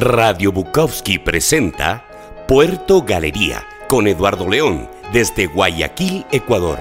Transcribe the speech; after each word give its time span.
Radio 0.00 0.52
Bukowski 0.52 1.18
presenta 1.18 2.04
Puerto 2.46 3.02
Galería 3.02 3.64
con 3.88 4.06
Eduardo 4.06 4.48
León 4.48 4.88
desde 5.12 5.46
Guayaquil, 5.46 6.26
Ecuador. 6.30 6.78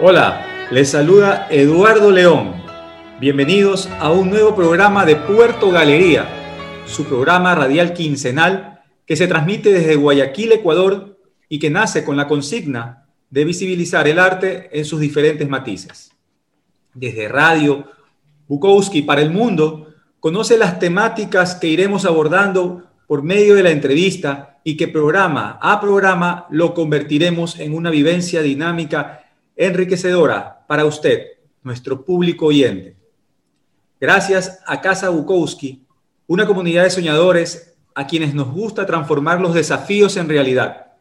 Hola, 0.00 0.68
les 0.70 0.90
saluda 0.90 1.46
Eduardo 1.50 2.10
León. 2.10 2.54
Bienvenidos 3.20 3.88
a 3.98 4.10
un 4.12 4.30
nuevo 4.30 4.54
programa 4.54 5.04
de 5.04 5.16
Puerto 5.16 5.70
Galería, 5.70 6.26
su 6.86 7.04
programa 7.04 7.54
radial 7.54 7.92
quincenal 7.92 8.80
que 9.04 9.16
se 9.16 9.26
transmite 9.26 9.72
desde 9.72 9.96
Guayaquil, 9.96 10.52
Ecuador 10.52 11.18
y 11.48 11.58
que 11.58 11.70
nace 11.70 12.04
con 12.04 12.16
la 12.16 12.28
consigna 12.28 13.08
de 13.28 13.44
visibilizar 13.44 14.08
el 14.08 14.18
arte 14.18 14.70
en 14.72 14.84
sus 14.84 15.00
diferentes 15.00 15.48
matices 15.48 16.15
desde 16.96 17.28
Radio 17.28 17.84
Bukowski 18.48 19.02
para 19.02 19.20
el 19.20 19.30
mundo, 19.30 19.94
conoce 20.20 20.56
las 20.56 20.78
temáticas 20.78 21.54
que 21.54 21.68
iremos 21.68 22.04
abordando 22.04 22.84
por 23.06 23.22
medio 23.22 23.54
de 23.54 23.62
la 23.62 23.70
entrevista 23.70 24.58
y 24.64 24.76
que 24.76 24.88
programa 24.88 25.58
a 25.62 25.80
programa 25.80 26.46
lo 26.50 26.74
convertiremos 26.74 27.60
en 27.60 27.74
una 27.74 27.90
vivencia 27.90 28.42
dinámica 28.42 29.24
enriquecedora 29.54 30.64
para 30.66 30.84
usted, 30.84 31.26
nuestro 31.62 32.04
público 32.04 32.46
oyente. 32.46 32.96
Gracias 34.00 34.60
a 34.66 34.80
Casa 34.80 35.08
Bukowski, 35.08 35.86
una 36.26 36.46
comunidad 36.46 36.84
de 36.84 36.90
soñadores 36.90 37.76
a 37.94 38.06
quienes 38.06 38.34
nos 38.34 38.52
gusta 38.52 38.86
transformar 38.86 39.40
los 39.40 39.54
desafíos 39.54 40.16
en 40.16 40.28
realidad. 40.28 40.92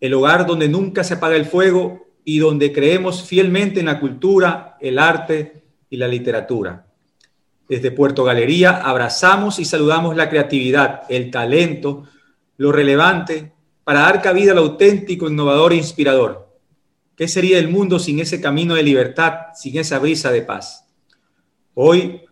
El 0.00 0.14
hogar 0.14 0.46
donde 0.46 0.68
nunca 0.68 1.04
se 1.04 1.14
apaga 1.14 1.36
el 1.36 1.44
fuego 1.46 2.06
y 2.24 2.38
donde 2.38 2.72
creemos 2.72 3.22
fielmente 3.22 3.80
en 3.80 3.86
la 3.86 4.00
cultura, 4.00 4.76
el 4.80 4.98
arte 4.98 5.64
y 5.88 5.96
la 5.96 6.08
literatura. 6.08 6.86
Desde 7.68 7.90
Puerto 7.90 8.24
Galería 8.24 8.82
abrazamos 8.82 9.58
y 9.58 9.64
saludamos 9.64 10.16
la 10.16 10.28
creatividad, 10.28 11.02
el 11.08 11.30
talento, 11.30 12.04
lo 12.56 12.72
relevante 12.72 13.52
para 13.84 14.00
dar 14.00 14.22
cabida 14.22 14.52
al 14.52 14.58
auténtico, 14.58 15.28
innovador 15.28 15.72
e 15.72 15.76
inspirador. 15.76 16.48
¿Qué 17.16 17.28
sería 17.28 17.58
el 17.58 17.68
mundo 17.68 17.98
sin 17.98 18.18
ese 18.20 18.40
camino 18.40 18.74
de 18.74 18.82
libertad, 18.82 19.48
sin 19.54 19.78
esa 19.78 19.98
brisa 19.98 20.30
de 20.30 20.42
paz? 20.42 20.86
Hoy 21.74 22.22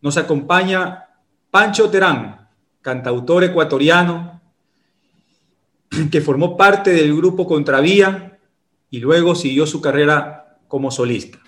nos 0.00 0.16
acompaña 0.16 1.06
Pancho 1.50 1.90
Terán, 1.90 2.48
cantautor 2.80 3.44
ecuatoriano, 3.44 4.40
que 6.10 6.20
formó 6.20 6.56
parte 6.56 6.90
del 6.90 7.16
grupo 7.16 7.46
Contravía 7.46 8.37
y 8.90 9.00
luego 9.00 9.34
siguió 9.34 9.66
su 9.66 9.80
carrera 9.80 10.58
como 10.66 10.90
solista. 10.90 11.38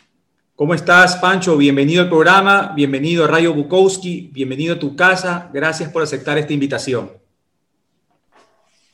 ¿Cómo 0.54 0.74
estás, 0.74 1.16
Pancho? 1.16 1.56
Bienvenido 1.56 2.02
al 2.02 2.08
programa, 2.08 2.72
bienvenido 2.74 3.24
a 3.24 3.28
Rayo 3.28 3.54
Bukowski, 3.54 4.30
bienvenido 4.32 4.74
a 4.74 4.78
tu 4.78 4.94
casa. 4.94 5.48
Gracias 5.52 5.88
por 5.90 6.02
aceptar 6.02 6.36
esta 6.36 6.52
invitación. 6.52 7.12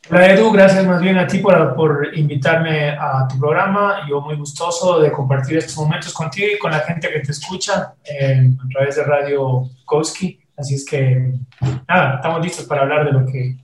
Hola 0.08 0.33
Edu, 0.33 0.52
gracias 0.52 0.86
más 0.86 1.00
bien 1.00 1.19
a 1.19 1.27
ti 1.27 1.39
por, 1.39 1.74
por 1.74 2.17
invitarme 2.17 2.91
a 2.91 3.27
tu 3.28 3.41
programa. 3.41 4.06
Yo 4.08 4.20
muy 4.20 4.36
gustoso 4.36 5.00
de 5.00 5.11
compartir 5.11 5.56
estos 5.56 5.77
momentos 5.77 6.12
contigo 6.12 6.47
y 6.55 6.58
con 6.58 6.70
la 6.70 6.78
gente 6.78 7.08
que 7.12 7.19
te 7.19 7.33
escucha 7.33 7.94
eh, 8.05 8.48
a 8.64 8.69
través 8.69 8.94
de 8.94 9.02
Radio 9.02 9.42
Bukowski. 9.42 10.39
Así 10.56 10.77
es 10.77 10.84
que, 10.84 11.33
nada, 11.89 12.14
estamos 12.14 12.41
listos 12.41 12.64
para 12.67 12.83
hablar 12.83 13.06
de 13.06 13.12
lo 13.12 13.27
que, 13.27 13.56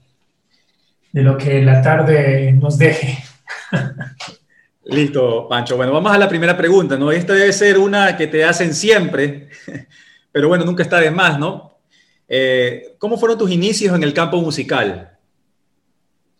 de 1.13 1.21
lo 1.21 1.37
que 1.37 1.61
la 1.61 1.81
tarde 1.81 2.51
nos 2.51 2.77
deje. 2.77 3.23
Listo, 4.85 5.47
Pancho. 5.47 5.77
Bueno, 5.77 5.93
vamos 5.93 6.11
a 6.11 6.17
la 6.17 6.27
primera 6.27 6.57
pregunta, 6.57 6.97
¿no? 6.97 7.11
Esta 7.11 7.33
debe 7.33 7.53
ser 7.53 7.77
una 7.77 8.17
que 8.17 8.27
te 8.27 8.43
hacen 8.43 8.73
siempre, 8.73 9.49
pero 10.31 10.49
bueno, 10.49 10.65
nunca 10.65 10.83
está 10.83 10.99
de 10.99 11.11
más, 11.11 11.39
¿no? 11.39 11.77
Eh, 12.27 12.95
¿Cómo 12.97 13.17
fueron 13.17 13.37
tus 13.37 13.51
inicios 13.51 13.95
en 13.95 14.03
el 14.03 14.13
campo 14.13 14.41
musical? 14.41 15.17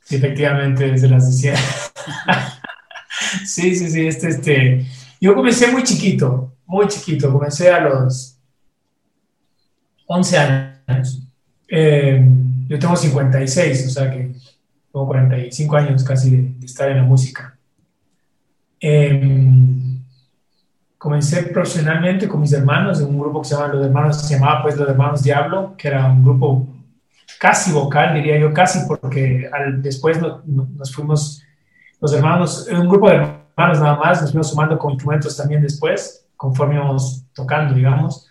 Sí, 0.01 0.17
efectivamente, 0.17 0.91
desde 0.91 1.07
las 1.07 1.29
decía. 1.29 1.55
sí, 3.45 3.75
sí, 3.75 3.89
sí, 3.89 4.07
este, 4.07 4.29
este. 4.29 4.85
Yo 5.21 5.33
comencé 5.35 5.71
muy 5.71 5.83
chiquito, 5.83 6.53
muy 6.65 6.87
chiquito. 6.87 7.31
Comencé 7.31 7.71
a 7.71 7.79
los 7.79 8.37
11 10.07 10.37
años. 10.37 11.23
Eh, 11.69 12.21
yo 12.67 12.77
tengo 12.77 12.95
56, 12.95 13.87
o 13.87 13.89
sea 13.89 14.11
que 14.11 14.33
tengo 14.91 15.07
45 15.07 15.75
años 15.77 16.03
casi 16.03 16.31
de 16.31 16.65
estar 16.65 16.89
en 16.89 16.97
la 16.97 17.03
música. 17.03 17.52
Em, 18.85 20.03
comencé 20.97 21.43
profesionalmente 21.43 22.27
con 22.27 22.41
mis 22.41 22.51
hermanos 22.51 22.99
en 22.99 23.07
un 23.07 23.17
grupo 23.17 23.41
que 23.41 23.47
se 23.47 23.55
llama 23.55 23.73
Los 23.73 23.85
Hermanos, 23.85 24.21
se 24.21 24.33
llamaba 24.33 24.61
pues 24.61 24.75
Los 24.75 24.89
Hermanos 24.89 25.23
Diablo, 25.23 25.73
que 25.77 25.87
era 25.87 26.05
un 26.05 26.21
grupo 26.21 26.67
casi 27.39 27.71
vocal, 27.71 28.13
diría 28.13 28.37
yo, 28.37 28.53
casi, 28.53 28.85
porque 28.85 29.49
al, 29.53 29.81
después 29.81 30.19
nos 30.21 30.93
fuimos, 30.93 31.41
los 32.01 32.13
hermanos, 32.13 32.67
un 32.69 32.89
grupo 32.89 33.09
de 33.09 33.15
hermanos 33.15 33.79
nada 33.79 33.95
más, 33.95 34.21
nos 34.21 34.31
fuimos 34.31 34.49
sumando 34.49 34.77
con 34.77 34.91
instrumentos 34.91 35.37
también 35.37 35.61
después, 35.61 36.27
conforme 36.35 36.75
íbamos 36.75 37.25
tocando, 37.33 37.73
digamos. 37.73 38.29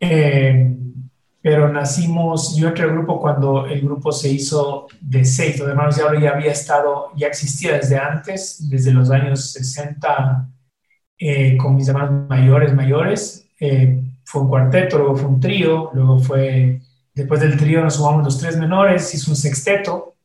Eh, 0.00 0.74
pero 1.46 1.72
nacimos, 1.72 2.56
yo 2.56 2.66
entré 2.66 2.82
al 2.82 2.90
grupo 2.90 3.20
cuando 3.20 3.66
el 3.66 3.80
grupo 3.80 4.10
se 4.10 4.28
hizo 4.28 4.88
de 5.00 5.24
seis, 5.24 5.56
los 5.60 5.68
hermanos 5.68 5.94
Diablo 5.94 6.18
ya 6.18 6.30
había 6.30 6.50
estado, 6.50 7.12
ya 7.16 7.28
existía 7.28 7.74
desde 7.74 7.96
antes, 7.96 8.68
desde 8.68 8.90
los 8.90 9.12
años 9.12 9.52
60, 9.52 10.48
eh, 11.16 11.56
con 11.56 11.76
mis 11.76 11.86
hermanos 11.86 12.28
mayores, 12.28 12.74
mayores, 12.74 13.48
eh, 13.60 14.02
fue 14.24 14.42
un 14.42 14.48
cuarteto, 14.48 14.98
luego 14.98 15.14
fue 15.14 15.28
un 15.28 15.38
trío, 15.38 15.90
luego 15.94 16.18
fue, 16.18 16.80
después 17.14 17.38
del 17.38 17.56
trío 17.56 17.80
nos 17.80 17.94
sumamos 17.94 18.24
los 18.24 18.40
tres 18.40 18.56
menores, 18.56 19.14
hizo 19.14 19.30
un 19.30 19.36
sexteto, 19.36 20.16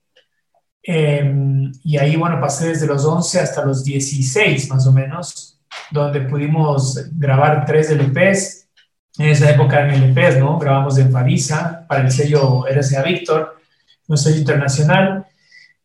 em, 0.82 1.72
y 1.84 1.98
ahí, 1.98 2.16
bueno, 2.16 2.42
pasé 2.42 2.70
desde 2.70 2.88
los 2.88 3.06
11 3.06 3.40
hasta 3.40 3.64
los 3.64 3.84
16, 3.84 4.72
más 4.72 4.88
o 4.88 4.92
menos, 4.92 5.62
donde 5.92 6.22
pudimos 6.22 7.12
grabar 7.12 7.64
tres 7.68 7.92
LPs, 7.92 8.61
en 9.24 9.30
esa 9.30 9.52
época 9.52 9.88
en 9.88 10.12
LPs, 10.12 10.40
¿no? 10.40 10.58
Grabamos 10.58 10.98
en 10.98 11.12
Farisa 11.12 11.86
para 11.88 12.02
el 12.02 12.12
sello 12.12 12.66
RCA 12.68 13.04
Víctor, 13.04 13.58
un 14.08 14.18
sello 14.18 14.40
internacional. 14.40 15.26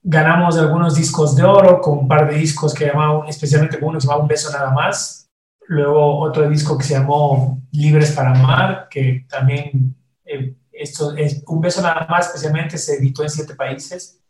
Ganamos 0.02 0.56
algunos 0.56 0.94
discos 0.94 1.36
de 1.36 1.44
oro 1.44 1.80
con 1.80 1.98
un 1.98 2.08
par 2.08 2.30
de 2.30 2.36
discos 2.36 2.72
que 2.72 2.86
llamaban, 2.86 3.28
especialmente 3.28 3.78
uno 3.80 3.94
que 3.94 4.00
se 4.00 4.06
llamaba 4.06 4.22
Un 4.22 4.28
Beso 4.28 4.50
Nada 4.52 4.70
Más. 4.70 5.28
Luego 5.68 6.20
otro 6.20 6.48
disco 6.48 6.78
que 6.78 6.84
se 6.84 6.94
llamó 6.94 7.60
Libres 7.72 8.12
para 8.12 8.30
Amar, 8.30 8.88
que 8.88 9.26
también, 9.28 9.94
eh, 10.24 10.54
esto 10.72 11.14
es, 11.16 11.42
Un 11.46 11.60
Beso 11.60 11.82
Nada 11.82 12.06
Más 12.08 12.26
especialmente 12.26 12.78
se 12.78 12.94
editó 12.94 13.22
en 13.22 13.30
siete 13.30 13.54
países. 13.54 14.20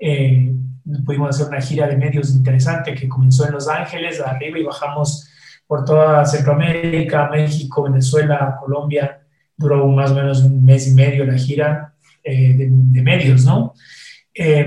Eh, 0.00 0.52
pudimos 1.04 1.30
hacer 1.30 1.48
una 1.48 1.60
gira 1.60 1.86
de 1.86 1.96
medios 1.96 2.30
interesante 2.30 2.94
que 2.94 3.08
comenzó 3.08 3.46
en 3.46 3.52
Los 3.52 3.68
Ángeles, 3.68 4.20
arriba 4.20 4.58
y 4.58 4.64
bajamos 4.64 5.28
por 5.68 5.84
toda 5.84 6.24
Centroamérica, 6.24 7.28
México, 7.28 7.84
Venezuela, 7.84 8.56
Colombia. 8.58 9.20
Duró 9.56 9.86
más 9.88 10.10
o 10.10 10.14
menos 10.14 10.42
un 10.42 10.64
mes 10.64 10.88
y 10.88 10.94
medio 10.94 11.24
la 11.24 11.34
gira 11.34 11.92
eh, 12.24 12.54
de, 12.56 13.02
medios, 13.02 13.44
¿no? 13.44 13.74
Eh, 14.34 14.64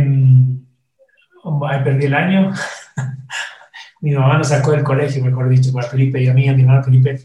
perdí 1.83 2.05
el 2.05 2.13
año. 2.13 2.53
mi 4.01 4.11
mamá 4.11 4.37
nos 4.37 4.49
sacó 4.49 4.71
del 4.71 4.83
colegio, 4.83 5.25
mejor 5.25 5.49
dicho, 5.49 5.73
para 5.73 5.87
Felipe 5.87 6.21
y 6.21 6.29
a 6.29 6.33
mí, 6.33 6.47
a 6.47 6.53
mi 6.53 6.61
hermano 6.61 6.83
Felipe, 6.83 7.19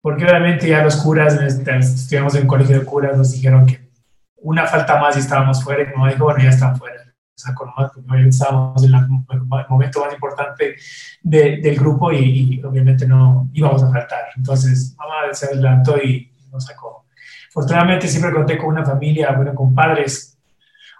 porque 0.00 0.24
obviamente 0.24 0.68
ya 0.68 0.82
los 0.82 0.96
curas, 0.96 1.34
estudiamos 1.34 2.34
en 2.34 2.42
un 2.42 2.48
colegio 2.48 2.78
de 2.78 2.84
curas, 2.84 3.16
nos 3.16 3.32
dijeron 3.32 3.66
que 3.66 3.88
una 4.36 4.66
falta 4.66 4.98
más 4.98 5.16
y 5.16 5.20
estábamos 5.20 5.62
fuera, 5.62 5.82
y 5.82 5.86
mi 5.86 5.92
mamá 5.92 6.10
dijo, 6.10 6.24
bueno, 6.24 6.42
ya 6.42 6.50
están 6.50 6.76
fuera 6.76 7.07
sacó 7.38 7.66
nomás, 7.66 7.92
porque 7.92 8.28
estábamos 8.28 8.82
en 8.82 8.92
el 8.94 9.44
momento 9.68 10.00
más 10.00 10.12
importante 10.12 10.74
del 11.22 11.76
grupo 11.76 12.12
y, 12.12 12.60
obviamente 12.64 13.06
no 13.06 13.48
íbamos 13.52 13.82
a 13.82 13.90
faltar. 13.90 14.24
Entonces, 14.36 14.96
mamá 14.98 15.32
se 15.32 15.46
adelantó 15.46 15.96
y 15.98 16.30
nos 16.50 16.64
sacó. 16.64 17.06
Afortunadamente 17.50 18.08
siempre 18.08 18.32
conté 18.32 18.58
con 18.58 18.70
una 18.70 18.84
familia, 18.84 19.32
bueno, 19.32 19.54
con 19.54 19.74
padres 19.74 20.36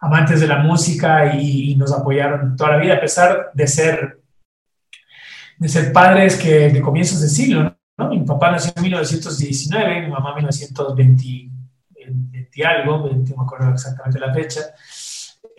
amantes 0.00 0.40
de 0.40 0.46
la 0.46 0.58
música 0.58 1.35
y, 1.35 1.75
nos 1.75 1.93
apoyaron 1.93 2.56
toda 2.56 2.73
la 2.73 2.79
vida, 2.79 2.94
a 2.94 3.00
pesar 3.00 3.50
de 3.52 3.67
ser, 3.67 4.20
de 5.58 5.69
ser 5.69 5.93
padres 5.93 6.37
que 6.37 6.70
de 6.70 6.81
comienzos 6.81 7.20
de 7.20 7.29
siglo, 7.29 7.76
¿no? 7.96 8.08
Mi 8.08 8.20
papá 8.20 8.52
nació 8.52 8.73
en 8.76 8.82
1919, 8.82 10.02
mi 10.02 10.11
mamá 10.11 10.31
en 10.31 10.37
1920 10.37 11.50
20 12.08 12.67
algo, 12.67 13.08
no 13.08 13.37
me 13.37 13.43
acuerdo 13.43 13.73
exactamente 13.73 14.19
la 14.19 14.32
fecha. 14.32 14.61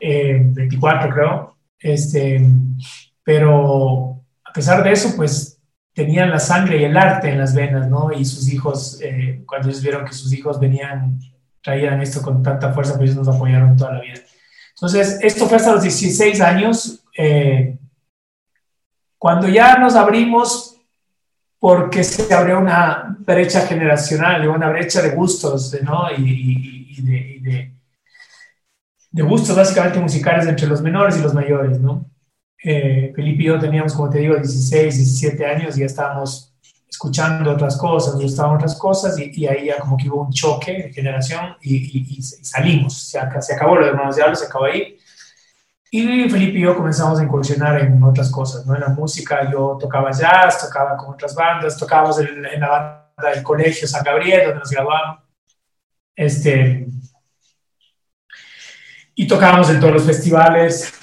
24 0.01 1.10
eh, 1.10 1.13
creo, 1.13 1.57
este, 1.80 2.46
pero 3.24 4.22
a 4.44 4.54
pesar 4.54 4.84
de 4.84 4.92
eso, 4.92 5.16
pues 5.16 5.60
tenían 5.94 6.30
la 6.30 6.40
sangre 6.40 6.80
y 6.80 6.86
el 6.86 6.98
arte 6.98 7.30
en 7.30 7.40
las 7.40 7.54
venas, 7.54 7.90
¿no? 7.90 8.12
Y 8.12 8.24
sus 8.25 8.51
hijos, 8.51 9.00
eh, 9.01 9.44
cuando 9.46 9.69
ellos 9.69 9.81
vieron 9.81 10.06
que 10.06 10.13
sus 10.13 10.31
hijos 10.34 10.60
venían, 10.60 11.19
traían 11.62 12.01
esto 12.01 12.22
con 12.22 12.42
tanta 12.42 12.72
fuerza, 12.74 12.98
pues 12.98 13.12
ellos 13.12 13.25
nos 13.25 13.36
apoyaron 13.36 13.75
toda 13.75 13.94
la 13.94 14.01
vida. 14.01 14.22
Entonces, 14.75 15.19
esto 15.22 15.46
fue 15.48 15.57
hasta 15.57 15.74
los 15.74 15.84
16 15.84 16.40
años. 16.40 17.04
Eh, 17.18 17.78
cuando 19.18 19.50
ya 19.50 19.78
nos 19.78 19.96
abrimos, 19.96 20.78
porque 21.60 22.04
se 22.06 22.34
abrió 22.34 22.60
una 22.60 23.18
brecha 23.19 23.68
generacional, 23.68 24.48
una 24.48 24.69
brecha 24.69 25.01
de 25.01 25.10
gustos, 25.10 25.75
¿no? 25.84 26.10
Y, 26.18 27.01
de, 27.01 27.40
de, 27.42 27.74
gustos 29.12 29.56
básicamente 29.56 30.00
musicales 30.00 30.48
entre 30.48 30.68
los 30.68 30.82
menores 30.82 31.18
y 31.18 31.22
los 31.22 31.34
mayores, 31.34 31.80
¿no? 31.80 32.10
Eh, 32.64 33.12
Felipe 33.16 33.44
y 33.44 33.46
yo 33.46 33.60
teníamos, 33.60 33.94
como 33.94 34.10
te 34.10 34.20
digo, 34.20 34.36
16, 34.36 34.96
17 34.96 35.46
años 35.46 35.78
y 35.78 35.82
ya 35.82 35.86
estábamos 35.86 36.54
escuchando 36.90 37.52
otras 37.52 37.78
cosas, 37.78 38.16
gustaban 38.16 38.56
otras 38.56 38.78
cosas 38.78 39.18
y, 39.18 39.48
ahí 39.48 39.68
ya 39.68 39.80
como 39.80 39.96
que 39.96 40.10
hubo 40.10 40.24
un 40.24 40.32
choque 40.32 40.74
de 40.74 40.94
generación 40.94 41.56
y, 41.62 42.22
salimos, 42.22 43.10
se, 43.10 43.20
se, 43.42 43.54
acabó 43.54 43.76
lo 43.76 43.86
de 43.86 43.92
Hermanos 43.92 44.16
Diablo, 44.16 44.36
se 44.36 44.46
acabó 44.46 44.66
ahí. 44.66 44.98
Y 45.92 46.30
Felipe 46.30 46.60
y 46.60 46.62
yo 46.62 46.76
comenzamos 46.76 47.20
a 47.20 47.24
incursionar 47.24 47.82
en 47.82 48.04
otras 48.04 48.30
cosas, 48.30 48.66
¿no? 48.66 48.76
En 48.76 48.82
la 48.82 48.90
música 48.90 49.50
yo 49.52 49.78
tocaba 49.80 50.12
jazz, 50.12 50.62
tocaba 50.62 50.98
con 50.98 51.14
otras 51.14 51.34
bandas, 51.34 51.78
tocábamos 51.78 52.20
en, 52.20 52.46
en 52.46 52.60
la 52.60 52.70
banda 52.70 53.34
del 53.34 53.44
colegio 53.44 53.88
San 53.88 54.04
Gabriel, 54.04 54.44
donde 54.46 54.60
nos 54.60 54.70
graduamos. 54.70 55.20
Este, 56.16 56.88
y 59.19 59.27
tocábamos 59.27 59.69
en 59.69 59.81
todos 59.81 59.95
los 59.95 60.04
festivales, 60.04 60.94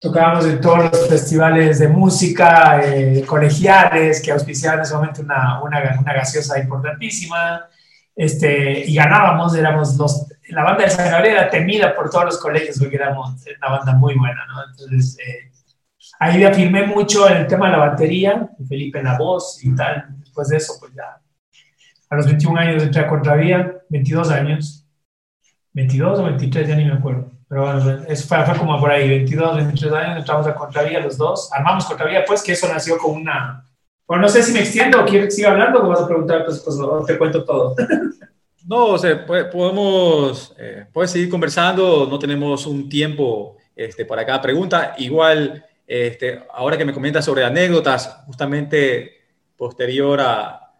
tocábamos 0.00 0.46
en 0.46 0.60
todos 0.60 0.90
los 0.90 1.08
festivales 1.08 1.78
de 1.78 1.86
música 1.86 2.80
eh, 2.84 3.24
colegiales 3.24 4.20
que 4.20 4.32
auspiciaban 4.32 4.80
en 4.80 4.82
ese 4.82 4.94
momento 4.94 5.22
una, 5.22 5.62
una, 5.62 5.96
una, 6.00 6.12
gaseosa 6.12 6.58
importantísima, 6.58 7.68
este, 8.16 8.84
y 8.84 8.96
ganábamos, 8.96 9.54
éramos 9.54 9.96
los, 9.96 10.26
la 10.48 10.64
banda 10.64 10.82
de 10.82 10.90
San 10.90 11.08
Gabriel 11.08 11.36
era 11.36 11.48
temida 11.48 11.94
por 11.94 12.10
todos 12.10 12.24
los 12.24 12.38
colegios 12.38 12.76
porque 12.80 12.96
éramos 12.96 13.30
una 13.58 13.76
banda 13.76 13.92
muy 13.92 14.16
buena, 14.16 14.44
¿no? 14.46 14.64
Entonces, 14.68 15.16
eh, 15.24 15.52
ahí 16.18 16.42
afirmé 16.42 16.84
mucho 16.84 17.30
en 17.30 17.36
el 17.36 17.46
tema 17.46 17.66
de 17.66 17.76
la 17.76 17.90
batería, 17.90 18.50
Felipe 18.68 18.98
en 18.98 19.04
la 19.04 19.16
voz 19.16 19.64
y 19.64 19.72
tal, 19.76 20.16
después 20.18 20.48
de 20.48 20.56
eso, 20.56 20.72
pues 20.80 20.92
ya, 20.96 21.20
a 22.08 22.16
los 22.16 22.26
21 22.26 22.58
años 22.58 22.82
entré 22.82 23.02
a 23.02 23.06
Contravía, 23.06 23.72
22 23.88 24.32
años, 24.32 24.80
22 25.72 26.18
o 26.18 26.24
23, 26.24 26.68
ya 26.68 26.76
ni 26.76 26.84
me 26.84 26.92
acuerdo 26.92 27.30
pero 27.50 27.62
bueno, 27.62 28.04
eso 28.06 28.28
fue, 28.28 28.56
como 28.56 28.78
por 28.78 28.92
ahí, 28.92 29.08
22, 29.08 29.56
23 29.56 29.92
años, 29.92 30.18
entramos 30.18 30.46
a 30.46 30.54
Contravía 30.54 31.00
los 31.00 31.18
dos, 31.18 31.52
armamos 31.52 31.84
Contravía, 31.84 32.24
pues 32.24 32.44
que 32.44 32.52
eso 32.52 32.68
nació 32.68 32.96
con 32.96 33.16
una... 33.16 33.68
Bueno, 34.06 34.22
no 34.22 34.28
sé 34.28 34.44
si 34.44 34.52
me 34.52 34.60
extiendo 34.60 35.02
o 35.02 35.04
quieres 35.04 35.26
que 35.26 35.30
siga 35.32 35.50
hablando 35.50 35.82
o 35.82 35.88
vas 35.88 36.00
a 36.00 36.06
preguntar, 36.06 36.44
pues, 36.44 36.60
pues 36.60 36.78
te 37.06 37.18
cuento 37.18 37.44
todo. 37.44 37.74
No, 38.68 38.88
o 38.88 38.98
sea, 38.98 39.26
podemos, 39.26 40.54
eh, 40.58 40.84
puedes 40.92 41.10
seguir 41.10 41.30
conversando, 41.30 42.06
no 42.08 42.18
tenemos 42.18 42.66
un 42.66 42.90
tiempo 42.90 43.56
este, 43.74 44.04
para 44.04 44.24
cada 44.24 44.40
pregunta. 44.42 44.94
Igual, 44.98 45.64
este, 45.86 46.44
ahora 46.52 46.76
que 46.76 46.84
me 46.84 46.92
comentas 46.92 47.24
sobre 47.24 47.42
anécdotas, 47.42 48.22
justamente 48.26 49.22
posterior 49.56 50.20
a, 50.20 50.72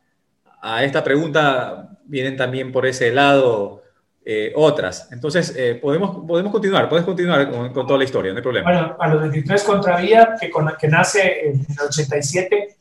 a 0.60 0.84
esta 0.84 1.02
pregunta, 1.02 1.98
vienen 2.04 2.36
también 2.36 2.70
por 2.70 2.86
ese 2.86 3.12
lado 3.12 3.82
eh, 4.22 4.52
otras. 4.54 5.08
Entonces, 5.12 5.54
eh, 5.56 5.78
podemos, 5.80 6.26
podemos 6.26 6.52
continuar, 6.52 6.88
puedes 6.88 7.06
continuar 7.06 7.50
con, 7.50 7.72
toda 7.72 7.98
la 7.98 8.04
historia, 8.04 8.32
no 8.32 8.36
hay 8.36 8.42
problema. 8.42 8.70
Bueno, 8.70 8.96
a 8.98 9.08
los 9.08 9.22
23 9.22 9.62
Contravía, 9.64 10.36
que, 10.38 10.50
que 10.78 10.88
nace 10.88 11.48
en 11.48 11.60
el 11.60 11.86
87, 11.88 12.76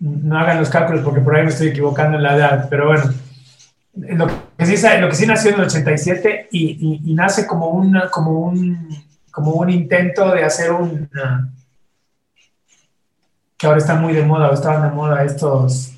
no 0.00 0.38
hagan 0.38 0.60
los 0.60 0.68
cálculos 0.68 1.02
porque 1.02 1.20
por 1.20 1.34
ahí 1.34 1.44
me 1.44 1.48
estoy 1.48 1.68
equivocando 1.68 2.18
en 2.18 2.22
la 2.22 2.36
edad, 2.36 2.66
pero 2.68 2.88
bueno, 2.88 3.04
lo 3.94 4.26
que 4.58 4.66
sí, 4.66 4.86
lo 5.00 5.08
que 5.08 5.14
sí 5.14 5.26
nació 5.26 5.52
en 5.52 5.60
el 5.60 5.66
87 5.66 6.48
y, 6.52 7.00
y, 7.02 7.14
nace 7.14 7.46
como, 7.46 7.70
una, 7.70 8.10
como, 8.10 8.40
un, 8.40 8.86
como 9.30 9.52
un 9.52 9.70
intento 9.70 10.30
de 10.32 10.44
hacer 10.44 10.72
un... 10.72 11.08
que 13.56 13.66
ahora 13.66 13.78
está 13.78 13.94
muy 13.94 14.12
de 14.12 14.22
moda, 14.22 14.50
o 14.50 14.52
estaban 14.52 14.82
de 14.82 14.94
moda 14.94 15.24
estos 15.24 15.95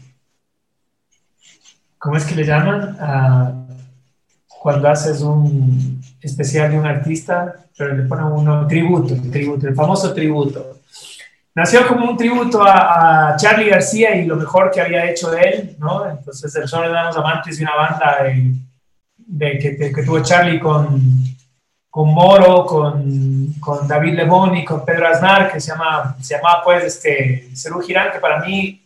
¿cómo 1.99 2.17
es 2.17 2.25
que 2.25 2.35
le 2.35 2.45
llaman? 2.45 2.97
Ah, 3.01 3.53
cuando 4.61 4.89
haces 4.89 5.21
un 5.21 6.01
especial 6.21 6.71
de 6.71 6.79
un 6.79 6.87
artista, 6.87 7.55
pero 7.77 7.95
le 7.95 8.05
ponen 8.05 8.27
uno 8.27 8.67
tributo, 8.67 9.15
tributo, 9.31 9.69
el 9.69 9.75
famoso 9.75 10.13
tributo. 10.13 10.79
Nació 11.55 11.87
como 11.87 12.09
un 12.11 12.17
tributo 12.17 12.63
a, 12.63 13.35
Charlie 13.37 13.71
García 13.71 14.17
y 14.17 14.27
lo 14.27 14.37
mejor 14.37 14.71
que 14.71 14.81
había 14.81 15.11
hecho 15.11 15.31
de 15.31 15.41
él, 15.41 15.77
¿no? 15.79 16.09
Entonces, 16.09 16.55
el 16.57 16.69
Son 16.69 16.83
de 16.83 16.89
los 16.89 17.17
Amantes 17.17 17.59
de 17.59 17.65
una 17.65 17.75
banda 17.75 18.17
de, 19.17 19.59
que, 19.59 19.77
que, 19.77 20.03
tuvo 20.03 20.23
Charlie 20.23 20.61
con, 20.61 21.01
con 21.91 22.15
Moro, 22.15 22.65
con, 22.65 23.55
con 23.61 23.89
David 23.89 24.15
Lebón 24.15 24.57
y 24.57 24.65
con 24.65 24.85
Pedro 24.85 25.09
Aznar, 25.09 25.53
que 25.53 25.61
se 25.61 25.73
llama, 25.73 26.17
se 26.21 26.37
llama 26.37 26.63
pues, 26.63 26.85
este, 26.85 27.49
Cerú 27.55 27.81
Girán, 27.81 28.13
que 28.13 28.21
para 28.21 28.41
mí 28.41 28.81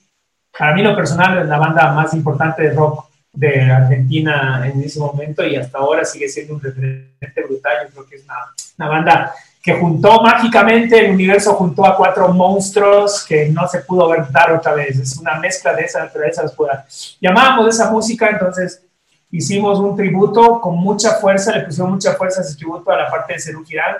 para 0.57 0.75
mí 0.75 0.83
lo 0.83 0.95
personal 0.95 1.39
es 1.39 1.49
la 1.49 1.59
banda 1.59 1.93
más 1.93 2.15
importante 2.15 2.63
de 2.63 2.75
rock 2.75 3.07
de 3.33 3.63
Argentina 3.63 4.63
en 4.67 4.83
ese 4.83 5.01
momento 5.01 5.45
y 5.47 5.57
hasta 5.57 5.79
ahora 5.79 6.05
sigue 6.05 6.29
siendo 6.29 6.55
un 6.55 6.61
referente 6.61 7.43
brutal. 7.47 7.77
Yo 7.85 7.91
creo 7.93 8.07
que 8.07 8.17
es 8.17 8.25
una, 8.25 8.35
una 8.79 8.89
banda 8.89 9.35
que 9.63 9.75
juntó 9.75 10.21
mágicamente, 10.21 10.99
el 10.99 11.13
universo 11.13 11.55
juntó 11.55 11.87
a 11.87 11.97
cuatro 11.97 12.29
monstruos 12.29 13.25
que 13.25 13.49
no 13.49 13.69
se 13.69 13.81
pudo 13.81 14.09
ver 14.09 14.31
dar 14.31 14.51
otra 14.53 14.75
vez. 14.75 14.99
Es 14.99 15.17
una 15.19 15.37
mezcla 15.37 15.73
de 15.73 15.83
esa 15.83 16.01
naturaleza 16.01 16.43
oscura. 16.43 16.85
Llamábamos 17.21 17.69
esa 17.75 17.91
música, 17.91 18.29
entonces 18.29 18.83
hicimos 19.31 19.79
un 19.79 19.97
tributo 19.97 20.61
con 20.61 20.77
mucha 20.77 21.13
fuerza, 21.15 21.57
le 21.57 21.65
pusimos 21.65 21.91
mucha 21.93 22.15
fuerza 22.15 22.41
a 22.41 22.45
ese 22.45 22.57
tributo 22.57 22.91
a 22.91 22.99
la 22.99 23.11
parte 23.11 23.35
de 23.35 23.39
Cerú 23.39 23.65
Girán. 23.65 23.97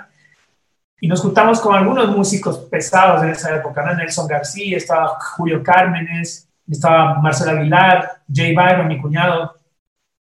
Y 1.03 1.07
nos 1.09 1.19
juntamos 1.19 1.59
con 1.59 1.75
algunos 1.75 2.15
músicos 2.15 2.59
pesados 2.71 3.23
en 3.23 3.31
esa 3.31 3.53
época, 3.53 3.83
¿no? 3.83 3.93
Nelson 3.93 4.25
García, 4.25 4.77
estaba 4.77 5.19
Julio 5.35 5.61
Cármenes, 5.61 6.47
estaba 6.65 7.15
Marcelo 7.15 7.59
Aguilar, 7.59 8.21
Jay 8.33 8.55
Byron, 8.55 8.87
mi 8.87 9.01
cuñado, 9.01 9.53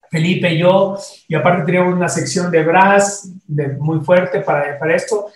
Felipe 0.08 0.52
y 0.52 0.58
yo, 0.58 0.96
y 1.26 1.34
aparte 1.34 1.64
teníamos 1.64 1.94
una 1.94 2.08
sección 2.08 2.48
de 2.52 2.62
brass 2.62 3.28
de, 3.48 3.70
muy 3.70 3.98
fuerte 4.04 4.38
para, 4.38 4.78
para 4.78 4.94
esto, 4.94 5.26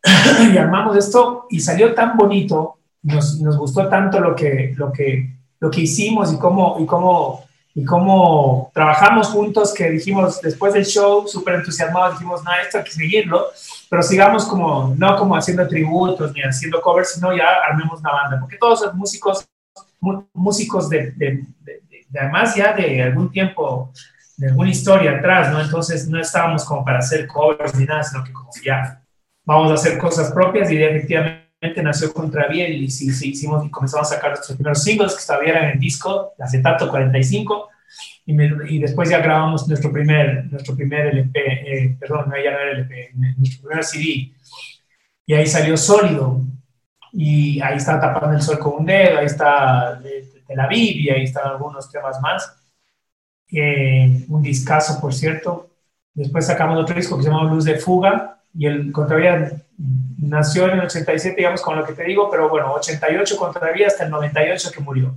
y 0.52 0.56
armamos 0.56 0.96
esto 0.96 1.46
y 1.50 1.58
salió 1.58 1.92
tan 1.92 2.16
bonito, 2.16 2.78
nos, 3.02 3.40
nos, 3.40 3.56
gustó 3.56 3.88
tanto 3.88 4.20
lo 4.20 4.36
que, 4.36 4.74
lo 4.76 4.92
que, 4.92 5.40
lo 5.58 5.72
que 5.72 5.80
hicimos 5.80 6.32
y 6.32 6.38
cómo, 6.38 6.76
y 6.78 6.86
cómo, 6.86 7.44
y 7.74 7.84
cómo 7.84 8.70
trabajamos 8.72 9.26
juntos 9.26 9.74
que 9.74 9.90
dijimos 9.90 10.40
después 10.40 10.72
del 10.72 10.86
show, 10.86 11.26
súper 11.26 11.56
entusiasmados, 11.56 12.12
dijimos, 12.12 12.44
no, 12.44 12.50
esto 12.64 12.78
hay 12.78 12.84
que 12.84 12.92
seguirlo, 12.92 13.44
pero 13.90 14.02
sigamos 14.02 14.44
como, 14.44 14.94
no 14.96 15.16
como 15.16 15.34
haciendo 15.36 15.66
tributos 15.66 16.32
ni 16.32 16.42
haciendo 16.42 16.80
covers, 16.80 17.12
sino 17.12 17.34
ya 17.36 17.46
armemos 17.68 18.00
una 18.00 18.12
banda, 18.12 18.40
porque 18.40 18.58
todos 18.58 18.82
los 18.82 18.94
músicos 18.94 19.48
músicos 20.32 20.88
de, 20.88 21.12
de, 21.12 21.44
además 22.18 22.54
ya 22.54 22.72
de 22.72 23.02
algún 23.02 23.30
tiempo, 23.30 23.92
de 24.36 24.48
alguna 24.48 24.70
historia 24.70 25.18
atrás, 25.18 25.52
¿no? 25.52 25.60
Entonces 25.60 26.08
no 26.08 26.20
estábamos 26.20 26.64
como 26.64 26.84
para 26.84 26.98
hacer 26.98 27.26
covers 27.26 27.74
ni 27.74 27.84
nada, 27.84 28.02
sino 28.02 28.22
que 28.24 28.32
como 28.32 28.50
ya 28.64 29.02
vamos 29.44 29.70
a 29.70 29.74
hacer 29.74 29.98
cosas 29.98 30.30
propias 30.32 30.70
y 30.70 30.82
efectivamente 30.82 31.82
nació 31.82 32.12
Contravía 32.12 32.68
y 32.68 32.88
sí, 32.90 33.10
sí, 33.10 33.30
hicimos 33.30 33.64
y 33.66 33.70
comenzamos 33.70 34.10
a 34.10 34.14
sacar 34.14 34.30
nuestros 34.30 34.56
primeros 34.56 34.82
singles 34.82 35.16
que 35.16 35.26
todavía 35.26 35.50
eran 35.54 35.70
en 35.72 35.80
disco, 35.80 36.32
acetato 36.38 36.88
45 36.88 37.68
y, 38.28 38.74
y, 38.74 38.78
después 38.78 39.08
ya 39.08 39.18
grabamos 39.18 39.66
nuestro 39.68 39.90
primer, 39.90 40.46
nuestro 40.52 40.76
primer 40.76 41.06
LP, 41.06 41.40
eh, 41.40 41.96
perdón, 41.98 42.28
no 42.28 42.36
ya 42.36 42.50
no 42.52 42.58
era 42.58 42.72
LP, 42.72 43.10
nuestro 43.38 43.68
primer 43.68 43.84
CD 43.84 44.32
y 45.28 45.34
ahí 45.34 45.46
salió 45.46 45.76
sólido, 45.76 46.40
y 47.12 47.60
ahí 47.60 47.76
está 47.76 48.00
Tapando 48.00 48.34
el 48.34 48.42
Sol 48.42 48.58
con 48.58 48.76
un 48.78 48.86
dedo, 48.86 49.18
ahí 49.18 49.26
está 49.26 50.00
de, 50.02 50.24
la 50.56 50.66
Biblia, 50.66 51.14
ahí 51.14 51.24
están 51.24 51.46
algunos 51.46 51.90
temas 51.90 52.18
más. 52.22 52.56
Eh, 53.52 54.24
un 54.28 54.42
discazo, 54.42 54.98
por 54.98 55.12
cierto. 55.12 55.68
Después 56.14 56.46
sacamos 56.46 56.78
otro 56.78 56.96
disco 56.96 57.18
que 57.18 57.24
se 57.24 57.28
llama 57.28 57.44
Luz 57.52 57.64
de 57.64 57.76
Fuga, 57.78 58.40
y 58.54 58.64
el 58.64 58.90
Contravía 58.90 59.52
nació 60.16 60.64
en 60.64 60.78
el 60.78 60.86
87, 60.86 61.36
digamos, 61.36 61.60
con 61.60 61.76
lo 61.76 61.84
que 61.84 61.92
te 61.92 62.04
digo, 62.04 62.30
pero 62.30 62.48
bueno, 62.48 62.72
88 62.72 63.36
Contravía 63.36 63.88
hasta 63.88 64.04
el 64.04 64.10
98 64.10 64.70
que 64.72 64.80
murió. 64.80 65.14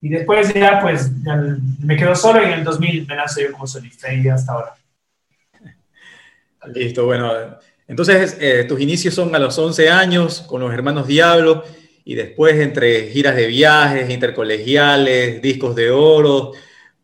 Y 0.00 0.08
después 0.10 0.52
ya, 0.52 0.80
pues, 0.80 1.10
me 1.80 1.96
quedo 1.96 2.14
solo 2.14 2.42
y 2.42 2.46
en 2.46 2.52
el 2.52 2.64
2000 2.64 3.06
me 3.06 3.16
lanzo 3.16 3.40
yo 3.40 3.50
como 3.52 3.66
solista 3.66 4.12
y 4.12 4.28
hasta 4.28 4.52
ahora. 4.52 4.74
Listo, 6.66 7.06
bueno, 7.06 7.32
entonces, 7.88 8.36
eh, 8.40 8.64
tus 8.64 8.80
inicios 8.80 9.14
son 9.14 9.34
a 9.34 9.38
los 9.38 9.56
11 9.56 9.88
años 9.88 10.42
con 10.42 10.60
los 10.60 10.72
hermanos 10.72 11.06
Diablo 11.06 11.64
y 12.04 12.14
después 12.14 12.56
entre 12.56 13.08
giras 13.10 13.36
de 13.36 13.46
viajes, 13.46 14.10
intercolegiales, 14.10 15.40
discos 15.40 15.74
de 15.76 15.90
oro, 15.90 16.52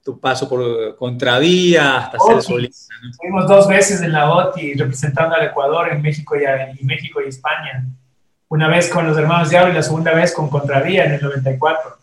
tu 0.04 0.18
paso 0.18 0.48
por 0.48 0.96
Contravía 0.96 1.98
hasta 1.98 2.18
ser 2.18 2.42
solista. 2.42 2.94
Fuimos 3.16 3.46
dos 3.46 3.68
veces 3.68 4.02
en 4.02 4.12
la 4.12 4.32
OTI 4.32 4.74
representando 4.74 5.36
al 5.36 5.46
Ecuador 5.46 5.88
en 5.92 6.02
México 6.02 6.34
y, 6.36 6.84
México 6.84 7.20
y 7.24 7.28
España. 7.28 7.86
Una 8.48 8.68
vez 8.68 8.88
con 8.90 9.06
los 9.06 9.16
hermanos 9.16 9.50
Diablo 9.50 9.72
y 9.72 9.74
la 9.74 9.82
segunda 9.82 10.12
vez 10.12 10.32
con 10.34 10.50
Contravía 10.50 11.04
en 11.04 11.12
el 11.12 11.22
94. 11.22 11.98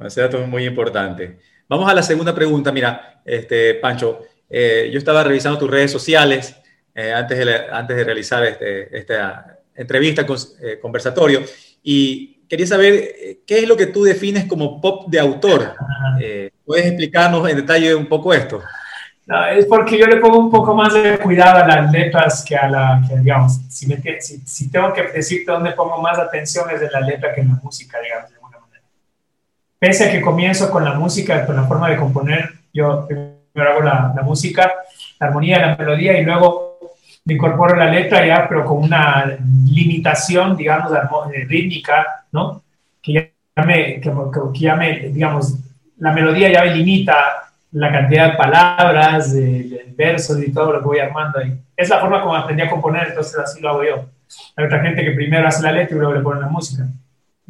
Ese 0.00 0.20
dato 0.20 0.42
es 0.42 0.48
muy 0.48 0.64
importante. 0.64 1.38
Vamos 1.68 1.90
a 1.90 1.94
la 1.94 2.02
segunda 2.02 2.34
pregunta. 2.34 2.72
Mira, 2.72 3.22
este, 3.24 3.74
Pancho, 3.74 4.20
eh, 4.48 4.90
yo 4.92 4.98
estaba 4.98 5.22
revisando 5.24 5.58
tus 5.58 5.70
redes 5.70 5.90
sociales 5.90 6.56
eh, 6.94 7.12
antes, 7.12 7.38
de, 7.38 7.66
antes 7.70 7.96
de 7.96 8.04
realizar 8.04 8.44
este, 8.44 8.96
esta 8.96 9.58
entrevista, 9.74 10.26
con, 10.26 10.36
eh, 10.62 10.78
conversatorio, 10.80 11.42
Y 11.82 12.46
quería 12.48 12.66
saber 12.66 12.94
eh, 12.94 13.38
qué 13.46 13.60
es 13.60 13.68
lo 13.68 13.76
que 13.76 13.86
tú 13.86 14.04
defines 14.04 14.44
como 14.44 14.80
pop 14.80 15.08
de 15.08 15.18
autor. 15.18 15.74
Eh, 16.20 16.50
¿Puedes 16.64 16.86
explicarnos 16.86 17.48
en 17.48 17.56
detalle 17.56 17.94
un 17.94 18.06
poco 18.06 18.32
esto? 18.32 18.60
No, 19.26 19.46
es 19.46 19.66
porque 19.66 19.98
yo 19.98 20.06
le 20.06 20.16
pongo 20.16 20.38
un 20.38 20.50
poco 20.50 20.74
más 20.74 20.92
de 20.92 21.18
cuidado 21.18 21.62
a 21.62 21.66
las 21.66 21.90
letras 21.90 22.44
que 22.46 22.56
a 22.56 22.68
la, 22.68 23.02
que, 23.08 23.16
digamos, 23.18 23.60
si, 23.68 23.86
me, 23.86 24.00
si, 24.20 24.38
si, 24.38 24.70
tengo 24.70 24.92
que 24.92 25.04
decirte 25.04 25.50
dónde 25.50 25.72
pongo 25.72 26.00
más 26.02 26.18
atención 26.18 26.68
es 26.70 26.82
en 26.82 26.90
la 26.92 27.00
letra 27.00 27.32
que 27.34 27.40
en 27.40 27.48
la 27.48 27.60
música, 27.62 27.98
digamos. 28.00 28.30
Pese 29.82 30.04
a 30.04 30.12
que 30.12 30.20
comienzo 30.20 30.70
con 30.70 30.84
la 30.84 30.94
música, 30.94 31.44
con 31.44 31.56
la 31.56 31.64
forma 31.64 31.90
de 31.90 31.96
componer, 31.96 32.50
yo 32.72 33.04
primero 33.04 33.72
hago 33.72 33.80
la, 33.80 34.12
la 34.14 34.22
música, 34.22 34.72
la 35.18 35.26
armonía, 35.26 35.58
la 35.58 35.74
melodía 35.74 36.20
y 36.20 36.24
luego 36.24 36.78
me 37.24 37.34
incorporo 37.34 37.74
la 37.74 37.90
letra 37.90 38.24
ya, 38.24 38.46
pero 38.48 38.64
con 38.64 38.76
una 38.80 39.36
limitación, 39.66 40.56
digamos, 40.56 40.92
rítmica, 41.48 42.26
¿no? 42.30 42.62
Que 43.02 43.32
ya 43.56 43.64
me, 43.64 44.00
que, 44.00 44.12
que 44.54 44.60
ya 44.60 44.76
me, 44.76 45.00
digamos, 45.08 45.58
la 45.98 46.12
melodía 46.12 46.52
ya 46.52 46.62
me 46.62 46.76
limita 46.76 47.16
la 47.72 47.90
cantidad 47.90 48.30
de 48.30 48.36
palabras, 48.36 49.34
de, 49.34 49.92
versos 49.96 50.40
y 50.44 50.52
todo 50.52 50.74
lo 50.74 50.78
que 50.78 50.86
voy 50.86 50.98
armando 51.00 51.40
ahí. 51.40 51.58
Es 51.76 51.88
la 51.88 51.98
forma 51.98 52.22
como 52.22 52.36
aprendí 52.36 52.62
a 52.62 52.70
componer, 52.70 53.08
entonces 53.08 53.36
así 53.36 53.60
lo 53.60 53.70
hago 53.70 53.82
yo. 53.82 54.04
Hay 54.54 54.64
otra 54.64 54.78
gente 54.78 55.04
que 55.04 55.10
primero 55.10 55.48
hace 55.48 55.60
la 55.64 55.72
letra 55.72 55.96
y 55.96 55.98
luego 55.98 56.14
le 56.14 56.20
pone 56.20 56.40
la 56.40 56.46
música. 56.46 56.86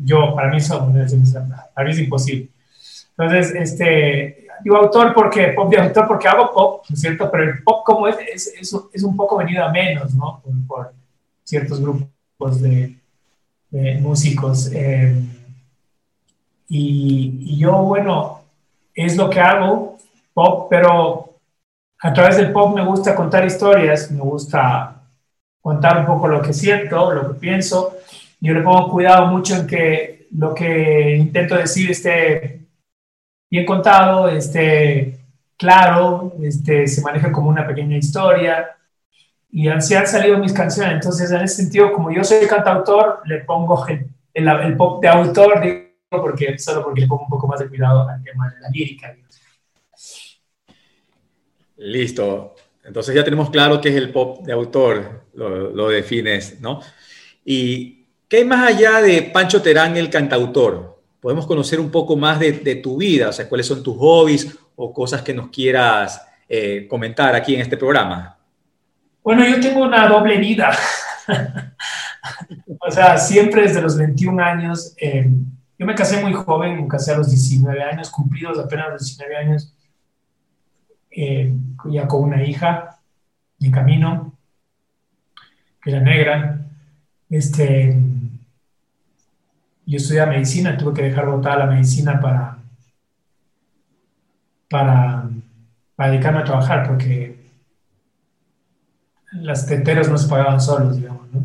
Yo, 0.04 0.34
para 0.34 0.50
mí, 0.50 0.56
eso, 0.56 0.78
para 1.74 1.84
mí 1.84 1.90
es 1.92 1.98
imposible. 1.98 2.48
Entonces, 3.16 3.54
este, 3.54 4.48
digo 4.62 4.76
autor 4.76 5.12
porque, 5.14 5.48
pop 5.48 5.70
de 5.70 5.80
autor 5.80 6.08
porque 6.08 6.28
hago 6.28 6.52
pop, 6.52 6.84
¿no 6.88 6.94
es 6.94 7.00
cierto? 7.00 7.30
Pero 7.30 7.44
el 7.44 7.62
pop 7.62 7.84
como 7.84 8.08
es, 8.08 8.16
es, 8.34 8.74
es, 8.92 9.02
un 9.02 9.16
poco 9.16 9.36
venido 9.36 9.64
a 9.64 9.70
menos, 9.70 10.14
¿no? 10.14 10.42
Por, 10.66 10.92
ciertos 11.44 11.80
grupos 11.80 12.60
de, 12.60 12.96
músicos. 14.00 14.70
Eh, 14.72 15.14
y, 16.68 17.38
y 17.40 17.58
yo, 17.58 17.72
bueno, 17.82 18.42
es 18.94 19.16
lo 19.16 19.28
que 19.30 19.40
hago, 19.40 19.98
pop, 20.34 20.68
pero 20.70 21.32
a 22.00 22.12
través 22.12 22.36
del 22.36 22.52
pop 22.52 22.74
me 22.74 22.84
gusta 22.84 23.14
contar 23.14 23.44
historias, 23.44 24.10
me 24.10 24.20
gusta 24.20 25.02
contar 25.60 26.00
un 26.00 26.06
poco 26.06 26.28
lo 26.28 26.42
que 26.42 26.52
siento, 26.52 27.12
lo 27.12 27.28
que 27.28 27.38
pienso. 27.38 27.96
Yo 28.42 28.54
le 28.54 28.60
pongo 28.62 28.90
cuidado 28.90 29.26
mucho 29.28 29.54
en 29.54 29.66
que 29.68 30.26
lo 30.32 30.52
que 30.52 31.14
intento 31.16 31.54
decir 31.54 31.92
esté 31.92 32.60
bien 33.48 33.64
contado, 33.64 34.28
esté 34.28 35.20
claro, 35.56 36.34
este, 36.42 36.88
se 36.88 37.02
maneja 37.02 37.30
como 37.30 37.48
una 37.48 37.64
pequeña 37.64 37.96
historia. 37.96 38.76
Y 39.48 39.68
así 39.68 39.94
han 39.94 40.08
salido 40.08 40.38
mis 40.38 40.52
canciones. 40.52 40.94
Entonces, 40.94 41.30
en 41.30 41.42
ese 41.42 41.62
sentido, 41.62 41.92
como 41.92 42.10
yo 42.10 42.24
soy 42.24 42.44
cantautor, 42.48 43.20
le 43.26 43.44
pongo 43.44 43.86
el, 43.86 44.08
el, 44.34 44.76
pop 44.76 45.00
de 45.00 45.08
autor, 45.08 45.60
digo, 45.60 45.86
porque, 46.10 46.58
solo 46.58 46.82
porque 46.82 47.02
le 47.02 47.06
pongo 47.06 47.22
un 47.22 47.28
poco 47.28 47.46
más 47.46 47.60
de 47.60 47.68
cuidado 47.68 48.08
al 48.08 48.24
tema 48.24 48.50
de 48.50 48.60
la 48.60 48.68
lírica. 48.70 49.14
Listo. 51.76 52.56
Entonces 52.82 53.14
ya 53.14 53.22
tenemos 53.22 53.50
claro 53.50 53.80
qué 53.80 53.90
es 53.90 53.94
el 53.94 54.10
pop 54.10 54.44
de 54.44 54.52
autor, 54.52 55.26
lo, 55.34 55.88
defines, 55.88 56.60
¿no? 56.60 56.80
¿Y 57.44 58.01
qué 58.32 58.38
hay 58.38 58.44
más 58.46 58.66
allá 58.66 59.02
de 59.02 59.24
Pancho 59.24 59.60
Terán, 59.60 59.94
el 59.94 60.08
cantautor? 60.08 61.02
Podemos 61.20 61.46
conocer 61.46 61.78
un 61.78 61.90
poco 61.90 62.16
más 62.16 62.40
de, 62.40 62.80
tu 62.82 62.96
vida, 62.96 63.28
o 63.28 63.32
sea, 63.32 63.46
cuáles 63.46 63.66
son 63.66 63.82
tus 63.82 63.94
hobbies 63.98 64.56
o 64.74 64.90
cosas 64.90 65.20
que 65.20 65.34
nos 65.34 65.50
quieras 65.50 66.26
eh, 66.48 66.86
comentar 66.88 67.34
aquí 67.34 67.54
en 67.54 67.60
este 67.60 67.76
programa. 67.76 68.38
Bueno, 69.22 69.46
yo 69.46 69.60
tengo 69.60 69.82
una 69.82 70.08
doble 70.08 70.38
vida. 70.38 70.74
o 72.80 72.90
sea, 72.90 73.18
siempre 73.18 73.64
desde 73.64 73.82
los 73.82 73.98
21 73.98 74.42
años, 74.42 74.94
eh, 74.96 75.28
yo 75.78 75.84
me 75.84 75.94
casé 75.94 76.22
muy 76.22 76.32
joven, 76.32 76.80
me 76.80 76.88
casé 76.88 77.12
a 77.12 77.18
los 77.18 77.28
19 77.28 77.82
años, 77.82 78.08
cumplidos 78.08 78.58
apenas 78.58 78.92
los 78.92 79.04
19 79.04 79.36
años 79.36 79.74
eh, 81.10 81.52
ya 81.84 82.08
con 82.08 82.22
una 82.22 82.42
hija 82.42 82.98
en 83.60 83.70
camino, 83.70 84.32
que 85.82 85.90
era 85.90 86.00
negra. 86.00 86.58
Este, 87.28 87.94
yo 89.86 89.96
estudié 89.96 90.26
medicina, 90.26 90.76
tuve 90.76 90.94
que 90.94 91.02
dejar 91.02 91.26
botada 91.26 91.58
la 91.58 91.66
medicina 91.66 92.20
para, 92.20 92.58
para, 94.68 95.28
para 95.96 96.10
dedicarme 96.10 96.40
a 96.40 96.44
trabajar, 96.44 96.86
porque 96.86 97.50
las 99.32 99.66
teteros 99.66 100.08
no 100.08 100.18
se 100.18 100.28
pagaban 100.28 100.60
solos, 100.60 100.96
digamos, 100.96 101.30
¿no? 101.32 101.44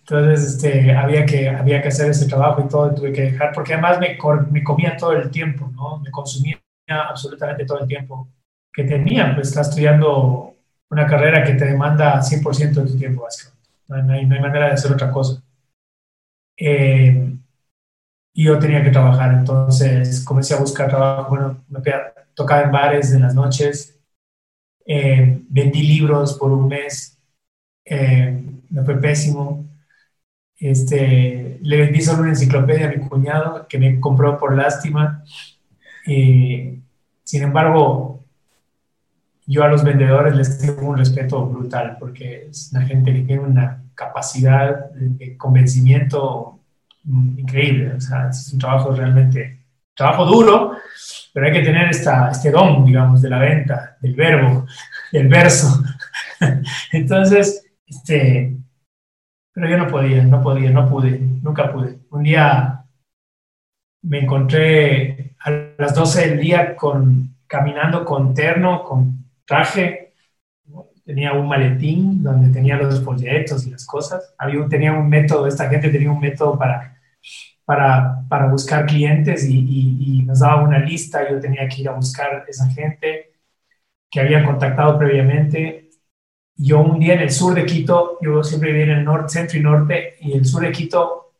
Entonces, 0.00 0.54
este, 0.54 0.92
había, 0.92 1.26
que, 1.26 1.50
había 1.50 1.82
que 1.82 1.88
hacer 1.88 2.10
ese 2.10 2.26
trabajo 2.26 2.62
y 2.64 2.68
todo, 2.68 2.94
tuve 2.94 3.12
que 3.12 3.30
dejar, 3.30 3.52
porque 3.52 3.74
además 3.74 3.98
me, 4.00 4.16
me 4.50 4.64
comía 4.64 4.96
todo 4.96 5.12
el 5.12 5.30
tiempo, 5.30 5.70
¿no? 5.74 5.98
Me 5.98 6.10
consumía 6.10 6.58
absolutamente 6.88 7.66
todo 7.66 7.80
el 7.80 7.86
tiempo 7.86 8.28
que 8.72 8.84
tenía, 8.84 9.34
pues 9.34 9.48
está 9.48 9.62
estudiando 9.62 10.54
una 10.90 11.06
carrera 11.06 11.44
que 11.44 11.54
te 11.54 11.66
demanda 11.66 12.22
100% 12.22 12.82
de 12.82 12.90
tu 12.90 12.96
tiempo, 12.96 13.22
básicamente. 13.22 13.68
No 13.88 14.14
hay, 14.14 14.26
no 14.26 14.34
hay, 14.34 14.40
manera 14.40 14.66
de 14.66 14.72
hacer 14.72 14.92
otra 14.92 15.10
cosa. 15.10 15.42
Eh, 16.56 17.27
y 18.38 18.44
yo 18.44 18.56
tenía 18.60 18.84
que 18.84 18.90
trabajar, 18.90 19.34
entonces 19.34 20.24
comencé 20.24 20.54
a 20.54 20.60
buscar 20.60 20.88
trabajo. 20.88 21.30
Bueno, 21.30 21.64
me 21.68 21.80
tocaba 22.34 22.62
en 22.62 22.70
bares 22.70 23.12
en 23.12 23.22
las 23.22 23.34
noches, 23.34 23.98
eh, 24.86 25.42
vendí 25.48 25.82
libros 25.82 26.34
por 26.34 26.52
un 26.52 26.68
mes, 26.68 27.18
eh, 27.84 28.40
me 28.70 28.84
fue 28.84 29.00
pésimo. 29.00 29.66
Este, 30.56 31.58
le 31.62 31.78
vendí 31.78 32.00
solo 32.00 32.20
una 32.22 32.30
enciclopedia 32.30 32.86
a 32.86 32.92
mi 32.92 33.08
cuñado 33.08 33.66
que 33.66 33.76
me 33.76 33.98
compró 33.98 34.38
por 34.38 34.54
lástima. 34.56 35.24
sin 36.04 37.42
embargo, 37.42 38.22
yo 39.46 39.64
a 39.64 39.68
los 39.68 39.82
vendedores 39.82 40.36
les 40.36 40.58
tengo 40.58 40.88
un 40.88 40.96
respeto 40.96 41.44
brutal 41.44 41.96
porque 41.98 42.46
es 42.50 42.70
una 42.72 42.86
gente 42.86 43.12
que 43.12 43.22
tiene 43.22 43.42
una 43.42 43.82
capacidad 43.96 44.90
de 44.92 45.36
convencimiento 45.36 46.57
increíble. 47.08 47.94
O 47.94 48.00
sea, 48.00 48.28
es 48.28 48.52
un 48.52 48.58
trabajo 48.58 48.92
realmente, 48.92 49.64
trabajo 49.94 50.24
duro, 50.26 50.76
pero 51.32 51.46
hay 51.46 51.52
que 51.52 51.62
tener 51.62 51.88
esta, 51.90 52.30
este 52.30 52.50
don, 52.50 52.84
digamos, 52.84 53.22
de 53.22 53.30
la 53.30 53.38
venta, 53.38 53.96
del 54.00 54.14
verbo, 54.14 54.66
del 55.12 55.28
verso. 55.28 55.82
Entonces, 56.92 57.64
este, 57.86 58.56
pero 59.52 59.68
yo 59.68 59.78
no 59.78 59.88
podía, 59.88 60.22
no 60.22 60.42
podía, 60.42 60.70
no 60.70 60.88
pude, 60.88 61.18
nunca 61.18 61.72
pude. 61.72 61.98
Un 62.10 62.22
día 62.22 62.84
me 64.02 64.20
encontré 64.20 65.34
a 65.40 65.50
las 65.78 65.94
12 65.94 66.28
del 66.28 66.40
día 66.40 66.76
con, 66.76 67.36
caminando 67.46 68.04
con 68.04 68.34
terno, 68.34 68.84
con 68.84 69.24
traje, 69.44 70.12
tenía 71.04 71.32
un 71.32 71.48
maletín 71.48 72.22
donde 72.22 72.50
tenía 72.50 72.76
los 72.76 73.02
folletos 73.02 73.66
y 73.66 73.70
las 73.70 73.86
cosas. 73.86 74.34
Había, 74.38 74.68
tenía 74.68 74.92
un 74.92 75.08
método, 75.08 75.46
esta 75.46 75.68
gente 75.68 75.88
tenía 75.88 76.10
un 76.10 76.20
método 76.20 76.58
para, 76.58 76.97
para, 77.64 78.24
para 78.28 78.46
buscar 78.46 78.86
clientes 78.86 79.46
y, 79.48 80.22
nos 80.24 80.40
daba 80.40 80.62
una 80.62 80.78
lista. 80.78 81.28
Yo 81.30 81.40
tenía 81.40 81.68
que 81.68 81.82
ir 81.82 81.88
a 81.88 81.92
buscar 81.92 82.44
esa 82.48 82.68
gente 82.70 83.32
que 84.10 84.20
había 84.20 84.44
contactado 84.44 84.98
previamente. 84.98 85.90
Yo 86.56 86.80
un 86.80 86.98
día 86.98 87.14
en 87.14 87.20
el 87.20 87.30
sur 87.30 87.54
de 87.54 87.66
Quito, 87.66 88.18
yo 88.20 88.42
siempre 88.42 88.72
viví 88.72 88.84
en 88.84 88.98
el 88.98 89.04
norte, 89.04 89.28
centro 89.30 89.58
y 89.58 89.62
norte, 89.62 90.16
y 90.20 90.32
el 90.32 90.44
sur 90.44 90.62
de 90.62 90.72
Quito 90.72 91.32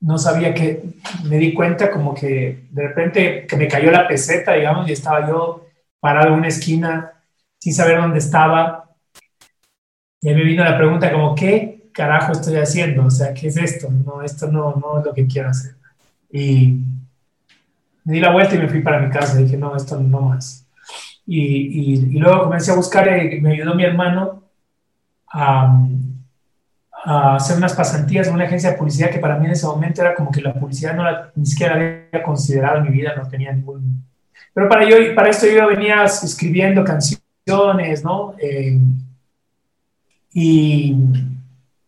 no 0.00 0.18
sabía 0.18 0.54
que, 0.54 0.82
me 1.24 1.38
di 1.38 1.52
cuenta 1.54 1.90
como 1.90 2.14
que 2.14 2.66
de 2.70 2.88
repente 2.88 3.46
que 3.46 3.56
me 3.56 3.68
cayó 3.68 3.90
la 3.90 4.06
peseta, 4.08 4.54
digamos, 4.54 4.88
y 4.88 4.92
estaba 4.92 5.26
yo 5.28 5.66
parado 6.00 6.28
en 6.28 6.34
una 6.34 6.48
esquina 6.48 7.12
sin 7.58 7.72
saber 7.74 7.98
dónde 7.98 8.18
estaba. 8.18 8.90
Y 10.20 10.28
ahí 10.28 10.34
me 10.34 10.44
vino 10.44 10.64
la 10.64 10.76
pregunta 10.76 11.12
como, 11.12 11.34
¿qué 11.34 11.73
carajo 11.94 12.32
estoy 12.32 12.56
haciendo? 12.56 13.06
O 13.06 13.10
sea, 13.10 13.32
¿qué 13.32 13.48
es 13.48 13.56
esto? 13.56 13.88
No, 13.90 14.22
esto 14.22 14.50
no, 14.50 14.74
no 14.74 14.98
es 14.98 15.06
lo 15.06 15.14
que 15.14 15.26
quiero 15.26 15.48
hacer. 15.48 15.76
Y 16.30 16.80
me 18.04 18.14
di 18.14 18.20
la 18.20 18.32
vuelta 18.32 18.54
y 18.54 18.58
me 18.58 18.68
fui 18.68 18.80
para 18.82 18.98
mi 18.98 19.10
casa. 19.10 19.38
Dije, 19.38 19.56
no, 19.56 19.74
esto 19.76 19.98
no 19.98 20.20
más. 20.20 20.66
Y, 21.26 21.40
y, 21.40 22.18
luego 22.18 22.44
comencé 22.44 22.72
a 22.72 22.76
buscar, 22.76 23.08
eh, 23.08 23.40
me 23.40 23.52
ayudó 23.52 23.74
mi 23.74 23.84
hermano 23.84 24.42
a, 25.32 25.80
hacer 27.36 27.56
unas 27.56 27.74
pasantías 27.74 28.28
en 28.28 28.34
una 28.34 28.44
agencia 28.44 28.70
de 28.70 28.78
publicidad 28.78 29.10
que 29.10 29.18
para 29.18 29.38
mí 29.38 29.44
en 29.44 29.52
ese 29.52 29.66
momento 29.66 30.00
era 30.00 30.14
como 30.14 30.30
que 30.30 30.40
la 30.40 30.54
publicidad 30.54 30.94
no 30.94 31.04
la, 31.04 31.30
ni 31.34 31.44
siquiera 31.44 31.74
había 31.74 32.22
considerado 32.22 32.78
en 32.78 32.84
mi 32.84 32.90
vida, 32.90 33.14
no 33.14 33.28
tenía 33.28 33.52
ningún 33.52 34.02
pero 34.54 34.68
para, 34.68 34.88
yo, 34.88 34.96
para 35.14 35.30
esto 35.30 35.46
yo 35.48 35.66
venía 35.66 36.04
escribiendo 36.04 36.84
canciones, 36.84 38.04
¿no? 38.04 38.34
Eh, 38.38 38.78
y 40.32 40.96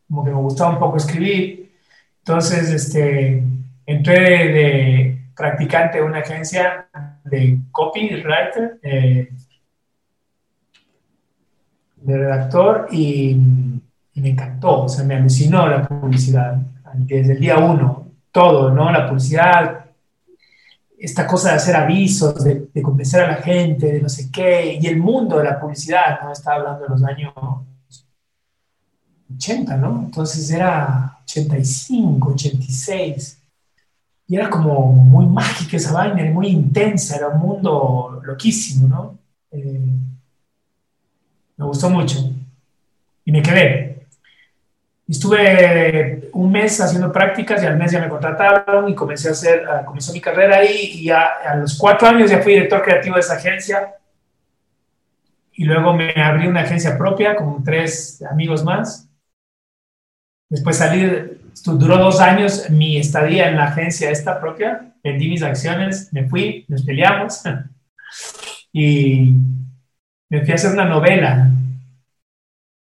como 0.08 0.24
que 0.24 0.30
me 0.30 0.36
gustaba 0.36 0.70
un 0.70 0.78
poco 0.78 0.96
escribir. 0.96 1.72
Entonces, 2.18 2.70
este, 2.70 3.42
entré 3.86 4.48
de, 4.52 5.16
practicante 5.36 5.98
de 5.98 6.04
una 6.04 6.20
agencia 6.20 6.88
de 7.24 7.58
copywriter, 7.70 8.80
eh, 8.82 9.28
de 11.96 12.18
redactor, 12.18 12.88
y, 12.90 13.36
me 14.14 14.30
encantó, 14.30 14.84
o 14.84 14.88
sea, 14.88 15.04
me 15.04 15.16
alucinó 15.16 15.68
la 15.68 15.86
publicidad. 15.86 16.56
desde 16.94 17.34
el 17.34 17.40
día 17.40 17.58
uno, 17.58 18.06
todo, 18.32 18.70
¿no? 18.70 18.90
La 18.90 19.06
publicidad, 19.06 19.84
esta 20.98 21.26
cosa 21.26 21.50
de 21.50 21.56
hacer 21.56 21.76
avisos, 21.76 22.42
de, 22.42 22.82
convencer 22.82 23.24
a 23.24 23.28
la 23.28 23.36
gente, 23.36 23.92
de 23.92 24.00
no 24.00 24.08
sé 24.08 24.30
qué, 24.32 24.78
y 24.80 24.86
el 24.86 24.96
mundo 24.96 25.36
de 25.38 25.44
la 25.44 25.60
publicidad, 25.60 26.22
¿no? 26.22 26.32
Estaba 26.32 26.56
hablando 26.56 26.84
de 26.84 26.88
los 26.88 27.04
años 27.04 27.34
80, 29.34 29.76
¿no? 29.76 30.04
Entonces 30.06 30.50
era 30.50 31.18
85, 31.24 32.30
86. 32.30 33.42
Y 34.28 34.36
era 34.36 34.50
como 34.50 34.92
muy 34.92 35.26
mágica 35.26 35.76
esa 35.76 35.92
vaina, 35.92 36.28
muy 36.32 36.48
intensa, 36.48 37.16
era 37.16 37.28
un 37.28 37.40
mundo 37.40 38.20
loquísimo, 38.24 38.88
¿no? 38.88 39.18
Eh, 39.52 39.80
me 41.56 41.64
gustó 41.64 41.88
mucho. 41.90 42.18
Y 43.24 43.32
me 43.32 43.42
quedé. 43.42 44.06
Estuve 45.08 46.30
un 46.32 46.50
mes 46.50 46.80
haciendo 46.80 47.12
prácticas 47.12 47.62
y 47.62 47.66
al 47.66 47.76
mes 47.76 47.92
ya 47.92 48.00
me 48.00 48.08
contrataron 48.08 48.88
y 48.88 48.94
comencé 48.94 49.28
a 49.28 49.32
hacer, 49.32 49.64
comenzó 49.84 50.12
mi 50.12 50.20
carrera 50.20 50.56
ahí 50.56 50.90
y 50.94 51.04
ya 51.04 51.26
a 51.46 51.54
los 51.56 51.78
cuatro 51.78 52.08
años 52.08 52.28
ya 52.28 52.42
fui 52.42 52.54
director 52.54 52.82
creativo 52.82 53.14
de 53.14 53.20
esa 53.20 53.34
agencia. 53.34 53.94
Y 55.52 55.64
luego 55.64 55.94
me 55.94 56.12
abrí 56.20 56.48
una 56.48 56.62
agencia 56.62 56.98
propia 56.98 57.36
con 57.36 57.62
tres 57.62 58.22
amigos 58.28 58.64
más. 58.64 59.05
Después 60.48 60.76
salí, 60.76 61.38
duró 61.64 61.98
dos 61.98 62.20
años 62.20 62.70
mi 62.70 62.98
estadía 62.98 63.48
en 63.48 63.56
la 63.56 63.64
agencia 63.64 64.10
esta 64.10 64.40
propia, 64.40 64.94
vendí 65.02 65.28
mis 65.28 65.42
acciones, 65.42 66.12
me 66.12 66.28
fui, 66.28 66.64
nos 66.68 66.84
peleamos 66.84 67.42
y 68.72 69.32
me 70.28 70.40
fui 70.42 70.52
a 70.52 70.54
hacer 70.54 70.72
una 70.72 70.84
novela. 70.84 71.50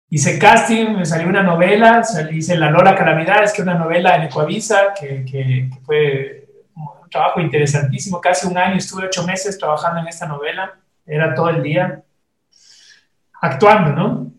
Hice 0.10 0.38
casting, 0.38 0.98
me 0.98 1.06
salió 1.06 1.28
una 1.28 1.42
novela, 1.42 2.04
hice 2.32 2.56
La 2.56 2.70
Lola 2.70 2.96
Calamidades, 2.96 3.52
que 3.52 3.62
es 3.62 3.68
una 3.68 3.78
novela 3.78 4.16
en 4.16 4.24
Ecuavisa, 4.24 4.94
que, 4.94 5.26
que, 5.26 5.70
fue 5.84 6.48
un 6.76 7.10
trabajo 7.10 7.40
interesantísimo. 7.40 8.22
Casi 8.22 8.46
un 8.46 8.58
año, 8.58 8.76
estuve 8.76 9.06
ocho 9.06 9.26
meses 9.26 9.58
trabajando 9.58 10.02
en 10.02 10.08
esta 10.08 10.28
novela, 10.28 10.76
era 11.06 11.34
todo 11.34 11.50
el 11.50 11.64
día 11.64 12.04
actuando, 13.42 13.92
¿no? 13.92 14.33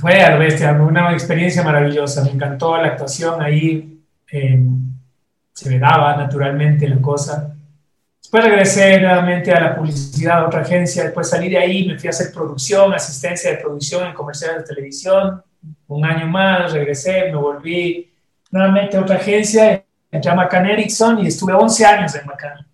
Fue 0.00 0.22
a 0.22 0.36
bestia, 0.36 0.72
una 0.72 1.12
experiencia 1.12 1.62
maravillosa, 1.62 2.24
me 2.24 2.30
encantó 2.30 2.76
la 2.76 2.88
actuación 2.88 3.40
ahí, 3.40 4.00
eh, 4.30 4.60
se 5.52 5.70
me 5.70 5.78
daba 5.78 6.16
naturalmente 6.16 6.88
la 6.88 7.00
cosa. 7.00 7.54
Después 8.20 8.44
regresé 8.44 9.00
nuevamente 9.00 9.52
a 9.52 9.60
la 9.60 9.76
publicidad, 9.76 10.38
a 10.38 10.46
otra 10.46 10.62
agencia. 10.62 11.04
Después 11.04 11.28
salí 11.28 11.48
de 11.48 11.58
ahí, 11.58 11.86
me 11.86 11.98
fui 11.98 12.08
a 12.08 12.10
hacer 12.10 12.32
producción, 12.32 12.92
asistencia 12.92 13.50
de 13.50 13.58
producción 13.58 14.06
en 14.06 14.14
comerciales 14.14 14.58
de 14.58 14.74
televisión. 14.74 15.42
Un 15.86 16.04
año 16.04 16.26
más, 16.26 16.72
regresé, 16.72 17.30
me 17.30 17.36
volví 17.36 18.10
nuevamente 18.50 18.96
a 18.96 19.02
otra 19.02 19.16
agencia, 19.16 19.84
entré 20.10 20.30
a 20.30 20.34
McCann 20.34 20.66
Erickson 20.66 21.20
y 21.20 21.28
estuve 21.28 21.52
11 21.52 21.86
años 21.86 22.14
en 22.14 22.26
McCann, 22.26 22.66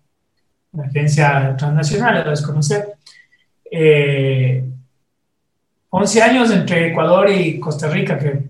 una 0.71 0.87
agencia 0.87 1.55
transnacional, 1.57 2.15
la 2.15 2.29
desconocer. 2.29 2.93
Eh, 3.69 4.63
11 5.91 6.21
años 6.21 6.51
entre 6.51 6.87
Ecuador 6.87 7.29
y 7.29 7.59
Costa 7.59 7.87
Rica, 7.87 8.17
que 8.17 8.49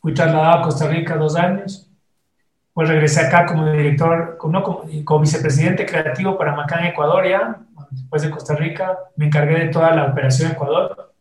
fui 0.00 0.14
trasladado 0.14 0.58
a 0.58 0.62
Costa 0.62 0.88
Rica 0.88 1.16
dos 1.16 1.36
años 1.36 1.88
pues 2.78 2.88
regresé 2.90 3.22
acá 3.22 3.44
como 3.44 3.72
director, 3.72 4.36
como, 4.38 4.62
como, 5.02 5.20
vicepresidente 5.20 5.84
creativo 5.84 6.38
para 6.38 6.54
Macán, 6.54 6.84
Ecuador, 6.84 7.28
ya, 7.28 7.58
después 7.90 8.22
de 8.22 8.30
Costa 8.30 8.54
Rica, 8.54 8.96
me 9.16 9.26
encargué 9.26 9.58
de 9.58 9.66
toda 9.66 9.92
la 9.96 10.04
operación 10.04 10.52
Ecuador. 10.52 11.12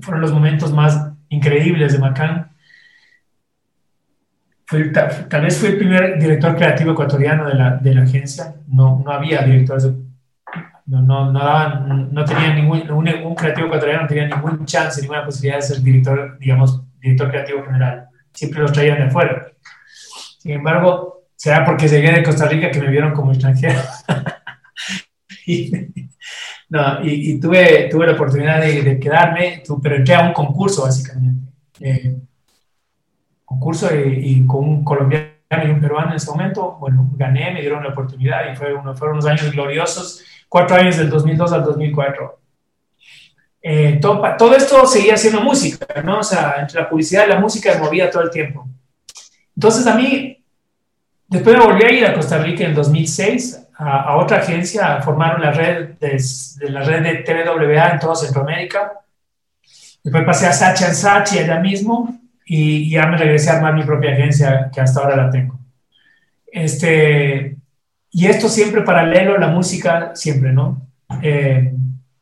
Fueron 0.00 0.20
los 0.20 0.30
momentos 0.30 0.72
más 0.72 1.10
increíbles 1.30 1.94
de 1.94 1.98
Macán. 1.98 2.52
tal, 5.28 5.42
vez 5.42 5.58
fui 5.58 5.70
el 5.70 5.78
primer 5.78 6.16
director 6.16 6.54
creativo 6.54 6.92
ecuatoriano 6.92 7.48
de 7.48 7.54
la, 7.56 7.70
de 7.78 8.00
agencia. 8.00 8.54
No, 8.68 9.02
no 9.04 9.10
había 9.10 9.42
directores, 9.42 9.90
no, 10.86 11.02
no, 11.02 11.32
no, 11.32 11.38
daban, 11.38 12.12
no 12.12 12.24
tenía 12.24 12.54
ningún, 12.54 12.88
un, 12.90 13.34
creativo 13.34 13.66
ecuatoriano 13.66 14.02
no 14.02 14.08
tenía 14.08 14.28
ningún 14.28 14.64
chance, 14.64 15.00
ninguna 15.00 15.24
posibilidad 15.24 15.56
de 15.56 15.62
ser 15.62 15.82
director, 15.82 16.38
digamos, 16.38 16.82
director 17.00 17.28
creativo 17.28 17.64
general. 17.64 18.08
Siempre 18.32 18.62
los 18.62 18.72
traían 18.72 19.00
de 19.00 19.10
fuera. 19.10 19.46
Sin 20.38 20.52
embargo, 20.52 21.24
será 21.34 21.64
porque 21.64 21.88
llegué 21.88 22.12
de 22.12 22.22
Costa 22.22 22.48
Rica 22.48 22.70
que 22.70 22.80
me 22.80 22.90
vieron 22.90 23.12
como 23.12 23.32
extranjero. 23.32 23.80
y, 25.46 25.72
no, 26.68 26.98
y, 27.02 27.40
tuve, 27.40 27.88
tuve 27.90 28.06
la 28.06 28.12
oportunidad 28.12 28.60
de, 28.60 29.00
quedarme, 29.00 29.62
pero 29.82 29.96
entré 29.96 30.14
a 30.14 30.26
un 30.26 30.32
concurso 30.32 30.82
básicamente. 30.82 31.50
Eh, 31.80 32.16
concurso 33.44 33.88
y, 33.94 34.46
con 34.46 34.64
un 34.64 34.84
colombiano 34.84 35.26
y 35.50 35.70
un 35.70 35.80
peruano 35.80 36.10
en 36.10 36.16
ese 36.16 36.30
momento, 36.30 36.76
bueno, 36.78 37.08
gané, 37.14 37.52
me 37.52 37.60
dieron 37.60 37.82
la 37.82 37.90
oportunidad 37.90 38.52
y 38.52 38.56
fue 38.56 38.74
uno, 38.74 38.94
fueron 38.94 39.16
unos 39.16 39.26
años 39.26 39.52
gloriosos, 39.52 40.24
cuatro 40.48 40.76
años 40.76 40.96
del 40.96 41.10
2002 41.10 41.52
al 41.52 41.64
2004. 41.64 42.40
Eh, 43.62 43.98
todo, 44.00 44.22
todo, 44.38 44.54
esto 44.56 44.86
seguía 44.86 45.16
siendo 45.16 45.40
música, 45.40 45.86
¿no? 46.02 46.20
O 46.20 46.22
sea, 46.22 46.56
entre 46.60 46.80
la 46.80 46.88
publicidad 46.88 47.26
y 47.26 47.30
la 47.30 47.40
música 47.40 47.74
me 47.74 47.80
movía 47.80 48.10
todo 48.10 48.22
el 48.22 48.30
tiempo. 48.30 48.68
Entonces 49.54 49.86
a 49.86 49.94
mí 49.94 50.36
Después 51.28 51.56
me 51.56 51.64
volví 51.64 51.84
a 51.84 51.92
ir 51.92 52.06
a 52.06 52.14
Costa 52.14 52.38
Rica 52.38 52.64
en 52.64 52.74
2006 52.74 53.68
a, 53.78 54.16
otra 54.16 54.38
agencia 54.38 54.96
a 54.96 55.02
formar 55.02 55.36
una 55.36 55.50
red 55.50 55.98
de, 55.98 56.18
la 56.70 56.82
red 56.82 57.02
de 57.02 57.14
TVWA 57.16 57.90
en 57.90 57.98
toda 57.98 58.14
Centroamérica. 58.14 58.92
Después 60.04 60.24
pasé 60.24 60.46
a 60.46 60.52
Sachi 60.52 60.84
Sachi 60.84 61.38
allá 61.40 61.58
mismo 61.58 62.16
y 62.44 62.88
ya 62.90 63.06
me 63.06 63.16
regresé 63.16 63.50
a 63.50 63.56
armar 63.56 63.74
mi 63.74 63.82
propia 63.82 64.12
agencia 64.12 64.70
que 64.72 64.80
hasta 64.80 65.00
ahora 65.00 65.16
la 65.16 65.30
tengo. 65.30 65.58
Este, 66.46 67.55
y 68.16 68.28
esto 68.28 68.48
siempre 68.48 68.80
paralelo, 68.80 69.36
la 69.36 69.48
música 69.48 70.12
siempre, 70.14 70.50
¿no? 70.50 70.88
Eh, 71.20 71.70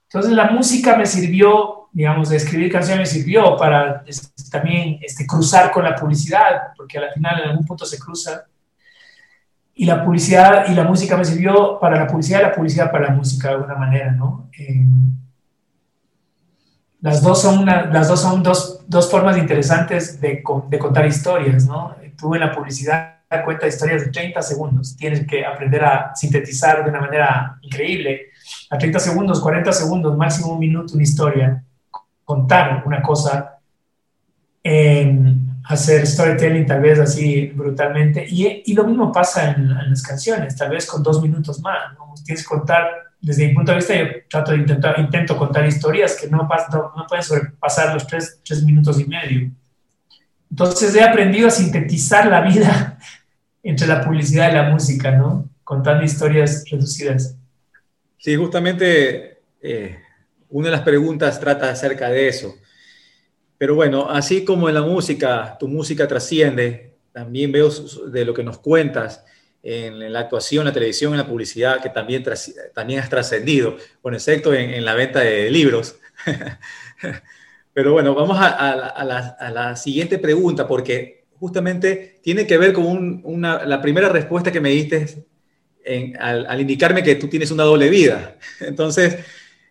entonces 0.09 0.33
la 0.33 0.51
música 0.51 0.97
me 0.97 1.07
sirvió, 1.07 1.89
digamos, 1.93 2.31
de 2.31 2.37
escribir 2.37 2.73
canciones 2.73 2.99
me 2.99 3.21
sirvió 3.21 3.57
para 3.57 4.03
también 4.51 4.99
este, 5.01 5.25
cruzar 5.25 5.71
con 5.71 5.85
la 5.85 5.95
publicidad, 5.95 6.73
porque 6.77 6.99
al 6.99 7.13
final 7.13 7.41
en 7.41 7.51
algún 7.51 7.65
punto 7.65 7.87
se 7.87 7.97
cruza 7.97 8.45
y 9.73 9.85
la 9.85 10.05
publicidad 10.05 10.67
y 10.69 10.75
la 10.75 10.83
música 10.83 11.17
me 11.17 11.25
sirvió 11.25 11.79
para 11.79 11.97
la 11.97 12.09
publicidad 12.09 12.41
y 12.41 12.43
la 12.43 12.53
publicidad 12.53 12.91
para 12.91 13.11
la 13.11 13.15
música 13.15 13.47
de 13.47 13.55
alguna 13.55 13.77
manera, 13.77 14.11
¿no? 14.11 14.51
Eh, 14.59 14.85
las 17.03 17.23
dos 17.23 17.41
son, 17.41 17.67
las 17.67 18.09
dos, 18.09 18.21
son 18.21 18.43
dos, 18.43 18.85
dos 18.89 19.09
formas 19.09 19.39
interesantes 19.39 20.21
de, 20.21 20.43
de, 20.71 20.79
contar 20.81 21.07
historias, 21.07 21.67
¿no? 21.67 21.95
Tú 22.17 22.35
en 22.35 22.41
la 22.41 22.53
publicidad 22.53 23.14
cuenta 23.43 23.67
historias 23.67 24.05
de 24.05 24.11
30 24.11 24.43
segundos, 24.43 24.97
tienes 24.97 25.27
que 25.27 25.47
aprender 25.47 25.83
a 25.83 26.15
sintetizar 26.15 26.85
de 26.85 26.91
una 26.91 27.01
manera 27.01 27.59
increíble, 27.63 28.27
a 28.69 28.77
30 28.77 28.99
segundos, 28.99 29.41
40 29.41 29.73
segundos, 29.73 30.17
máximo 30.17 30.53
un 30.53 30.59
minuto, 30.59 30.93
una 30.93 31.03
historia, 31.03 31.65
contar 32.25 32.83
una 32.85 33.01
cosa. 33.01 33.59
Eh, 34.63 35.35
hacer 35.65 36.07
storytelling 36.07 36.67
tal 36.67 36.81
vez 36.81 36.99
así 36.99 37.47
brutalmente. 37.47 38.27
Y, 38.29 38.63
y 38.67 38.75
lo 38.75 38.85
mismo 38.85 39.11
pasa 39.11 39.51
en, 39.51 39.69
las 39.69 40.03
canciones, 40.03 40.57
tal 40.57 40.71
vez 40.71 40.87
con 40.87 41.03
dos 41.03 41.23
minutos 41.23 41.61
más. 41.61 41.95
¿no? 41.95 42.15
Tienes 42.25 42.43
que 42.43 42.49
contar, 42.49 42.87
desde 43.21 43.49
mi 43.49 43.55
punto 43.55 43.73
de 43.73 43.77
vista, 43.77 43.95
yo 43.95 44.07
trato 44.29 44.53
de 44.53 44.59
intentar, 44.59 44.99
intento 44.99 45.37
contar 45.37 45.67
historias 45.67 46.19
que 46.21 46.29
no, 46.29 46.39
no, 46.39 46.93
no 46.97 47.07
pueden 47.09 47.25
sobrepasar 47.25 47.95
los 47.95 48.07
tres, 48.07 48.41
tres 48.45 48.63
minutos 48.63 49.01
y 49.01 49.07
medio. 49.07 49.51
Entonces 50.51 50.95
he 50.95 51.03
aprendido 51.03 51.49
a 51.49 51.51
sintetizar 51.51 52.27
la 52.27 52.43
vida 52.43 52.99
entre 53.65 53.89
la 53.89 54.05
publicidad 54.05 54.53
y 54.53 54.55
la 54.55 54.71
música, 54.71 55.11
¿no? 55.11 55.51
Contando 55.65 56.05
historias 56.05 56.65
reducidas. 56.71 57.37
Sí, 58.19 58.37
justamente 58.37 59.41
eh, 59.61 59.99
una 60.51 60.67
de 60.67 60.73
las 60.73 60.83
preguntas 60.83 61.41
trata 61.41 61.71
acerca 61.71 62.09
de 62.11 62.29
eso 62.29 62.55
pero 63.59 63.75
bueno, 63.75 64.11
así 64.11 64.45
como 64.45 64.69
en 64.69 64.75
la 64.75 64.83
música, 64.83 65.57
tu 65.59 65.69
música 65.69 66.09
trasciende, 66.09 66.97
también 67.13 67.53
veo 67.53 67.71
de 67.71 68.25
lo 68.25 68.35
que 68.35 68.43
nos 68.43 68.59
cuentas 68.59 69.25
en 69.63 70.13
la 70.13 70.21
actuación, 70.21 70.65
la 70.65 70.73
televisión, 70.73 71.13
en 71.13 71.19
la 71.19 71.27
publicidad, 71.27 71.81
que 71.81 71.89
también, 71.89 72.25
también 72.75 73.01
has 73.01 73.09
trascendido, 73.09 73.77
con 74.03 74.15
excepto 74.15 74.53
en, 74.53 74.85
la 74.85 74.95
venta 74.95 75.21
de 75.21 75.51
libros. 75.51 75.97
Pero 77.73 77.93
bueno, 77.93 78.15
vamos 78.15 78.37
a, 78.39 79.51
la, 79.51 79.77
siguiente 79.77 80.19
pregunta, 80.19 80.67
porque 80.67 81.24
justamente 81.39 82.21
tiene 82.23 82.47
que 82.47 82.59
ver 82.59 82.73
con 82.73 83.21
una, 83.25 83.65
la 83.65 83.81
primera 83.81 84.09
respuesta 84.09 84.53
que 84.53 84.61
me 84.61 84.71
diste 84.71 85.27
al, 86.19 86.61
indicarme 86.61 87.03
que 87.03 87.15
tú 87.17 87.29
tienes 87.29 87.51
una 87.51 87.65
doble 87.65 87.89
vida. 87.89 88.37
Entonces, 88.61 89.19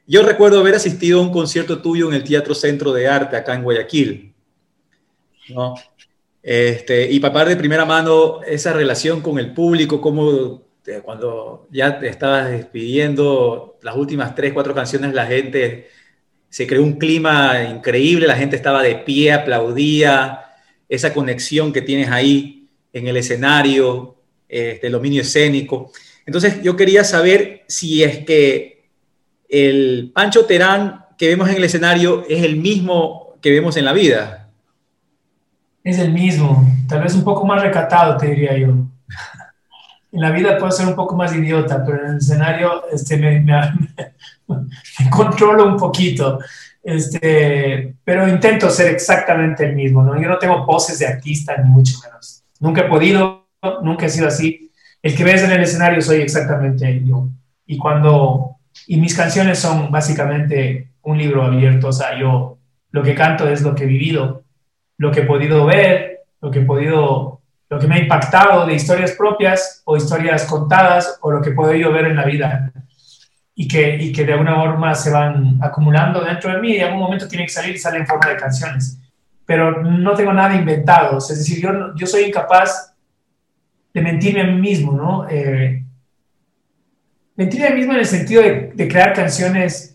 yo 0.06 0.23
recuerdo 0.23 0.60
haber 0.60 0.76
asistido 0.76 1.19
a 1.19 1.23
un 1.23 1.32
concierto 1.32 1.82
tuyo 1.82 2.10
en 2.10 2.15
el 2.15 2.23
Teatro 2.23 2.54
Centro 2.54 2.93
de 2.93 3.08
Arte 3.08 3.36
acá 3.36 3.56
en 3.56 3.63
Guayaquil. 3.63 4.34
¿no? 5.49 5.76
Este, 6.41 7.10
y 7.10 7.19
papá 7.19 7.45
de 7.45 7.56
primera 7.56 7.86
mano 7.86 8.41
esa 8.43 8.73
relación 8.73 9.21
con 9.21 9.39
el 9.39 9.54
público, 9.54 10.02
como 10.02 10.62
eh, 10.86 11.02
cuando 11.04 11.67
ya 11.71 11.99
te 11.99 12.10
estabas 12.10 12.52
despidiendo 12.52 13.78
las 13.82 13.95
últimas 13.95 14.36
tres, 14.36 14.52
cuatro 14.54 14.76
canciones, 14.76 15.13
la 15.13 15.26
gente 15.26 15.88
se 16.49 16.67
creó 16.67 16.84
un 16.84 16.99
clima 16.99 17.63
increíble, 17.63 18.28
la 18.28 18.36
gente 18.36 18.56
estaba 18.56 18.84
de 18.84 18.95
pie, 18.95 19.32
aplaudía. 19.32 20.42
Esa 20.93 21.13
conexión 21.13 21.73
que 21.73 21.82
tienes 21.82 22.12
ahí 22.12 22.69
en 22.93 23.08
el 23.08 23.17
escenario, 23.17 24.15
este, 24.47 24.86
el 24.88 24.93
dominio 24.93 25.23
escénico. 25.23 25.91
Entonces, 26.25 26.62
yo 26.62 26.75
quería 26.75 27.03
saber 27.03 27.63
si 27.67 28.03
es 28.03 28.19
que 28.19 28.89
el 29.49 30.12
Pancho 30.13 30.45
Terán 30.45 31.06
que 31.17 31.27
vemos 31.27 31.49
en 31.49 31.56
el 31.56 31.63
escenario 31.63 32.23
es 32.29 32.43
el 32.43 32.58
mismo 32.58 33.36
que 33.41 33.51
vemos 33.51 33.75
en 33.77 33.86
la 33.86 33.93
vida. 33.93 34.49
Es 35.84 35.97
el 35.97 36.13
mismo, 36.13 36.63
tal 36.88 37.01
vez 37.01 37.15
un 37.15 37.23
poco 37.23 37.45
más 37.45 37.62
recatado, 37.62 38.15
te 38.17 38.27
diría 38.27 38.56
yo. 38.58 38.67
En 38.67 40.21
la 40.21 40.29
vida 40.29 40.60
puedo 40.60 40.71
ser 40.71 40.86
un 40.86 40.95
poco 40.95 41.15
más 41.15 41.36
idiota, 41.36 41.84
pero 41.84 42.06
en 42.06 42.12
el 42.12 42.17
escenario 42.17 42.84
este, 42.91 43.17
me, 43.17 43.39
me, 43.39 43.53
me 44.47 45.10
controlo 45.10 45.65
un 45.65 45.77
poquito. 45.77 46.39
Este, 46.84 47.96
pero 48.04 48.28
intento 48.28 48.69
ser 48.69 48.93
exactamente 48.93 49.65
el 49.65 49.74
mismo, 49.74 50.04
¿no? 50.04 50.22
Yo 50.22 50.28
no 50.28 50.38
tengo 50.38 50.65
poses 50.65 51.00
de 51.00 51.08
artista, 51.08 51.56
ni 51.58 51.69
mucho 51.69 51.98
menos. 52.04 52.43
Nunca 52.60 52.82
he 52.82 52.89
podido, 52.89 53.48
nunca 53.82 54.06
he 54.06 54.10
sido 54.10 54.28
así. 54.28 54.69
El 55.02 55.15
que 55.15 55.24
ves 55.24 55.43
en 55.43 55.52
el 55.52 55.62
escenario 55.63 56.02
soy 56.02 56.22
exactamente 56.22 57.02
yo. 57.06 57.30
Y 57.65 57.78
cuando, 57.78 58.58
y 58.88 58.98
mis 58.98 59.15
canciones 59.15 59.60
son 59.60 59.89
básicamente 59.91 60.89
un 61.04 61.17
libro 61.17 61.43
abierto, 61.43 61.88
o 61.88 61.93
sea, 61.93 62.19
yo 62.19 62.58
lo 62.91 63.02
que 63.02 63.15
canto 63.15 63.48
es 63.48 63.62
lo 63.62 63.74
que 63.74 63.86
he 63.86 63.88
vivido, 63.88 64.43
lo 64.98 65.12
que 65.12 65.22
he 65.22 65.26
podido 65.26 65.65
ver, 65.65 66.19
lo 66.41 66.52
que 66.52 66.60
he 66.60 66.65
podido, 66.65 67.41
lo 67.69 67.80
que 67.80 67.88
me 67.88 67.96
ha 67.96 68.00
impactado 68.00 68.65
de 68.65 68.76
historias 68.76 69.13
propias 69.13 69.82
o 69.86 69.96
historias 69.96 70.46
contadas 70.46 71.17
o 71.22 71.32
lo 71.32 71.41
que 71.41 71.50
he 71.50 71.54
podido 71.54 71.91
ver 71.91 72.06
en 72.06 72.17
la 72.17 72.26
vida 72.26 72.74
y 73.55 73.67
que, 73.67 73.97
y 73.97 74.11
que 74.11 74.25
de 74.25 74.33
alguna 74.33 74.55
forma 74.55 74.95
se 74.95 75.11
van 75.11 75.59
acumulando 75.61 76.21
dentro 76.21 76.51
de 76.51 76.59
mí 76.59 76.71
y 76.71 76.77
en 76.77 76.85
algún 76.85 77.01
momento 77.01 77.27
tiene 77.27 77.45
que 77.45 77.51
salir 77.51 77.75
y 77.75 77.79
sale 77.79 77.99
en 77.99 78.07
forma 78.07 78.29
de 78.29 78.37
canciones. 78.37 78.99
Pero 79.45 79.83
no 79.83 80.13
tengo 80.15 80.33
nada 80.33 80.55
inventado, 80.55 81.17
es 81.17 81.27
decir, 81.27 81.61
yo, 81.61 81.93
yo 81.95 82.07
soy 82.07 82.23
incapaz 82.23 82.95
de 83.93 84.01
mentirme 84.01 84.41
a 84.41 84.45
mí 84.45 84.59
mismo, 84.59 84.93
¿no? 84.93 85.27
Eh, 85.29 85.83
mentirme 87.35 87.67
a 87.67 87.69
mí 87.71 87.77
mismo 87.77 87.93
en 87.93 87.99
el 87.99 88.05
sentido 88.05 88.41
de, 88.41 88.71
de 88.73 88.87
crear 88.87 89.13
canciones 89.13 89.89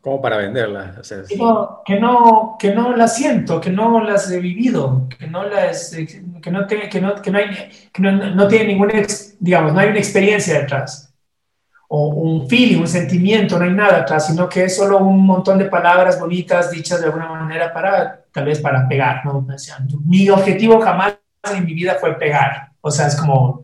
como 0.00 0.22
para 0.22 0.36
venderlas. 0.36 1.12
que, 1.28 1.36
no, 1.36 1.82
que, 1.84 1.98
no, 1.98 2.56
que 2.60 2.72
no 2.72 2.96
las 2.96 3.16
siento, 3.16 3.60
que 3.60 3.70
no 3.70 4.00
las 4.04 4.30
he 4.30 4.38
vivido, 4.38 5.08
que 5.18 5.26
no 5.26 5.42
las, 5.42 5.90
que 5.90 6.50
no, 6.52 6.64
tiene, 6.64 6.88
que 6.88 7.00
no, 7.00 7.20
que 7.20 7.30
no, 7.32 7.38
hay, 7.38 7.68
que 7.92 8.02
no, 8.02 8.12
no 8.12 8.46
tiene 8.46 8.68
ninguna, 8.68 8.94
digamos, 9.40 9.72
no 9.72 9.80
hay 9.80 9.88
una 9.88 9.98
experiencia 9.98 10.60
detrás 10.60 11.06
o 11.88 12.08
un 12.08 12.48
feeling, 12.48 12.80
un 12.80 12.88
sentimiento, 12.88 13.58
no 13.58 13.64
hay 13.64 13.72
nada 13.72 13.98
atrás, 13.98 14.26
sino 14.26 14.48
que 14.48 14.64
es 14.64 14.76
solo 14.76 14.98
un 14.98 15.24
montón 15.24 15.58
de 15.58 15.66
palabras 15.66 16.18
bonitas 16.18 16.70
dichas 16.70 17.00
de 17.00 17.06
alguna 17.06 17.28
manera 17.28 17.72
para, 17.72 18.24
tal 18.32 18.44
vez 18.44 18.60
para 18.60 18.88
pegar, 18.88 19.24
¿no? 19.24 19.46
mi 20.04 20.28
objetivo 20.28 20.80
jamás 20.80 21.18
en 21.54 21.64
mi 21.64 21.74
vida 21.74 21.96
fue 22.00 22.18
pegar, 22.18 22.72
o 22.80 22.90
sea, 22.90 23.06
es 23.06 23.16
como 23.16 23.62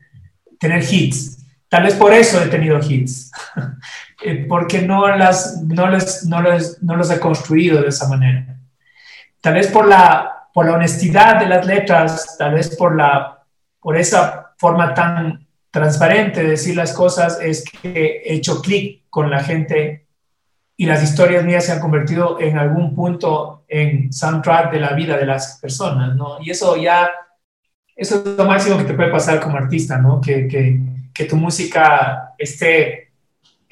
tener 0.58 0.82
hits. 0.88 1.38
Tal 1.68 1.84
vez 1.84 1.94
por 1.94 2.12
eso 2.12 2.40
he 2.40 2.48
tenido 2.48 2.78
hits, 2.78 3.32
eh, 4.24 4.46
porque 4.48 4.82
no, 4.82 5.08
las, 5.16 5.62
no, 5.62 5.88
les, 5.88 6.24
no, 6.26 6.42
les, 6.42 6.82
no 6.82 6.96
los 6.96 7.10
he 7.10 7.18
construido 7.18 7.80
de 7.80 7.88
esa 7.88 8.08
manera. 8.08 8.58
Tal 9.40 9.54
vez 9.54 9.68
por 9.68 9.88
la, 9.88 10.48
por 10.52 10.66
la 10.66 10.74
honestidad 10.74 11.40
de 11.40 11.46
las 11.46 11.66
letras, 11.66 12.36
tal 12.38 12.54
vez 12.54 12.76
por, 12.76 12.94
la, 12.94 13.42
por 13.80 13.96
esa 13.96 14.52
forma 14.58 14.92
tan 14.94 15.46
transparente, 15.72 16.44
decir 16.44 16.76
las 16.76 16.92
cosas, 16.92 17.40
es 17.40 17.64
que 17.64 18.22
he 18.24 18.34
hecho 18.34 18.60
clic 18.60 19.02
con 19.08 19.30
la 19.30 19.42
gente 19.42 20.06
y 20.76 20.86
las 20.86 21.02
historias 21.02 21.44
mías 21.44 21.64
se 21.64 21.72
han 21.72 21.80
convertido 21.80 22.40
en 22.40 22.58
algún 22.58 22.94
punto 22.94 23.64
en 23.68 24.12
soundtrack 24.12 24.70
de 24.70 24.80
la 24.80 24.92
vida 24.92 25.16
de 25.16 25.26
las 25.26 25.58
personas, 25.60 26.14
¿no? 26.14 26.38
Y 26.42 26.50
eso 26.50 26.76
ya, 26.76 27.10
eso 27.96 28.16
es 28.16 28.36
lo 28.36 28.44
máximo 28.44 28.76
que 28.76 28.84
te 28.84 28.94
puede 28.94 29.10
pasar 29.10 29.40
como 29.40 29.56
artista, 29.56 29.96
¿no? 29.96 30.20
Que, 30.20 30.46
que, 31.14 31.24
tu 31.24 31.36
música 31.36 32.34
esté 32.36 33.11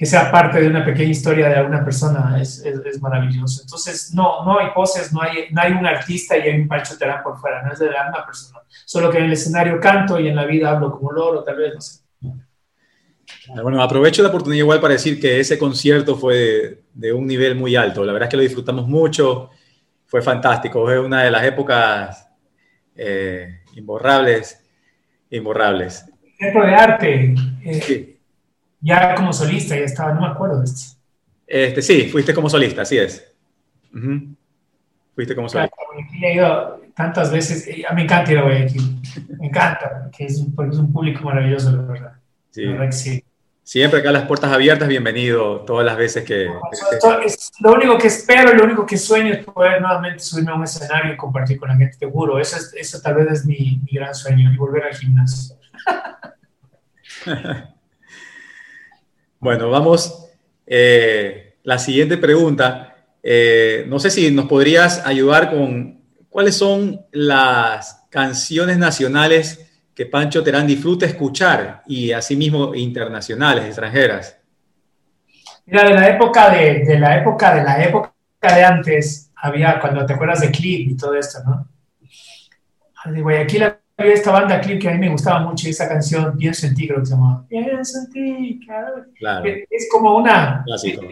que 0.00 0.06
sea 0.06 0.32
parte 0.32 0.58
de 0.58 0.66
una 0.66 0.82
pequeña 0.82 1.10
historia 1.10 1.50
de 1.50 1.56
alguna 1.56 1.84
persona 1.84 2.38
es, 2.40 2.64
es, 2.64 3.02
maravilloso. 3.02 3.60
Entonces, 3.60 4.14
no, 4.14 4.42
no 4.46 4.58
hay 4.58 4.68
poses, 4.74 5.12
no 5.12 5.20
hay, 5.20 5.50
no 5.50 5.60
hay 5.60 5.72
un 5.72 5.84
artista 5.84 6.38
y 6.38 6.40
hay 6.40 6.58
un 6.58 6.66
Pancho 6.66 6.96
Terán 6.96 7.22
por 7.22 7.38
fuera, 7.38 7.62
no 7.62 7.70
es 7.70 7.78
de 7.80 7.90
la 7.90 8.04
misma 8.04 8.24
persona. 8.24 8.60
Solo 8.86 9.10
que 9.10 9.18
en 9.18 9.24
el 9.24 9.34
escenario 9.34 9.78
canto 9.78 10.18
y 10.18 10.28
en 10.28 10.36
la 10.36 10.46
vida 10.46 10.70
hablo 10.70 10.90
como 10.90 11.12
loro, 11.12 11.44
tal 11.44 11.56
vez, 11.56 11.74
no 11.74 11.80
sé. 11.82 12.00
Ah, 13.54 13.60
bueno, 13.60 13.82
aprovecho 13.82 14.22
la 14.22 14.30
oportunidad 14.30 14.60
igual 14.60 14.80
para 14.80 14.94
decir 14.94 15.20
que 15.20 15.38
ese 15.38 15.58
concierto 15.58 16.16
fue 16.16 16.80
de, 16.94 17.12
un 17.12 17.26
nivel 17.26 17.54
muy 17.54 17.76
alto. 17.76 18.02
La 18.02 18.14
verdad 18.14 18.28
es 18.28 18.30
que 18.30 18.36
lo 18.38 18.42
disfrutamos 18.42 18.88
mucho, 18.88 19.50
fue 20.06 20.22
fantástico, 20.22 20.90
es 20.90 20.98
una 20.98 21.24
de 21.24 21.30
las 21.30 21.44
épocas 21.44 22.26
eh, 22.96 23.64
imborrables, 23.76 24.64
imborrables. 25.28 26.06
Centro 26.38 26.64
de 26.64 26.74
arte. 26.74 27.34
Eh, 27.66 27.80
sí 27.82 28.19
ya 28.80 29.14
como 29.14 29.32
solista, 29.32 29.76
ya 29.76 29.84
estaba, 29.84 30.12
no 30.12 30.22
me 30.22 30.26
acuerdo 30.28 30.58
de 30.58 30.64
esto. 30.64 30.96
Este, 31.46 31.82
sí, 31.82 32.08
fuiste 32.08 32.32
como 32.32 32.48
solista, 32.48 32.82
así 32.82 32.96
es. 32.96 33.26
Fuiste 35.14 35.34
como 35.34 35.48
solista. 35.48 35.74
he 36.22 36.34
ido 36.34 36.80
tantas 36.94 37.32
veces, 37.32 37.68
me 37.94 38.02
encanta 38.02 38.32
ir 38.32 38.38
a 38.38 38.42
Guayaquil, 38.42 39.00
me 39.38 39.46
encanta, 39.48 40.10
que 40.16 40.26
es, 40.26 40.44
porque 40.54 40.72
es 40.72 40.78
un 40.78 40.92
público 40.92 41.24
maravilloso, 41.24 41.72
la 41.72 41.82
verdad. 41.82 42.12
Sí. 42.50 42.64
La 42.64 42.72
verdad 42.72 42.86
que 42.86 42.92
sí. 42.92 43.24
Siempre 43.62 44.00
acá 44.00 44.10
las 44.10 44.26
puertas 44.26 44.52
abiertas, 44.52 44.88
bienvenido 44.88 45.60
todas 45.60 45.86
las 45.86 45.96
veces 45.96 46.24
que... 46.24 46.48
es 47.24 47.52
lo 47.60 47.74
único 47.74 47.98
que 47.98 48.08
espero, 48.08 48.52
lo 48.52 48.64
único 48.64 48.84
que 48.84 48.96
sueño 48.96 49.32
es 49.32 49.44
poder 49.44 49.80
nuevamente 49.80 50.18
subirme 50.18 50.50
a 50.50 50.54
un 50.54 50.64
escenario 50.64 51.12
y 51.12 51.16
compartir 51.16 51.58
con 51.58 51.68
la 51.68 51.76
gente, 51.76 51.92
seguro. 51.92 52.40
Eso, 52.40 52.56
es, 52.56 52.74
eso 52.74 53.00
tal 53.00 53.14
vez 53.14 53.30
es 53.30 53.46
mi, 53.46 53.80
mi 53.84 53.92
gran 53.92 54.12
sueño, 54.12 54.52
y 54.52 54.56
volver 54.56 54.84
al 54.84 54.94
gimnasio. 54.94 55.56
Bueno, 59.40 59.70
vamos. 59.70 60.26
Eh, 60.66 61.56
la 61.62 61.78
siguiente 61.78 62.18
pregunta. 62.18 62.94
Eh, 63.22 63.86
no 63.88 63.98
sé 63.98 64.10
si 64.10 64.30
nos 64.30 64.44
podrías 64.46 65.06
ayudar 65.06 65.50
con 65.50 66.02
cuáles 66.28 66.56
son 66.56 67.06
las 67.10 68.06
canciones 68.10 68.76
nacionales 68.76 69.66
que 69.94 70.04
Pancho 70.04 70.44
Terán 70.44 70.66
disfruta 70.66 71.06
escuchar 71.06 71.82
y 71.86 72.12
asimismo 72.12 72.74
internacionales, 72.74 73.64
extranjeras. 73.64 74.36
Mira, 75.64 75.84
de 75.84 75.94
la 75.94 76.08
época 76.10 76.50
de, 76.50 76.84
de 76.84 76.98
la 76.98 77.16
época 77.16 77.54
de 77.54 77.64
la 77.64 77.82
época 77.82 78.12
de 78.42 78.62
antes, 78.62 79.30
había 79.36 79.80
cuando 79.80 80.04
te 80.04 80.12
acuerdas 80.12 80.42
de 80.42 80.50
Clip 80.50 80.90
y 80.90 80.96
todo 80.98 81.14
esto, 81.14 81.38
¿no? 81.46 81.66
De 83.10 83.22
Guayaquil 83.22 83.72
esta 84.08 84.30
banda 84.30 84.60
Clip 84.60 84.80
que 84.80 84.88
a 84.88 84.92
mí 84.92 84.98
me 84.98 85.08
gustaba 85.08 85.40
mucho, 85.40 85.68
esa 85.68 85.88
canción 85.88 86.36
Pienso 86.36 86.66
en 86.66 86.74
ti, 86.74 86.86
creo 86.86 87.00
que 87.00 87.06
se 87.06 87.12
llama. 87.12 87.44
Pienso 87.48 87.98
en 87.98 88.12
ti, 88.12 88.60
claro. 88.64 89.04
Es, 89.70 89.88
como 89.90 90.16
una... 90.16 90.62
Clásico, 90.64 91.02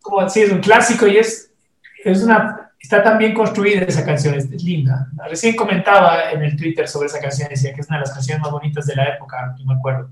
como, 0.00 0.28
sí, 0.28 0.42
es 0.42 0.52
un 0.52 0.60
clásico 0.60 1.06
y 1.06 1.16
es, 1.16 1.50
es 2.04 2.22
una... 2.22 2.70
Está 2.78 3.02
tan 3.02 3.16
bien 3.16 3.32
construida 3.32 3.80
esa 3.82 4.04
canción, 4.04 4.34
es, 4.34 4.50
linda. 4.62 5.08
Recién 5.28 5.56
comentaba 5.56 6.30
en 6.30 6.42
el 6.42 6.54
Twitter 6.54 6.86
sobre 6.86 7.06
esa 7.06 7.18
canción, 7.18 7.48
decía 7.48 7.72
que 7.72 7.80
es 7.80 7.88
una 7.88 7.96
de 7.96 8.02
las 8.02 8.12
canciones 8.12 8.42
más 8.42 8.52
bonitas 8.52 8.84
de 8.86 8.94
la 8.94 9.14
época, 9.14 9.54
no 9.58 9.64
me 9.64 9.78
acuerdo. 9.78 10.10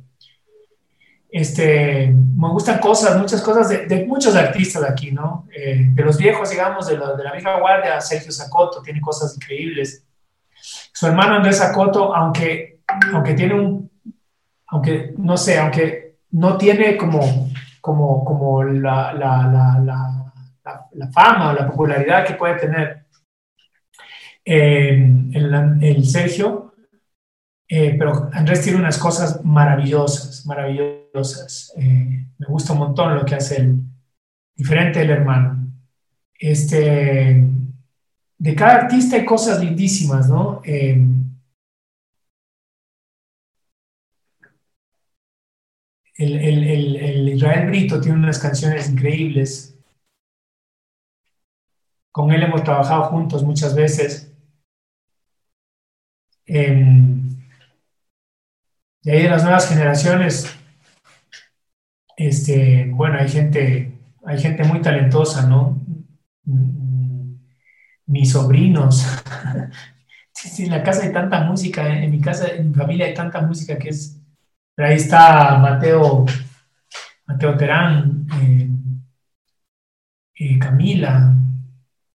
Este, 1.30 2.08
me 2.08 2.48
gustan 2.48 2.78
cosas, 2.78 3.18
muchas 3.18 3.42
cosas 3.42 3.68
de, 3.68 3.87
de 3.87 4.06
muchos 4.06 4.35
artistas 4.37 4.82
de 4.82 4.88
aquí, 4.88 5.11
¿no? 5.11 5.46
Eh, 5.54 5.88
de 5.92 6.02
los 6.02 6.16
viejos, 6.16 6.50
digamos, 6.50 6.87
de, 6.87 6.94
de 6.96 7.24
la 7.24 7.32
vieja 7.32 7.58
guardia, 7.58 8.00
Sergio 8.00 8.32
Zacoto, 8.32 8.80
tiene 8.82 9.00
cosas 9.00 9.35
increíbles. 9.37 10.04
Su 10.92 11.07
hermano 11.07 11.37
Andrés 11.37 11.61
Acoto, 11.61 12.14
aunque, 12.14 12.81
aunque 13.12 13.35
tiene 13.35 13.55
un, 13.55 13.90
aunque 14.66 15.14
no 15.16 15.37
sé, 15.37 15.59
aunque 15.59 16.16
no 16.33 16.57
tiene 16.57 16.96
como, 16.96 17.50
como, 17.81 18.24
como 18.24 18.62
la, 18.62 19.12
la, 19.12 19.81
la, 19.85 21.09
fama 21.12 21.50
o 21.50 21.52
la 21.52 21.68
popularidad 21.68 22.24
que 22.24 22.35
puede 22.35 22.55
tener 22.55 23.07
eh, 24.44 24.92
el, 25.33 26.05
Sergio, 26.05 26.74
eh, 27.68 27.96
pero 27.98 28.31
Andrés 28.33 28.62
tiene 28.62 28.78
unas 28.78 28.98
cosas 28.98 29.44
maravillosas, 29.44 30.46
maravillosas. 30.46 31.72
Eh, 31.76 32.26
me 32.38 32.46
gusta 32.46 32.72
un 32.72 32.78
montón 32.81 33.14
lo 33.14 33.24
que 33.24 33.35
hace 33.35 33.57
él, 33.57 33.83
diferente 34.55 35.00
del 35.00 35.11
hermano. 35.11 35.72
Este, 36.38 37.44
de 38.42 38.57
cada 38.57 38.74
artista 38.74 39.14
hay 39.14 39.24
cosas 39.24 39.62
lindísimas, 39.62 40.28
¿no? 40.28 40.61
Eh, 40.64 40.98
el, 46.16 47.28
Israel 47.28 47.68
Brito 47.68 48.00
tiene 48.00 48.18
unas 48.18 48.40
canciones 48.40 48.90
increíbles. 48.90 49.78
Con 52.11 52.33
él 52.33 52.42
hemos 52.42 52.64
trabajado 52.64 53.05
juntos 53.05 53.44
muchas 53.44 53.76
veces. 53.76 54.35
Em, 56.44 57.31
y 59.02 59.11
ahí 59.11 59.22
de 59.22 59.31
las 59.31 59.44
nuevas 59.44 59.68
generaciones, 59.68 60.52
este, 62.16 62.87
bueno, 62.90 63.18
hay 63.20 63.28
gente, 63.28 63.92
hay 64.24 64.40
gente 64.40 64.64
muy 64.64 64.83
talentosa, 64.83 65.46
¿no? 65.46 65.81
Mis 68.12 68.31
sobrinos. 68.31 69.07
en 70.59 70.70
la 70.70 70.83
casa 70.83 71.05
hay 71.05 71.12
tanta 71.12 71.44
música, 71.44 71.88
en 71.88 72.11
mi 72.11 72.20
casa, 72.20 72.48
en 72.48 72.68
mi 72.68 72.75
familia 72.75 73.07
hay 73.07 73.14
tanta 73.14 73.40
música 73.40 73.79
que 73.79 73.88
es... 73.88 74.20
Pero 74.75 74.88
ahí 74.88 74.96
está 74.96 75.59
Mateo, 75.59 76.25
Mateo 77.27 77.57
Terán, 77.57 78.27
eh, 78.42 78.70
eh, 80.35 80.59
Camila, 80.59 81.35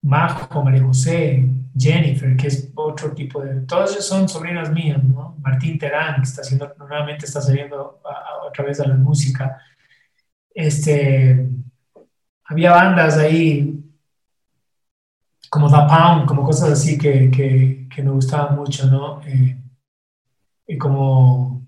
Majo, 0.03 0.63
María 0.63 0.83
José, 0.83 1.45
Jennifer, 1.75 2.35
que 2.35 2.47
es 2.47 2.71
otro 2.75 3.11
tipo 3.13 3.41
de... 3.41 3.61
Todos 3.61 3.91
ellos 3.91 4.07
son 4.07 4.29
sobrinas 4.29 4.71
mías, 4.71 5.03
¿no? 5.03 5.35
Martín 5.39 5.77
Terán, 5.77 6.17
que 6.17 6.23
está 6.23 6.41
haciendo, 6.41 6.73
nuevamente 6.79 7.25
está 7.25 7.41
saliendo 7.41 8.01
otra 8.47 8.65
vez 8.65 8.79
a 8.79 8.87
la 8.87 8.95
música. 8.95 9.61
Este, 10.53 11.47
había 12.45 12.71
bandas 12.71 13.17
ahí 13.17 13.86
como 15.49 15.69
The 15.69 15.87
Pound, 15.87 16.27
como 16.27 16.43
cosas 16.43 16.71
así 16.71 16.97
que, 16.97 17.29
que, 17.31 18.03
me 18.03 18.11
gustaban 18.11 18.55
mucho, 18.55 18.87
¿no? 18.87 19.21
Eh, 19.25 19.57
y 20.67 20.77
como 20.77 21.67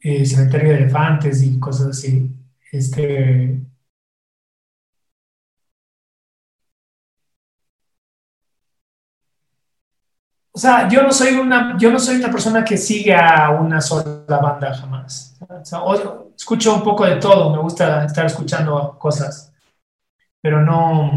eh, 0.00 0.24
Cementerio 0.24 0.70
de 0.70 0.76
Elefantes 0.78 1.42
y 1.42 1.58
cosas 1.60 1.88
así. 1.88 2.30
Este, 2.72 3.66
O 10.56 10.58
sea, 10.58 10.88
yo 10.88 11.02
no 11.02 11.12
soy 11.12 11.34
una, 11.34 11.76
yo 11.76 11.90
no 11.92 11.98
soy 11.98 12.16
una 12.16 12.30
persona 12.30 12.64
que 12.64 12.78
sigue 12.78 13.14
a 13.14 13.50
una 13.50 13.78
sola 13.78 14.38
banda 14.40 14.72
jamás. 14.72 15.38
escucho 16.34 16.74
un 16.74 16.82
poco 16.82 17.04
de 17.04 17.16
todo, 17.16 17.50
me 17.50 17.58
gusta 17.58 18.06
estar 18.06 18.24
escuchando 18.24 18.96
cosas, 18.98 19.52
pero 20.40 20.62
no, 20.62 21.12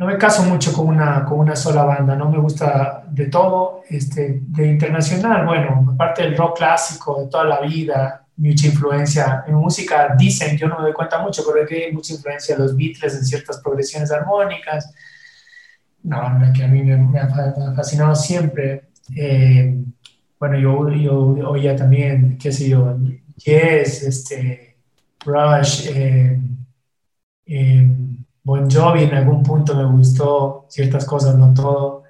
no 0.00 0.06
me 0.06 0.16
caso 0.16 0.42
mucho 0.44 0.72
con 0.72 0.86
una, 0.86 1.26
con 1.26 1.40
una 1.40 1.54
sola 1.54 1.84
banda, 1.84 2.16
no 2.16 2.30
me 2.30 2.38
gusta 2.38 3.04
de 3.10 3.26
todo, 3.26 3.82
este, 3.86 4.40
de 4.46 4.66
internacional, 4.66 5.44
bueno, 5.44 5.90
aparte 5.92 6.22
del 6.22 6.38
rock 6.38 6.56
clásico 6.56 7.20
de 7.20 7.28
toda 7.28 7.44
la 7.44 7.60
vida, 7.60 8.26
mucha 8.38 8.66
influencia 8.66 9.44
en 9.46 9.56
música, 9.56 10.14
dicen, 10.16 10.56
yo 10.56 10.68
no 10.68 10.78
me 10.78 10.84
doy 10.84 10.94
cuenta 10.94 11.18
mucho, 11.18 11.42
pero 11.46 11.66
que 11.66 11.84
hay 11.84 11.92
mucha 11.92 12.14
influencia 12.14 12.56
de 12.56 12.62
los 12.62 12.74
Beatles 12.74 13.14
en 13.14 13.26
ciertas 13.26 13.60
progresiones 13.60 14.10
armónicas, 14.10 14.90
una 16.02 16.20
banda 16.20 16.50
que 16.50 16.64
a 16.64 16.68
mí 16.68 16.82
me, 16.82 17.20
ha, 17.20 17.74
fascinado 17.76 18.14
siempre. 18.14 18.88
Eh, 19.14 19.84
bueno, 20.38 20.58
yo, 20.58 20.88
yo 20.88 21.50
oía 21.50 21.76
también, 21.76 22.38
qué 22.38 22.50
sé 22.50 22.70
yo, 22.70 22.96
Yes, 23.36 24.02
este, 24.02 24.78
Rush, 25.26 25.88
eh, 25.88 26.40
eh, 27.44 27.96
Bon 28.50 28.68
Jovi 28.68 29.04
en 29.04 29.14
algún 29.14 29.44
punto 29.44 29.76
me 29.76 29.84
gustó, 29.84 30.66
ciertas 30.68 31.04
cosas, 31.04 31.36
no 31.36 31.54
todo. 31.54 32.02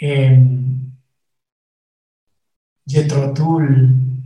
Eh, 0.00 0.34
Jethro 2.86 3.34
Tull, 3.34 4.24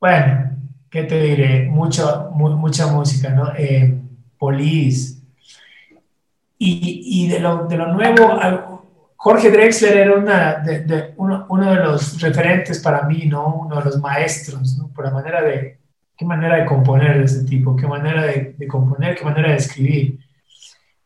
bueno, 0.00 0.56
¿qué 0.88 1.02
te 1.02 1.22
diré? 1.22 1.68
Mucha, 1.68 2.30
mucha 2.30 2.86
música, 2.86 3.28
¿no? 3.28 3.52
Police, 4.38 5.20
y, 6.56 7.28
de, 7.28 7.38
lo, 7.38 7.66
de, 7.66 7.76
lo, 7.76 7.92
nuevo, 7.92 9.12
Jorge 9.16 9.50
Drexler 9.50 9.98
era 9.98 10.14
una 10.14 10.54
de, 10.60 11.12
uno, 11.18 11.44
uno, 11.50 11.74
de 11.74 11.76
los 11.76 12.18
referentes 12.22 12.78
para 12.78 13.02
mí, 13.02 13.26
¿no? 13.26 13.54
Uno 13.54 13.76
de 13.76 13.84
los 13.84 13.98
maestros, 13.98 14.78
¿no? 14.78 14.88
Por 14.88 15.04
la 15.04 15.10
manera 15.10 15.42
de, 15.42 15.79
qué 16.20 16.26
manera 16.26 16.56
de 16.56 16.66
componer 16.66 17.16
de 17.16 17.24
ese 17.24 17.44
tipo, 17.44 17.74
qué 17.74 17.86
manera 17.86 18.26
de, 18.26 18.68
componer, 18.68 19.16
qué 19.16 19.24
manera 19.24 19.52
de 19.52 19.56
escribir. 19.56 20.18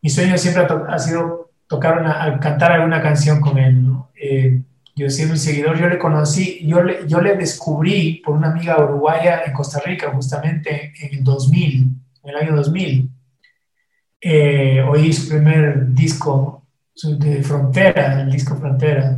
Mi 0.01 0.09
sueño 0.09 0.37
siempre 0.37 0.67
ha, 0.89 0.99
sido 0.99 1.51
tocar 1.67 2.01
una, 2.01 2.37
cantar 2.41 2.73
alguna 2.73 3.01
canción 3.01 3.39
con 3.39 3.57
él, 3.57 3.81
¿no? 3.81 4.11
Eh, 4.21 4.61
yo 4.93 5.09
siendo 5.09 5.35
un 5.35 5.39
seguidor, 5.39 5.79
yo 5.79 5.87
le 5.87 5.97
conocí, 5.97 6.67
yo 6.67 6.83
le, 6.83 7.07
yo 7.07 7.21
le 7.21 7.37
descubrí 7.37 8.21
por 8.25 8.35
una 8.35 8.51
amiga 8.51 8.77
uruguaya 8.83 9.43
en 9.45 9.53
Costa 9.53 9.79
Rica, 9.85 10.11
justamente 10.11 10.91
en 10.99 11.19
el 11.19 11.23
2000, 11.23 11.95
en 12.23 12.29
el 12.29 12.35
año 12.35 12.53
2000 12.57 13.09
eh, 14.19 14.81
oí 14.81 15.13
su 15.13 15.29
primer 15.29 15.93
disco 15.93 16.67
de 16.93 17.41
Frontera, 17.41 18.19
el 18.21 18.31
disco 18.31 18.57
Frontera. 18.57 19.17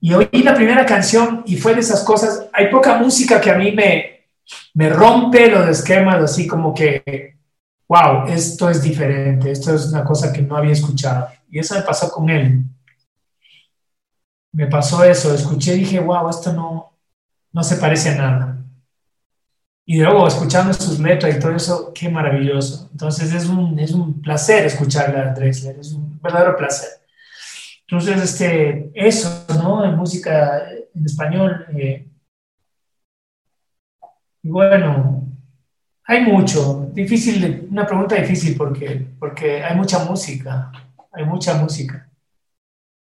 Y 0.00 0.14
oí 0.14 0.42
la 0.42 0.54
primera 0.54 0.86
canción 0.86 1.42
y 1.44 1.56
fue 1.56 1.74
de 1.74 1.80
esas 1.80 2.02
cosas, 2.02 2.48
hay 2.54 2.70
poca 2.70 2.96
música 2.96 3.42
que 3.42 3.50
a 3.50 3.58
mí 3.58 3.72
me, 3.72 4.15
me 4.74 4.88
rompe 4.90 5.50
los 5.50 5.68
esquemas, 5.68 6.22
así 6.22 6.46
como 6.46 6.74
que, 6.74 7.36
wow, 7.88 8.26
esto 8.28 8.68
es 8.68 8.82
diferente, 8.82 9.50
esto 9.50 9.74
es 9.74 9.86
una 9.86 10.04
cosa 10.04 10.32
que 10.32 10.42
no 10.42 10.56
había 10.56 10.72
escuchado. 10.72 11.28
Y 11.50 11.58
eso 11.58 11.74
me 11.74 11.82
pasó 11.82 12.10
con 12.10 12.28
él. 12.28 12.64
Me 14.52 14.66
pasó 14.66 15.04
eso, 15.04 15.34
escuché 15.34 15.74
y 15.74 15.80
dije, 15.80 16.00
wow, 16.00 16.28
esto 16.28 16.52
no, 16.52 16.92
no 17.52 17.62
se 17.62 17.76
parece 17.76 18.10
a 18.10 18.14
nada. 18.16 18.64
Y 19.84 20.00
luego 20.00 20.26
escuchando 20.26 20.72
sus 20.74 20.98
letras 20.98 21.36
y 21.36 21.38
todo 21.38 21.54
eso, 21.54 21.92
qué 21.94 22.08
maravilloso. 22.08 22.88
Entonces 22.90 23.32
es 23.32 23.46
un, 23.46 23.78
es 23.78 23.92
un 23.92 24.20
placer 24.20 24.66
escuchar 24.66 25.16
a 25.16 25.32
Drexler, 25.32 25.78
es 25.78 25.92
un 25.92 26.20
verdadero 26.20 26.56
placer. 26.56 26.88
Entonces, 27.88 28.20
este, 28.20 28.90
eso, 28.94 29.46
¿no? 29.62 29.84
En 29.84 29.96
música 29.96 30.68
en 30.92 31.04
español. 31.04 31.66
Eh, 31.76 32.05
y 34.46 34.48
bueno, 34.48 35.26
hay 36.04 36.22
mucho. 36.22 36.88
Difícil, 36.92 37.66
una 37.68 37.84
pregunta 37.84 38.14
difícil 38.14 38.56
porque, 38.56 39.04
porque 39.18 39.64
hay 39.64 39.76
mucha 39.76 40.04
música, 40.04 40.70
hay 41.10 41.24
mucha 41.24 41.54
música. 41.54 42.08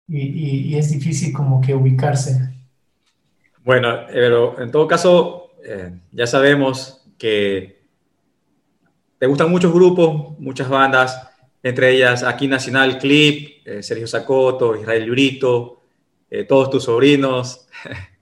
Y, 0.07 0.69
y 0.69 0.77
es 0.77 0.91
difícil 0.91 1.33
como 1.33 1.59
que 1.59 1.75
ubicarse. 1.75 2.39
Bueno, 3.65 4.05
pero 4.07 4.61
en 4.61 4.71
todo 4.71 4.87
caso, 4.87 5.51
eh, 5.61 5.91
ya 6.13 6.25
sabemos 6.25 7.05
que 7.17 7.81
te 9.19 9.25
gustan 9.25 9.51
muchos 9.51 9.73
grupos, 9.73 10.39
muchas 10.39 10.69
bandas, 10.69 11.29
entre 11.63 11.91
ellas 11.91 12.23
aquí 12.23 12.47
Nacional 12.47 12.97
Clip, 12.97 13.67
eh, 13.67 13.83
Sergio 13.83 14.07
Sacoto, 14.07 14.77
Israel 14.77 15.05
Yurito, 15.05 15.81
eh, 16.29 16.45
todos 16.45 16.69
tus 16.69 16.85
sobrinos. 16.85 17.67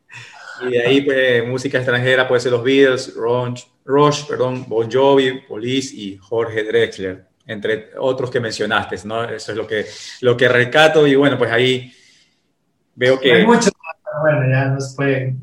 y 0.62 0.72
de 0.72 0.86
ahí, 0.86 1.02
pues, 1.02 1.48
música 1.48 1.78
extranjera 1.78 2.28
puede 2.28 2.42
ser 2.42 2.52
los 2.52 2.64
Beatles, 2.64 3.14
Rush, 3.16 3.64
Rush 3.86 4.26
perdón, 4.28 4.66
Bon 4.68 4.90
Jovi, 4.92 5.42
Police 5.48 5.96
y 5.96 6.18
Jorge 6.18 6.64
Drexler, 6.64 7.26
entre 7.46 7.90
otros 7.98 8.30
que 8.30 8.40
mencionaste, 8.40 8.98
¿no? 9.06 9.24
Eso 9.24 9.52
es 9.52 9.58
lo 9.58 9.68
que, 9.68 9.86
lo 10.22 10.38
que 10.38 10.48
recato 10.48 11.06
y 11.08 11.16
bueno, 11.16 11.38
pues 11.38 11.52
ahí 11.52 11.92
veo 12.96 13.20
que... 13.20 13.34
Hay 13.34 13.46
muchos, 13.46 13.72
bueno, 14.22 14.50
ya 14.50 14.66
nos 14.68 14.96
puede 14.96 15.36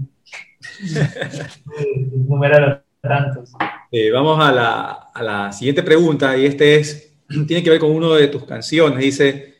Numerar 2.29 2.85
tantos. 3.01 3.53
Eh, 3.91 4.11
vamos 4.11 4.39
a 4.41 4.53
la, 4.53 4.91
a 5.15 5.23
la, 5.23 5.53
siguiente 5.53 5.83
pregunta 5.83 6.37
y 6.37 6.47
este 6.47 6.77
es, 6.77 7.13
tiene 7.47 7.63
que 7.63 7.71
ver 7.71 7.81
con 7.81 7.91
uno 7.91 8.15
de 8.15 8.29
tus 8.29 8.45
canciones. 8.45 8.99
Dice, 8.99 9.59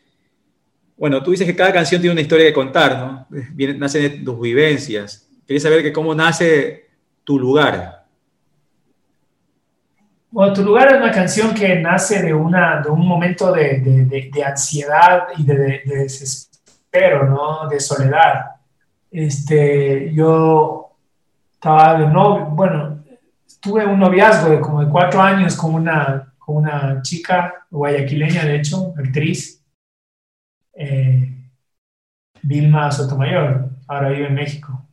bueno, 0.97 1.21
tú 1.23 1.31
dices 1.31 1.47
que 1.47 1.55
cada 1.55 1.73
canción 1.73 2.01
tiene 2.01 2.13
una 2.13 2.21
historia 2.21 2.45
que 2.45 2.53
contar, 2.53 2.97
¿no? 2.97 3.27
Viene, 3.53 3.73
nace 3.75 3.99
de 3.99 4.09
tus 4.09 4.39
vivencias. 4.39 5.27
Quería 5.51 5.63
saber 5.63 5.83
que 5.83 5.91
cómo 5.91 6.15
nace 6.15 6.87
tu 7.25 7.37
lugar. 7.37 8.05
Bueno, 10.29 10.53
tu 10.53 10.63
lugar 10.63 10.93
es 10.93 11.01
una 11.01 11.11
canción 11.11 11.53
que 11.53 11.75
nace 11.75 12.21
de, 12.21 12.33
una, 12.33 12.79
de 12.81 12.89
un 12.89 13.05
momento 13.05 13.51
de, 13.51 13.81
de, 14.31 14.43
ansiedad 14.45 15.23
y 15.35 15.43
de, 15.43 15.81
desespero, 15.85 17.25
¿no? 17.25 17.67
De 17.67 17.81
soledad. 17.81 18.45
Este, 19.11 20.13
yo 20.13 20.95
estaba 21.51 21.99
de 21.99 22.07
novio, 22.07 22.45
bueno, 22.45 23.03
tuve 23.59 23.85
un 23.85 23.99
noviazgo 23.99 24.51
de 24.51 24.61
como 24.61 24.85
de 24.85 24.89
cuatro 24.89 25.21
años 25.21 25.57
con 25.57 25.73
una, 25.73 26.33
con 26.39 26.63
una 26.63 27.01
chica 27.01 27.65
guayaquileña, 27.69 28.45
de 28.45 28.55
hecho, 28.55 28.93
actriz, 28.97 29.61
eh, 30.75 31.29
Vilma 32.41 32.89
Sotomayor, 32.89 33.69
ahora 33.89 34.11
vive 34.11 34.27
en 34.27 34.33
México. 34.33 34.87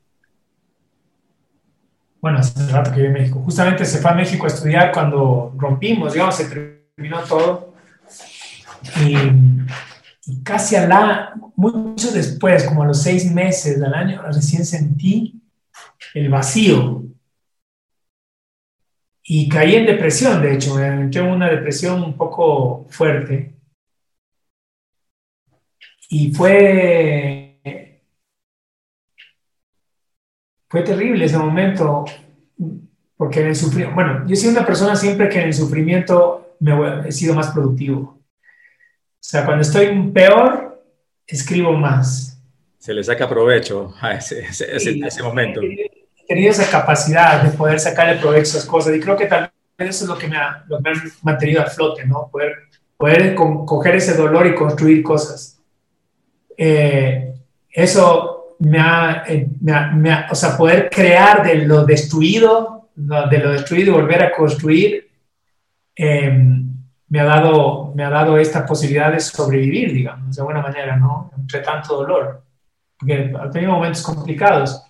Bueno, 2.21 2.39
hace 2.39 2.67
rato 2.69 2.91
que 2.91 2.97
vive 2.97 3.09
en 3.09 3.13
México. 3.15 3.41
Justamente 3.45 3.85
se 3.85 3.99
fue 3.99 4.11
a 4.11 4.15
México 4.15 4.45
a 4.45 4.49
estudiar 4.49 4.93
cuando 4.93 5.55
rompimos, 5.57 6.13
digamos, 6.13 6.37
se 6.37 6.49
terminó 6.49 7.21
todo. 7.23 7.75
Y, 9.05 9.15
casi 10.43 10.77
a 10.77 10.87
la, 10.87 11.35
mucho 11.57 12.11
después, 12.11 12.65
como 12.65 12.83
a 12.83 12.87
los 12.87 13.03
seis 13.03 13.31
meses 13.33 13.81
del 13.81 13.95
año, 13.95 14.23
recién 14.23 14.65
sentí 14.65 15.41
el 16.15 16.29
vacío. 16.29 17.05
Y 19.23 19.49
caí 19.49 19.77
en 19.77 19.87
depresión, 19.87 20.43
de 20.43 20.55
hecho, 20.55 20.75
me 20.75 20.87
entré 20.87 21.21
en 21.21 21.29
una 21.29 21.49
depresión 21.49 22.03
un 22.03 22.17
poco 22.17 22.87
fuerte. 22.91 23.55
Y 26.11 26.33
fue, 26.33 27.48
fue 30.69 30.83
terrible 30.83 31.25
ese 31.25 31.39
momento, 31.39 32.05
porque 33.17 33.41
en 33.41 33.49
el 33.49 33.57
sufrimiento, 33.57 33.95
bueno, 33.95 34.27
yo 34.27 34.37
soy 34.37 34.51
una 34.51 34.67
persona 34.67 34.95
siempre 34.95 35.29
que 35.29 35.41
en 35.41 35.47
el 35.47 35.55
sufrimiento 35.55 36.57
me 36.61 37.09
he 37.09 37.13
sido 37.13 37.35
más 37.35 37.49
productivo. 37.49 38.19
sea, 39.19 39.45
cuando 39.45 39.63
estoy 39.63 40.11
peor, 40.11 40.85
escribo 41.27 41.73
más. 41.73 42.41
Se 42.79 42.95
le 42.95 43.03
saca 43.03 43.29
provecho 43.29 43.95
a 44.01 44.15
ese, 44.15 44.41
ese, 44.49 45.23
momento. 45.23 45.61
He 45.63 46.27
tenido 46.27 46.51
esa 46.51 46.71
capacidad 46.71 47.43
de 47.43 47.51
poder 47.51 47.81
sacarle 47.81 48.21
provecho 48.21 48.39
a 48.39 48.59
esas 48.59 48.67
cosas 48.67 48.95
y 48.95 49.01
creo 49.01 49.17
que 49.17 49.27
tal 49.27 49.51
vez 49.79 49.91
eso 49.91 50.05
es 50.05 50.11
lo 50.11 50.19
que 50.19 50.29
me 50.29 50.37
ha, 50.37 50.65
lo 50.69 50.81
me 50.81 50.91
ha 50.91 50.95
mantenido 51.23 51.63
a 51.63 51.67
flote, 51.67 52.07
¿no? 52.07 52.29
Poder, 52.31 52.53
poder 52.97 53.35
coger 53.35 53.97
ese 53.97 54.15
dolor 54.15 54.47
y 54.47 54.55
construir 54.55 55.03
cosas. 55.03 55.61
Eh, 56.57 57.35
eso 57.71 58.38
me 58.61 58.79
ha, 58.79 59.25
eh, 59.27 59.49
me, 59.61 60.13
ha, 60.13 60.29
o 60.31 60.35
sea, 60.35 60.57
poder 60.57 60.91
crear 60.91 61.43
de 61.45 61.67
lo 61.67 61.85
destruido, 61.85 62.91
de 62.95 63.39
lo 63.39 63.53
destruido 63.53 63.91
y 63.91 64.01
volver 64.01 64.23
a 64.25 64.33
construir, 64.33 65.09
eh, 65.95 66.65
me 67.11 67.21
ha 67.21 67.25
dado, 67.25 67.93
me 67.95 68.05
ha 68.05 68.11
dado 68.11 68.37
esta 68.37 68.67
posibilidad 68.67 69.13
de 69.13 69.21
sobrevivir, 69.21 69.93
digamos, 69.93 70.37
de 70.37 70.43
alguna 70.43 70.61
manera, 70.61 70.97
¿no? 70.97 71.31
Entre 71.37 71.61
tanto 71.61 71.97
dolor, 71.97 72.43
porque 72.99 73.33
ha 73.41 73.51
tenido 73.51 73.73
momentos 73.73 74.03
complicados. 74.03 74.83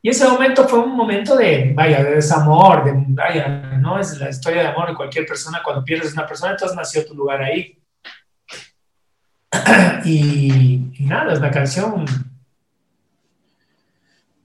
Y 0.00 0.10
ese 0.10 0.28
momento 0.28 0.68
fue 0.68 0.78
un 0.78 0.94
momento 0.94 1.36
de, 1.36 1.72
vaya, 1.74 2.04
de 2.04 2.14
desamor, 2.16 2.84
de, 2.84 2.92
vaya, 3.08 3.48
no 3.80 3.98
es 3.98 4.16
la 4.18 4.30
historia 4.30 4.62
de 4.62 4.68
amor 4.68 4.88
de 4.88 4.94
cualquier 4.94 5.26
persona, 5.26 5.60
cuando 5.64 5.84
pierdes 5.84 6.12
una 6.12 6.26
persona, 6.26 6.52
entonces 6.52 6.76
nació 6.76 7.04
tu 7.04 7.14
lugar 7.14 7.42
ahí. 7.42 7.76
y, 10.04 10.92
nada, 11.00 11.32
es 11.32 11.40
la 11.40 11.50
canción. 11.50 12.04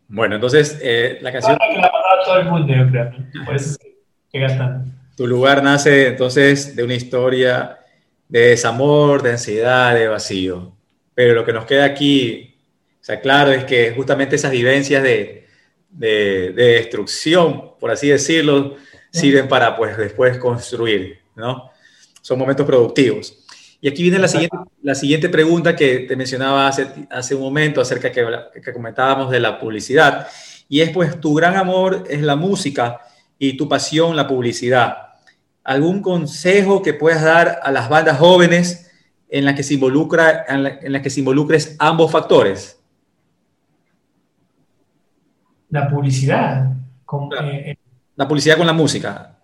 Bueno, 0.07 0.35
entonces, 0.35 0.79
eh, 0.81 1.17
la 1.21 1.31
canción... 1.31 1.57
Que 1.57 1.77
la 1.77 1.91
todo 2.25 2.37
el 2.37 2.45
mundo, 2.45 2.73
yo 2.73 2.89
creo. 2.89 3.11
Tu 5.15 5.27
lugar 5.27 5.63
nace 5.63 6.07
entonces 6.07 6.75
de 6.75 6.83
una 6.83 6.95
historia 6.95 7.79
de 8.27 8.47
desamor, 8.47 9.21
de 9.21 9.31
ansiedad, 9.31 9.93
de 9.93 10.07
vacío. 10.07 10.75
Pero 11.13 11.35
lo 11.35 11.45
que 11.45 11.53
nos 11.53 11.65
queda 11.65 11.85
aquí, 11.85 12.55
o 12.99 13.03
sea, 13.03 13.19
claro, 13.21 13.51
es 13.51 13.63
que 13.65 13.91
justamente 13.91 14.35
esas 14.35 14.51
vivencias 14.51 15.03
de, 15.03 15.47
de, 15.89 16.51
destrucción, 16.53 17.73
por 17.79 17.91
así 17.91 18.09
decirlo, 18.09 18.75
sirven 19.11 19.47
para 19.47 19.75
pues 19.75 19.95
después 19.97 20.37
construir, 20.39 21.19
¿no? 21.35 21.69
Son 22.21 22.39
momentos 22.39 22.65
productivos. 22.65 23.42
Y 23.83 23.89
aquí 23.89 24.01
viene 24.01 24.17
la 24.17 24.29
siguiente, 24.29 24.55
la 24.81 24.95
siguiente 24.95 25.27
pregunta 25.27 25.75
que 25.75 26.05
te 26.07 26.15
mencionaba 26.15 26.69
hace, 26.69 26.87
hace 27.09 27.35
un 27.35 27.41
momento 27.41 27.81
acerca 27.81 28.13
que, 28.13 28.25
que 28.63 28.71
comentábamos 28.71 29.29
de 29.29 29.41
la 29.41 29.59
publicidad. 29.59 30.25
Y 30.69 30.79
es 30.79 30.91
pues 30.91 31.19
tu 31.19 31.33
gran 31.33 31.57
amor 31.57 32.05
es 32.09 32.21
la 32.21 32.37
música 32.37 33.01
y 33.37 33.57
tu 33.57 33.67
pasión 33.67 34.15
la 34.15 34.25
publicidad. 34.25 34.95
¿Algún 35.65 36.01
consejo 36.01 36.81
que 36.81 36.93
puedas 36.93 37.23
dar 37.23 37.59
a 37.61 37.71
las 37.71 37.89
bandas 37.89 38.17
jóvenes 38.19 38.89
en 39.27 39.43
las 39.43 39.53
que 39.53 39.63
se, 39.63 39.73
involucra, 39.73 40.45
en 40.47 40.93
la, 40.93 41.01
que 41.01 41.09
se 41.09 41.19
involucres 41.19 41.75
ambos 41.77 42.09
factores? 42.09 42.79
La 45.71 45.89
publicidad. 45.89 46.71
Con, 47.03 47.29
eh, 47.33 47.77
la 48.15 48.29
publicidad 48.29 48.55
con 48.55 48.65
la 48.65 48.71
música. 48.71 49.39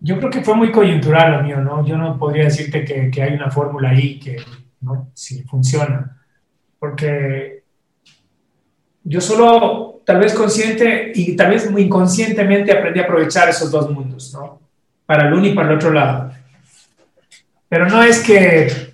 Yo 0.00 0.18
creo 0.18 0.30
que 0.30 0.42
fue 0.42 0.54
muy 0.54 0.72
coyuntural 0.72 1.32
lo 1.32 1.42
mío, 1.42 1.60
¿no? 1.60 1.84
Yo 1.84 1.96
no 1.98 2.18
podría 2.18 2.44
decirte 2.44 2.84
que, 2.84 3.10
que 3.10 3.22
hay 3.22 3.34
una 3.34 3.50
fórmula 3.50 3.90
ahí 3.90 4.18
que, 4.18 4.36
¿no? 4.80 5.10
Si 5.14 5.42
funciona. 5.44 6.16
Porque 6.78 7.64
yo 9.04 9.20
solo, 9.20 10.02
tal 10.04 10.18
vez 10.18 10.34
consciente 10.34 11.12
y 11.14 11.36
tal 11.36 11.50
vez 11.50 11.70
muy 11.70 11.82
inconscientemente 11.82 12.72
aprendí 12.72 13.00
a 13.00 13.04
aprovechar 13.04 13.48
esos 13.48 13.70
dos 13.70 13.90
mundos, 13.90 14.32
¿no? 14.34 14.60
Para 15.06 15.28
el 15.28 15.34
uno 15.34 15.46
y 15.46 15.54
para 15.54 15.68
el 15.68 15.76
otro 15.76 15.92
lado. 15.92 16.32
Pero 17.68 17.88
no 17.88 18.02
es 18.02 18.20
que... 18.20 18.90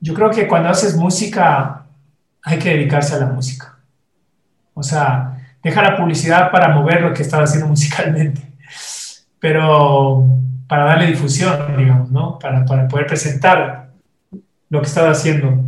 Yo 0.00 0.14
creo 0.14 0.30
que 0.30 0.46
cuando 0.46 0.68
haces 0.68 0.96
música 0.96 1.86
hay 2.42 2.58
que 2.58 2.70
dedicarse 2.70 3.14
a 3.14 3.18
la 3.18 3.26
música. 3.26 3.78
O 4.74 4.82
sea, 4.82 5.37
deja 5.62 5.82
la 5.82 5.96
publicidad 5.96 6.50
para 6.50 6.68
mover 6.68 7.02
lo 7.02 7.12
que 7.12 7.22
estás 7.22 7.40
haciendo 7.40 7.68
musicalmente. 7.68 8.42
Pero 9.38 10.26
para 10.66 10.84
darle 10.84 11.06
difusión, 11.06 11.76
digamos, 11.76 12.10
¿no? 12.10 12.38
Para, 12.38 12.64
para 12.64 12.86
poder 12.88 13.06
presentar 13.06 13.90
lo 14.68 14.80
que 14.80 14.86
estás 14.86 15.18
haciendo 15.18 15.64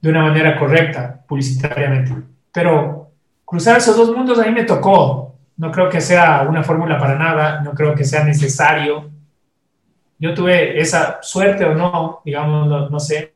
de 0.00 0.10
una 0.10 0.22
manera 0.22 0.58
correcta 0.58 1.20
publicitariamente. 1.26 2.14
Pero 2.52 3.10
cruzar 3.44 3.78
esos 3.78 3.96
dos 3.96 4.14
mundos 4.14 4.38
a 4.38 4.44
mí 4.44 4.52
me 4.52 4.64
tocó. 4.64 5.34
No 5.56 5.70
creo 5.70 5.88
que 5.88 6.00
sea 6.00 6.42
una 6.48 6.62
fórmula 6.62 6.98
para 6.98 7.16
nada, 7.16 7.60
no 7.60 7.72
creo 7.72 7.94
que 7.94 8.04
sea 8.04 8.24
necesario. 8.24 9.10
Yo 10.18 10.34
tuve 10.34 10.80
esa 10.80 11.18
suerte 11.22 11.64
o 11.64 11.74
no, 11.74 12.20
digamos, 12.24 12.90
no, 12.90 13.00
sé, 13.00 13.34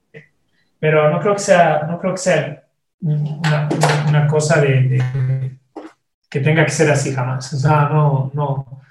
pero 0.79 1.11
no 1.11 1.21
creo 1.21 1.35
que 1.35 1.41
sea, 1.41 1.87
no 1.89 1.99
creo 1.99 2.13
que 2.13 2.19
sea 2.19 2.65
una 3.01 4.27
cosa 4.27 4.61
de, 4.61 5.58
que 6.29 6.41
tenga 6.41 6.65
que 6.65 6.73
ser 6.73 6.91
así 6.91 7.13
jamás. 7.13 7.53
O 7.53 7.59
sea, 7.59 7.89
no, 7.89 8.31
no. 8.35 8.83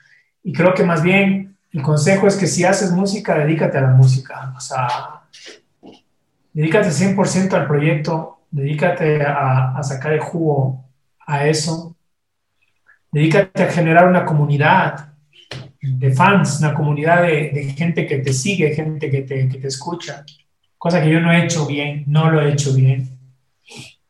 Y 0.43 0.53
creo 0.53 0.73
que 0.73 0.83
más 0.83 1.03
bien 1.03 1.57
el 1.71 1.81
consejo 1.81 2.27
es 2.27 2.35
que 2.35 2.47
si 2.47 2.63
haces 2.63 2.91
música, 2.91 3.37
dedícate 3.37 3.77
a 3.77 3.81
la 3.81 3.91
música. 3.91 4.53
O 4.55 4.59
sea, 4.59 5.21
dedícate 6.53 6.89
100% 6.89 7.53
al 7.53 7.67
proyecto, 7.67 8.39
dedícate 8.49 9.21
a, 9.21 9.81
sacar 9.83 10.13
el 10.13 10.21
jugo 10.21 10.85
a 11.25 11.47
eso, 11.47 11.95
dedícate 13.11 13.63
a 13.63 13.71
generar 13.71 14.07
una 14.07 14.25
comunidad 14.25 15.13
de 15.81 16.11
fans, 16.11 16.59
una 16.59 16.73
comunidad 16.73 17.23
de, 17.23 17.73
gente 17.77 18.07
que 18.07 18.19
te 18.19 18.33
sigue, 18.33 18.73
gente 18.73 19.09
que 19.11 19.21
te, 19.21 19.67
escucha, 19.67 20.25
cosa 20.77 21.01
que 21.01 21.11
yo 21.11 21.19
no 21.19 21.31
he 21.31 21.43
hecho 21.43 21.65
bien, 21.65 22.05
no 22.07 22.31
lo 22.31 22.41
he 22.41 22.51
hecho 22.51 22.73
bien. 22.73 23.16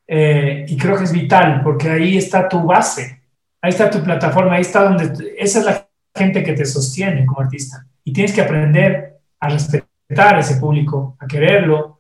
Eh, 0.08 0.66
y 0.70 0.78
creo 0.78 0.98
que 0.98 1.04
es 1.04 1.12
vital 1.12 1.62
porque 1.64 1.90
ahí 1.90 2.18
está 2.18 2.48
tu 2.48 2.64
base, 2.64 3.22
ahí 3.62 3.70
está 3.70 3.90
tu 3.90 4.02
plataforma, 4.02 4.56
ahí 4.56 4.62
está 4.62 4.84
donde, 4.84 5.36
esa 5.38 5.60
es 5.60 5.66
la 5.66 5.88
gente 6.16 6.44
que 6.44 6.54
te 6.54 6.66
sostiene 6.66 7.26
como 7.26 7.42
artista. 7.42 7.86
Y 8.04 8.14
tienes 8.14 8.34
que 8.34 8.42
aprender 8.42 9.20
a 9.40 9.50
respetar 9.50 10.36
a 10.36 10.40
ese 10.40 10.56
público, 10.56 11.18
a 11.20 11.28
quererlo, 11.28 12.00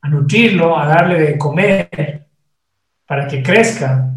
a 0.00 0.08
nutrirlo, 0.08 0.78
a 0.78 0.86
darle 0.86 1.20
de 1.20 1.38
comer 1.38 2.26
para 3.06 3.28
que 3.28 3.42
crezca. 3.42 4.08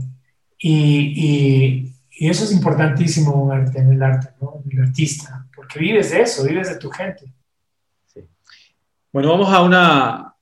Y, 0.57 1.91
eso 2.17 2.45
es 2.45 2.53
importantísimo 2.53 3.53
en 3.53 3.91
el 3.91 4.01
arte, 4.01 4.29
¿no? 4.39 4.63
el 4.71 4.81
artista, 4.83 5.45
porque 5.53 5.79
vives 5.79 6.11
de 6.11 6.21
eso, 6.21 6.45
vives 6.45 6.69
de 6.69 6.79
tu 6.79 6.89
gente. 6.89 7.25
Bueno, 9.11 9.31
vamos 9.31 9.53
a 9.53 9.61
una, 9.61 10.33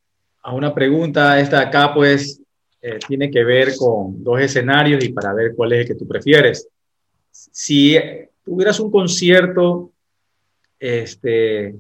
a 0.43 0.53
una 0.53 0.73
pregunta. 0.73 1.39
Esta 1.39 1.61
acá, 1.61 1.91
pues, 1.95 2.42
eh, 2.83 2.99
tiene 3.07 3.31
que 3.31 3.43
ver 3.43 3.75
con 3.77 4.23
dos 4.23 4.39
escenarios 4.39 5.03
y 5.03 5.09
para 5.09 5.33
ver 5.33 5.53
cuál 5.55 5.73
es 5.73 5.79
el 5.79 5.87
que 5.87 5.95
tú 5.95 6.07
prefieres. 6.07 6.67
Si 7.31 7.97
tuvieras 8.43 8.79
un 8.79 8.91
concierto 8.91 9.91
este, 10.79 11.75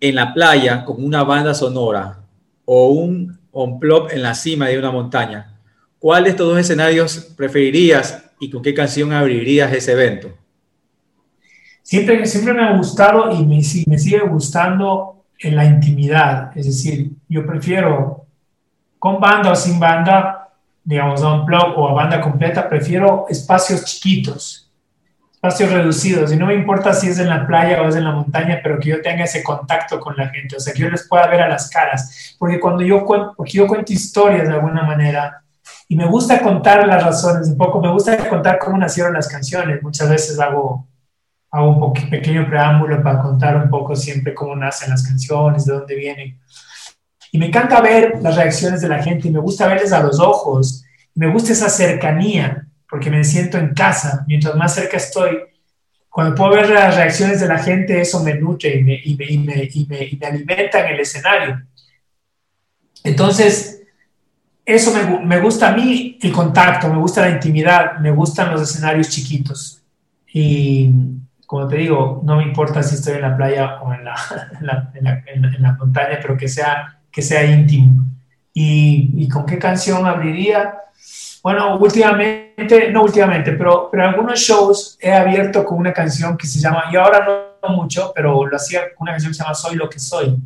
en 0.00 0.14
la 0.14 0.34
playa 0.34 0.84
con 0.84 1.02
una 1.02 1.22
banda 1.22 1.54
sonora, 1.54 2.22
o 2.64 2.88
un 2.88 3.38
on-plop 3.50 4.12
en 4.12 4.22
la 4.22 4.34
cima 4.34 4.68
de 4.68 4.78
una 4.78 4.90
montaña. 4.90 5.58
¿Cuál 5.98 6.24
de 6.24 6.30
estos 6.30 6.48
dos 6.48 6.58
escenarios 6.58 7.32
preferirías 7.36 8.24
y 8.40 8.50
con 8.50 8.62
qué 8.62 8.74
canción 8.74 9.12
abrirías 9.12 9.72
ese 9.72 9.92
evento? 9.92 10.32
Siempre, 11.82 12.24
siempre 12.26 12.54
me 12.54 12.62
ha 12.62 12.76
gustado 12.76 13.32
y 13.32 13.44
me, 13.44 13.60
me 13.86 13.98
sigue 13.98 14.20
gustando 14.20 15.24
en 15.38 15.56
la 15.56 15.64
intimidad. 15.64 16.56
Es 16.56 16.66
decir, 16.66 17.10
yo 17.28 17.44
prefiero 17.46 18.21
con 19.02 19.18
banda 19.18 19.50
o 19.50 19.56
sin 19.56 19.80
banda, 19.80 20.48
digamos, 20.84 21.20
a 21.24 21.34
un 21.34 21.44
blog 21.44 21.76
o 21.76 21.88
a 21.88 21.92
banda 21.92 22.20
completa, 22.20 22.68
prefiero 22.68 23.26
espacios 23.28 23.84
chiquitos 23.84 24.70
espacios 25.32 25.72
reducidos. 25.72 26.32
Y 26.32 26.36
no 26.36 26.46
me 26.46 26.54
importa 26.54 26.94
si 26.94 27.08
es 27.08 27.18
en 27.18 27.28
la 27.28 27.44
playa 27.44 27.82
o 27.82 27.88
es 27.88 27.96
en 27.96 28.04
la 28.04 28.12
montaña, 28.12 28.60
pero 28.62 28.78
que 28.78 28.90
yo 28.90 29.02
tenga 29.02 29.24
ese 29.24 29.42
contacto 29.42 29.98
con 29.98 30.16
la 30.16 30.28
gente, 30.28 30.54
o 30.54 30.60
sea, 30.60 30.72
que 30.72 30.82
yo 30.82 30.88
les 30.88 31.08
pueda 31.08 31.26
ver 31.26 31.40
a 31.40 31.48
las 31.48 31.68
caras, 31.68 32.36
porque 32.38 32.60
cuando 32.60 32.84
yo 32.84 33.04
cuento, 33.04 33.34
porque 33.36 33.54
yo 33.54 33.66
cuento 33.66 33.92
historias 33.92 34.46
de 34.46 34.54
alguna 34.54 34.84
manera 34.84 35.42
y 35.88 35.96
me 35.96 36.06
gusta 36.06 36.40
contar 36.40 36.86
las 36.86 37.02
razones, 37.02 37.48
un 37.48 37.56
poco 37.56 37.80
me 37.80 37.90
gusta 37.90 38.28
contar 38.28 38.56
cómo 38.60 38.78
nacieron 38.78 39.14
las 39.14 39.26
canciones, 39.26 39.82
muchas 39.82 40.08
veces 40.08 40.38
hago, 40.38 40.86
hago 41.50 41.86
un 41.88 41.92
pequeño 42.08 42.46
preámbulo 42.46 43.02
para 43.02 43.20
contar 43.20 43.56
un 43.56 43.68
poco 43.68 43.96
siempre 43.96 44.34
cómo 44.34 44.54
nacen 44.54 44.90
las 44.90 45.02
canciones, 45.02 45.64
de 45.64 45.72
dónde 45.72 45.96
vienen. 45.96 46.38
Y 47.32 47.38
me 47.38 47.46
encanta 47.46 47.80
ver 47.80 48.20
las 48.22 48.36
reacciones 48.36 48.80
de 48.80 48.88
la 48.88 49.02
gente 49.02 49.26
y 49.26 49.32
me 49.32 49.40
gusta 49.40 49.66
verles 49.66 49.92
a 49.92 50.02
los 50.02 50.20
ojos, 50.20 50.84
me 51.14 51.32
gusta 51.32 51.52
esa 51.52 51.68
cercanía 51.68 52.68
porque 52.88 53.10
me 53.10 53.24
siento 53.24 53.58
en 53.58 53.74
casa, 53.74 54.24
mientras 54.28 54.54
más 54.54 54.74
cerca 54.74 54.98
estoy, 54.98 55.38
cuando 56.10 56.34
puedo 56.34 56.52
ver 56.52 56.68
las 56.68 56.94
reacciones 56.94 57.40
de 57.40 57.48
la 57.48 57.58
gente, 57.58 57.98
eso 57.98 58.22
me 58.22 58.34
nutre 58.34 58.76
y 58.76 58.84
me, 58.84 59.00
y 59.02 59.16
me, 59.16 59.24
y 59.24 59.38
me, 59.38 59.54
y 59.64 59.86
me, 59.86 60.04
y 60.04 60.16
me 60.16 60.26
alimenta 60.26 60.80
en 60.80 60.94
el 60.94 61.00
escenario. 61.00 61.62
Entonces, 63.02 63.82
eso 64.62 64.92
me, 64.92 65.24
me, 65.24 65.40
gusta 65.40 65.68
a 65.68 65.72
mí, 65.74 66.18
el 66.20 66.32
contacto, 66.32 66.90
me 66.90 66.98
gusta 66.98 67.22
la 67.22 67.30
intimidad, 67.30 67.98
me 67.98 68.10
gustan 68.10 68.52
los 68.52 68.60
escenarios 68.60 69.08
chiquitos. 69.08 69.82
Y 70.34 70.90
como 71.46 71.68
te 71.68 71.76
digo, 71.76 72.22
no 72.24 72.36
me 72.36 72.44
importa 72.44 72.82
si 72.82 72.94
estoy 72.94 73.16
en 73.16 73.22
la 73.22 73.36
playa 73.36 73.80
o 73.82 73.92
en 73.92 74.04
la, 74.04 74.14
en 74.60 74.66
la, 74.66 75.24
en 75.26 75.62
la, 75.62 75.72
montaña, 75.72 76.18
pero 76.20 76.36
que 76.36 76.48
sea, 76.48 76.98
que 77.12 77.22
sea 77.22 77.44
íntimo. 77.44 78.06
¿Y, 78.54 79.10
¿Y, 79.14 79.28
con 79.28 79.46
qué 79.46 79.58
canción 79.58 80.06
abriría? 80.06 80.74
Bueno, 81.42 81.76
últimamente, 81.78 82.90
no 82.90 83.02
últimamente, 83.02 83.52
pero, 83.52 83.88
pero 83.90 84.04
algunos 84.04 84.38
shows 84.38 84.98
he 85.00 85.12
abierto 85.12 85.64
con 85.64 85.78
una 85.78 85.92
canción 85.92 86.36
que 86.36 86.46
se 86.46 86.58
llama, 86.58 86.84
y 86.92 86.96
ahora 86.96 87.26
no 87.62 87.74
mucho, 87.74 88.12
pero 88.14 88.46
lo 88.46 88.56
hacía 88.56 88.94
con 88.94 89.06
una 89.06 89.12
canción 89.12 89.32
que 89.32 89.36
se 89.36 89.42
llama 89.42 89.54
Soy 89.54 89.76
lo 89.76 89.88
que 89.88 89.98
soy, 89.98 90.36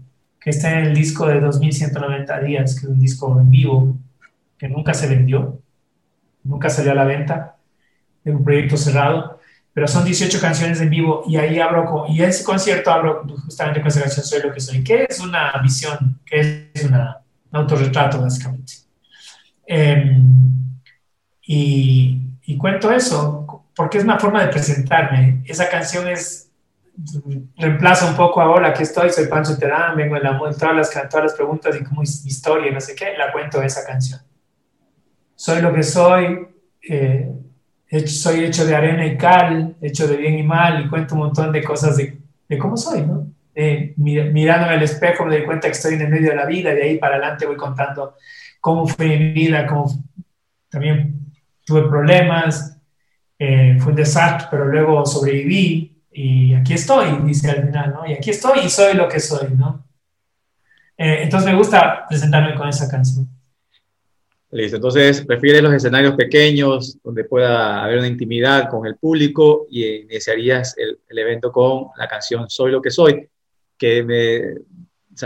que 0.41 0.51
está 0.51 0.73
en 0.73 0.87
el 0.87 0.95
disco 0.95 1.27
de 1.27 1.41
2190 1.41 2.41
días, 2.41 2.75
que 2.75 2.87
es 2.87 2.93
un 2.93 3.01
disco 3.01 3.41
en 3.41 3.51
vivo, 3.51 3.97
que 4.59 4.69
nunca 4.69 4.95
se 4.95 5.09
vendió, 5.09 5.59
nunca 6.45 6.71
salió 6.71 6.93
a 6.93 6.95
la 6.95 7.05
venta, 7.05 7.57
es 8.25 8.35
un 8.35 8.45
proyecto 8.45 8.77
cerrado, 8.77 9.36
pero 9.77 9.87
son 9.87 10.07
18 10.07 10.41
canciones 10.41 10.81
en 10.81 10.89
vivo 10.89 11.23
y 11.29 11.37
ahí 11.37 11.61
abro, 11.61 11.85
con, 11.85 12.11
y 12.11 12.23
ese 12.23 12.43
concierto 12.43 12.91
abro 12.91 13.27
justamente 13.45 13.79
con 13.79 13.89
esa 13.89 14.01
canción 14.01 14.25
Soy 14.25 14.41
lo 14.41 14.51
que 14.51 14.59
soy, 14.59 14.83
que 14.83 15.07
es 15.07 15.21
una 15.21 15.53
visión, 15.63 16.19
que 16.25 16.71
es 16.73 16.83
una, 16.87 17.19
un 17.53 17.61
autorretrato 17.61 18.23
básicamente. 18.23 18.73
Em, 19.67 20.25
y, 21.43 22.23
y 22.47 22.57
cuento 22.57 22.91
eso 22.91 23.67
porque 23.77 23.99
es 23.99 24.05
una 24.05 24.19
forma 24.19 24.43
de 24.47 24.49
presentarme. 24.49 25.43
Esa 25.45 25.69
canción 25.69 26.09
es 26.09 26.51
reemplaza 27.59 28.09
un 28.09 28.17
poco 28.17 28.41
ahora 28.41 28.73
que 28.73 28.85
estoy, 28.85 29.11
soy 29.11 29.27
Pancho 29.27 29.59
Terán, 29.59 29.95
vengo 29.95 30.17
en, 30.17 30.23
la, 30.23 30.31
en 30.31 30.57
todas, 30.57 30.75
las, 30.75 30.91
todas 31.11 31.25
las 31.25 31.35
preguntas 31.35 31.77
y 31.79 31.85
como 31.85 32.01
mi 32.01 32.09
historia 32.09 32.73
no 32.73 32.81
sé 32.81 32.95
qué, 32.95 33.15
la 33.19 33.31
cuento 33.31 33.61
esa 33.61 33.85
canción 33.85 34.21
soy 35.35 35.61
lo 35.61 35.73
que 35.73 35.83
soy, 35.83 36.49
eh, 36.89 37.31
soy 38.07 38.45
hecho 38.45 38.67
de 38.67 38.75
arena 38.75 39.07
y 39.07 39.17
cal, 39.17 39.77
hecho 39.81 40.09
de 40.09 40.17
bien 40.17 40.39
y 40.39 40.43
mal, 40.43 40.85
y 40.85 40.89
cuento 40.89 41.15
un 41.15 41.21
montón 41.21 41.53
de 41.53 41.63
cosas 41.63 41.97
de, 41.97 42.19
cómo 42.59 42.77
soy, 42.77 43.03
¿no? 43.03 43.29
Eh, 43.55 43.95
mirando 43.97 44.67
en 44.67 44.75
el 44.75 44.83
espejo 44.83 45.25
me 45.25 45.37
doy 45.37 45.47
cuenta 45.47 45.69
que 45.69 45.73
estoy 45.73 45.95
en 45.95 46.03
el 46.03 46.11
medio 46.11 46.31
de 46.31 46.37
la 46.37 46.45
vida, 46.45 46.75
de 46.75 46.83
ahí 46.83 46.99
para 46.99 47.17
adelante 47.17 47.47
voy 47.47 47.57
contando 47.57 48.17
cómo 48.61 48.87
fue 48.87 49.07
mi 49.07 49.33
vida, 49.33 49.67
cómo 49.67 49.87
también 50.69 51.33
tuve 51.65 51.89
problemas, 51.89 52.79
eh, 53.39 53.79
fue 53.81 53.93
un 53.93 53.97
desastre, 53.97 54.49
pero 54.51 54.67
luego 54.67 55.07
sobreviví 55.07 56.03
y 56.13 56.55
aquí 56.55 56.75
estoy, 56.75 57.19
dice 57.25 57.51
al 57.51 57.65
final, 57.67 57.93
¿no? 57.95 58.07
Y 58.07 58.13
aquí 58.13 58.31
estoy 58.31 58.61
y 58.65 58.69
soy 58.69 58.95
lo 58.95 59.09
que 59.09 59.21
soy, 59.21 59.51
¿no? 59.57 59.85
entonces 60.99 61.51
me 61.51 61.59
gusta 61.59 62.07
presentarme 62.09 62.55
con 62.55 62.71
esa 62.71 62.89
canción. 62.89 63.29
Listo, 64.51 64.77
entonces 64.77 65.27
prefieres 65.27 65.61
los 65.61 65.73
escenarios 65.73 66.15
pequeños 66.15 66.99
donde 67.03 67.25
pueda 67.25 67.83
haber 67.83 67.99
una 67.99 68.07
intimidad 68.07 68.69
con 68.69 68.87
el 68.87 68.97
público 68.97 69.67
y 69.69 69.85
iniciarías 69.85 70.77
el, 70.79 70.99
evento 71.19 71.51
con 71.51 71.89
la 71.97 72.07
canción 72.07 72.49
Soy 72.49 72.71
lo 72.71 72.81
que 72.81 72.91
soy, 72.91 73.29
que 73.77 74.05
me, 74.05 74.15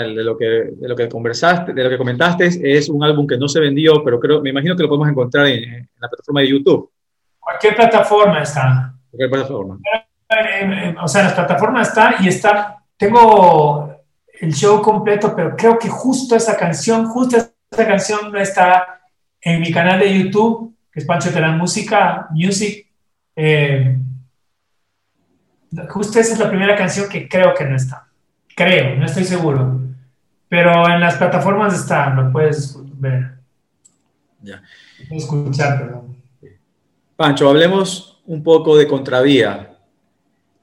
de, 0.02 0.24
lo 0.24 0.38
que, 0.38 0.44
de 0.44 0.88
lo 0.88 0.96
que 0.96 1.08
conversaste, 1.08 1.74
de 1.74 1.84
lo 1.84 1.90
que 1.90 1.98
comentaste, 1.98 2.46
es 2.62 2.88
un 2.88 3.04
álbum 3.04 3.26
que 3.26 3.36
no 3.36 3.46
se 3.46 3.60
vendió, 3.60 4.02
pero 4.02 4.18
creo, 4.18 4.40
me 4.40 4.50
imagino 4.50 4.74
que 4.74 4.84
lo 4.84 4.88
podemos 4.88 5.10
encontrar 5.10 5.46
en, 5.48 5.88
la 5.98 6.08
plataforma 6.08 6.40
de 6.40 6.48
YouTube. 6.48 6.90
Cualquier 7.38 7.76
plataforma 7.76 8.42
está. 8.42 8.94
Cualquier 9.10 9.30
plataforma. 9.30 9.78
O 11.02 11.08
sea, 11.08 11.24
la 11.24 11.34
plataforma 11.34 11.82
está 11.82 12.16
y 12.20 12.28
está, 12.28 12.82
tengo 12.96 13.94
el 14.40 14.54
show 14.54 14.80
completo, 14.80 15.34
pero 15.36 15.54
creo 15.54 15.78
que 15.78 15.88
justo 15.88 16.36
esa 16.36 16.56
canción, 16.56 17.06
justo 17.06 17.36
esa 17.36 17.86
canción 17.86 18.32
no 18.32 18.38
está 18.38 18.99
en 19.40 19.60
mi 19.60 19.72
canal 19.72 20.00
de 20.00 20.22
YouTube, 20.22 20.76
que 20.92 21.00
es 21.00 21.06
Pancho 21.06 21.30
Terán 21.30 21.58
Música, 21.58 22.28
Music. 22.30 22.86
Eh, 23.36 23.96
justo 25.88 26.18
esa 26.18 26.34
es 26.34 26.38
la 26.38 26.48
primera 26.48 26.76
canción 26.76 27.08
que 27.08 27.28
creo 27.28 27.54
que 27.54 27.64
no 27.64 27.76
está. 27.76 28.08
Creo, 28.54 28.96
no 28.96 29.06
estoy 29.06 29.24
seguro. 29.24 29.80
Pero 30.48 30.88
en 30.88 31.00
las 31.00 31.16
plataformas 31.16 31.74
está, 31.74 32.10
lo 32.10 32.32
puedes 32.32 32.76
ver. 32.98 33.34
Ya. 34.42 34.62
Puedes 35.08 35.24
escuchar, 35.24 35.78
perdón. 35.78 36.16
Pancho, 37.16 37.48
hablemos 37.48 38.20
un 38.26 38.42
poco 38.42 38.76
de 38.76 38.86
Contravía. 38.86 39.76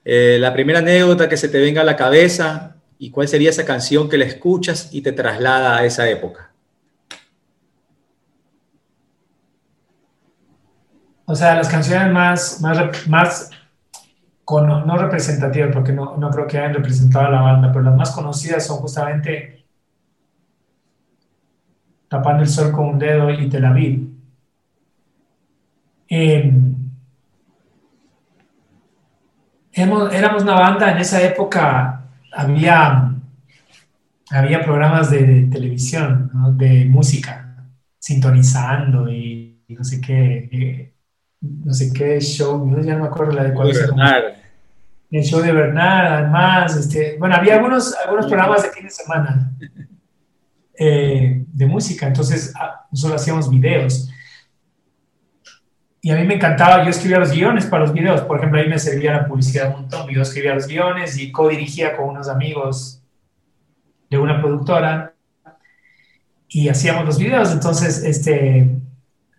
Eh, 0.03 0.38
la 0.39 0.53
primera 0.53 0.80
anécdota 0.80 1.30
que 1.30 1.38
se 1.38 1.49
te 1.49 1.59
venga 1.59 1.82
a 1.82 1.86
la 1.86 1.95
cabeza 1.95 2.75
y 2.97 3.11
cuál 3.11 3.28
sería 3.28 3.49
esa 3.49 3.65
canción 3.65 4.09
que 4.09 4.17
la 4.17 4.25
escuchas 4.25 4.89
y 4.91 5.01
te 5.01 5.11
traslada 5.11 5.78
a 5.78 5.86
esa 5.86 6.09
época. 6.09 6.51
O 11.30 11.36
sea, 11.36 11.55
las 11.55 11.67
canciones 11.67 12.13
más, 12.13 12.61
más, 12.61 13.07
más 13.09 13.51
no 14.49 14.97
representativas, 14.97 15.71
porque 15.73 15.91
no, 15.91 16.15
no, 16.15 16.30
creo 16.32 16.47
que 16.47 16.57
hayan 16.57 16.73
representado 16.73 17.28
a 17.28 17.32
la 17.32 17.41
banda, 17.41 17.69
pero 17.69 17.84
las 17.84 17.97
más 17.97 18.11
conocidas 18.11 18.65
son 18.65 18.78
justamente 18.78 19.65
Tapando 22.07 22.43
el 22.43 22.47
Sol 22.47 22.71
con 22.71 22.88
un 22.88 22.99
Dedo 22.99 23.30
y 23.30 23.49
Tel 23.49 23.65
Aviv. 23.65 24.07
Em, 26.07 26.75
éramos 29.73 30.43
una 30.43 30.53
banda, 30.53 30.93
en 30.93 30.99
esa 30.99 31.21
época 31.21 32.09
había, 32.32 33.13
había 34.32 34.63
programas 34.63 35.11
de, 35.11 35.47
televisión, 35.51 36.32
de 36.57 36.86
música, 36.86 37.57
sintonizando 37.99 39.11
y, 39.11 39.65
no 39.67 39.84
sé 39.84 39.99
qué. 39.99 40.49
Eh, 40.49 40.97
no 41.41 41.73
sé 41.73 41.91
qué 41.93 42.19
show, 42.19 42.67
ya 42.81 42.95
no 42.95 43.01
me 43.01 43.07
acuerdo 43.07 43.33
la 43.33 43.43
de 43.43 43.53
cuál 43.53 43.71
El 45.09 45.23
show 45.23 45.41
de 45.41 45.51
Bernard, 45.51 46.13
además, 46.13 46.75
este, 46.75 47.15
bueno, 47.17 47.35
había 47.35 47.55
algunos, 47.55 47.95
algunos 47.95 48.27
programas 48.27 48.63
de 48.63 48.69
fin 48.69 48.83
de 48.83 48.89
semana 48.89 49.51
eh, 50.77 51.45
de 51.47 51.65
música, 51.65 52.07
entonces 52.07 52.53
ah, 52.59 52.85
nosotros 52.91 53.21
hacíamos 53.21 53.49
videos. 53.49 54.09
Y 56.01 56.11
a 56.11 56.15
mí 56.15 56.25
me 56.25 56.35
encantaba, 56.35 56.83
yo 56.83 56.89
escribía 56.89 57.19
los 57.19 57.31
guiones 57.31 57.65
para 57.65 57.83
los 57.83 57.93
videos, 57.93 58.21
por 58.21 58.38
ejemplo, 58.38 58.59
ahí 58.59 58.67
me 58.67 58.79
servía 58.79 59.13
la 59.13 59.27
publicidad 59.27 59.69
un 59.69 59.81
montón, 59.81 60.09
yo 60.09 60.21
escribía 60.21 60.55
los 60.55 60.67
guiones 60.67 61.17
y 61.17 61.31
co-dirigía 61.31 61.95
con 61.95 62.09
unos 62.09 62.29
amigos 62.29 63.01
de 64.09 64.17
una 64.17 64.41
productora 64.41 65.13
y 66.47 66.69
hacíamos 66.69 67.05
los 67.05 67.17
videos, 67.17 67.51
entonces, 67.51 68.03
este, 68.03 68.76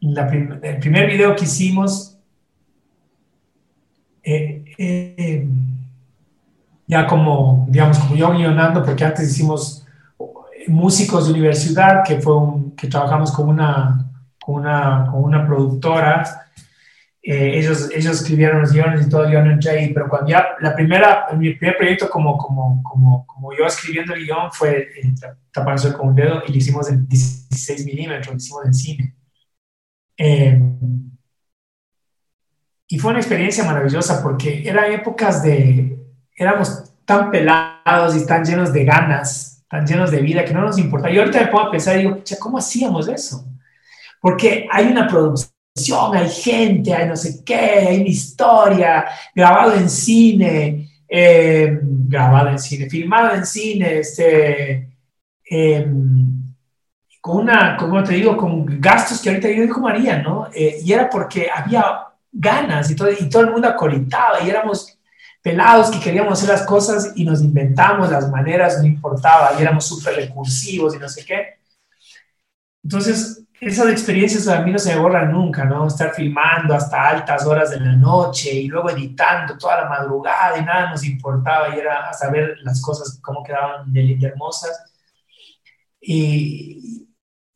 el 0.01 0.79
primer 0.79 1.09
video 1.09 1.35
que 1.35 1.45
hicimos, 1.45 2.19
eh, 4.23 4.65
eh, 4.79 5.49
ya 6.87 7.07
como, 7.07 7.67
digamos, 7.69 7.99
como 7.99 8.17
yo 8.17 8.33
guionando, 8.33 8.85
porque 8.85 9.05
antes 9.05 9.31
hicimos 9.31 9.87
músicos 10.69 11.27
de 11.27 11.33
universidad, 11.33 12.03
que 12.05 12.21
fue 12.21 12.37
un, 12.37 12.77
que 12.77 12.89
trabajamos 12.89 13.33
con 13.33 13.49
una, 13.49 14.07
con 14.41 14.57
una, 14.57 15.07
con 15.11 15.25
una 15.25 15.47
productora. 15.47 16.47
Eh, 17.23 17.59
ellos, 17.59 17.91
ellos 17.95 18.21
escribieron 18.21 18.63
los 18.63 18.73
guiones 18.73 19.07
y 19.07 19.11
todo, 19.11 19.29
yo 19.29 19.45
no 19.45 19.51
entré 19.51 19.91
pero 19.93 20.09
cuando 20.09 20.31
ya 20.31 20.47
la 20.61 20.75
primera, 20.75 21.27
mi 21.37 21.53
primer 21.55 21.77
proyecto 21.77 22.09
como, 22.09 22.39
como, 22.39 22.83
como, 22.83 23.27
como 23.27 23.53
yo 23.53 23.67
escribiendo 23.67 24.15
el 24.15 24.25
guion 24.25 24.51
fue 24.53 24.89
Taparse 25.53 25.93
con 25.93 26.09
un 26.09 26.15
dedo 26.15 26.43
y 26.47 26.53
lo 26.53 26.57
hicimos 26.57 26.89
en 26.89 27.07
16 27.07 27.85
milímetros, 27.85 28.29
lo 28.29 28.37
hicimos 28.37 28.67
en 28.67 28.75
cine. 28.75 29.18
Eh, 30.19 30.61
y 32.89 32.99
fue 32.99 33.11
una 33.11 33.21
experiencia 33.21 33.65
maravillosa 33.65 34.23
porque 34.23 34.69
eran 34.69 34.93
épocas 34.93 35.43
de, 35.43 35.99
éramos 36.35 36.85
tan 37.05 37.31
pelados 37.31 38.17
y 38.17 38.27
tan 38.27 38.45
llenos 38.45 38.73
de 38.73 38.85
ganas, 38.85 39.65
tan 39.69 39.87
llenos 39.87 40.11
de 40.11 40.21
vida 40.21 40.45
que 40.45 40.55
no 40.55 40.63
nos 40.63 40.79
importa. 40.79 41.11
Y 41.11 41.19
ahorita 41.19 41.51
me 41.53 41.61
a 41.61 41.71
pensar 41.71 41.97
y 41.97 42.01
digo, 42.01 42.19
¿cómo 42.41 42.59
hacíamos 42.59 43.09
eso? 43.09 43.47
Porque 44.21 44.67
hay 44.71 44.87
una 44.87 45.07
producción, 45.07 46.17
hay 46.17 46.29
gente, 46.29 46.95
hay 46.95 47.07
no 47.09 47.17
sé 47.17 47.45
qué, 47.45 47.55
hay 47.55 48.01
una 48.01 48.09
historia, 48.09 49.05
grabado 49.35 49.75
en 49.75 49.89
cine, 49.89 50.91
eh, 51.09 51.79
grabado 51.83 52.49
en 52.49 52.59
cine, 52.59 52.89
filmado 52.89 53.35
en 53.35 53.47
cine, 53.47 53.99
este, 53.99 54.97
eh, 55.51 55.87
con 57.29 57.43
una, 57.43 57.77
como 57.77 58.03
te 58.03 58.15
digo, 58.15 58.39
con 58.39 58.81
gastos 58.81 59.21
que 59.21 59.29
ahorita 59.29 59.51
yo 59.51 59.61
digo 59.61 59.81
María, 59.81 60.23
¿no? 60.23 60.49
Eh, 60.55 60.79
y 60.83 60.91
era 60.95 61.11
porque 61.11 61.47
había 61.55 62.07
ganas 62.33 62.91
y 62.91 62.97
todo, 62.97 63.11
y 63.11 63.29
todo 63.29 63.43
el 63.43 63.51
mundo 63.51 63.69
acolitaba 63.69 64.41
y 64.43 64.49
éramos 64.49 64.99
pelados 65.43 65.91
que 65.91 66.01
queríamos 66.01 66.33
hacer 66.33 66.49
las 66.49 66.63
cosas 66.63 67.13
y 67.17 67.27
nos 67.27 67.43
inventamos 67.43 68.11
las 68.11 68.31
maneras, 68.31 68.79
no 68.81 68.87
importaba, 68.87 69.53
y 69.59 69.63
éramos 69.63 69.87
súper 69.87 70.15
recursivos 70.15 70.95
y 70.95 70.99
no 70.99 71.07
sé 71.07 71.23
qué. 71.27 71.59
Entonces, 72.83 73.45
esas 73.61 73.91
experiencias 73.91 74.49
a 74.49 74.63
mí 74.63 74.73
no 74.73 74.79
se 74.79 74.95
me 74.95 75.01
borran 75.01 75.31
nunca, 75.31 75.67
¿no? 75.67 75.87
Estar 75.87 76.15
filmando 76.15 76.75
hasta 76.75 77.09
altas 77.11 77.45
horas 77.45 77.73
de 77.73 77.81
la 77.81 77.93
noche 77.93 78.55
y 78.55 78.69
luego 78.69 78.89
editando 78.89 79.59
toda 79.59 79.83
la 79.83 79.89
madrugada 79.91 80.57
y 80.57 80.65
nada 80.65 80.93
nos 80.93 81.05
importaba 81.05 81.77
y 81.77 81.79
era 81.79 82.09
hasta 82.09 82.31
ver 82.31 82.57
las 82.63 82.81
cosas 82.81 83.21
cómo 83.23 83.43
quedaban 83.43 83.93
de, 83.93 84.17
de 84.19 84.27
hermosas. 84.29 84.83
Y, 86.01 87.08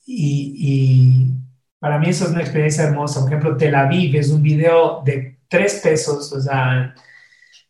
y, 0.06 1.30
para 1.78 1.98
mí 1.98 2.10
eso 2.10 2.24
es 2.24 2.30
una 2.30 2.42
experiencia 2.42 2.84
hermosa. 2.84 3.20
Por 3.20 3.28
ejemplo, 3.30 3.56
Tel 3.56 3.74
Aviv 3.74 4.14
es 4.16 4.30
un 4.30 4.42
video 4.42 5.02
de 5.04 5.38
tres 5.48 5.80
pesos, 5.82 6.32
o 6.32 6.40
sea, 6.40 6.94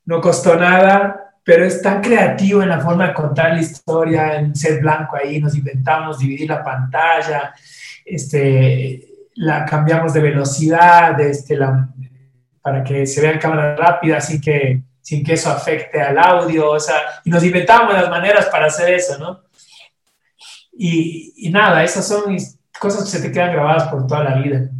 no 0.05 0.21
costó 0.21 0.55
nada, 0.57 1.35
pero 1.45 1.65
es 1.65 1.81
tan 1.81 2.01
creativo 2.01 2.63
en 2.63 2.69
la 2.69 2.81
forma 2.81 3.09
de 3.09 3.15
contar 3.15 3.55
la 3.55 3.61
historia, 3.61 4.37
en 4.37 4.55
ser 4.55 4.81
blanco 4.81 5.17
ahí, 5.17 5.41
nos 5.41 5.57
inventamos 5.57 6.19
dividir 6.19 6.49
la 6.49 6.63
pantalla, 6.63 7.55
este, 8.05 9.09
la 9.37 9.65
cambiamos 9.65 10.13
de 10.13 10.21
velocidad, 10.21 11.19
este, 11.21 11.59
para 12.61 12.85
que 12.85 13.07
se 13.07 13.23
vea 13.23 13.33
en 13.33 13.39
cámara 13.39 13.75
rápida, 13.77 14.19
así 14.19 14.41
que 14.41 14.83
sin 15.01 15.25
que 15.25 15.33
eso 15.33 15.51
afecte 15.51 16.01
al 16.01 16.19
audio, 16.19 16.71
o 16.71 16.81
sea, 16.81 16.97
y 17.25 17.31
nos 17.31 17.43
inventamos 17.43 17.93
las 17.93 18.09
maneras 18.09 18.47
para 18.47 18.67
hacer 18.67 18.95
eso, 18.95 19.19
¿no? 19.19 19.41
Y, 20.73 21.35
y 21.37 21.51
nada, 21.51 21.85
esas 21.85 22.07
son 22.07 22.37
cosas 22.81 23.05
que 23.05 23.11
se 23.11 23.23
te 23.23 23.33
quedan 23.33 23.53
grabadas 23.53 23.89
por 23.89 24.07
toda 24.07 24.25
la 24.25 24.39
vida. 24.41 24.71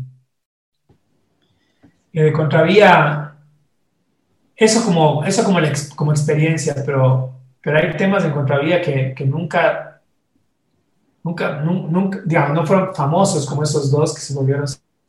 Y 2.13 2.21
de 2.21 2.33
contravía, 2.33 3.37
eso 4.57 4.85
como, 4.85 5.25
eso 5.25 5.45
como, 5.45 5.59
como 5.97 6.13
experiencia, 6.13 6.75
pero, 6.85 7.35
pero 7.63 7.79
hay 7.79 7.97
temas 7.97 8.25
de 8.25 8.33
contravía 8.33 8.83
que, 8.83 9.15
que 9.17 9.25
nunca, 9.25 10.03
nunca, 11.23 11.61
nunca, 11.63 12.21
digamos, 12.25 12.55
no 12.55 12.67
fueron 12.67 12.95
famosos 12.95 13.47
como 13.47 13.63
esos 13.63 13.91
dos 13.91 14.15
que 14.15 14.21
se 14.21 14.35
volvieron 14.35 14.67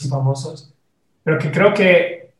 famosos, 0.09 0.73
pero 1.23 1.37
que 1.39 1.51
creo 1.51 1.73
que 1.73 2.33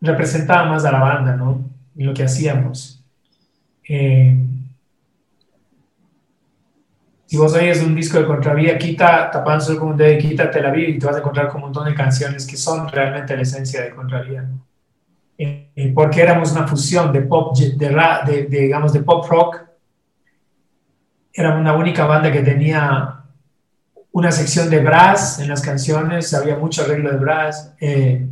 representaba 0.00 0.68
más 0.68 0.84
a 0.84 0.92
la 0.92 1.00
banda, 1.00 1.36
¿no? 1.36 1.64
Y 1.96 2.04
lo 2.04 2.14
que 2.14 2.24
hacíamos. 2.24 3.02
Eh, 3.88 4.36
si 7.28 7.36
vos 7.36 7.52
oyes 7.52 7.82
un 7.82 7.94
disco 7.94 8.18
de 8.18 8.24
Contravía, 8.24 8.78
quita 8.78 9.30
Tapando 9.30 9.78
con 9.78 9.88
un 9.88 9.96
dedo 9.98 10.18
quita 10.18 10.50
Tel 10.50 10.64
Aviv 10.64 10.88
y 10.88 10.98
te 10.98 11.04
vas 11.04 11.16
a 11.16 11.18
encontrar 11.18 11.48
con 11.48 11.56
un 11.56 11.66
montón 11.66 11.86
de 11.86 11.94
canciones 11.94 12.46
que 12.46 12.56
son 12.56 12.88
realmente 12.88 13.36
la 13.36 13.42
esencia 13.42 13.82
de 13.82 13.90
Contravía. 13.90 14.48
Eh, 15.36 15.70
eh, 15.76 15.92
porque 15.94 16.22
éramos 16.22 16.52
una 16.52 16.66
fusión 16.66 17.12
de 17.12 17.20
pop, 17.20 17.54
de, 17.54 18.46
digamos, 18.48 18.94
de 18.94 19.00
pop 19.00 19.28
rock. 19.28 19.60
Era 21.34 21.54
una 21.54 21.76
única 21.76 22.06
banda 22.06 22.32
que 22.32 22.40
tenía 22.40 23.24
una 24.12 24.32
sección 24.32 24.70
de 24.70 24.80
brass 24.80 25.38
en 25.38 25.50
las 25.50 25.60
canciones, 25.60 26.32
había 26.32 26.56
mucho 26.56 26.82
arreglo 26.82 27.10
de 27.10 27.18
brass. 27.18 27.74
Eh, 27.78 28.26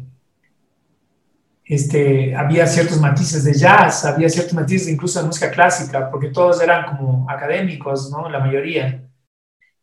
este, 1.69 2.35
había 2.37 2.67
ciertos 2.67 3.01
matices 3.01 3.45
de 3.45 3.53
jazz, 3.53 4.05
había 4.05 4.29
ciertos 4.29 4.55
matices 4.55 4.89
incluso 4.89 5.21
de 5.21 5.27
música 5.27 5.51
clásica, 5.51 6.11
porque 6.11 6.29
todos 6.29 6.63
eran 6.63 6.87
como 6.87 7.29
académicos, 7.29 8.11
¿no? 8.11 8.29
La 8.29 8.39
mayoría. 8.39 9.03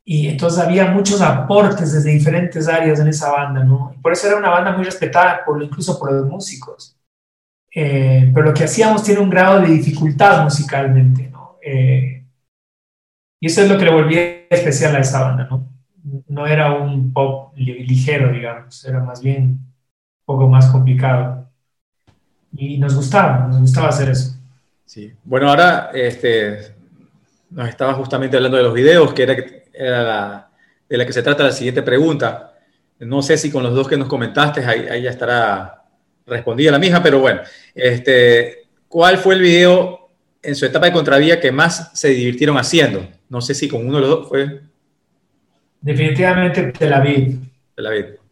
Y 0.05 0.27
entonces 0.27 0.59
había 0.59 0.91
muchos 0.91 1.21
aportes 1.21 1.93
desde 1.93 2.11
diferentes 2.11 2.67
áreas 2.69 2.99
en 2.99 3.09
esa 3.09 3.31
banda, 3.31 3.63
¿no? 3.63 3.93
Y 3.95 3.99
por 3.99 4.13
eso 4.13 4.27
era 4.27 4.37
una 4.37 4.49
banda 4.49 4.71
muy 4.71 4.85
respetada, 4.85 5.43
por, 5.45 5.61
incluso 5.61 5.99
por 5.99 6.11
los 6.11 6.25
músicos. 6.25 6.97
Eh, 7.75 8.31
pero 8.33 8.47
lo 8.47 8.53
que 8.53 8.63
hacíamos 8.63 9.03
tiene 9.03 9.19
un 9.19 9.29
grado 9.29 9.61
de 9.61 9.67
dificultad 9.67 10.43
musicalmente, 10.43 11.29
¿no? 11.29 11.57
Eh, 11.61 12.25
y 13.41 13.47
eso 13.47 13.61
es 13.61 13.69
lo 13.69 13.77
que 13.77 13.85
le 13.85 13.93
volvía 13.93 14.47
especial 14.49 14.95
a 14.95 14.99
esa 14.99 15.21
banda, 15.21 15.47
¿no? 15.49 15.69
No 16.27 16.47
era 16.47 16.73
un 16.73 17.11
pop 17.11 17.53
ligero, 17.57 18.31
digamos, 18.31 18.85
era 18.85 19.01
más 19.01 19.21
bien 19.21 19.43
un 19.43 19.73
poco 20.25 20.47
más 20.47 20.67
complicado 20.67 21.42
y 22.55 22.77
nos 22.77 22.95
gustaba, 22.95 23.47
nos 23.47 23.61
gustaba 23.61 23.89
hacer 23.89 24.09
eso. 24.09 24.35
Sí, 24.85 25.11
bueno, 25.23 25.49
ahora 25.49 25.89
este, 25.93 26.73
nos 27.49 27.67
estaba 27.67 27.93
justamente 27.93 28.37
hablando 28.37 28.57
de 28.57 28.63
los 28.63 28.73
videos, 28.73 29.13
que 29.13 29.23
era, 29.23 29.35
era 29.73 30.49
de 30.87 30.97
la 30.97 31.05
que 31.05 31.13
se 31.13 31.23
trata 31.23 31.43
la 31.43 31.51
siguiente 31.51 31.81
pregunta. 31.81 32.53
No 32.99 33.21
sé 33.21 33.37
si 33.37 33.51
con 33.51 33.63
los 33.63 33.73
dos 33.73 33.87
que 33.87 33.97
nos 33.97 34.07
comentaste, 34.07 34.63
ahí, 34.65 35.01
ya 35.01 35.09
estará 35.09 35.83
respondida 36.25 36.71
la 36.71 36.79
misma, 36.79 37.01
pero 37.01 37.19
bueno, 37.19 37.41
este, 37.73 38.67
¿cuál 38.87 39.17
fue 39.17 39.35
el 39.35 39.41
video 39.41 40.09
en 40.41 40.55
su 40.55 40.65
etapa 40.65 40.85
de 40.85 40.93
contravía 40.93 41.39
que 41.39 41.51
más 41.51 41.91
se 41.93 42.09
divirtieron 42.09 42.57
haciendo? 42.57 43.07
No 43.29 43.41
sé 43.41 43.55
si 43.55 43.67
con 43.67 43.85
uno 43.85 43.95
de 43.95 44.01
los 44.01 44.09
dos 44.09 44.29
fue. 44.29 44.61
Definitivamente 45.81 46.71
Tel 46.71 46.93
Aviv. 46.93 47.39
Tel 47.75 47.85
Aviv. 47.87 48.22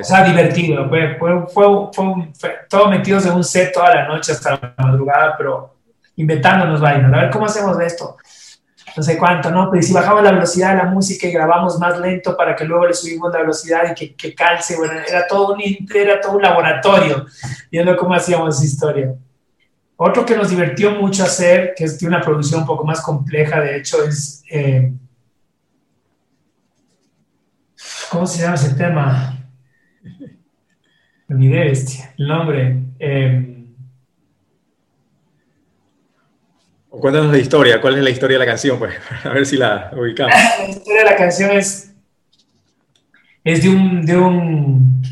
O 0.00 0.04
sea, 0.04 0.24
divertido. 0.24 0.88
Fue, 0.88 1.16
fue, 1.18 1.46
fue, 1.48 1.92
fue, 1.92 2.58
todos 2.68 2.90
metidos 2.90 3.26
en 3.26 3.32
un 3.32 3.44
set 3.44 3.72
toda 3.72 3.94
la 3.94 4.08
noche 4.08 4.32
hasta 4.32 4.52
la 4.52 4.74
madrugada, 4.78 5.34
pero 5.36 5.76
inventándonos 6.16 6.80
vainas. 6.80 7.12
A 7.12 7.22
ver 7.22 7.30
cómo 7.30 7.46
hacemos 7.46 7.78
esto. 7.80 8.16
No 8.96 9.02
sé 9.02 9.16
cuánto, 9.16 9.50
¿no? 9.50 9.70
Pero 9.70 9.82
si 9.82 9.92
bajamos 9.92 10.22
la 10.22 10.32
velocidad 10.32 10.70
de 10.72 10.82
la 10.82 10.90
música 10.90 11.26
y 11.26 11.32
grabamos 11.32 11.78
más 11.78 11.98
lento 11.98 12.36
para 12.36 12.54
que 12.54 12.64
luego 12.64 12.86
le 12.86 12.94
subimos 12.94 13.32
la 13.32 13.40
velocidad 13.40 13.90
y 13.90 13.94
que, 13.94 14.14
que 14.14 14.34
calce, 14.34 14.76
bueno, 14.76 14.94
era 15.06 15.26
todo, 15.26 15.54
un, 15.54 15.60
era 15.94 16.20
todo 16.20 16.36
un 16.36 16.42
laboratorio 16.42 17.26
viendo 17.70 17.96
cómo 17.96 18.14
hacíamos 18.14 18.56
esa 18.56 18.64
historia. 18.66 19.14
Otro 19.96 20.26
que 20.26 20.36
nos 20.36 20.50
divirtió 20.50 20.90
mucho 20.92 21.22
hacer, 21.22 21.74
que 21.76 21.84
es 21.84 22.02
una 22.02 22.20
producción 22.20 22.62
un 22.62 22.66
poco 22.66 22.84
más 22.84 23.00
compleja, 23.00 23.60
de 23.60 23.76
hecho, 23.76 24.02
es. 24.04 24.42
Eh, 24.50 24.92
¿Cómo 28.10 28.26
se 28.26 28.42
llama 28.42 28.56
ese 28.56 28.74
tema? 28.74 29.41
Olvidé 31.32 31.64
bestia, 31.64 32.14
el 32.18 32.28
nombre. 32.28 32.76
Eh, 32.98 33.52
Cuéntanos 37.00 37.32
la 37.32 37.38
historia, 37.38 37.80
¿cuál 37.80 37.96
es 37.96 38.04
la 38.04 38.10
historia 38.10 38.38
de 38.38 38.44
la 38.44 38.50
canción? 38.50 38.78
Pues, 38.78 38.94
a 39.24 39.30
ver 39.30 39.46
si 39.46 39.56
la 39.56 39.90
ubicamos. 39.96 40.34
La 40.58 40.68
historia 40.68 41.04
de 41.04 41.10
la 41.10 41.16
canción 41.16 41.50
es, 41.52 41.94
es 43.42 43.62
de 43.62 43.68
un, 43.70 44.04
de 44.04 44.16
un, 44.16 45.02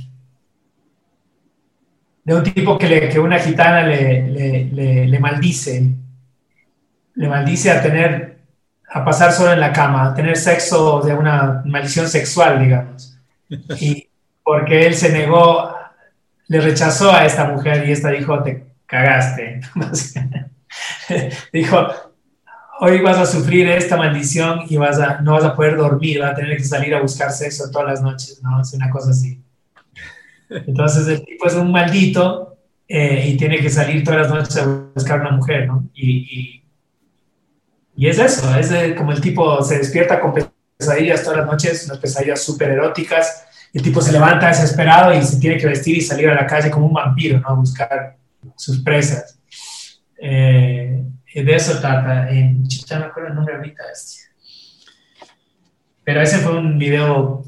de 2.23 2.35
un 2.35 2.43
tipo 2.43 2.77
que, 2.77 2.87
le, 2.87 3.09
que 3.09 3.19
una 3.19 3.39
gitana 3.39 3.83
le, 3.83 4.29
le, 4.29 5.07
le, 5.07 5.19
maldice, 5.19 5.91
le 7.15 7.29
maldice 7.29 7.71
a 7.71 7.83
tener, 7.83 8.41
a 8.89 9.03
pasar 9.03 9.33
solo 9.33 9.53
en 9.53 9.61
la 9.61 9.73
cama, 9.73 10.11
a 10.11 10.15
tener 10.15 10.37
sexo 10.37 11.01
de 11.01 11.15
una 11.15 11.63
maldición 11.65 12.09
sexual, 12.09 12.63
digamos. 12.63 13.19
Y 13.81 14.07
porque 14.45 14.87
él 14.87 14.95
se 14.95 15.13
negó 15.13 15.80
le 16.51 16.61
rechazó 16.61 17.13
a 17.13 17.25
esta 17.25 17.45
mujer 17.45 17.89
y 17.89 17.93
esta 17.93 18.11
dijo, 18.11 18.43
te 18.43 18.65
cagaste. 18.85 19.61
dijo, 21.53 21.87
hoy 22.81 23.01
vas 23.03 23.19
a 23.19 23.27
sufrir 23.27 23.69
esta 23.69 23.97
maldición 23.97 24.63
y 24.69 24.77
vas 24.77 24.99
a, 24.99 25.21
no 25.21 25.35
vas 25.35 25.45
a 25.45 25.55
poder 25.55 25.77
dormir, 25.77 26.19
vas 26.19 26.33
a 26.33 26.35
tener 26.35 26.57
que 26.57 26.65
salir 26.65 26.93
a 26.93 27.01
buscar 27.01 27.31
sexo 27.31 27.71
todas 27.71 27.87
las 27.87 28.03
noches, 28.03 28.43
¿no? 28.43 28.61
Es 28.61 28.73
una 28.73 28.91
cosa 28.91 29.11
así. 29.11 29.41
Entonces 30.49 31.07
el 31.07 31.25
tipo 31.25 31.47
es 31.47 31.55
un 31.55 31.71
maldito 31.71 32.59
eh, 32.89 33.29
y 33.29 33.37
tiene 33.37 33.61
que 33.61 33.71
salir 33.71 34.03
todas 34.03 34.23
las 34.23 34.31
noches 34.31 34.57
a 34.57 34.67
buscar 34.93 35.21
una 35.21 35.31
mujer, 35.31 35.69
¿no? 35.69 35.89
Y, 35.95 36.65
y, 37.95 38.09
es 38.09 38.19
eso, 38.19 38.53
es 38.57 38.97
como 38.97 39.13
el 39.13 39.21
tipo 39.21 39.63
se 39.63 39.79
despierta 39.79 40.19
con 40.19 40.35
pesadillas 40.77 41.23
todas 41.23 41.39
las 41.39 41.47
noches, 41.47 41.87
unas 41.87 41.99
pesadillas 41.99 42.43
súper 42.43 42.71
eróticas 42.71 43.47
el 43.73 43.83
tipo 43.83 44.01
se 44.01 44.13
levanta 44.13 44.49
desesperado 44.49 45.15
y 45.15 45.23
se 45.23 45.39
tiene 45.39 45.57
que 45.57 45.67
vestir 45.67 45.97
y 45.97 46.01
salir 46.01 46.29
a 46.29 46.35
la 46.35 46.47
calle 46.47 46.71
como 46.71 46.87
un 46.87 46.93
vampiro, 46.93 47.39
¿no? 47.39 47.49
A 47.49 47.55
buscar 47.55 48.17
sus 48.57 48.81
presas. 48.83 49.39
Eh, 50.21 51.05
de 51.35 51.55
eso 51.55 51.79
trata. 51.81 52.29
En, 52.31 52.65
ya 52.69 52.99
me 52.99 53.29
el 53.29 53.35
nombre 53.35 53.55
ahorita. 53.55 53.83
Este. 53.93 54.23
Pero 56.03 56.21
ese 56.21 56.39
fue 56.39 56.59
un 56.59 56.79
video 56.79 57.45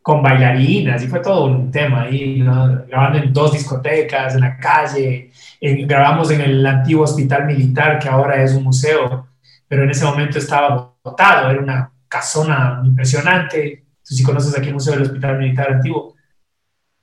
con 0.00 0.22
bailarinas 0.22 1.02
y 1.02 1.08
fue 1.08 1.20
todo 1.20 1.44
un 1.44 1.70
tema 1.70 2.02
ahí, 2.02 2.40
¿no? 2.40 2.86
grabando 2.86 3.18
en 3.18 3.32
dos 3.32 3.52
discotecas, 3.52 4.34
en 4.34 4.40
la 4.40 4.56
calle. 4.56 5.30
grabamos 5.60 6.30
en 6.30 6.40
el 6.40 6.64
antiguo 6.64 7.04
hospital 7.04 7.44
militar 7.44 7.98
que 7.98 8.08
ahora 8.08 8.42
es 8.42 8.54
un 8.54 8.64
museo, 8.64 9.28
pero 9.68 9.84
en 9.84 9.90
ese 9.90 10.06
momento 10.06 10.38
estaba 10.38 10.94
botado, 11.04 11.50
era 11.50 11.60
una 11.60 11.92
casona 12.08 12.80
impresionante 12.82 13.84
si 14.14 14.22
conoces 14.22 14.56
aquí 14.56 14.68
el 14.68 14.74
Museo 14.74 14.94
del 14.94 15.02
Hospital 15.02 15.38
Militar 15.38 15.72
Antiguo, 15.72 16.14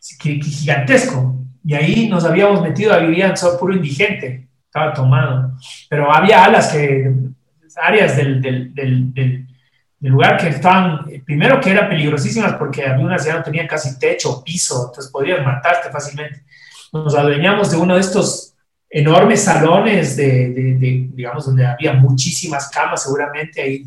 gigantesco. 0.02 1.36
Y 1.64 1.74
ahí 1.74 2.10
nos 2.10 2.26
habíamos 2.26 2.62
metido 2.62 2.94
a 2.94 2.98
vivir 2.98 3.24
en 3.24 3.34
puro 3.60 3.74
indigente, 3.74 4.48
estaba 4.66 4.94
tomado. 4.94 5.54
Pero 5.90 6.12
había 6.14 6.44
alas 6.44 6.72
que, 6.72 7.14
áreas 7.82 8.18
del, 8.18 8.42
del, 8.42 8.74
del, 8.74 9.14
del, 9.14 9.48
lugar 10.02 10.38
que 10.38 10.50
estaban, 10.50 11.06
primero 11.26 11.60
que 11.60 11.72
eran 11.72 11.90
peligrosísimas 11.90 12.54
porque 12.54 12.86
algunas 12.86 13.26
ya 13.26 13.36
no 13.38 13.44
tenían 13.44 13.68
casi 13.68 13.98
techo, 13.98 14.44
piso, 14.44 14.88
entonces 14.88 15.12
podían 15.12 15.44
matarte 15.44 15.90
fácilmente. 15.90 16.44
Nos 16.94 17.16
adueñamos 17.16 17.72
de 17.72 17.78
uno 17.78 17.96
de 17.96 18.02
estos 18.02 18.54
enormes 18.90 19.44
salones 19.44 20.16
de, 20.16 20.50
de, 20.50 21.10
digamos, 21.14 21.46
donde 21.46 21.66
había 21.66 21.94
muchísimas 21.94 22.70
camas 22.70 23.04
seguramente 23.04 23.62
ahí 23.62 23.86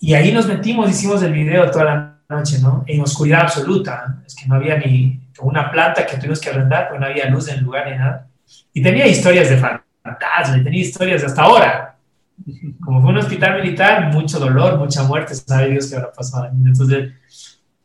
y 0.00 0.14
ahí 0.14 0.32
nos 0.32 0.46
metimos, 0.46 0.90
hicimos 0.90 1.22
el 1.22 1.32
video 1.32 1.70
toda 1.70 1.84
la 1.84 2.18
noche, 2.28 2.58
¿no? 2.60 2.84
En 2.86 3.00
oscuridad 3.00 3.42
absoluta. 3.42 4.22
Es 4.26 4.34
que 4.34 4.46
no 4.46 4.56
había 4.56 4.78
ni 4.78 5.20
una 5.40 5.70
planta 5.70 6.06
que 6.06 6.16
tuvimos 6.16 6.40
que 6.40 6.50
arrendar, 6.50 6.88
porque 6.88 7.00
no 7.00 7.06
había 7.06 7.28
luz 7.30 7.48
en 7.48 7.58
el 7.58 7.64
lugar 7.64 7.90
ni 7.90 7.98
nada. 7.98 8.26
Y 8.72 8.82
tenía 8.82 9.06
historias 9.06 9.48
de 9.50 9.56
fantasmas, 9.56 10.62
tenía 10.62 10.80
historias 10.80 11.22
de 11.22 11.26
hasta 11.26 11.42
ahora. 11.42 11.96
Como 12.84 13.00
fue 13.00 13.10
un 13.10 13.18
hospital 13.18 13.62
militar, 13.62 14.12
mucho 14.12 14.38
dolor, 14.38 14.78
mucha 14.78 15.02
muerte, 15.04 15.34
sabe 15.34 15.70
Dios 15.70 15.88
qué 15.88 15.96
habrá 15.96 16.12
pasado. 16.12 16.50
Entonces, 16.64 17.12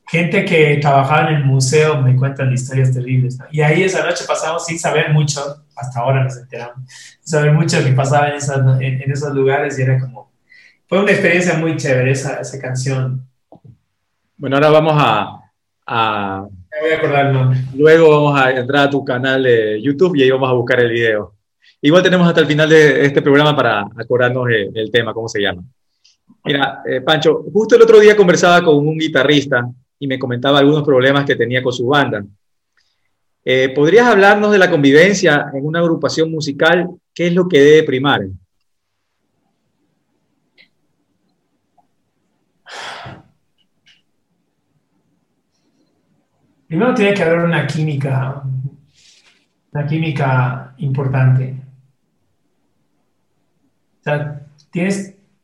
gente 0.09 0.43
que 0.43 0.77
trabajaba 0.81 1.29
en 1.29 1.35
el 1.35 1.45
museo 1.45 2.01
me 2.01 2.15
cuentan 2.15 2.51
historias 2.51 2.91
terribles. 2.91 3.37
Y 3.51 3.61
ahí 3.61 3.83
esa 3.83 4.03
noche 4.03 4.25
pasamos 4.27 4.65
sin 4.65 4.79
saber 4.79 5.13
mucho, 5.13 5.63
hasta 5.75 5.99
ahora 5.99 6.23
nos 6.23 6.35
enteramos, 6.35 6.77
sin 7.21 7.31
saber 7.31 7.53
mucho 7.53 7.83
que 7.83 7.91
pasaba 7.91 8.29
en, 8.29 8.81
en, 8.81 9.11
esos 9.11 9.33
lugares 9.33 9.77
y 9.77 9.83
era 9.83 9.99
como, 9.99 10.28
fue 10.89 10.99
una 10.99 11.11
experiencia 11.11 11.53
muy 11.53 11.77
chévere 11.77 12.11
esa, 12.11 12.41
esa 12.41 12.59
canción. 12.59 13.21
Bueno, 14.35 14.55
ahora 14.55 14.69
vamos 14.71 14.93
a, 14.97 15.39
a... 15.85 16.47
Me 16.71 16.81
voy 16.81 16.91
a 16.91 16.97
acordar 16.97 17.27
el 17.27 17.33
nombre. 17.33 17.59
Luego 17.75 18.09
vamos 18.09 18.41
a 18.41 18.49
entrar 18.49 18.87
a 18.87 18.89
tu 18.89 19.05
canal 19.05 19.43
de 19.43 19.79
YouTube 19.79 20.15
y 20.15 20.23
ahí 20.23 20.31
vamos 20.31 20.49
a 20.49 20.53
buscar 20.53 20.79
el 20.79 20.89
video. 20.89 21.35
Igual 21.79 22.01
tenemos 22.01 22.27
hasta 22.27 22.41
el 22.41 22.47
final 22.47 22.67
de 22.67 23.05
este 23.05 23.21
programa 23.21 23.55
para 23.55 23.81
acordarnos 23.97 24.47
el, 24.49 24.89
tema, 24.91 25.13
cómo 25.13 25.29
se 25.29 25.41
llama. 25.41 25.63
Mira, 26.43 26.81
eh, 26.83 27.01
Pancho, 27.01 27.45
justo 27.53 27.75
el 27.75 27.83
otro 27.83 27.99
día 27.99 28.15
conversaba 28.15 28.63
con 28.63 28.75
un 28.75 28.97
guitarrista 28.97 29.69
y 29.99 30.07
me 30.07 30.17
comentaba 30.17 30.57
algunos 30.57 30.81
problemas 30.83 31.23
que 31.23 31.35
tenía 31.35 31.61
con 31.61 31.71
su 31.71 31.85
banda. 31.85 32.25
Eh, 33.45 33.69
¿Podrías 33.75 34.07
hablarnos 34.07 34.51
de 34.51 34.57
la 34.57 34.71
convivencia 34.71 35.51
en 35.53 35.67
una 35.67 35.79
agrupación 35.81 36.31
musical? 36.31 36.89
¿Qué 37.13 37.27
es 37.27 37.33
lo 37.33 37.47
que 37.47 37.59
debe 37.59 37.83
primar? 37.83 38.21
Primero 46.69 46.93
tiene 46.93 47.15
que 47.15 47.23
haber 47.23 47.39
una 47.39 47.65
química, 47.65 48.43
una 49.71 49.87
química 49.87 50.75
importante. 50.77 51.55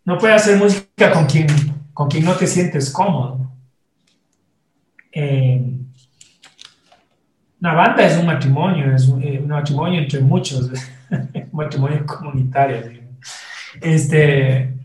No 0.05 0.19
puedes 0.19 0.35
hacer 0.35 0.59
música 0.59 1.11
con 1.11 1.25
quien, 1.25 1.47
con 1.95 2.07
quien 2.07 2.25
no 2.25 2.35
te 2.35 2.45
sientes 2.45 2.91
cómodo. 2.91 3.51
Eh, 5.11 5.67
una 7.59 7.73
banda 7.73 8.05
es 8.05 8.19
un 8.19 8.27
matrimonio, 8.27 8.95
es 8.95 9.09
eh, 9.19 9.39
un, 9.41 9.47
matrimonio 9.47 10.01
entre 10.01 10.19
muchos, 10.19 10.69
un 11.09 11.49
matrimonio 11.53 12.05
comunitario. 12.05 13.01
Este, 13.81 14.77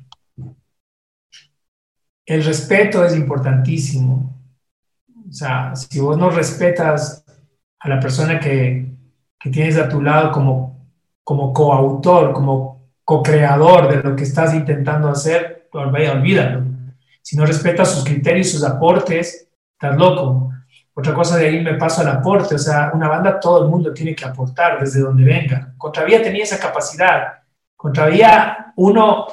el 2.25 2.45
respeto 2.45 3.05
es 3.05 3.15
importantísimo. 3.15 4.40
O 5.31 5.33
sea, 5.33 5.77
si 5.77 6.01
vos 6.01 6.19
no 6.19 6.29
respetas 6.29 7.25
a 7.79 7.89
la 7.89 8.01
persona 8.01 8.41
que, 8.41 8.91
que 9.39 9.51
tienes 9.51 9.79
a 9.79 9.89
tu 9.89 10.03
lado 10.03 10.33
como, 10.33 10.89
como 11.23 11.53
coautor, 11.53 12.33
como 12.33 12.91
co-creador 13.05 13.89
de 13.89 14.03
lo 14.03 14.17
que 14.17 14.25
estás 14.25 14.55
intentando 14.55 15.09
hacer, 15.09 15.69
olvídalo. 15.73 16.65
Si 17.23 17.37
no 17.37 17.47
respetas 17.47 17.93
sus 17.93 18.05
criterios, 18.05 18.51
sus 18.51 18.65
aportes, 18.65 19.49
estás 19.73 19.97
loco. 19.97 20.51
Otra 20.95 21.15
cosa 21.15 21.37
de 21.37 21.47
ahí 21.47 21.63
me 21.63 21.75
paso 21.75 22.01
al 22.01 22.09
aporte, 22.09 22.57
o 22.57 22.59
sea, 22.59 22.91
una 22.93 23.09
banda 23.09 23.39
todo 23.39 23.65
el 23.65 23.71
mundo 23.71 23.95
tiene 23.95 24.17
que 24.17 24.25
aportar 24.25 24.81
desde 24.81 25.01
donde 25.01 25.23
venga. 25.23 25.73
Contravía 25.79 26.21
tenía 26.21 26.43
esa 26.43 26.59
capacidad. 26.59 27.35
Contravía 27.77 28.73
uno, 28.77 29.27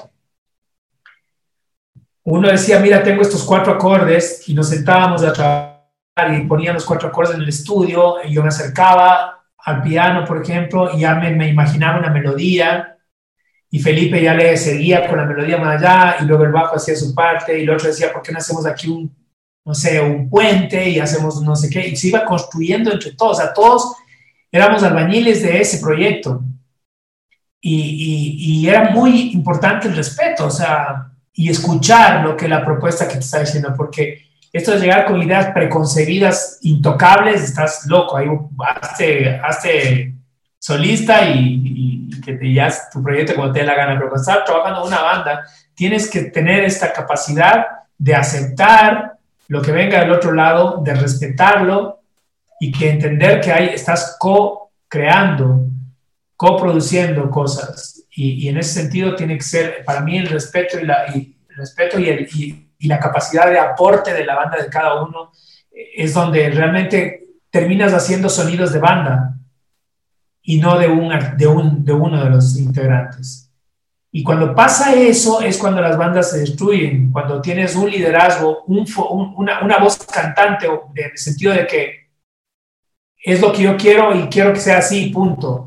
uno 2.24 2.48
decía, 2.48 2.80
mira, 2.80 3.02
tengo 3.02 3.24
estos 3.24 3.44
cuatro 3.44 3.74
acordes 3.74 4.48
y 4.48 4.54
nos 4.54 4.70
sentábamos 4.70 5.24
a 5.24 5.34
trabajar 5.34 5.77
y 6.34 6.46
ponían 6.46 6.76
los 6.76 6.86
cuatro 6.86 7.10
acordes 7.10 7.36
en 7.36 7.42
el 7.42 7.50
estudio 7.50 8.16
y 8.24 8.34
yo 8.34 8.42
me 8.42 8.50
acercaba 8.50 9.44
al 9.58 9.82
piano, 9.82 10.26
por 10.26 10.42
ejemplo, 10.42 10.96
y 10.96 11.02
ya 11.02 11.16
me, 11.16 11.32
me 11.32 11.48
imaginaba 11.50 12.00
una 12.00 12.10
melodía 12.10 12.98
y 13.70 13.80
Felipe 13.80 14.22
ya 14.22 14.34
le 14.34 14.56
seguía 14.58 15.08
con 15.08 15.18
la 15.18 15.26
melodía 15.26 15.58
más 15.58 15.82
allá 15.82 16.18
y 16.22 16.26
luego 16.26 16.46
el 16.46 16.52
bajo 16.52 16.78
hacía 16.78 16.96
su 16.96 17.14
parte 17.14 17.60
y 17.60 17.64
el 17.64 17.70
otro 17.70 17.88
decía, 17.88 18.14
¿por 18.14 18.22
qué 18.22 18.32
no 18.32 18.38
hacemos 18.38 18.66
aquí 18.66 18.88
un 18.88 19.14
no 19.68 19.76
sé, 19.76 20.00
un 20.00 20.30
puente 20.30 20.90
y 20.90 20.98
hacemos 20.98 21.42
no 21.42 21.54
sé 21.54 21.70
qué, 21.70 21.86
y 21.86 21.98
se 21.98 22.08
iba 22.08 22.24
construyendo 22.24 22.90
entre 22.90 23.12
todos, 23.12 23.38
o 23.38 23.42
sea, 23.42 23.54
todos 23.54 23.98
éramos 24.50 24.82
albañiles 24.82 25.44
de 25.44 25.60
ese 25.60 25.80
proyecto. 25.80 26.42
Y, 27.60 28.62
y, 28.64 28.70
era 28.70 28.92
muy 28.92 29.32
importante 29.34 29.90
el 29.90 29.96
respeto, 29.98 30.46
o 30.46 30.50
sea, 30.50 31.12
y 31.34 31.50
escuchar 31.50 32.24
lo 32.24 32.38
que 32.38 32.48
la 32.48 32.64
propuesta 32.64 33.10
que 33.10 33.16
te 33.16 33.20
está 33.20 33.42
diciendo, 33.42 33.74
porque 33.76 34.27
esto 34.52 34.72
de 34.72 34.80
llegar 34.80 35.06
con 35.06 35.22
ideas 35.22 35.48
preconcebidas, 35.54 36.60
intocables, 36.62 37.44
estás 37.44 37.86
loco, 37.88 38.18
ahí 38.18 38.28
hazte, 38.82 39.40
hazte 39.44 40.14
solista 40.60 41.30
y, 41.30 42.10
que 42.24 42.34
te 42.34 42.52
ya 42.52 42.70
tu 42.92 43.02
proyecto 43.02 43.36
como 43.36 43.52
te 43.54 43.60
dé 43.60 43.66
la 43.66 43.76
gana, 43.76 43.94
pero 43.94 44.10
cuando 44.10 44.22
estás 44.22 44.44
trabajando 44.44 44.82
en 44.82 44.88
una 44.88 45.02
banda, 45.02 45.46
tienes 45.74 46.10
que 46.10 46.24
tener 46.24 46.66
esta 46.66 46.92
capacidad 46.92 47.66
de 47.98 48.16
aceptar 48.16 49.14
lo 49.48 49.62
que 49.62 49.72
venga 49.72 50.02
del 50.02 50.12
otro 50.12 50.34
lado, 50.34 50.82
de 50.84 50.94
respetarlo 50.94 52.02
y 52.60 52.72
que 52.72 52.90
entender 52.90 53.40
que 53.40 53.52
ahí 53.52 53.70
estás 53.74 54.18
co-creando, 54.20 55.68
co-produciendo 56.36 57.30
cosas. 57.30 58.04
Y, 58.12 58.48
en 58.50 58.58
ese 58.58 58.82
sentido 58.82 59.16
tiene 59.16 59.38
que 59.38 59.44
ser, 59.44 59.86
para 59.86 60.02
mí, 60.02 60.18
el 60.18 60.28
respeto 60.28 60.80
y 60.80 60.86
la, 60.86 61.06
respeto 61.56 61.98
el, 61.98 62.28
y, 62.34 62.67
la 62.82 63.00
capacidad 63.00 63.50
de 63.50 63.60
aporte 63.60 64.14
de 64.14 64.26
la 64.26 64.36
banda 64.36 64.58
de 64.62 64.70
cada 64.70 65.02
uno 65.04 65.32
eh, 65.72 65.90
es 65.96 66.14
donde 66.14 66.50
realmente 66.50 67.28
terminas 67.50 67.94
haciendo 67.94 68.30
sonidos 68.30 68.72
de 68.74 68.80
banda 68.80 69.38
y 70.44 70.60
no 70.60 70.78
de, 70.78 70.88
un, 70.88 71.10
de, 71.38 71.48
un, 71.48 71.84
de 71.84 71.94
uno 71.94 72.24
de 72.24 72.30
los 72.30 72.56
integrantes. 72.58 73.52
Y 74.12 74.24
cuando 74.24 74.56
pasa 74.56 74.94
eso 74.94 75.42
es 75.42 75.58
cuando 75.58 75.82
las 75.82 75.98
bandas 75.98 76.32
se 76.32 76.40
destruyen, 76.40 77.12
cuando 77.12 77.42
tienes 77.42 77.76
un 77.76 77.90
liderazgo, 77.90 78.64
un, 78.66 78.86
una, 79.36 79.62
una, 79.62 79.78
voz 79.80 79.98
cantante, 79.98 80.68
en 80.68 81.12
el 81.12 81.18
sentido 81.18 81.54
de 81.54 81.68
que 81.68 82.08
es 83.24 83.42
lo 83.42 83.52
que 83.52 83.64
yo 83.64 83.76
quiero 83.76 84.16
y 84.16 84.28
quiero 84.30 84.54
que 84.54 84.60
sea 84.60 84.78
así, 84.78 85.10
punto. 85.10 85.67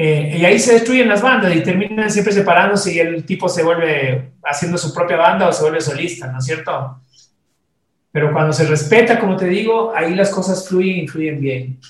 Eh, 0.00 0.36
y 0.38 0.44
ahí 0.44 0.60
se 0.60 0.74
destruyen 0.74 1.08
las 1.08 1.22
bandas 1.22 1.54
y 1.56 1.62
terminan 1.62 2.08
siempre 2.08 2.32
separándose 2.32 2.94
y 2.94 3.00
el 3.00 3.24
tipo 3.24 3.48
se 3.48 3.64
vuelve 3.64 4.30
haciendo 4.44 4.78
su 4.78 4.94
propia 4.94 5.16
banda 5.16 5.48
o 5.48 5.52
se 5.52 5.62
vuelve 5.62 5.80
solista, 5.80 6.30
¿no 6.30 6.38
es 6.38 6.44
cierto? 6.44 7.00
Pero 8.12 8.32
cuando 8.32 8.52
se 8.52 8.64
respeta, 8.66 9.18
como 9.18 9.36
te 9.36 9.46
digo, 9.46 9.92
ahí 9.94 10.14
las 10.14 10.30
cosas 10.30 10.68
fluyen 10.68 11.04
y 11.04 11.08
fluyen 11.08 11.40
bien 11.40 11.80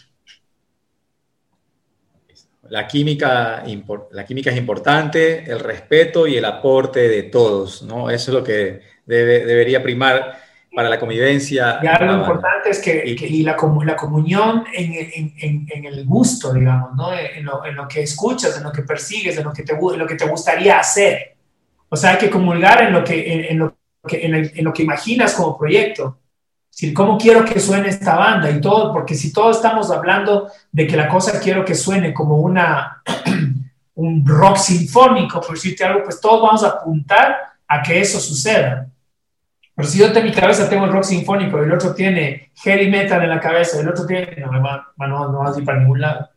la 2.71 2.87
química, 2.87 3.65
la 4.13 4.25
química 4.25 4.51
es 4.51 4.57
importante, 4.57 5.51
el 5.51 5.61
respeto 5.61 6.27
y 6.27 6.37
el 6.37 6.45
aporte 6.45 7.09
de 7.09 7.25
todos, 7.25 7.83
¿no? 7.83 8.11
Eso 8.11 8.31
es 8.31 8.35
lo 8.35 8.45
que 8.45 8.81
debería 9.07 9.83
primar 9.83 10.39
para 10.79 10.91
la 10.91 11.01
convivencia. 11.01 11.81
Y 11.83 11.89
algo 11.89 12.21
importante 12.21 12.71
es 12.71 12.79
que, 12.79 13.03
y, 13.05 13.43
la, 13.43 13.57
la, 13.85 13.97
comunión 13.97 14.65
en, 14.73 14.95
en, 15.37 15.67
en, 15.69 15.85
el 15.85 16.07
gusto, 16.07 16.55
digamos, 16.55 16.95
¿no? 16.95 17.13
En 17.13 17.45
lo, 17.45 17.67
en 17.67 17.75
lo, 17.75 17.89
que 17.89 18.05
escuchas, 18.05 18.57
en 18.57 18.63
lo 18.63 18.71
que 18.71 18.83
persigues, 18.83 19.37
en 19.37 19.43
lo 19.43 19.53
que 19.53 19.65
te, 19.65 19.77
lo 19.77 20.07
que 20.07 20.15
te 20.15 20.29
gustaría 20.29 20.79
hacer. 20.79 21.35
O 21.89 21.97
sea, 21.97 22.11
hay 22.11 22.19
que 22.19 22.31
comulgar 22.31 22.85
en 22.85 22.93
lo 22.93 23.03
que, 23.03 23.49
en, 23.51 23.59
lo 23.59 23.77
que, 24.07 24.25
en 24.25 24.65
lo 24.65 24.73
que 24.73 24.85
imaginas 24.85 25.35
como 25.35 25.59
proyecto 25.59 26.21
decir, 26.71 26.95
¿cómo 26.95 27.19
quiero 27.19 27.45
que 27.45 27.59
suene 27.59 27.89
esta 27.89 28.15
banda? 28.15 28.49
Y 28.49 28.61
todo, 28.61 28.93
porque 28.93 29.17
si 29.17 29.33
todos 29.33 29.57
estamos 29.57 29.91
hablando 29.91 30.49
de 30.71 30.87
que 30.87 30.97
la 30.97 31.09
cosa 31.09 31.41
quiero 31.41 31.65
que 31.65 31.75
suene 31.75 32.15
como 32.15 32.37
una, 32.37 33.03
un 33.95 34.25
rock 34.25 34.59
sinfónico, 34.59 35.41
por 35.41 35.57
decirte 35.57 35.85
algo, 35.85 36.05
pues 36.05 36.21
todos 36.21 36.41
vamos 36.41 36.63
a 36.63 36.69
apuntar 36.69 37.37
a 37.67 37.83
que 37.83 38.01
eso 38.01 38.21
suceda. 38.21 38.87
Pero 39.79 39.89
si 39.91 39.99
yo 40.01 40.07
en 40.13 40.25
mi 40.25 40.33
cabeza 40.33 40.69
tengo 40.69 40.87
el 40.87 40.91
rock 40.91 41.05
sinfónico 41.05 41.57
y 41.61 41.67
el 41.67 41.73
otro 41.73 41.95
tiene 41.95 42.51
heavy 42.57 42.91
metal 42.91 43.23
en 43.23 43.31
la 43.31 43.39
cabeza 43.39 43.77
y 43.77 43.83
el 43.83 43.89
otro 43.89 44.07
tiene, 44.07 44.35
no, 44.41 44.51
no, 45.07 45.29
no 45.31 45.39
vas 45.39 45.55
a 45.55 45.61
ir 45.61 45.65
para 45.65 45.79
ningún 45.79 46.01
lado. 46.01 46.31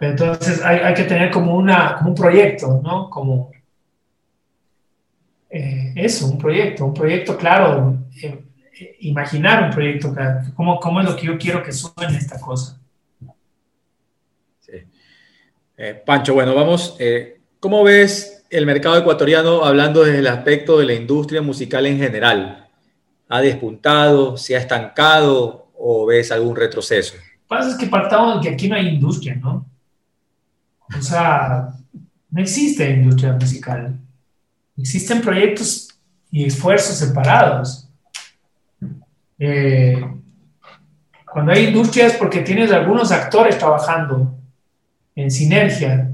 Entonces 0.00 0.64
hay, 0.64 0.94
que 0.94 1.04
tener 1.04 1.30
como, 1.30 1.54
una, 1.54 1.94
como 1.96 2.08
un 2.08 2.14
proyecto, 2.14 2.80
¿no? 2.82 3.10
Como 3.10 3.52
eh, 5.50 5.92
eso, 5.94 6.28
un 6.28 6.38
proyecto, 6.38 6.86
un 6.86 6.94
proyecto 6.94 7.36
claro. 7.36 7.98
Eh, 8.22 8.46
imaginar 9.00 9.64
un 9.64 9.70
proyecto, 9.72 10.14
¿cómo, 10.54 10.80
cómo 10.80 11.00
es 11.00 11.06
lo 11.06 11.16
que 11.16 11.26
yo 11.26 11.36
quiero 11.36 11.62
que 11.62 11.72
suene 11.72 12.16
esta 12.16 12.40
cosa. 12.40 12.80
Sí. 14.60 14.86
Eh, 15.76 16.02
Pancho, 16.06 16.32
bueno, 16.32 16.54
vamos, 16.54 16.96
eh, 16.98 17.40
¿cómo 17.60 17.84
ves 17.84 18.35
el 18.50 18.66
mercado 18.66 18.96
ecuatoriano 18.96 19.64
hablando 19.64 20.04
desde 20.04 20.18
el 20.18 20.26
aspecto 20.26 20.78
de 20.78 20.86
la 20.86 20.94
industria 20.94 21.42
musical 21.42 21.86
en 21.86 21.98
general? 21.98 22.68
¿Ha 23.28 23.40
despuntado, 23.40 24.36
se 24.36 24.56
ha 24.56 24.60
estancado 24.60 25.68
o 25.78 26.06
ves 26.06 26.30
algún 26.30 26.56
retroceso? 26.56 27.14
Pasa 27.48 27.70
es 27.70 27.76
que 27.76 27.86
partamos 27.86 28.36
de 28.36 28.48
que 28.48 28.54
aquí 28.54 28.68
no 28.68 28.76
hay 28.76 28.88
industria, 28.88 29.34
¿no? 29.36 29.66
O 30.96 31.02
sea, 31.02 31.70
no 32.30 32.40
existe 32.40 32.88
industria 32.90 33.32
musical. 33.32 33.98
Existen 34.76 35.20
proyectos 35.20 35.88
y 36.30 36.44
esfuerzos 36.44 36.96
separados 36.96 37.86
eh, 39.38 40.02
cuando 41.30 41.52
hay 41.52 41.66
industria 41.66 42.06
es 42.06 42.14
porque 42.14 42.40
tienes 42.40 42.72
algunos 42.72 43.12
actores 43.12 43.58
trabajando 43.58 44.34
en 45.14 45.30
sinergia 45.30 46.10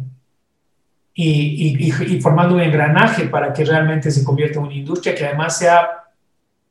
y, 1.15 2.21
formando 2.21 2.55
un 2.55 2.61
engranaje 2.61 3.27
para 3.27 3.53
que 3.53 3.65
realmente 3.65 4.11
se 4.11 4.25
convierta 4.25 4.59
en 4.59 4.67
una 4.67 4.75
industria 4.75 5.15
que 5.15 5.27
además 5.27 5.59
sea 5.59 5.89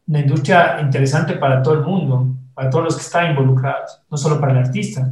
una 0.08 0.20
industria 0.20 0.80
interesante 0.82 1.34
para 1.34 1.62
todo 1.62 1.76
el 1.76 1.82
mundo, 1.82 2.28
para 2.54 2.70
todos 2.70 2.86
los 2.86 2.96
que 2.96 3.04
están 3.04 3.30
involucrados, 3.30 4.02
no 4.10 4.18
solo 4.18 4.39
para 4.39 4.54
el 4.54 4.66
artista, 4.66 5.10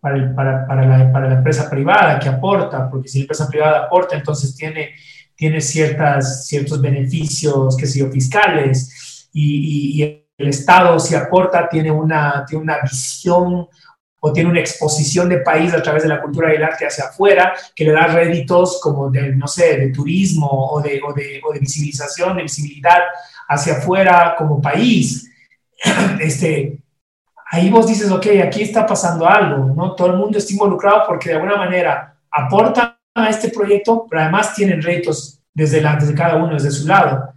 para, 0.00 0.34
para, 0.34 0.66
para, 0.66 0.86
la, 0.86 1.12
para 1.12 1.28
la 1.28 1.34
empresa 1.36 1.68
privada 1.68 2.18
que 2.18 2.28
aporta, 2.28 2.88
porque 2.88 3.08
si 3.08 3.18
la 3.18 3.22
empresa 3.22 3.48
privada 3.48 3.84
aporta, 3.84 4.16
entonces 4.16 4.54
tiene, 4.54 4.90
tiene 5.34 5.60
ciertas, 5.60 6.46
ciertos 6.46 6.80
beneficios, 6.80 7.76
que 7.76 7.86
sé 7.86 8.08
fiscales, 8.10 9.28
y, 9.32 10.02
y, 10.02 10.24
el 10.38 10.50
Estado 10.50 11.00
si 11.00 11.16
aporta 11.16 11.68
tiene 11.68 11.90
una, 11.90 12.44
tiene 12.46 12.62
una 12.62 12.76
visión 12.80 13.66
o 14.20 14.32
tiene 14.32 14.50
una 14.50 14.60
exposición 14.60 15.28
de 15.28 15.38
país 15.38 15.72
a 15.72 15.82
través 15.82 16.02
de 16.02 16.08
la 16.08 16.20
cultura 16.20 16.52
y 16.52 16.56
el 16.56 16.64
arte 16.64 16.86
hacia 16.86 17.04
afuera, 17.04 17.54
que 17.74 17.84
le 17.84 17.92
da 17.92 18.06
réditos 18.06 18.80
como 18.82 19.10
de, 19.10 19.34
no 19.34 19.46
sé, 19.46 19.76
de 19.76 19.88
turismo 19.90 20.48
o 20.48 20.80
de, 20.80 21.00
o 21.04 21.12
de, 21.12 21.40
o 21.44 21.52
de 21.52 21.60
visibilización, 21.60 22.36
de 22.36 22.42
visibilidad 22.42 22.98
hacia 23.48 23.74
afuera 23.74 24.34
como 24.36 24.60
país. 24.60 25.30
Este, 26.20 26.82
ahí 27.50 27.70
vos 27.70 27.86
dices, 27.86 28.10
ok, 28.10 28.26
aquí 28.44 28.62
está 28.62 28.84
pasando 28.84 29.28
algo, 29.28 29.72
¿no? 29.72 29.94
Todo 29.94 30.08
el 30.08 30.16
mundo 30.16 30.38
está 30.38 30.52
involucrado 30.52 31.04
porque 31.06 31.28
de 31.28 31.36
alguna 31.36 31.56
manera 31.56 32.18
aportan 32.30 32.96
a 33.14 33.28
este 33.28 33.50
proyecto, 33.50 34.06
pero 34.10 34.22
además 34.22 34.54
tienen 34.54 34.82
réditos 34.82 35.40
desde, 35.54 35.80
la, 35.80 35.94
desde 35.96 36.14
cada 36.14 36.36
uno, 36.36 36.54
desde 36.54 36.70
su 36.70 36.86
lado 36.86 37.34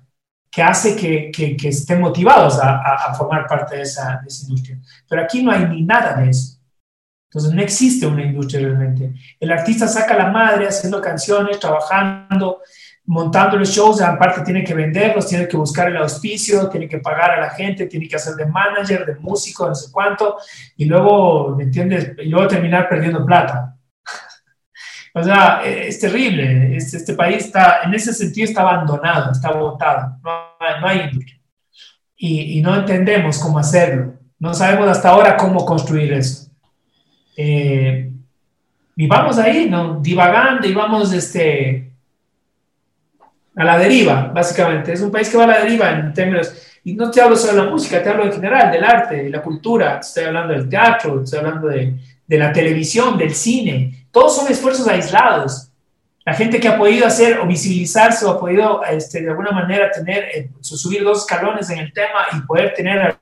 que 0.52 0.62
hace 0.62 0.96
que, 0.98 1.32
que, 1.32 1.70
estén 1.70 2.02
motivados 2.02 2.60
a, 2.62 3.14
formar 3.14 3.48
parte 3.48 3.78
de 3.78 3.84
esa, 3.84 4.22
industria. 4.44 4.78
Pero 5.08 5.22
aquí 5.22 5.42
no 5.42 5.50
hay 5.50 5.66
ni 5.66 5.82
nada 5.84 6.14
de 6.18 6.30
eso. 6.30 6.58
Entonces 7.32 7.54
no 7.54 7.62
existe 7.62 8.06
una 8.06 8.26
industria 8.26 8.68
realmente. 8.68 9.14
El 9.40 9.54
artista 9.54 9.88
saca 9.88 10.18
la 10.18 10.28
madre 10.28 10.68
haciendo 10.68 11.00
canciones, 11.00 11.62
trabajando, 11.62 12.60
montando 13.06 13.56
los 13.56 13.70
shows, 13.70 14.02
aparte 14.02 14.42
tiene 14.42 14.66
que 14.66 14.74
venderlos, 14.74 15.28
tiene 15.28 15.48
que 15.48 15.56
buscar 15.56 15.88
el 15.88 15.96
auspicio, 15.96 16.68
tiene 16.68 16.90
que 16.90 16.98
pagar 16.98 17.32
a 17.32 17.40
la 17.40 17.52
gente, 17.52 17.86
tiene 17.86 18.10
que 18.10 18.18
hacer 18.18 18.36
de 18.36 18.46
manager, 18.46 19.06
de 19.06 19.16
músico, 19.16 19.66
no 19.66 19.74
sé 19.74 19.90
cuánto, 19.94 20.40
y 20.76 20.84
luego, 20.84 21.56
¿me 21.56 21.64
entiendes? 21.64 22.12
Y 22.18 22.26
luego 22.26 22.50
terminar 22.50 22.90
perdiendo 22.90 23.26
plata. 23.26 23.78
O 25.14 25.22
sea, 25.22 25.62
e, 25.66 25.90
es 25.90 26.00
terrible. 26.00 26.74
Este, 26.78 26.96
este, 26.96 27.14
país 27.14 27.46
está, 27.46 27.82
en 27.84 27.94
ese 27.94 28.14
sentido, 28.14 28.46
está 28.48 28.62
abandonado, 28.62 29.34
está 29.34 29.52
botado. 29.52 30.18
No 30.24 30.80
no 30.80 30.88
hay 30.88 31.02
industria. 31.02 31.38
Y, 32.16 32.60
y, 32.60 32.62
no 32.62 32.76
entendemos 32.76 33.38
cómo 33.40 33.60
hacerlo. 33.60 34.14
No 34.40 34.54
sabemos 34.54 34.88
hasta 34.88 35.10
ahora 35.10 35.36
cómo 35.36 35.66
construir 35.66 36.14
eso. 36.14 36.51
Eh, 37.36 38.12
y 38.96 39.08
vamos 39.08 39.38
ahí, 39.38 39.70
¿no? 39.70 40.00
Divagando 40.00 40.68
y 40.68 40.74
vamos 40.74 41.14
este, 41.14 41.92
a 43.56 43.64
la 43.64 43.78
deriva, 43.78 44.32
básicamente. 44.34 44.94
Es 44.94 45.02
un 45.02 45.12
país 45.12 45.30
que 45.30 45.38
va 45.38 45.46
a 45.46 45.48
la 45.48 45.60
deriva 45.60 45.92
en 45.92 46.14
términos. 46.14 46.54
Y 46.84 46.94
no 46.94 47.10
te 47.12 47.22
hablo 47.22 47.36
solo 47.36 47.54
de 47.54 47.66
la 47.66 47.72
música, 47.72 48.02
te 48.02 48.10
hablo 48.10 48.26
en 48.26 48.34
general, 48.34 48.72
del 48.72 48.84
arte, 48.84 49.24
de 49.24 49.30
la 49.30 49.42
cultura, 49.42 50.00
estoy 50.00 50.24
hablando 50.26 50.54
del 50.54 50.68
teatro, 50.68 51.24
estoy 51.24 51.40
hablando 51.40 51.68
de, 51.68 51.96
de 52.32 52.38
la 52.38 52.52
televisión, 52.52 53.18
del 53.18 53.36
cine, 53.36 54.08
todos 54.10 54.36
son 54.36 54.52
esfuerzos 54.52 54.88
aislados. 54.88 55.70
La 56.24 56.34
gente 56.34 56.60
que 56.60 56.68
ha 56.68 56.78
podido 56.78 57.06
hacer 57.06 57.40
o 57.40 57.48
visibilizarse 57.48 58.26
o 58.26 58.32
ha 58.32 58.40
podido 58.40 58.84
este, 58.86 59.22
de 59.22 59.30
alguna 59.30 59.52
manera 59.52 59.92
tener, 59.92 60.24
eh, 60.34 60.50
subir 60.62 61.04
dos 61.04 61.20
escalones 61.20 61.70
en 61.72 61.80
el 61.80 61.92
tema 61.92 62.28
y 62.32 62.42
poder 62.42 62.74
tener 62.74 63.18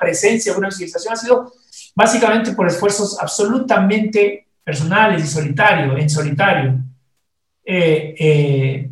presencia, 0.00 0.56
una 0.56 0.68
visibilización, 0.68 1.14
ha 1.14 1.16
sido 1.16 1.52
básicamente 1.96 2.52
por 2.52 2.68
esfuerzos 2.68 3.18
absolutamente 3.18 4.46
personales 4.62 5.24
y 5.24 5.26
solitario, 5.26 5.96
en 5.96 6.10
solitario. 6.10 6.78
Eh, 7.64 8.14
eh, 8.18 8.90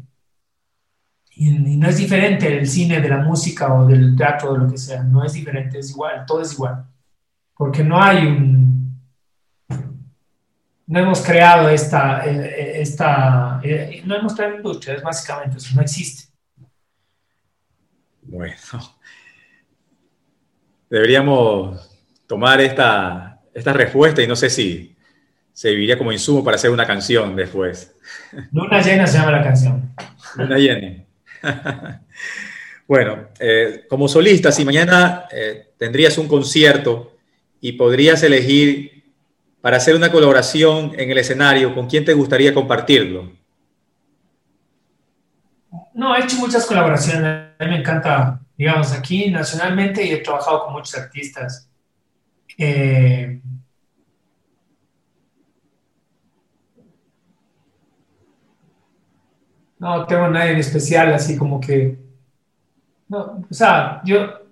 y, 1.36 1.50
no 1.50 1.88
es 1.88 1.98
diferente 1.98 2.48
del 2.48 2.66
cine, 2.66 3.00
de 3.00 3.08
la 3.08 3.18
música 3.18 3.72
o 3.74 3.86
del 3.86 4.16
teatro 4.16 4.54
de 4.54 4.58
lo 4.60 4.70
que 4.70 4.78
sea, 4.78 5.02
no 5.02 5.22
es 5.22 5.34
diferente, 5.34 5.78
es 5.78 5.90
igual, 5.90 6.24
todo 6.26 6.40
es 6.40 6.54
igual. 6.54 6.86
Porque 7.54 7.84
no 7.84 8.02
hay 8.02 8.26
un, 8.26 8.98
no 10.86 10.98
hemos 10.98 11.20
creado 11.20 11.68
esta, 11.68 12.24
eh, 12.24 12.80
esta 12.80 13.60
no 14.04 14.14
hemos 14.16 14.34
creado 14.34 14.56
industria, 14.56 14.94
es 14.94 15.02
básicamente 15.02 15.58
eso, 15.58 15.74
no 15.74 15.82
existe. 15.82 16.32
Bueno, 18.22 18.54
deberíamos 20.88 21.93
tomar 22.34 22.60
esta, 22.60 23.38
esta 23.54 23.72
respuesta 23.72 24.20
y 24.20 24.26
no 24.26 24.34
sé 24.34 24.50
si 24.50 24.96
serviría 25.52 25.96
como 25.96 26.10
insumo 26.10 26.42
para 26.42 26.56
hacer 26.56 26.70
una 26.70 26.84
canción 26.84 27.36
después. 27.36 27.94
Luna 28.52 28.82
llena 28.82 29.06
se 29.06 29.18
llama 29.18 29.30
la 29.30 29.42
canción. 29.44 29.94
Luna 30.34 30.58
llena. 30.58 31.04
bueno, 32.88 33.28
como 33.88 34.08
solista, 34.08 34.50
si 34.50 34.64
mañana 34.64 35.26
tendrías 35.78 36.18
un 36.18 36.26
concierto 36.26 37.16
y 37.60 37.72
podrías 37.72 38.20
elegir 38.24 39.04
para 39.60 39.76
hacer 39.76 39.94
una 39.94 40.10
colaboración 40.10 40.90
en 40.98 41.12
el 41.12 41.18
escenario, 41.18 41.72
¿con 41.72 41.88
quién 41.88 42.04
te 42.04 42.14
gustaría 42.14 42.52
compartirlo? 42.52 43.30
No, 45.94 46.16
he 46.16 46.24
hecho 46.24 46.38
muchas 46.38 46.66
colaboraciones. 46.66 47.52
A 47.60 47.64
mí 47.64 47.70
me 47.70 47.78
encanta, 47.78 48.40
digamos, 48.56 48.90
aquí 48.90 49.30
nacionalmente 49.30 50.04
y 50.04 50.10
he 50.10 50.16
trabajado 50.16 50.64
con 50.64 50.72
muchos 50.72 50.98
artistas. 50.98 51.70
Eh, 52.58 53.40
no 59.78 60.06
tengo 60.06 60.28
nadie 60.28 60.52
en 60.52 60.58
especial, 60.58 61.12
así 61.12 61.36
como 61.36 61.60
que. 61.60 61.98
No, 63.08 63.44
o 63.50 63.54
sea, 63.54 64.00
yo, 64.04 64.44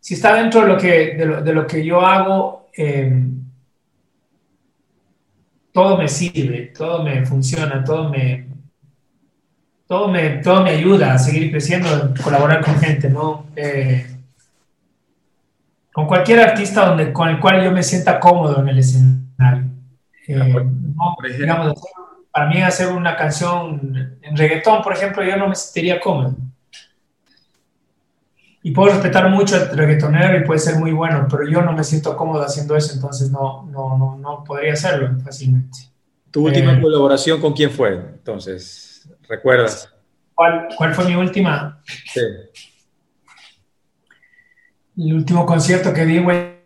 si 0.00 0.14
está 0.14 0.34
dentro 0.34 0.62
de 0.62 0.68
lo 0.68 0.78
que, 0.78 1.14
de 1.16 1.52
lo, 1.52 1.66
que 1.66 1.84
yo 1.84 2.00
hago, 2.00 2.68
eh, 2.76 3.26
todo 5.72 5.98
me 5.98 6.08
sirve, 6.08 6.72
todo 6.76 7.02
me 7.02 7.26
funciona, 7.26 7.82
todo 7.82 8.08
me, 8.08 8.46
todo 9.86 10.08
me, 10.08 10.30
todo 10.38 10.62
me 10.62 10.70
ayuda 10.70 11.14
a 11.14 11.18
seguir 11.18 11.50
creciendo, 11.50 12.14
colaborar 12.22 12.64
con 12.64 12.78
gente, 12.78 13.08
¿no? 13.10 13.46
Eh, 13.56 14.17
con 15.98 16.06
cualquier 16.06 16.38
artista 16.38 16.86
donde, 16.86 17.12
con 17.12 17.28
el 17.28 17.40
cual 17.40 17.60
yo 17.64 17.72
me 17.72 17.82
sienta 17.82 18.20
cómodo 18.20 18.60
en 18.60 18.68
el 18.68 18.78
escenario. 18.78 19.64
Eh, 20.28 20.54
digamos, 21.36 21.74
para 22.30 22.46
mí 22.46 22.62
hacer 22.62 22.92
una 22.92 23.16
canción 23.16 24.16
en 24.22 24.36
reggaetón, 24.36 24.80
por 24.80 24.92
ejemplo, 24.92 25.24
yo 25.24 25.36
no 25.36 25.48
me 25.48 25.56
sentiría 25.56 25.98
cómodo 25.98 26.36
y 28.62 28.70
puedo 28.70 28.92
respetar 28.92 29.28
mucho 29.28 29.56
al 29.56 29.76
reggaetonero 29.76 30.38
y 30.38 30.44
puede 30.44 30.60
ser 30.60 30.76
muy 30.76 30.92
bueno, 30.92 31.26
pero 31.28 31.48
yo 31.48 31.62
no 31.62 31.72
me 31.72 31.82
siento 31.82 32.16
cómodo 32.16 32.44
haciendo 32.44 32.76
eso, 32.76 32.94
entonces 32.94 33.32
no, 33.32 33.68
no, 33.68 33.98
no, 33.98 34.16
no 34.18 34.44
podría 34.44 34.74
hacerlo 34.74 35.18
fácilmente. 35.24 35.78
¿Tu 36.30 36.44
última 36.44 36.74
eh, 36.74 36.80
colaboración 36.80 37.40
con 37.40 37.54
quién 37.54 37.72
fue? 37.72 37.94
Entonces, 37.94 39.10
¿recuerdas? 39.28 39.92
¿Cuál, 40.32 40.68
cuál 40.76 40.94
fue 40.94 41.06
mi 41.06 41.16
última? 41.16 41.82
Sí. 41.84 42.20
El 44.98 45.14
último 45.14 45.46
concierto 45.46 45.94
que 45.94 46.04
di, 46.04 46.18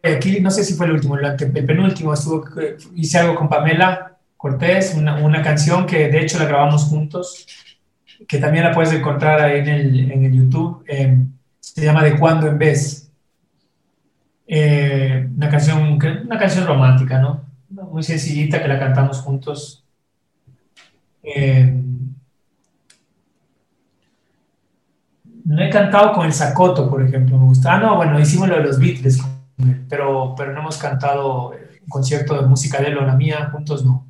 aquí 0.03 0.41
no 0.41 0.51
sé 0.51 0.65
si 0.65 0.73
fue 0.73 0.87
el 0.87 0.93
último, 0.93 1.19
el, 1.19 1.37
penúltimo, 1.37 2.15
estuvo, 2.15 2.45
hice 2.95 3.19
algo 3.19 3.35
con 3.35 3.49
Pamela 3.49 4.17
Cortés, 4.39 4.95
una, 4.97 5.17
una, 5.17 5.43
canción 5.43 5.87
que 5.87 6.09
de 6.09 6.21
hecho 6.23 6.39
la 6.39 6.47
grabamos 6.47 6.85
juntos, 6.85 7.47
que 8.27 8.39
también 8.39 8.65
la 8.65 8.73
puedes 8.73 8.93
encontrar 8.93 9.41
ahí 9.41 9.61
en 9.61 9.69
el, 9.69 10.11
en 10.11 10.25
el 10.25 10.33
YouTube. 10.33 10.83
Eh, 10.89 11.19
se 11.61 11.85
llama 11.85 12.03
De 12.03 12.19
cuando 12.19 12.47
en 12.47 12.59
vez. 12.59 13.11
Eh, 14.47 15.29
una, 15.37 15.49
canción, 15.49 15.99
una 16.27 16.39
canción 16.39 16.67
romántica, 16.67 17.19
¿no? 17.19 17.45
Muy 17.69 18.03
sencillita 18.03 18.63
que 18.63 18.69
la 18.69 18.79
cantamos 18.79 19.19
juntos. 19.21 19.85
Eh, 21.23 21.83
no 25.45 25.63
he 25.63 25.71
cantado 25.71 26.13
con 26.13 26.27
el 26.27 26.33
Sacoto, 26.33 26.89
por 26.89 27.03
ejemplo, 27.03 27.39
me 27.39 27.47
gusta. 27.47 27.75
Ah, 27.75 27.79
no, 27.79 27.97
bueno, 27.97 28.19
hicimos 28.21 28.49
lo 28.49 28.57
de 28.57 28.63
los 28.63 28.79
Beatles, 28.79 29.21
pero, 29.89 30.35
pero 30.37 30.53
no 30.53 30.61
hemos 30.61 30.79
cantado 30.79 31.51
un 31.51 31.89
concierto 31.89 32.41
de 32.41 32.47
música 32.47 32.81
de 32.81 32.89
él 32.89 32.99
o 32.99 33.07
la 33.07 33.17
mía, 33.17 33.51
juntos 33.53 33.85
no. 33.85 34.07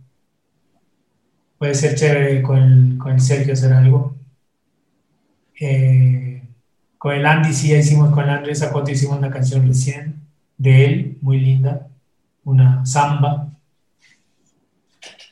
Puede 1.59 1.75
ser 1.75 1.95
chévere 1.95 2.43
con 2.43 3.01
el, 3.07 3.21
Sergio 3.21 3.53
hacer 3.53 3.73
algo. 3.73 4.17
Eh, 5.61 6.43
con 6.99 7.15
el 7.15 7.25
Andy 7.25 7.53
sí 7.53 7.75
hicimos, 7.75 8.13
con 8.13 8.25
el 8.25 8.31
Andrés 8.31 8.59
Zacote 8.61 8.93
hicimos 8.93 9.19
una 9.19 9.31
canción 9.31 9.67
recién 9.67 10.23
de 10.59 10.85
él, 10.85 11.19
muy 11.21 11.41
linda, 11.41 11.89
una 12.45 12.85
samba, 12.85 13.49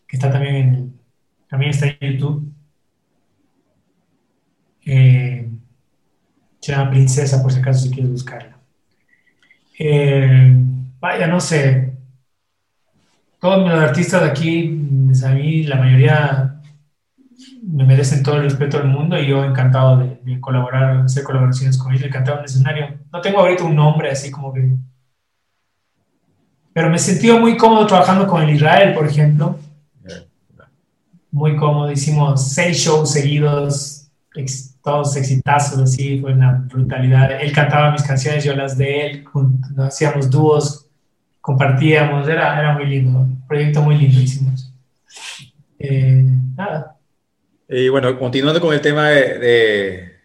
que 0.06 0.16
está 0.16 0.30
también 0.30 0.56
en, 0.56 1.00
también 1.48 1.70
está 1.70 1.86
en 1.86 2.12
YouTube. 2.12 2.52
Eh, 4.86 5.49
se 6.60 6.72
llama 6.72 6.90
Princesa, 6.90 7.42
por 7.42 7.52
si 7.52 7.60
acaso 7.60 7.80
si 7.80 7.90
quieres 7.90 8.10
buscarla. 8.10 8.56
Eh, 9.78 10.54
vaya, 11.00 11.26
no 11.26 11.40
sé. 11.40 11.94
Todos 13.40 13.66
los 13.66 13.80
artistas 13.80 14.22
de 14.22 14.28
aquí, 14.28 15.04
pues, 15.06 15.24
a 15.24 15.30
mí 15.30 15.62
la 15.64 15.76
mayoría 15.76 16.60
me 17.62 17.84
merecen 17.84 18.22
todo 18.22 18.36
el 18.36 18.42
respeto 18.42 18.78
del 18.78 18.88
mundo 18.88 19.18
y 19.18 19.26
yo 19.26 19.42
encantado 19.44 19.98
de, 19.98 20.40
colaborar, 20.40 21.04
hacer 21.04 21.22
colaboraciones 21.22 21.78
con 21.78 21.92
ellos, 21.92 22.04
encantado 22.04 22.38
en 22.38 22.44
el 22.44 22.50
escenario. 22.50 22.98
No 23.10 23.20
tengo 23.20 23.40
ahorita 23.40 23.64
un 23.64 23.76
nombre 23.76 24.10
así 24.10 24.30
como 24.30 24.52
que... 24.52 24.70
Pero 26.72 26.90
me 26.90 26.96
he 26.96 26.98
sentido 26.98 27.40
muy 27.40 27.56
cómodo 27.56 27.86
trabajando 27.86 28.26
con 28.26 28.42
el 28.42 28.50
Israel, 28.50 28.94
por 28.94 29.06
ejemplo. 29.06 29.58
Muy 31.32 31.56
cómodo, 31.56 31.90
hicimos 31.90 32.52
seis 32.52 32.76
shows 32.78 33.12
seguidos, 33.12 34.10
todos 34.90 35.16
exitazos, 35.16 35.78
así, 35.78 36.18
fue 36.20 36.32
una 36.32 36.66
brutalidad. 36.68 37.40
Él 37.40 37.52
cantaba 37.52 37.92
mis 37.92 38.02
canciones, 38.02 38.42
yo 38.42 38.54
las 38.56 38.76
de 38.76 39.06
él, 39.06 39.24
hacíamos 39.78 40.28
dúos, 40.28 40.86
compartíamos, 41.40 42.28
era, 42.28 42.58
era 42.58 42.74
muy 42.74 42.86
lindo, 42.86 43.26
proyecto 43.46 43.82
muy 43.82 43.96
lindo. 43.96 44.20
Eh, 45.78 46.24
nada. 46.56 46.96
Y 47.68 47.88
bueno, 47.88 48.18
continuando 48.18 48.60
con 48.60 48.74
el 48.74 48.80
tema 48.80 49.10
de, 49.10 50.18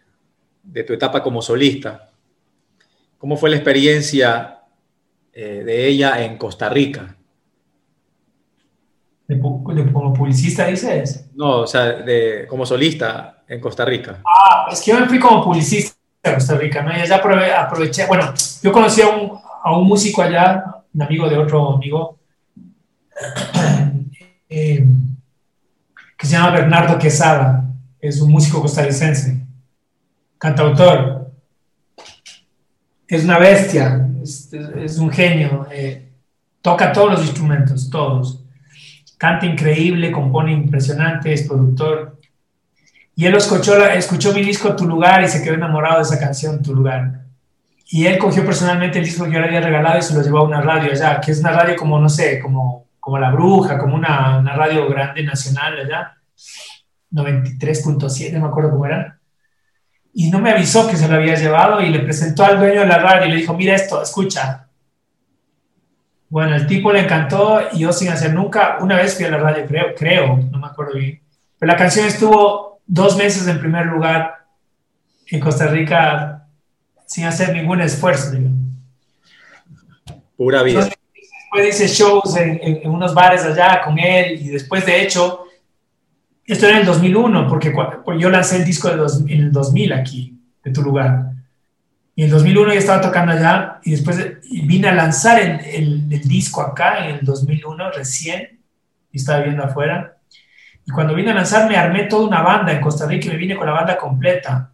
de, 0.62 0.84
tu 0.84 0.92
etapa 0.92 1.22
como 1.22 1.40
solista, 1.40 2.10
¿cómo 3.18 3.36
fue 3.36 3.50
la 3.50 3.56
experiencia 3.56 4.58
eh, 5.32 5.62
de 5.64 5.86
ella 5.86 6.24
en 6.24 6.36
Costa 6.36 6.68
Rica? 6.68 7.15
¿De, 9.28 9.40
como 9.40 10.12
publicista 10.12 10.66
dices? 10.66 11.28
No, 11.34 11.62
o 11.62 11.66
sea, 11.66 11.84
de, 11.84 12.46
como 12.48 12.64
solista 12.64 13.42
en 13.48 13.60
Costa 13.60 13.84
Rica. 13.84 14.20
Ah, 14.24 14.68
es 14.70 14.80
que 14.80 14.92
yo 14.92 15.00
me 15.00 15.06
fui 15.06 15.18
como 15.18 15.44
publicista 15.44 15.96
a 16.22 16.34
Costa 16.34 16.56
Rica, 16.56 16.82
¿no? 16.82 16.92
Y 16.92 17.06
ya 17.06 17.16
aproveché, 17.16 18.06
bueno, 18.06 18.32
yo 18.62 18.72
conocí 18.72 19.02
a 19.02 19.08
un, 19.08 19.32
a 19.64 19.76
un 19.76 19.86
músico 19.86 20.22
allá, 20.22 20.64
un 20.94 21.02
amigo 21.02 21.28
de 21.28 21.38
otro 21.38 21.74
amigo, 21.74 22.18
eh, 24.48 24.86
que 26.16 26.26
se 26.26 26.32
llama 26.32 26.50
Bernardo 26.50 26.98
Quesada, 26.98 27.64
es 28.00 28.20
un 28.20 28.30
músico 28.30 28.60
costarricense, 28.60 29.44
cantautor, 30.38 31.32
es 33.08 33.24
una 33.24 33.38
bestia, 33.38 34.08
es, 34.22 34.98
un 34.98 35.10
genio, 35.10 35.66
eh, 35.70 36.12
toca 36.62 36.92
todos 36.92 37.10
los 37.12 37.22
instrumentos, 37.22 37.90
todos, 37.90 38.45
canta 39.16 39.46
increíble, 39.46 40.12
compone 40.12 40.52
impresionante, 40.52 41.32
es 41.32 41.42
productor. 41.42 42.18
Y 43.14 43.26
él 43.26 43.34
escuchó, 43.34 43.84
escuchó 43.86 44.32
mi 44.32 44.42
disco 44.42 44.76
Tu 44.76 44.86
Lugar 44.86 45.22
y 45.22 45.28
se 45.28 45.42
quedó 45.42 45.54
enamorado 45.54 45.96
de 45.96 46.02
esa 46.02 46.18
canción, 46.18 46.62
Tu 46.62 46.74
Lugar. 46.74 47.22
Y 47.88 48.06
él 48.06 48.18
cogió 48.18 48.44
personalmente 48.44 48.98
el 48.98 49.04
disco 49.04 49.24
que 49.24 49.32
yo 49.32 49.40
le 49.40 49.46
había 49.46 49.60
regalado 49.60 49.98
y 49.98 50.02
se 50.02 50.14
lo 50.14 50.22
llevó 50.22 50.38
a 50.38 50.44
una 50.44 50.60
radio 50.60 50.90
allá, 50.90 51.20
que 51.20 51.32
es 51.32 51.40
una 51.40 51.52
radio 51.52 51.76
como, 51.76 51.98
no 51.98 52.08
sé, 52.08 52.40
como 52.40 52.86
como 53.06 53.20
La 53.20 53.30
Bruja, 53.30 53.78
como 53.78 53.94
una, 53.94 54.36
una 54.36 54.54
radio 54.54 54.88
grande 54.88 55.22
nacional 55.22 55.78
allá, 55.78 56.16
93.7, 57.12 58.40
me 58.40 58.48
acuerdo 58.48 58.72
cómo 58.72 58.84
era. 58.84 59.20
Y 60.12 60.28
no 60.28 60.40
me 60.40 60.50
avisó 60.50 60.88
que 60.88 60.96
se 60.96 61.06
lo 61.06 61.14
había 61.14 61.36
llevado 61.36 61.80
y 61.80 61.90
le 61.90 62.00
presentó 62.00 62.44
al 62.44 62.58
dueño 62.58 62.80
de 62.80 62.88
la 62.88 62.98
radio 62.98 63.28
y 63.28 63.30
le 63.30 63.36
dijo, 63.36 63.54
mira 63.54 63.76
esto, 63.76 64.02
escucha. 64.02 64.65
Bueno, 66.28 66.56
el 66.56 66.66
tipo 66.66 66.92
le 66.92 67.00
encantó 67.00 67.60
y 67.72 67.80
yo 67.80 67.92
sin 67.92 68.08
hacer 68.08 68.34
nunca, 68.34 68.78
una 68.80 68.96
vez 68.96 69.16
fui 69.16 69.24
a 69.24 69.30
la 69.30 69.38
radio, 69.38 69.64
creo, 69.66 69.94
creo, 69.94 70.36
no 70.36 70.58
me 70.58 70.66
acuerdo 70.66 70.94
bien. 70.94 71.20
Pero 71.58 71.72
la 71.72 71.78
canción 71.78 72.06
estuvo 72.06 72.80
dos 72.86 73.16
meses 73.16 73.46
en 73.46 73.60
primer 73.60 73.86
lugar 73.86 74.44
en 75.28 75.40
Costa 75.40 75.68
Rica 75.68 76.46
sin 77.06 77.24
hacer 77.24 77.54
ningún 77.54 77.80
esfuerzo. 77.80 78.32
Pura 80.36 80.62
vida 80.62 80.88
hice 81.64 81.88
shows 81.88 82.36
en, 82.36 82.88
unos 82.88 83.14
bares 83.14 83.44
allá 83.44 83.80
con 83.82 83.98
él 83.98 84.40
y 84.40 84.48
después 84.48 84.84
de 84.84 85.02
hecho, 85.02 85.44
esto 86.44 86.66
era 86.66 86.76
en 86.76 86.80
el 86.82 86.86
2001, 86.86 87.48
porque 87.48 87.72
yo 88.18 88.30
lancé 88.30 88.56
el 88.56 88.64
disco 88.64 88.88
de 88.88 89.32
en 89.32 89.40
el 89.40 89.52
2000 89.52 89.92
aquí, 89.92 90.38
de 90.64 90.70
tu 90.70 90.82
lugar. 90.82 91.32
Y 92.18 92.22
en 92.22 92.28
el 92.28 92.32
2001 92.32 92.72
ya 92.72 92.78
estaba 92.78 93.00
tocando 93.02 93.32
allá 93.32 93.78
y 93.84 93.90
después 93.90 94.18
vine 94.50 94.88
a 94.88 94.94
lanzar 94.94 95.38
el, 95.38 96.10
el, 96.10 96.22
disco 96.22 96.62
acá 96.62 97.06
en 97.06 97.16
el 97.16 97.24
2001 97.26 97.90
recién 97.92 98.58
y 99.12 99.18
estaba 99.18 99.42
viendo 99.42 99.62
afuera. 99.62 100.16
Y 100.86 100.92
cuando 100.92 101.14
vine 101.14 101.32
a 101.32 101.34
lanzar 101.34 101.68
me 101.68 101.76
armé 101.76 102.04
toda 102.04 102.26
una 102.26 102.40
banda 102.40 102.72
en 102.72 102.80
Costa 102.80 103.06
Rica 103.06 103.26
y 103.26 103.32
me 103.32 103.36
vine 103.36 103.54
con 103.54 103.66
la 103.66 103.74
banda 103.74 103.98
completa. 103.98 104.72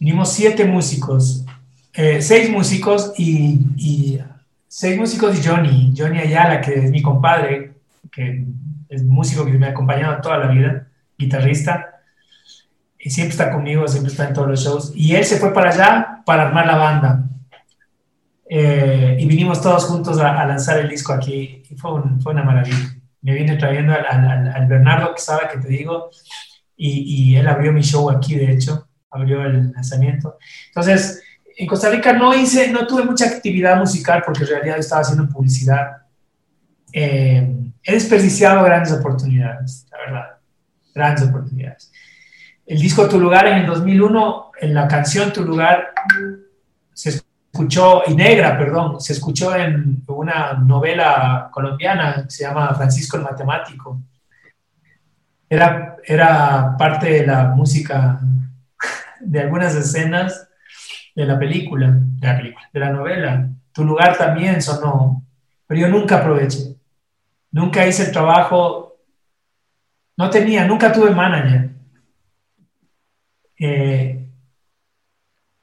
Vinimos 0.00 0.32
siete 0.32 0.64
músicos, 0.64 1.44
eh, 1.92 2.22
seis 2.22 2.48
músicos 2.48 3.12
y, 3.18 3.60
y 3.76 4.20
seis 4.66 4.98
músicos 4.98 5.38
y 5.38 5.46
Johnny, 5.46 5.94
Johnny 5.94 6.20
Ayala, 6.20 6.62
que 6.62 6.74
es 6.74 6.90
mi 6.90 7.02
compadre, 7.02 7.74
que 8.10 8.46
es 8.88 9.04
músico 9.04 9.44
que 9.44 9.52
me 9.52 9.66
ha 9.66 9.70
acompañado 9.70 10.22
toda 10.22 10.38
la 10.38 10.46
vida, 10.46 10.88
guitarrista, 11.18 11.93
y 13.04 13.10
siempre 13.10 13.32
está 13.32 13.52
conmigo, 13.52 13.86
siempre 13.86 14.10
está 14.10 14.26
en 14.26 14.32
todos 14.32 14.48
los 14.48 14.64
shows. 14.64 14.92
Y 14.94 15.14
él 15.14 15.26
se 15.26 15.36
fue 15.36 15.52
para 15.52 15.70
allá 15.70 16.22
para 16.24 16.48
armar 16.48 16.66
la 16.66 16.76
banda. 16.76 17.28
Eh, 18.48 19.18
y 19.20 19.26
vinimos 19.26 19.60
todos 19.60 19.84
juntos 19.84 20.18
a, 20.18 20.46
lanzar 20.46 20.78
el 20.78 20.88
disco 20.88 21.12
aquí, 21.12 21.62
y 21.68 21.74
fue, 21.74 21.90
fue 22.22 22.32
una 22.32 22.44
maravilla. 22.44 22.96
Me 23.20 23.34
vine 23.34 23.56
trayendo 23.56 23.92
al, 23.92 24.06
al, 24.48 24.66
Bernardo 24.66 25.14
que 25.14 25.20
sabe 25.20 25.48
que 25.52 25.58
te 25.58 25.68
digo, 25.68 26.08
y, 26.78 27.32
y 27.32 27.36
él 27.36 27.46
abrió 27.46 27.74
mi 27.74 27.82
show 27.82 28.08
aquí, 28.08 28.36
de 28.36 28.52
hecho, 28.52 28.88
abrió 29.10 29.44
el 29.44 29.72
lanzamiento. 29.72 30.38
Entonces, 30.68 31.22
en 31.58 31.66
Costa 31.66 31.90
Rica 31.90 32.14
no 32.14 32.34
hice, 32.34 32.72
no 32.72 32.86
tuve 32.86 33.04
mucha 33.04 33.26
actividad 33.26 33.76
musical 33.76 34.22
porque 34.24 34.44
en 34.44 34.48
realidad 34.48 34.78
estaba 34.78 35.02
haciendo 35.02 35.28
publicidad. 35.28 35.98
Eh, 36.90 37.54
he 37.82 37.92
desperdiciado 37.92 38.64
grandes 38.64 38.94
oportunidades, 38.94 39.86
la 39.90 39.98
verdad, 39.98 40.26
grandes 40.94 41.28
oportunidades. 41.28 41.92
El 42.66 42.80
disco 42.80 43.08
Tu 43.08 43.20
Lugar 43.20 43.46
en 43.46 43.58
el 43.58 43.66
2001, 43.66 44.52
en 44.60 44.74
la 44.74 44.88
canción 44.88 45.32
Tu 45.32 45.44
Lugar, 45.44 45.92
se 46.94 47.10
escuchó, 47.52 48.02
y 48.06 48.14
negra, 48.14 48.56
perdón, 48.56 49.00
se 49.00 49.12
escuchó 49.12 49.54
en 49.54 50.02
una 50.06 50.54
novela 50.54 51.50
colombiana 51.52 52.24
que 52.24 52.30
se 52.30 52.44
llama 52.44 52.74
Francisco 52.74 53.18
el 53.18 53.22
Matemático. 53.22 54.00
Era, 55.48 55.96
era 56.04 56.74
parte 56.78 57.10
de 57.10 57.26
la 57.26 57.48
música 57.48 58.18
de 59.20 59.40
algunas 59.40 59.74
escenas 59.74 60.48
de 61.14 61.26
la 61.26 61.38
película, 61.38 61.90
de 61.92 62.26
la 62.26 62.36
película, 62.36 62.70
de 62.72 62.80
la 62.80 62.90
novela. 62.90 63.48
Tu 63.72 63.84
lugar 63.84 64.16
también 64.16 64.62
sonó, 64.62 65.22
pero 65.66 65.80
yo 65.80 65.88
nunca 65.88 66.16
aproveché. 66.16 66.74
Nunca 67.52 67.86
hice 67.86 68.04
el 68.04 68.12
trabajo, 68.12 68.96
no 70.16 70.30
tenía, 70.30 70.64
nunca 70.64 70.92
tuve 70.92 71.10
manager. 71.10 71.73
Eh, 73.58 74.28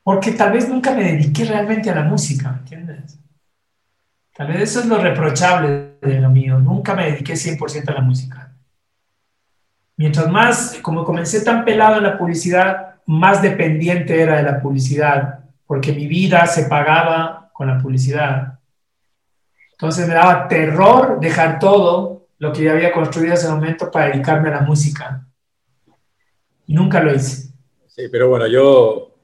porque 0.03 0.31
tal 0.31 0.53
vez 0.53 0.67
nunca 0.67 0.93
me 0.93 1.03
dediqué 1.03 1.45
realmente 1.45 1.89
a 1.89 1.95
la 1.95 2.03
música, 2.03 2.51
¿me 2.51 2.59
entiendes? 2.59 3.19
Tal 4.35 4.47
vez 4.47 4.61
eso 4.61 4.79
es 4.79 4.85
lo 4.87 4.97
reprochable 4.97 5.97
de 6.01 6.19
lo 6.19 6.29
mío. 6.29 6.57
Nunca 6.59 6.95
me 6.95 7.11
dediqué 7.11 7.35
100% 7.35 7.89
a 7.89 7.93
la 7.93 8.01
música. 8.01 8.51
Mientras 9.97 10.29
más, 10.29 10.79
como 10.81 11.03
comencé 11.03 11.41
tan 11.41 11.63
pelado 11.63 11.97
en 11.97 12.03
la 12.03 12.17
publicidad, 12.17 12.95
más 13.05 13.41
dependiente 13.41 14.19
era 14.19 14.37
de 14.37 14.43
la 14.43 14.61
publicidad 14.61 15.41
porque 15.67 15.93
mi 15.93 16.07
vida 16.07 16.47
se 16.47 16.65
pagaba 16.65 17.49
con 17.53 17.67
la 17.67 17.77
publicidad. 17.77 18.59
Entonces 19.71 20.07
me 20.07 20.13
daba 20.13 20.47
terror 20.47 21.19
dejar 21.19 21.59
todo 21.59 22.27
lo 22.39 22.51
que 22.51 22.63
ya 22.63 22.71
había 22.71 22.91
construido 22.91 23.35
ese 23.35 23.47
momento 23.47 23.89
para 23.89 24.07
dedicarme 24.07 24.49
a 24.49 24.53
la 24.53 24.61
música. 24.61 25.25
Y 26.67 26.73
nunca 26.73 27.01
lo 27.01 27.15
hice. 27.15 27.50
Sí, 27.95 28.07
pero 28.09 28.29
bueno, 28.29 28.47
yo 28.47 29.15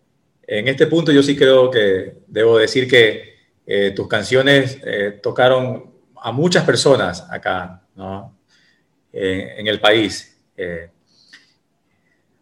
en 0.44 0.68
este 0.68 0.88
punto 0.88 1.12
yo 1.12 1.24
sí 1.24 1.36
creo 1.36 1.70
que 1.72 2.20
debo 2.28 2.58
decir 2.58 2.88
que 2.88 3.36
eh, 3.66 3.92
tus 3.96 4.08
canciones 4.08 4.80
eh, 4.86 5.20
tocaron 5.22 5.92
a 6.22 6.32
muchas 6.32 6.64
personas 6.64 7.26
acá, 7.30 7.82
¿no? 7.96 8.38
Eh, 9.12 9.56
en 9.58 9.68
el 9.68 9.80
país 9.80 10.34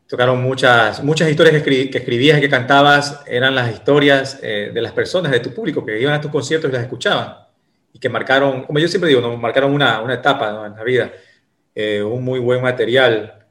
tocaron 0.07 0.41
muchas, 0.41 1.03
muchas 1.03 1.29
historias 1.29 1.61
que, 1.61 1.89
escribías 1.93 2.37
y 2.37 2.41
que 2.41 2.49
cantabas, 2.49 3.23
eran 3.25 3.55
las 3.55 3.73
historias 3.73 4.39
eh, 4.41 4.71
de 4.73 4.81
las 4.81 4.91
personas, 4.91 5.31
de 5.31 5.39
tu 5.39 5.53
público, 5.53 5.85
que 5.85 5.99
iban 5.99 6.13
a 6.13 6.21
tus 6.21 6.31
conciertos 6.31 6.69
y 6.69 6.73
las 6.73 6.83
escuchaban, 6.83 7.35
y 7.91 7.99
que 7.99 8.09
marcaron, 8.09 8.63
como 8.63 8.79
yo 8.79 8.87
siempre 8.87 9.09
digo, 9.09 9.21
¿no? 9.21 9.35
marcaron 9.37 9.73
una, 9.73 10.01
una 10.01 10.15
etapa 10.15 10.67
en 10.67 10.75
la 10.75 10.83
vida, 10.83 11.11
eh, 11.73 12.01
un 12.03 12.23
muy 12.23 12.39
buen 12.39 12.61
material, 12.61 13.33
¿no? 13.33 13.44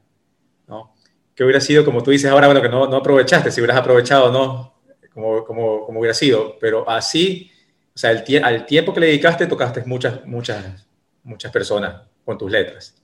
Que 1.35 1.43
hubiera 1.43 1.59
sido, 1.59 1.83
como 1.83 2.01
tú 2.01 2.11
dices 2.11 2.31
ahora, 2.31 2.47
bueno, 2.47 2.61
que 2.61 2.69
no, 2.69 2.87
no 2.87 2.97
aprovechaste, 2.97 3.51
si 3.51 3.59
hubieras 3.59 3.77
aprovechado, 3.77 4.31
¿no? 4.31 4.73
Como, 5.13 5.43
como, 5.43 5.85
como 5.85 5.99
hubiera 5.99 6.13
sido, 6.13 6.57
pero 6.59 6.89
así, 6.89 7.51
o 7.93 7.97
sea, 7.97 8.11
el, 8.11 8.43
al 8.43 8.65
tiempo 8.65 8.93
que 8.93 8.99
le 9.01 9.07
dedicaste, 9.07 9.47
tocaste 9.47 9.83
muchas, 9.85 10.25
muchas, 10.25 10.87
muchas 11.23 11.51
personas 11.51 12.01
con 12.23 12.37
tus 12.37 12.51
letras. 12.51 12.95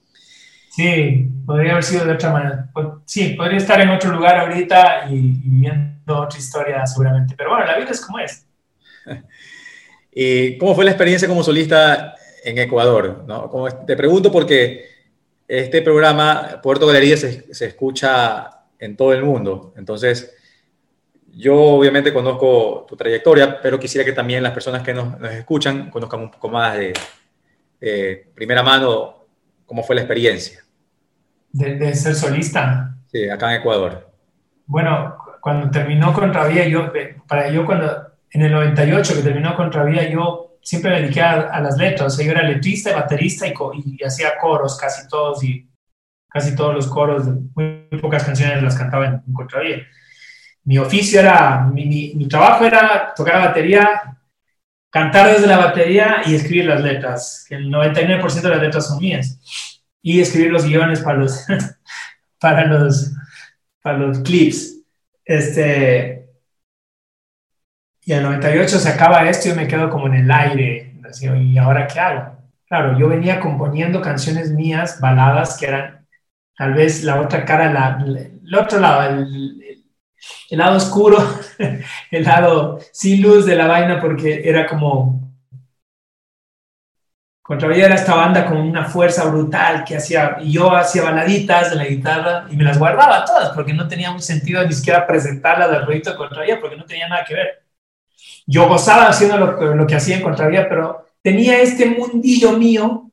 Sí, 0.72 1.30
podría 1.46 1.74
haber 1.74 1.84
sido 1.84 2.06
de 2.06 2.14
otra 2.14 2.32
manera. 2.32 2.70
Sí, 3.06 3.32
podría 3.32 3.58
estar 3.58 3.82
en 3.82 3.90
otro 3.90 4.12
lugar 4.12 4.40
ahorita 4.40 5.10
y, 5.10 5.20
viviendo 5.20 6.18
otra 6.18 6.40
historia 6.40 6.86
seguramente. 6.86 7.36
Pero 7.38 7.50
bueno, 7.50 7.66
la 7.66 7.78
vida 7.78 7.92
es 7.92 8.00
como 8.00 8.20
es. 8.20 8.46
¿Y 10.14 10.58
cómo 10.58 10.74
fue 10.74 10.86
la 10.86 10.92
experiencia 10.92 11.28
como 11.28 11.44
solista 11.44 12.16
en 12.44 12.58
Ecuador? 12.58 13.26
¿no? 13.28 13.50
te 13.86 13.98
pregunto 13.98 14.32
porque 14.32 14.91
este 15.60 15.82
programa, 15.82 16.62
Puerto 16.64 16.88
Galería, 16.88 17.18
se, 17.18 17.54
se 17.54 17.66
escucha 17.66 18.49
en 18.80 18.95
todo 18.95 19.14
el 19.14 19.24
mundo. 19.24 19.74
Entonces, 19.76 20.34
yo 21.34 21.56
obviamente 21.56 22.14
conozco 22.14 22.86
tu 22.88 22.95
trayectoria, 22.95 23.60
pero 23.62 23.80
quisiera 23.80 24.06
que 24.06 24.14
también 24.14 24.43
las 24.43 24.54
personas 24.54 24.82
que 24.82 24.93
nos, 24.93 25.22
escuchan 25.32 25.89
conozcan 25.89 26.22
un 26.22 26.32
poco 26.32 26.49
más 26.49 26.78
de 26.78 26.93
primera 28.34 28.64
mano 28.64 29.26
cómo 29.66 29.84
fue 29.84 29.95
la 29.95 30.02
experiencia. 30.02 30.60
De, 31.52 31.93
ser 31.95 32.16
solista. 32.16 32.95
Sí, 33.12 33.30
acá 33.30 33.54
en 33.54 33.62
Ecuador. 33.62 34.10
Bueno, 34.66 35.18
cuando 35.41 35.70
terminó 35.70 36.14
Contravía, 36.14 36.68
yo, 36.68 36.91
para 37.28 37.49
yo 37.49 37.66
cuando, 37.66 38.08
en 38.32 38.41
el 38.41 38.52
98 38.52 39.16
que 39.16 39.22
terminó 39.22 39.56
Contravía, 39.56 40.10
yo 40.10 40.51
siempre 40.62 40.91
me 40.91 41.01
dediqué 41.01 41.22
a, 41.22 41.59
las 41.59 41.78
letras, 41.78 42.18
yo 42.18 42.32
era 42.32 42.43
letrista 42.43 42.95
baterista 42.95 43.47
y, 43.47 43.53
y, 43.86 44.03
hacía 44.03 44.38
coros 44.39 44.78
casi 44.78 45.07
todos 45.07 45.43
y 45.43 45.68
casi 46.30 46.55
todos 46.55 46.76
los 46.76 46.88
coros, 46.88 47.26
muy, 47.55 47.88
pocas 48.01 48.24
canciones 48.24 48.64
las 48.64 48.78
cantaba 48.78 49.05
en, 49.07 49.24
en 49.28 49.34
Contravía 49.34 49.88
mi 50.64 50.78
oficio 50.78 51.20
era, 51.20 51.64
mi, 51.64 51.86
mi, 51.86 52.28
trabajo 52.28 52.66
era 52.66 53.14
tocar 53.16 53.36
la 53.36 53.47
batería, 53.47 54.18
cantar 54.89 55.34
desde 55.34 55.47
la 55.47 55.57
batería 55.57 56.22
y 56.26 56.36
escribir 56.36 56.66
las 56.66 56.82
letras, 56.82 57.45
que 57.47 57.55
el 57.55 57.70
99% 57.70 58.41
de 58.41 58.49
las 58.49 58.62
letras 58.62 58.88
son 58.88 58.99
mías, 58.99 59.39
y 60.01 60.20
escribir 60.20 60.51
los 60.51 60.66
guiones 60.66 61.01
para 61.01 61.18
los, 61.18 61.45
para 62.39 62.66
los, 62.66 63.12
para 63.82 63.97
los 63.97 64.20
clips. 64.20 64.78
Este, 65.26 66.20
y 68.04 68.14
el 68.14 68.24
98 68.24 68.80
se 68.80 68.89
acaba 68.89 69.30
esto 69.30 69.47
y 69.47 69.52
yo 69.52 69.56
me 69.56 69.68
quedo 69.68 69.89
como 69.89 70.08
en 70.08 70.16
el 70.16 70.32
aire, 70.32 70.95
¿y 71.22 71.58
ahora 71.58 71.88
qué 71.88 71.99
hago? 71.99 72.38
Claro, 72.68 72.97
yo 72.97 73.10
venía 73.10 73.39
componiendo 73.39 74.02
canciones 74.02 74.52
mías, 74.52 74.99
baladas, 74.99 75.58
que 75.58 75.68
eran 75.68 76.08
tal 76.58 76.74
vez 76.74 77.04
la 77.04 77.20
otra 77.20 77.45
cara, 77.45 77.72
la, 77.72 78.04
el 78.06 78.56
otro 78.56 78.80
lado, 78.80 79.12
el, 79.12 79.84
lado 80.52 80.78
oscuro, 80.78 81.18
el 82.12 82.24
lado 82.24 82.80
sin 82.91 83.22
luz 83.22 83.45
de 83.45 83.56
la 83.56 83.68
vaina, 83.68 83.99
porque 83.99 84.41
era 84.45 84.66
como. 84.68 85.20
Contravía 87.41 87.88
era 87.88 87.95
esta 87.95 88.16
banda 88.16 88.45
con 88.45 88.58
una 88.58 88.86
fuerza 88.86 89.26
brutal 89.26 89.84
que 89.84 89.97
hacía, 89.97 90.38
y 90.39 90.54
yo 90.54 90.74
hacía 90.74 91.04
baladitas 91.04 91.72
de 91.72 91.76
la 91.76 91.86
guitarra 91.86 92.45
y 92.49 92.56
me 92.56 92.64
las 92.64 92.78
guardaba 92.78 93.26
todas 93.26 93.49
porque 93.49 93.74
no 93.74 93.88
tenía 93.88 94.12
un 94.12 94.22
sentido 94.22 94.66
ni 94.66 94.72
siquiera 94.72 95.06
presentarlas 95.06 95.70
al 95.70 95.84
proyecto 95.84 96.12
de 96.12 96.18
Contravía 96.18 96.60
porque 96.62 96.78
no 96.78 96.86
tenía 96.86 97.10
nada 97.10 97.26
que 97.26 97.34
ver. 97.34 97.61
Yo 98.48 98.68
gozaba 98.68 99.08
haciendo 99.08 99.38
lo, 99.38 99.88
que 99.88 99.96
hacía 99.96 100.18
en 100.18 100.24
Contravía, 100.24 100.68
pero 100.68 101.06
tenía 101.22 101.62
este 101.62 101.86
mundillo 101.86 102.54
mío 102.54 103.08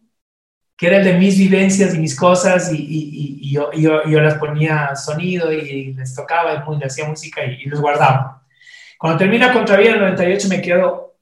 que 0.76 0.87
era 0.87 0.99
el 0.99 1.05
de 1.05 1.18
mis 1.18 1.37
vivencias 1.37 1.93
y 1.95 1.99
mis 1.99 2.14
cosas, 2.14 2.70
y, 2.72 3.53
yo, 3.53 3.72
yo, 3.72 4.20
las 4.20 4.35
ponía 4.35 4.95
sonido 4.95 5.53
y 5.53 5.93
les 5.93 6.14
tocaba, 6.14 6.55
y 6.55 6.79
les 6.79 6.93
hacía 6.93 7.09
música 7.09 7.45
y, 7.45 7.64
los 7.64 7.81
guardaba. 7.81 8.45
Cuando 8.97 9.18
termina 9.18 9.53
Contravía 9.53 9.95
el 9.95 10.01
98 10.01 10.49
me 10.49 10.62
quedo 10.62 11.16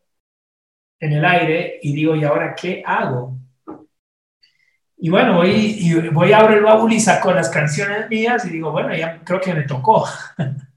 en 1.01 1.13
el 1.13 1.25
aire 1.25 1.79
y 1.83 1.95
digo, 1.95 2.15
¿y 2.15 2.25
ahora 2.25 2.55
qué 2.55 2.83
hago? 2.85 3.39
Y 4.99 5.09
bueno, 5.09 5.37
voy, 5.37 5.51
y 5.51 5.95
voy 6.09 6.33
a 6.33 6.39
abrir 6.39 6.59
el 6.59 6.65
baúl 6.65 6.93
y 6.93 7.01
saco 7.01 7.33
las 7.33 7.49
canciones 7.49 8.09
mías 8.11 8.45
y 8.45 8.51
digo, 8.51 8.73
bueno, 8.73 8.95
ya 8.95 9.21
creo 9.25 9.41
que 9.41 9.55
me 9.55 9.63
tocó. 9.63 10.07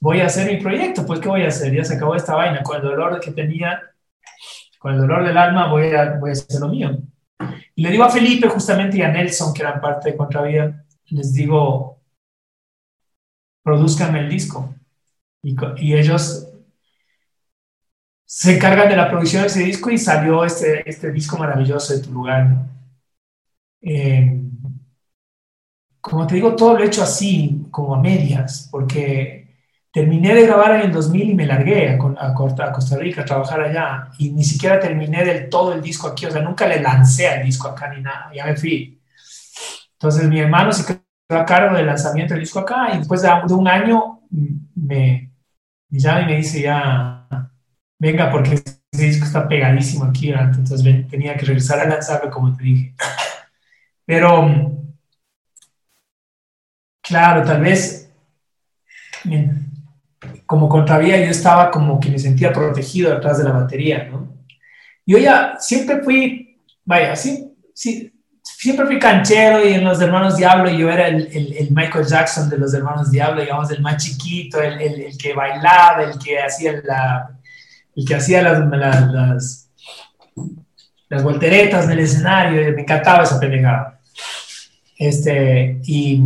voy 0.00 0.20
a 0.20 0.26
hacer 0.26 0.50
mi 0.50 0.60
proyecto, 0.60 1.04
pues 1.04 1.20
¿qué 1.20 1.28
voy 1.28 1.42
a 1.42 1.48
hacer? 1.48 1.74
Ya 1.74 1.84
se 1.84 1.94
acabó 1.94 2.14
esta 2.14 2.34
vaina. 2.34 2.62
Con 2.62 2.76
el 2.76 2.82
dolor 2.82 3.20
que 3.20 3.32
tenía, 3.32 3.82
con 4.78 4.94
el 4.94 5.00
dolor 5.00 5.24
del 5.24 5.36
alma, 5.36 5.70
voy 5.70 5.90
a, 5.94 6.18
voy 6.18 6.30
a 6.30 6.32
hacer 6.32 6.60
lo 6.60 6.68
mío. 6.68 6.98
Y 7.74 7.82
le 7.82 7.90
digo 7.90 8.04
a 8.04 8.10
Felipe 8.10 8.48
justamente 8.48 8.98
y 8.98 9.02
a 9.02 9.08
Nelson, 9.08 9.54
que 9.54 9.62
eran 9.62 9.80
parte 9.80 10.10
de 10.10 10.16
Contravía, 10.16 10.84
les 11.10 11.32
digo, 11.32 12.00
produzcanme 13.62 14.20
el 14.20 14.28
disco. 14.28 14.74
Y, 15.42 15.56
y, 15.78 15.94
ellos 15.94 16.48
se 18.24 18.56
encargan 18.56 18.88
de 18.88 18.96
la 18.96 19.08
producción 19.08 19.42
de 19.42 19.48
ese 19.48 19.62
disco 19.62 19.90
y 19.90 19.98
salió 19.98 20.44
este, 20.44 20.88
este 20.88 21.12
disco 21.12 21.38
maravilloso 21.38 21.94
de 21.94 22.02
tu 22.02 22.12
lugar. 22.12 22.66
Eh, 23.80 24.42
como 26.00 26.26
te 26.26 26.34
digo, 26.34 26.56
todo 26.56 26.74
lo 26.74 26.80
he 26.82 26.86
hecho 26.86 27.02
así, 27.02 27.66
como 27.70 27.94
a 27.94 28.00
medias, 28.00 28.68
porque 28.70 29.37
Terminé 29.98 30.32
de 30.32 30.46
grabar 30.46 30.76
en 30.76 30.82
el 30.82 30.92
2000 30.92 31.30
y 31.30 31.34
me 31.34 31.44
largué 31.44 31.88
a, 31.88 32.32
Costa 32.32 32.96
Rica 32.96 33.22
a 33.22 33.24
trabajar 33.24 33.60
allá 33.62 34.12
y 34.16 34.30
ni 34.30 34.44
siquiera 34.44 34.78
terminé 34.78 35.24
del 35.24 35.48
todo 35.48 35.72
el 35.72 35.82
disco 35.82 36.06
aquí, 36.06 36.24
o 36.24 36.30
sea, 36.30 36.40
nunca 36.40 36.68
le 36.68 36.80
lancé 36.80 37.26
al 37.26 37.44
disco 37.44 37.66
acá 37.66 37.92
ni 37.92 38.00
nada, 38.00 38.30
ya 38.32 38.46
me 38.46 38.56
fui. 38.56 39.02
Entonces 39.94 40.28
mi 40.28 40.38
hermano 40.38 40.70
se 40.70 40.86
quedó 40.86 41.40
a 41.40 41.44
cargo 41.44 41.76
del 41.76 41.86
lanzamiento 41.86 42.34
del 42.34 42.44
disco 42.44 42.60
acá 42.60 42.90
y 42.94 42.98
después 42.98 43.22
de, 43.22 43.28
un 43.52 43.66
año 43.66 44.20
me, 44.30 45.32
me 45.88 45.98
llama 45.98 46.20
y 46.20 46.26
me 46.26 46.36
dice 46.36 46.62
ya, 46.62 47.26
venga, 47.98 48.30
porque 48.30 48.54
ese 48.92 49.04
disco 49.04 49.24
está 49.24 49.48
pegadísimo 49.48 50.04
aquí, 50.04 50.30
entonces 50.30 50.80
tenía 51.08 51.36
que 51.36 51.44
regresar 51.44 51.80
a 51.80 51.88
lanzarlo 51.88 52.30
como 52.30 52.56
te 52.56 52.62
dije. 52.62 52.94
Pero, 54.06 54.48
claro, 57.02 57.42
tal 57.42 57.60
vez 57.62 58.08
como 60.48 60.66
contravía 60.66 61.22
yo 61.22 61.30
estaba 61.30 61.70
como 61.70 62.00
que 62.00 62.10
me 62.10 62.18
sentía 62.18 62.54
protegido 62.54 63.14
detrás 63.14 63.36
de 63.36 63.44
la 63.44 63.52
batería, 63.52 64.08
¿no? 64.10 64.34
Yo 65.04 65.18
ya 65.18 65.56
siempre 65.58 66.00
fui, 66.02 66.58
vaya, 66.86 67.14
sí, 67.16 67.52
sí, 67.74 68.10
siempre 68.42 68.86
fui 68.86 68.98
canchero 68.98 69.62
y 69.62 69.74
en 69.74 69.84
Los 69.84 70.00
Hermanos 70.00 70.38
Diablo 70.38 70.70
yo 70.70 70.90
era 70.90 71.08
el, 71.08 71.28
el, 71.34 71.70
Michael 71.70 72.06
Jackson 72.06 72.48
de 72.48 72.56
Los 72.56 72.72
Hermanos 72.72 73.10
Diablo, 73.10 73.42
digamos, 73.42 73.70
el 73.70 73.82
más 73.82 74.02
chiquito, 74.02 74.62
el, 74.62 74.80
el 74.80 75.18
que 75.18 75.34
bailaba, 75.34 76.04
el 76.04 76.18
que 76.18 76.40
hacía 76.40 76.80
la, 76.82 77.38
el 77.94 78.06
que 78.06 78.14
hacía 78.14 78.40
las, 78.40 78.66
las, 78.70 79.70
las, 81.10 81.22
volteretas 81.22 81.84
en 81.84 81.90
el 81.90 81.98
escenario, 81.98 82.74
me 82.74 82.80
encantaba 82.80 83.24
esa 83.24 83.38
pendejada. 83.38 84.00
Este, 84.96 85.78
y 85.84 86.22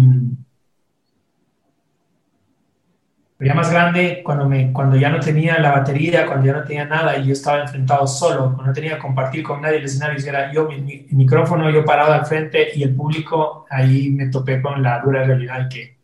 ya 3.44 3.54
más 3.54 3.70
grande, 3.70 4.22
cuando, 4.22 4.48
me, 4.48 4.72
cuando 4.72 4.96
ya 4.96 5.08
no 5.08 5.18
tenía 5.18 5.58
la 5.58 5.72
batería, 5.72 6.26
cuando 6.26 6.46
ya 6.46 6.52
no 6.52 6.64
tenía 6.64 6.84
nada 6.84 7.16
y 7.18 7.26
yo 7.26 7.32
estaba 7.32 7.62
enfrentado 7.62 8.06
solo, 8.06 8.44
cuando 8.44 8.66
no 8.66 8.72
tenía 8.72 8.94
que 8.94 9.00
compartir 9.00 9.42
con 9.42 9.60
nadie 9.60 9.78
el 9.78 9.84
escenario, 9.84 10.24
era 10.24 10.52
yo, 10.52 10.68
mi, 10.68 11.06
micrófono, 11.10 11.70
yo 11.70 11.84
parado 11.84 12.12
al 12.12 12.26
frente 12.26 12.68
y 12.74 12.82
el 12.82 12.94
público, 12.94 13.66
ahí 13.70 14.10
me 14.10 14.28
topé 14.28 14.60
con 14.60 14.82
la 14.82 15.00
dura 15.00 15.24
realidad 15.24 15.68
que, 15.68 15.96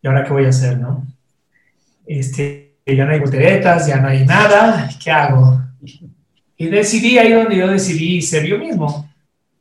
¿y 0.00 0.06
ahora 0.06 0.24
qué 0.24 0.32
voy 0.32 0.44
a 0.46 0.48
hacer, 0.48 0.78
no? 0.78 1.06
Este, 2.06 2.76
ya 2.86 3.04
no 3.04 3.12
hay 3.12 3.20
volteretas, 3.20 3.86
ya 3.86 3.96
no 3.96 4.08
hay 4.08 4.24
nada, 4.24 4.88
¿qué 5.02 5.10
hago? 5.10 5.60
Y 6.56 6.68
decidí 6.68 7.18
ahí 7.18 7.32
donde 7.32 7.56
yo 7.56 7.68
decidí 7.68 8.22
ser 8.22 8.44
yo 8.46 8.58
mismo. 8.58 9.10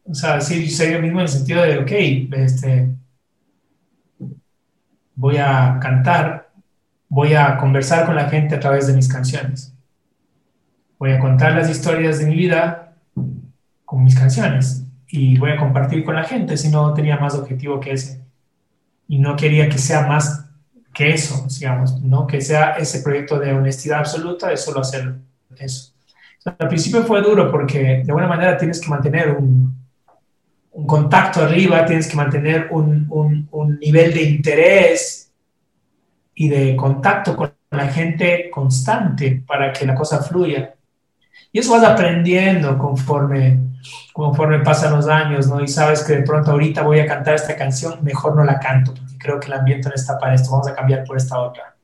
O 0.06 0.14
sea, 0.14 0.40
ser, 0.40 0.68
ser 0.70 0.94
yo 0.94 1.02
mismo 1.02 1.20
en 1.20 1.24
el 1.24 1.30
sentido 1.30 1.64
de, 1.64 1.80
ok, 1.80 1.92
este, 2.38 2.90
voy 5.16 5.38
a 5.38 5.80
cantar 5.82 6.45
voy 7.10 7.34
a 7.34 7.58
conversar 7.58 8.06
con 8.06 8.16
la 8.16 8.30
gente 8.30 8.56
a 8.56 8.60
través 8.60 8.88
de 8.88 8.94
mis 8.94 9.08
canciones. 9.08 9.74
Voy 10.98 11.12
a 11.12 11.20
contar 11.20 11.54
las 11.54 11.70
historias 11.70 12.20
de 12.20 12.26
mi 12.26 12.36
vida 12.36 12.94
con 13.84 14.04
mis 14.04 14.18
canciones 14.18 14.84
y 15.08 15.38
voy 15.38 15.52
a 15.52 15.58
compartir 15.58 16.04
con 16.04 16.16
la 16.16 16.24
gente 16.24 16.58
si 16.58 16.70
no 16.70 16.94
tenía 16.94 17.18
más 17.18 17.36
objetivo 17.36 17.80
que 17.80 17.94
ese. 17.94 18.22
Y 19.08 19.20
no 19.20 19.36
quería 19.36 19.70
que 19.70 19.78
sea 19.78 20.08
más 20.08 20.46
que 20.94 21.12
eso, 21.12 21.46
digamos, 21.60 22.02
no 22.02 22.26
que 22.26 22.42
sea 22.42 22.72
ese 22.78 23.02
proyecto 23.02 23.38
de 23.38 23.54
honestidad 23.54 24.00
absoluta 24.00 24.48
de 24.48 24.58
solo 24.58 24.80
hacer 24.80 25.16
eso. 25.58 25.94
al 26.46 26.68
principio 26.68 27.04
fue 27.04 27.22
duro 27.22 27.52
porque 27.52 27.80
de 27.80 28.12
alguna 28.12 28.28
manera 28.28 28.58
tienes 28.58 28.80
que 28.80 28.90
mantener 28.90 29.32
un, 29.32 29.76
contacto 30.88 31.42
arriba, 31.42 31.86
tienes 31.86 32.08
que 32.08 32.18
mantener 32.18 32.68
un 32.70 33.80
nivel 33.80 34.14
de 34.14 34.24
interés 34.24 35.25
y 36.36 36.50
de 36.50 36.76
contacto 36.76 37.36
con 37.36 37.54
la 37.72 37.88
gente 37.88 38.50
constante 38.52 39.44
para 39.48 39.72
que 39.72 39.86
la 39.86 39.96
cosa 39.96 40.22
fluya. 40.22 40.76
Y 41.52 41.60
eso 41.60 41.72
vas 41.72 41.84
aprendiendo 41.84 42.78
conforme, 42.78 43.60
conforme 44.14 44.60
pasan 44.60 44.94
los 44.94 45.08
años, 45.08 45.48
¿no? 45.48 45.64
Y 45.64 45.68
sabes 45.68 46.04
que 46.04 46.18
de 46.18 46.24
pronto 46.24 46.52
ahorita 46.52 46.84
voy 46.84 47.00
a 47.00 47.08
cantar 47.08 47.36
esta 47.36 47.56
canción, 47.56 48.04
mejor 48.04 48.36
no 48.36 48.44
la 48.44 48.60
canto, 48.60 48.94
porque 48.94 49.18
creo 49.18 49.40
que 49.40 49.48
el 49.48 49.54
ambiente 49.54 49.88
no 49.88 49.96
está 49.96 50.18
para 50.20 50.34
esto, 50.34 50.52
vamos 50.52 50.68
a 50.68 50.76
cambiar 50.76 51.06
por 51.06 51.16
esta 51.16 51.40
otra. 51.40 51.76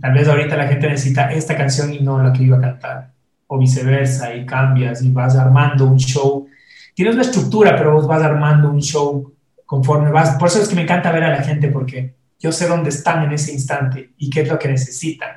Tal 0.00 0.14
vez 0.14 0.28
ahorita 0.28 0.56
la 0.56 0.68
gente 0.68 0.88
necesita 0.88 1.30
esta 1.32 1.56
canción 1.56 1.92
y 1.92 2.00
no 2.00 2.22
la 2.22 2.32
que 2.32 2.44
iba 2.44 2.56
a 2.56 2.60
cantar, 2.60 3.12
o 3.46 3.58
viceversa, 3.58 4.34
y 4.34 4.46
cambias 4.46 5.02
y 5.02 5.10
vas 5.10 5.36
armando 5.36 5.86
un 5.86 5.98
show. 5.98 6.46
Tienes 6.94 7.14
una 7.14 7.24
estructura, 7.24 7.76
pero 7.76 7.92
vos 7.92 8.06
vas 8.06 8.22
armando 8.22 8.70
un 8.70 8.80
show 8.80 9.34
conforme 9.66 10.10
vas. 10.10 10.36
Por 10.36 10.48
eso 10.48 10.62
es 10.62 10.68
que 10.68 10.76
me 10.76 10.82
encanta 10.82 11.12
ver 11.12 11.24
a 11.24 11.30
la 11.30 11.42
gente, 11.42 11.68
porque 11.68 12.14
yo 12.42 12.50
sé 12.50 12.66
dónde 12.66 12.90
están 12.90 13.24
en 13.24 13.32
ese 13.32 13.52
instante 13.52 14.14
y 14.18 14.28
qué 14.28 14.40
es 14.40 14.48
lo 14.48 14.58
que 14.58 14.68
necesitan. 14.68 15.30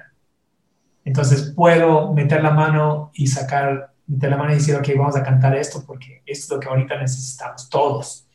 Entonces 1.06 1.54
puedo 1.56 2.12
meter 2.14 2.42
la 2.42 2.50
mano 2.50 3.12
y 3.14 3.28
sacar, 3.28 3.94
meter 4.08 4.32
la 4.32 4.38
mano 4.38 4.52
y 4.52 4.56
decir, 4.56 4.76
ok, 4.76 4.90
vamos 4.98 5.16
a 5.16 5.24
cantar 5.24 5.56
esto 5.56 5.84
porque 5.86 6.24
esto 6.26 6.46
es 6.46 6.50
lo 6.50 6.60
que 6.60 6.68
ahorita 6.68 7.00
necesitamos 7.00 7.70
todos. 7.70 8.28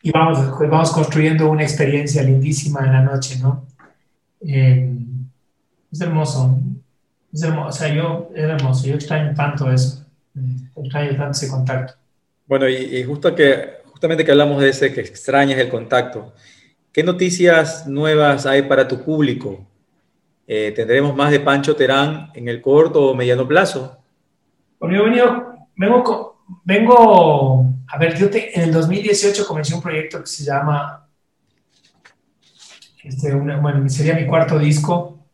y 0.00 0.12
vamos, 0.12 0.38
pues 0.56 0.70
vamos 0.70 0.92
construyendo 0.92 1.50
una 1.50 1.64
experiencia 1.64 2.22
lindísima 2.22 2.86
en 2.86 2.92
la 2.92 3.02
noche, 3.02 3.40
¿no? 3.40 3.66
Eh, 4.40 4.96
es 5.90 6.00
hermoso, 6.00 6.60
es 7.32 7.42
hermoso, 7.42 7.68
o 7.68 7.72
sea, 7.72 7.92
yo, 7.92 8.30
es 8.36 8.44
hermoso, 8.44 8.86
yo 8.86 8.94
extraño 8.94 9.34
tanto 9.34 9.68
eso, 9.72 10.06
extraño 10.76 11.16
tanto 11.16 11.32
ese 11.32 11.48
contacto. 11.48 11.94
Bueno, 12.46 12.68
y, 12.68 13.02
justo 13.02 13.34
que, 13.34 13.78
justamente 13.86 14.24
que 14.24 14.30
hablamos 14.30 14.62
de 14.62 14.68
ese 14.68 14.94
que 14.94 15.00
extrañas 15.00 15.58
el 15.58 15.68
contacto, 15.68 16.32
¿qué 16.98 17.04
noticias 17.04 17.86
nuevas 17.86 18.44
hay 18.44 18.62
para 18.62 18.88
tu 18.88 19.04
público? 19.04 19.64
Eh, 20.48 20.72
¿Tendremos 20.74 21.14
más 21.14 21.30
de 21.30 21.38
Pancho 21.38 21.76
Terán 21.76 22.32
en 22.34 22.48
el 22.48 22.60
corto 22.60 23.10
o 23.10 23.14
mediano 23.14 23.46
plazo? 23.46 23.98
Bueno, 24.80 24.96
yo 24.96 25.04
venido, 25.04 25.54
vengo, 25.76 26.42
vengo 26.64 27.64
a 27.86 27.98
ver, 27.98 28.18
yo 28.18 28.26
en 28.32 28.62
el 28.62 28.72
2018 28.72 29.46
comencé 29.46 29.76
un 29.76 29.80
proyecto 29.80 30.18
que 30.18 30.26
se 30.26 30.42
llama, 30.42 31.08
este, 33.04 33.32
bueno, 33.32 33.88
sería 33.88 34.14
mi 34.14 34.26
cuarto 34.26 34.58
disco, 34.58 35.24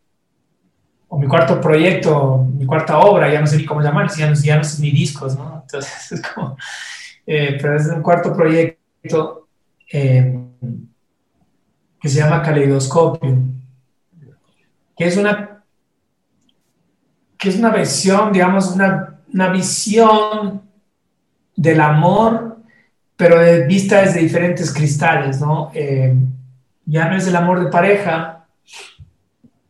o 1.09 1.19
mi 1.19 1.27
cuarto 1.27 1.63
proyecto, 1.63 2.47
mi 2.59 2.67
cuarta 2.67 2.99
obra, 2.99 3.33
ya 3.33 3.41
no 3.41 3.47
sé 3.47 3.57
ni 3.57 3.65
cómo 3.65 3.81
llamar, 3.81 4.11
ya 4.15 4.29
no, 4.29 4.35
ya 4.35 4.59
no 4.59 4.69
ni 4.81 4.91
discos, 4.91 5.35
¿no? 5.35 5.63
Entonces 5.63 6.13
es 6.13 6.21
como, 6.21 6.59
eh, 7.27 7.57
pero 7.59 7.75
es 7.75 7.87
un 7.87 8.03
cuarto 8.03 8.37
proyecto 8.37 9.49
eh, 9.91 10.45
que 12.05 12.11
se 12.11 12.19
llama 12.19 12.43
Caleidoscopio, 12.43 13.35
que 14.95 15.07
es 15.07 15.17
una, 15.17 15.65
que 17.39 17.49
es 17.49 17.57
una 17.57 17.71
versión, 17.71 18.31
digamos, 18.31 18.73
una, 18.73 19.21
una 19.33 19.49
visión 19.49 20.61
del 21.57 21.81
amor, 21.81 22.59
pero 23.17 23.39
vista 23.67 24.03
desde 24.03 24.21
diferentes 24.21 24.71
cristales, 24.71 25.41
¿no? 25.41 25.71
Eh, 25.73 26.15
ya 26.85 27.09
no 27.09 27.17
es 27.17 27.27
el 27.27 27.37
amor 27.37 27.65
de 27.65 27.71
pareja, 27.71 28.45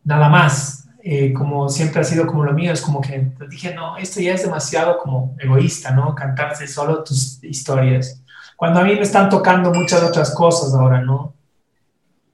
nada 0.02 0.28
más. 0.28 0.88
Eh, 1.04 1.32
como 1.32 1.68
siempre 1.68 2.00
ha 2.00 2.04
sido 2.04 2.26
como 2.26 2.44
lo 2.44 2.52
mío, 2.52 2.72
es 2.72 2.82
como 2.82 3.00
que 3.00 3.30
dije, 3.48 3.76
no, 3.76 3.96
esto 3.96 4.20
ya 4.20 4.34
es 4.34 4.42
demasiado 4.42 4.98
como 4.98 5.36
egoísta, 5.38 5.92
¿no? 5.92 6.16
Cantarse 6.16 6.66
solo 6.66 7.04
tus 7.04 7.38
historias. 7.44 8.24
Cuando 8.56 8.80
a 8.80 8.82
mí 8.82 8.96
me 8.96 9.02
están 9.02 9.30
tocando 9.30 9.72
muchas 9.72 10.02
otras 10.02 10.34
cosas 10.34 10.74
ahora, 10.74 11.00
¿no? 11.00 11.33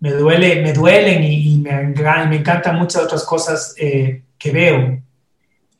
Me 0.01 0.11
duele, 0.13 0.63
me 0.63 0.73
duelen 0.73 1.23
y, 1.23 1.59
me, 1.59 1.85
me, 1.85 2.37
encantan 2.37 2.77
muchas 2.77 3.03
otras 3.03 3.25
cosas 3.25 3.75
eh, 3.79 4.23
que 4.39 4.51
veo. 4.51 5.03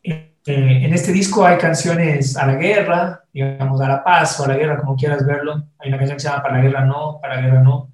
Eh, 0.03 0.33
en 0.47 0.95
este 0.95 1.13
disco 1.13 1.45
hay 1.45 1.59
canciones 1.59 2.37
a 2.37 2.47
la 2.47 2.55
guerra, 2.55 3.25
digamos, 3.33 3.81
a 3.81 3.89
la 3.89 4.05
paz 4.05 4.39
o 4.41 4.45
a 4.45 4.49
la 4.49 4.57
guerra, 4.57 4.79
como 4.79 4.97
quieras 4.97 5.27
verlo. 5.27 5.69
Hay 5.79 5.89
una 5.89 5.99
canción 5.99 6.17
que 6.17 6.23
se 6.23 6.29
llama 6.29 6.43
Para 6.43 6.57
la 6.57 6.63
guerra 6.63 6.85
no, 6.85 7.19
para 7.21 7.37
la 7.37 7.43
guerra 7.43 7.63
no. 7.63 7.93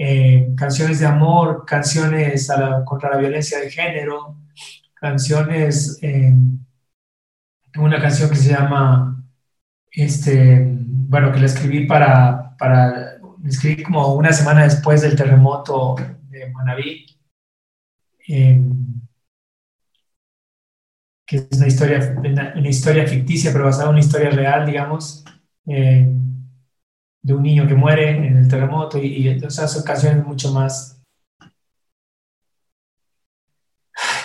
Eh, 0.00 0.50
canciones 0.56 1.00
de 1.00 1.06
amor, 1.06 1.64
canciones 1.66 2.48
contra 2.84 3.10
la 3.10 3.16
violencia 3.16 3.58
de 3.58 3.68
género, 3.68 4.36
canciones, 4.94 5.98
eh, 6.02 6.32
tengo 7.72 7.86
una 7.86 8.00
canción 8.00 8.30
que 8.30 8.36
se 8.36 8.50
llama, 8.50 9.24
este, 9.90 10.68
bueno, 10.70 11.32
que 11.32 11.40
la 11.40 11.46
escribí 11.46 11.86
para, 11.86 12.56
para, 12.56 13.17
escribí 13.44 13.82
como 13.82 14.14
una 14.14 14.32
semana 14.32 14.64
después 14.64 15.02
del 15.02 15.16
terremoto 15.16 15.96
de 16.30 16.50
Manaví 16.50 17.06
que 21.28 21.36
es 21.36 21.58
una 21.58 21.66
historia, 21.66 22.16
una, 22.18 22.68
historia 22.68 23.06
ficticia, 23.06 23.52
pero 23.52 23.64
basada 23.64 23.84
en 23.84 23.90
una 23.90 24.00
historia 24.00 24.30
real, 24.30 24.64
digamos, 24.64 25.24
eh, 25.66 26.10
de 27.22 27.34
un 27.34 27.42
niño 27.42 27.68
que 27.68 27.74
muere 27.74 28.10
en 28.10 28.38
el 28.38 28.48
terremoto, 28.48 28.96
y, 28.96 29.28
y 29.28 29.44
o 29.44 29.50
sea, 29.50 29.66
mucho 30.24 30.52
más, 30.52 31.02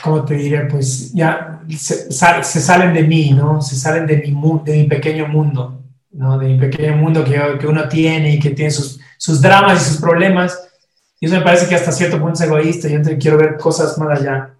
¿cómo 0.01 0.23
te 0.23 0.35
diré? 0.35 0.65
Pues 0.65 1.11
ya 1.11 1.61
se, 1.69 2.09
se, 2.09 2.61
salen 2.61 2.93
de 2.93 3.03
mí, 3.03 3.31
¿no? 3.31 3.61
Se 3.61 3.75
salen 3.75 4.07
de 4.07 4.17
mi, 4.17 4.31
de 4.63 4.77
mi 4.77 4.83
pequeño 4.87 5.27
mundo, 5.27 5.83
¿no? 6.11 6.37
De 6.37 6.47
mi 6.47 6.57
pequeño 6.57 6.95
mundo 6.95 7.25
que, 7.25 7.57
que 7.59 7.67
uno 7.67 7.89
tiene 7.89 8.35
y 8.35 8.39
que 8.39 8.51
tiene 8.51 8.71
sus, 8.71 9.01
sus 9.23 9.39
dramas 9.39 9.81
y 9.81 9.89
sus 9.91 10.01
problemas. 10.01 10.69
Y 11.17 11.27
eso 11.27 11.35
me 11.35 11.41
parece 11.41 11.65
que 11.69 11.75
hasta 11.75 11.93
cierto 11.93 12.19
punto 12.19 12.33
es 12.33 12.41
egoísta. 12.41 12.89
Yo 12.89 12.99
quiero 13.17 13.37
ver 13.37 13.57
cosas 13.57 13.97
más 13.97 14.19
allá. 14.19 14.53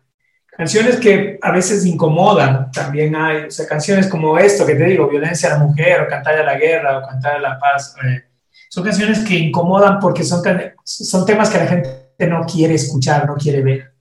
Canciones 0.56 0.96
que 0.96 1.38
a 1.42 1.52
veces 1.52 1.86
incomodan, 1.86 2.72
también 2.72 3.14
hay, 3.14 3.44
o 3.46 3.52
sea, 3.52 3.68
canciones 3.68 4.08
como 4.08 4.38
esto 4.38 4.66
que 4.66 4.76
te 4.76 4.86
digo, 4.86 5.10
violencia 5.10 5.50
a 5.50 5.58
la 5.58 5.66
mujer, 5.66 6.00
o 6.02 6.08
cantar 6.08 6.36
a 6.36 6.46
la 6.46 6.58
guerra, 6.58 6.98
o 6.98 7.06
cantar 7.06 7.36
a 7.36 7.40
la 7.40 7.60
paz. 7.60 7.94
Eh, 8.06 8.24
son 8.70 8.86
canciones 8.86 9.20
que 9.20 9.36
incomodan 9.36 10.00
porque 10.00 10.24
son, 10.24 10.42
son 10.86 11.26
temas 11.26 11.50
que 11.50 11.58
la 11.58 11.68
gente 11.68 12.28
no 12.30 12.46
quiere 12.46 12.76
escuchar, 12.76 13.28
no 13.28 13.36
quiere 13.36 13.62
ver. 13.62 13.94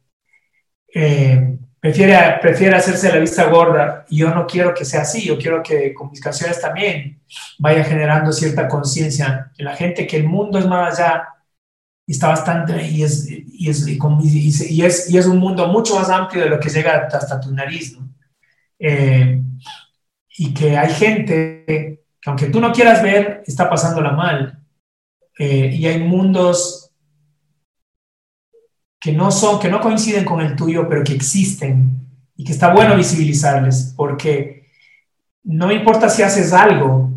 Eh, 0.95 1.59
prefiere, 1.83 2.39
prefiere 2.41 2.77
hacerse 2.77 3.11
la 3.11 3.19
vista 3.19 3.51
gorda 3.51 4.07
y 4.09 4.19
yo 4.19 4.31
no 4.31 4.47
quiero 4.47 4.73
que 4.73 4.85
sea 4.85 5.03
así, 5.03 5.27
yo 5.27 5.37
quiero 5.37 5.63
que 5.63 5.93
con 5.93 6.11
mis 6.11 6.21
canciones 6.21 6.61
también 6.61 7.21
vaya 7.59 7.83
generando 7.83 8.33
cierta 8.33 8.69
conciencia 8.69 9.51
en 9.59 9.65
la 9.65 9.75
gente 9.75 10.07
que 10.07 10.19
el 10.19 10.25
mundo 10.25 10.61
es 10.61 10.67
más 10.67 10.95
allá 11.01 11.29
está 12.07 12.29
bastante, 12.29 12.87
y 12.87 13.03
es, 13.03 13.29
y 13.31 13.71
es, 13.71 13.87
y 13.89 14.85
es, 14.85 15.11
y 15.11 15.17
es, 15.19 15.27
un 15.27 15.39
mundo 15.39 15.67
mucho 15.69 15.95
más 15.95 16.11
amplio 16.11 16.45
de 16.45 16.51
lo 16.51 16.61
que 16.61 16.69
llega 16.69 17.09
hasta 17.11 17.41
tu 17.41 17.51
nariz, 17.53 17.97
¿no? 17.97 18.09
Eh, 18.79 19.41
y 20.37 20.53
que 20.53 20.77
hay 20.77 20.93
gente 20.93 21.65
que 21.67 22.03
aunque 22.27 22.47
tú 22.47 22.61
no 22.61 22.73
quieras 22.73 23.03
ver, 23.03 23.43
está 23.47 23.69
pasándola 23.69 24.13
mal. 24.13 24.59
Eh, 25.39 25.71
y 25.73 25.87
hay 25.87 25.99
mundos 25.99 26.82
que 29.03 29.13
no 29.13 29.33
son, 29.33 29.59
que 29.59 29.69
no 29.69 29.81
coinciden 29.81 30.25
con 30.25 30.41
el 30.41 30.55
tuyo, 30.55 30.89
pero 30.89 31.03
que 31.03 31.13
existen 31.13 32.09
y 32.37 32.45
que 32.45 32.53
está 32.53 32.73
bueno 32.73 32.97
visibilizarles, 32.97 33.93
porque 33.97 34.71
no 35.43 35.73
importa 35.73 36.09
si 36.09 36.23
haces 36.23 36.53
algo 36.53 37.11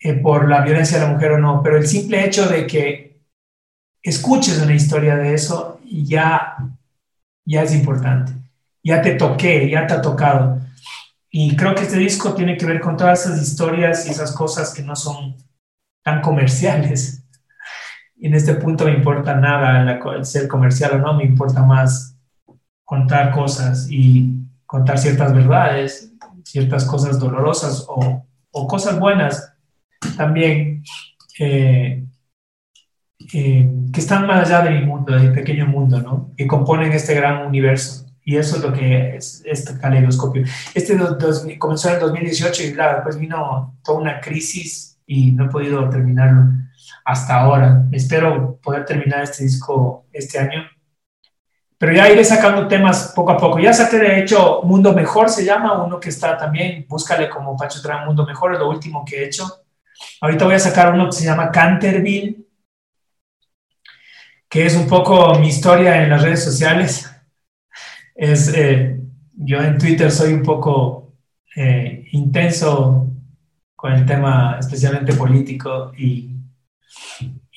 eh, 0.00 0.14
por 0.14 0.48
la 0.48 0.62
violencia 0.62 0.98
de 0.98 1.06
la 1.06 1.12
mujer 1.12 1.32
o 1.32 1.38
no, 1.38 1.62
pero 1.62 1.76
el 1.76 1.86
simple 1.86 2.24
hecho 2.24 2.48
de 2.48 2.66
que 2.66 3.20
escuches 4.02 4.62
una 4.62 4.74
historia 4.74 5.16
de 5.16 5.34
eso 5.34 5.80
ya, 5.84 6.56
ya 7.44 7.62
es 7.62 7.74
importante. 7.74 8.32
Ya 8.82 9.02
te 9.02 9.14
toqué, 9.14 9.68
ya 9.68 9.86
te 9.86 9.94
ha 9.94 10.00
tocado. 10.00 10.60
Y 11.30 11.54
creo 11.56 11.74
que 11.74 11.82
este 11.82 11.98
disco 11.98 12.32
tiene 12.32 12.56
que 12.56 12.64
ver 12.64 12.80
con 12.80 12.96
todas 12.96 13.26
esas 13.26 13.42
historias 13.42 14.06
y 14.06 14.10
esas 14.10 14.32
cosas 14.32 14.72
que 14.72 14.82
no 14.82 14.96
son 14.96 15.36
tan 16.02 16.22
comerciales. 16.22 17.17
En 18.20 18.34
este 18.34 18.54
punto 18.54 18.84
me 18.84 18.92
importa 18.92 19.34
nada 19.36 19.98
el 20.16 20.24
ser 20.24 20.48
comercial 20.48 20.92
o 20.92 20.98
no, 20.98 21.14
me 21.14 21.24
importa 21.24 21.62
más 21.62 22.16
contar 22.84 23.32
cosas 23.32 23.86
y 23.90 24.34
contar 24.66 24.98
ciertas 24.98 25.32
verdades, 25.32 26.12
ciertas 26.44 26.84
cosas 26.84 27.18
dolorosas 27.18 27.84
o, 27.88 28.26
o 28.50 28.66
cosas 28.66 28.98
buenas 28.98 29.54
también. 30.16 30.82
Eh, 31.38 32.04
eh, 33.34 33.70
que 33.92 34.00
están 34.00 34.26
más 34.26 34.48
allá 34.48 34.62
de 34.62 34.78
mi 34.78 34.86
mundo, 34.86 35.14
de 35.14 35.28
mi 35.28 35.34
pequeño 35.34 35.66
mundo, 35.66 36.00
¿no? 36.00 36.32
Que 36.36 36.46
componen 36.46 36.92
este 36.92 37.14
gran 37.14 37.46
universo. 37.46 38.06
Y 38.24 38.36
eso 38.36 38.56
es 38.56 38.62
lo 38.62 38.72
que 38.72 39.16
es 39.16 39.42
este 39.44 39.78
caleidoscopio. 39.78 40.44
Este 40.74 40.96
dos, 40.96 41.46
comenzó 41.58 41.88
en 41.88 41.94
el 41.94 42.00
2018 42.00 42.62
y 42.64 42.72
claro, 42.72 42.96
después 42.96 43.18
vino 43.18 43.78
toda 43.82 43.98
una 43.98 44.20
crisis 44.20 44.98
y 45.06 45.32
no 45.32 45.46
he 45.46 45.48
podido 45.48 45.88
terminarlo 45.88 46.52
hasta 47.04 47.40
ahora. 47.40 47.84
Espero 47.92 48.58
poder 48.62 48.84
terminar 48.84 49.22
este 49.22 49.44
disco 49.44 50.06
este 50.12 50.38
año. 50.38 50.68
Pero 51.78 51.92
ya 51.92 52.10
iré 52.10 52.24
sacando 52.24 52.66
temas 52.66 53.12
poco 53.14 53.30
a 53.30 53.36
poco. 53.36 53.58
Ya 53.60 53.72
saqué, 53.72 53.98
de 53.98 54.20
hecho, 54.20 54.62
Mundo 54.64 54.92
Mejor 54.92 55.28
se 55.28 55.44
llama, 55.44 55.82
uno 55.82 56.00
que 56.00 56.08
está 56.08 56.36
también, 56.36 56.84
búscale 56.88 57.28
como 57.30 57.56
Pancho 57.56 57.80
Tran 57.80 58.04
Mundo 58.04 58.26
Mejor, 58.26 58.54
es 58.54 58.58
lo 58.58 58.68
último 58.68 59.04
que 59.04 59.22
he 59.22 59.26
hecho. 59.26 59.64
Ahorita 60.20 60.44
voy 60.44 60.54
a 60.54 60.58
sacar 60.58 60.92
uno 60.92 61.06
que 61.06 61.12
se 61.12 61.24
llama 61.24 61.52
Canterville, 61.52 62.44
que 64.48 64.66
es 64.66 64.74
un 64.74 64.88
poco 64.88 65.38
mi 65.38 65.48
historia 65.48 66.02
en 66.02 66.10
las 66.10 66.22
redes 66.22 66.42
sociales. 66.42 67.08
Es, 68.14 68.52
eh, 68.54 68.98
yo 69.34 69.60
en 69.60 69.78
Twitter 69.78 70.10
soy 70.10 70.32
un 70.32 70.42
poco 70.42 71.14
eh, 71.54 72.06
intenso 72.12 73.08
con 73.76 73.92
el 73.92 74.04
tema 74.04 74.56
especialmente 74.58 75.12
político 75.12 75.92
y, 75.96 76.27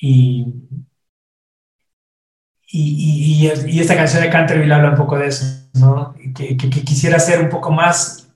y, 0.00 0.46
y, 2.66 3.50
y, 3.66 3.80
esta 3.80 3.96
canción 3.96 4.22
de 4.22 4.30
Canterville 4.30 4.72
habla 4.72 4.90
un 4.90 4.96
poco 4.96 5.18
de 5.18 5.28
eso, 5.28 5.44
¿no? 5.74 6.14
Que, 6.34 6.56
quisiera 6.56 7.16
hacer 7.16 7.40
un 7.40 7.48
poco 7.48 7.70
más, 7.70 8.28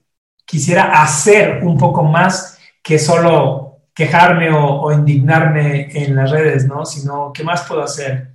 quisiera 0.45 1.01
hacer 1.01 1.63
un 1.63 1.77
poco 1.77 2.03
más 2.03 2.59
que 2.83 2.99
solo 2.99 3.81
quejarme 3.93 4.51
o, 4.51 4.81
o 4.81 4.91
indignarme 4.91 5.89
en 5.91 6.15
las 6.15 6.31
redes, 6.31 6.65
¿no? 6.67 6.85
Sino, 6.85 7.31
¿qué 7.33 7.43
más 7.43 7.63
puedo 7.63 7.83
hacer? 7.83 8.33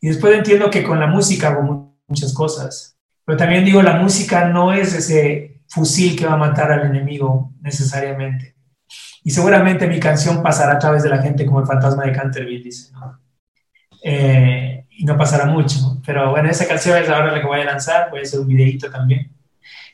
Y 0.00 0.08
después 0.08 0.34
entiendo 0.34 0.70
que 0.70 0.82
con 0.82 0.98
la 0.98 1.06
música 1.06 1.48
hago 1.48 1.94
muchas 2.08 2.32
cosas. 2.32 2.96
Pero 3.24 3.38
también 3.38 3.64
digo, 3.64 3.82
la 3.82 3.96
música 3.96 4.48
no 4.48 4.72
es 4.72 4.94
ese 4.94 5.62
fusil 5.68 6.16
que 6.16 6.26
va 6.26 6.34
a 6.34 6.36
matar 6.38 6.72
al 6.72 6.86
enemigo 6.86 7.52
necesariamente. 7.60 8.56
Y 9.24 9.30
seguramente 9.30 9.86
mi 9.86 10.00
canción 10.00 10.42
pasará 10.42 10.74
a 10.74 10.78
través 10.78 11.02
de 11.02 11.08
la 11.08 11.22
gente 11.22 11.46
como 11.46 11.60
el 11.60 11.66
fantasma 11.66 12.04
de 12.04 12.12
Canterville, 12.12 12.64
dice. 12.64 12.92
Eh, 14.02 14.86
y 14.90 15.04
no 15.04 15.16
pasará 15.16 15.46
mucho. 15.46 16.00
Pero 16.04 16.30
bueno, 16.30 16.50
esa 16.50 16.66
canción 16.66 16.96
es 16.98 17.08
ahora 17.08 17.32
la 17.32 17.40
que 17.40 17.46
voy 17.46 17.60
a 17.60 17.64
lanzar, 17.64 18.10
voy 18.10 18.20
a 18.20 18.22
hacer 18.22 18.40
un 18.40 18.48
videito 18.48 18.90
también. 18.90 19.30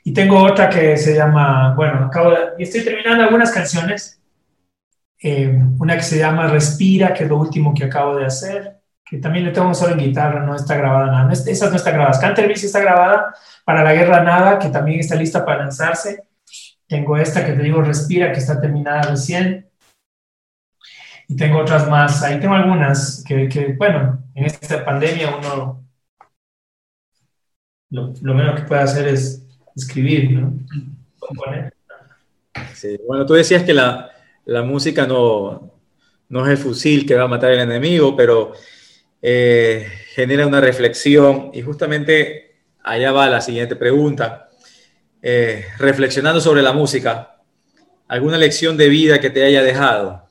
Y 0.04 0.12
tengo 0.12 0.42
otra 0.42 0.70
que 0.70 0.96
se 0.96 1.14
llama, 1.14 1.74
bueno, 1.74 2.06
acabo 2.06 2.30
de, 2.30 2.38
y 2.58 2.62
estoy 2.62 2.82
terminando 2.82 3.24
algunas 3.24 3.50
canciones. 3.50 4.20
Eh, 5.20 5.52
una 5.78 5.96
que 5.96 6.02
se 6.02 6.18
llama 6.18 6.46
Respira, 6.46 7.12
que 7.12 7.24
es 7.24 7.28
lo 7.28 7.38
último 7.38 7.74
que 7.74 7.84
acabo 7.84 8.16
de 8.16 8.24
hacer, 8.24 8.78
que 9.04 9.18
también 9.18 9.44
le 9.44 9.50
tengo 9.50 9.74
solo 9.74 9.92
en 9.94 9.98
guitarra, 9.98 10.40
no 10.46 10.54
está 10.54 10.76
grabada 10.76 11.06
nada. 11.06 11.32
esa 11.32 11.70
no 11.70 11.76
está 11.76 11.90
grabada. 11.90 12.20
Canterville 12.20 12.56
sí 12.56 12.66
está 12.66 12.80
grabada 12.80 13.34
para 13.64 13.82
la 13.82 13.92
guerra 13.92 14.22
nada, 14.22 14.58
que 14.58 14.68
también 14.68 15.00
está 15.00 15.16
lista 15.16 15.44
para 15.44 15.60
lanzarse. 15.64 16.27
Tengo 16.88 17.16
esta 17.16 17.44
que 17.44 17.52
te 17.52 17.62
digo 17.62 17.82
Respira, 17.82 18.32
que 18.32 18.38
está 18.38 18.60
terminada 18.60 19.02
recién. 19.02 19.68
Y 21.28 21.36
tengo 21.36 21.58
otras 21.58 21.88
más. 21.88 22.22
Ahí 22.22 22.40
tengo 22.40 22.54
algunas 22.54 23.22
que, 23.26 23.48
que 23.48 23.74
bueno, 23.74 24.24
en 24.34 24.44
esta 24.46 24.84
pandemia 24.84 25.36
uno 25.36 25.84
lo, 27.90 28.12
lo 28.20 28.34
menos 28.34 28.60
que 28.60 28.66
puede 28.66 28.82
hacer 28.82 29.08
es 29.08 29.46
escribir, 29.76 30.30
¿no? 30.30 30.52
Componer. 31.18 31.72
Sí, 32.74 32.98
bueno, 33.06 33.26
tú 33.26 33.34
decías 33.34 33.62
que 33.62 33.74
la, 33.74 34.10
la 34.44 34.62
música 34.62 35.06
no, 35.06 35.72
no 36.28 36.44
es 36.44 36.50
el 36.50 36.56
fusil 36.56 37.06
que 37.06 37.14
va 37.14 37.24
a 37.24 37.28
matar 37.28 37.50
al 37.52 37.60
enemigo, 37.60 38.16
pero 38.16 38.52
eh, 39.20 39.86
genera 40.14 40.46
una 40.46 40.60
reflexión 40.60 41.50
y 41.52 41.62
justamente 41.62 42.56
allá 42.82 43.12
va 43.12 43.28
la 43.28 43.40
siguiente 43.40 43.76
pregunta. 43.76 44.47
Eh, 45.20 45.64
reflexionando 45.78 46.40
sobre 46.40 46.62
la 46.62 46.72
música, 46.72 47.40
¿alguna 48.06 48.38
lección 48.38 48.76
de 48.76 48.88
vida 48.88 49.20
que 49.20 49.30
te 49.30 49.44
haya 49.44 49.62
dejado? 49.62 50.28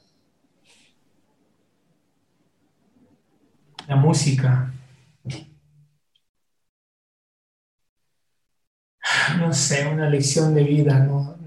La 3.88 3.95
música. 3.95 4.72
No 9.39 9.53
sé, 9.53 9.88
una 9.88 10.09
lección 10.09 10.53
de 10.55 10.64
vida, 10.64 10.99
no, 10.99 11.38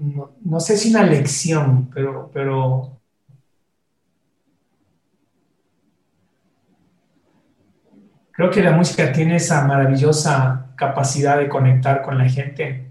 no, 0.43 0.59
sé 0.59 0.77
si 0.77 0.89
una 0.89 1.03
lección, 1.03 1.89
pero, 1.93 2.29
pero 2.33 3.01
creo 8.31 8.49
que 8.49 8.63
la 8.63 8.71
música 8.71 9.11
tiene 9.11 9.35
esa 9.35 9.65
maravillosa 9.65 10.73
capacidad 10.75 11.37
de 11.37 11.49
conectar 11.49 12.01
con 12.01 12.17
la 12.17 12.29
gente. 12.29 12.90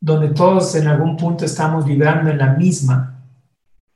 Donde 0.00 0.28
todos 0.34 0.74
en 0.74 0.86
algún 0.86 1.16
punto 1.16 1.44
estamos 1.44 1.84
vibrando 1.84 2.30
en 2.30 2.38
la 2.38 2.52
misma, 2.52 3.24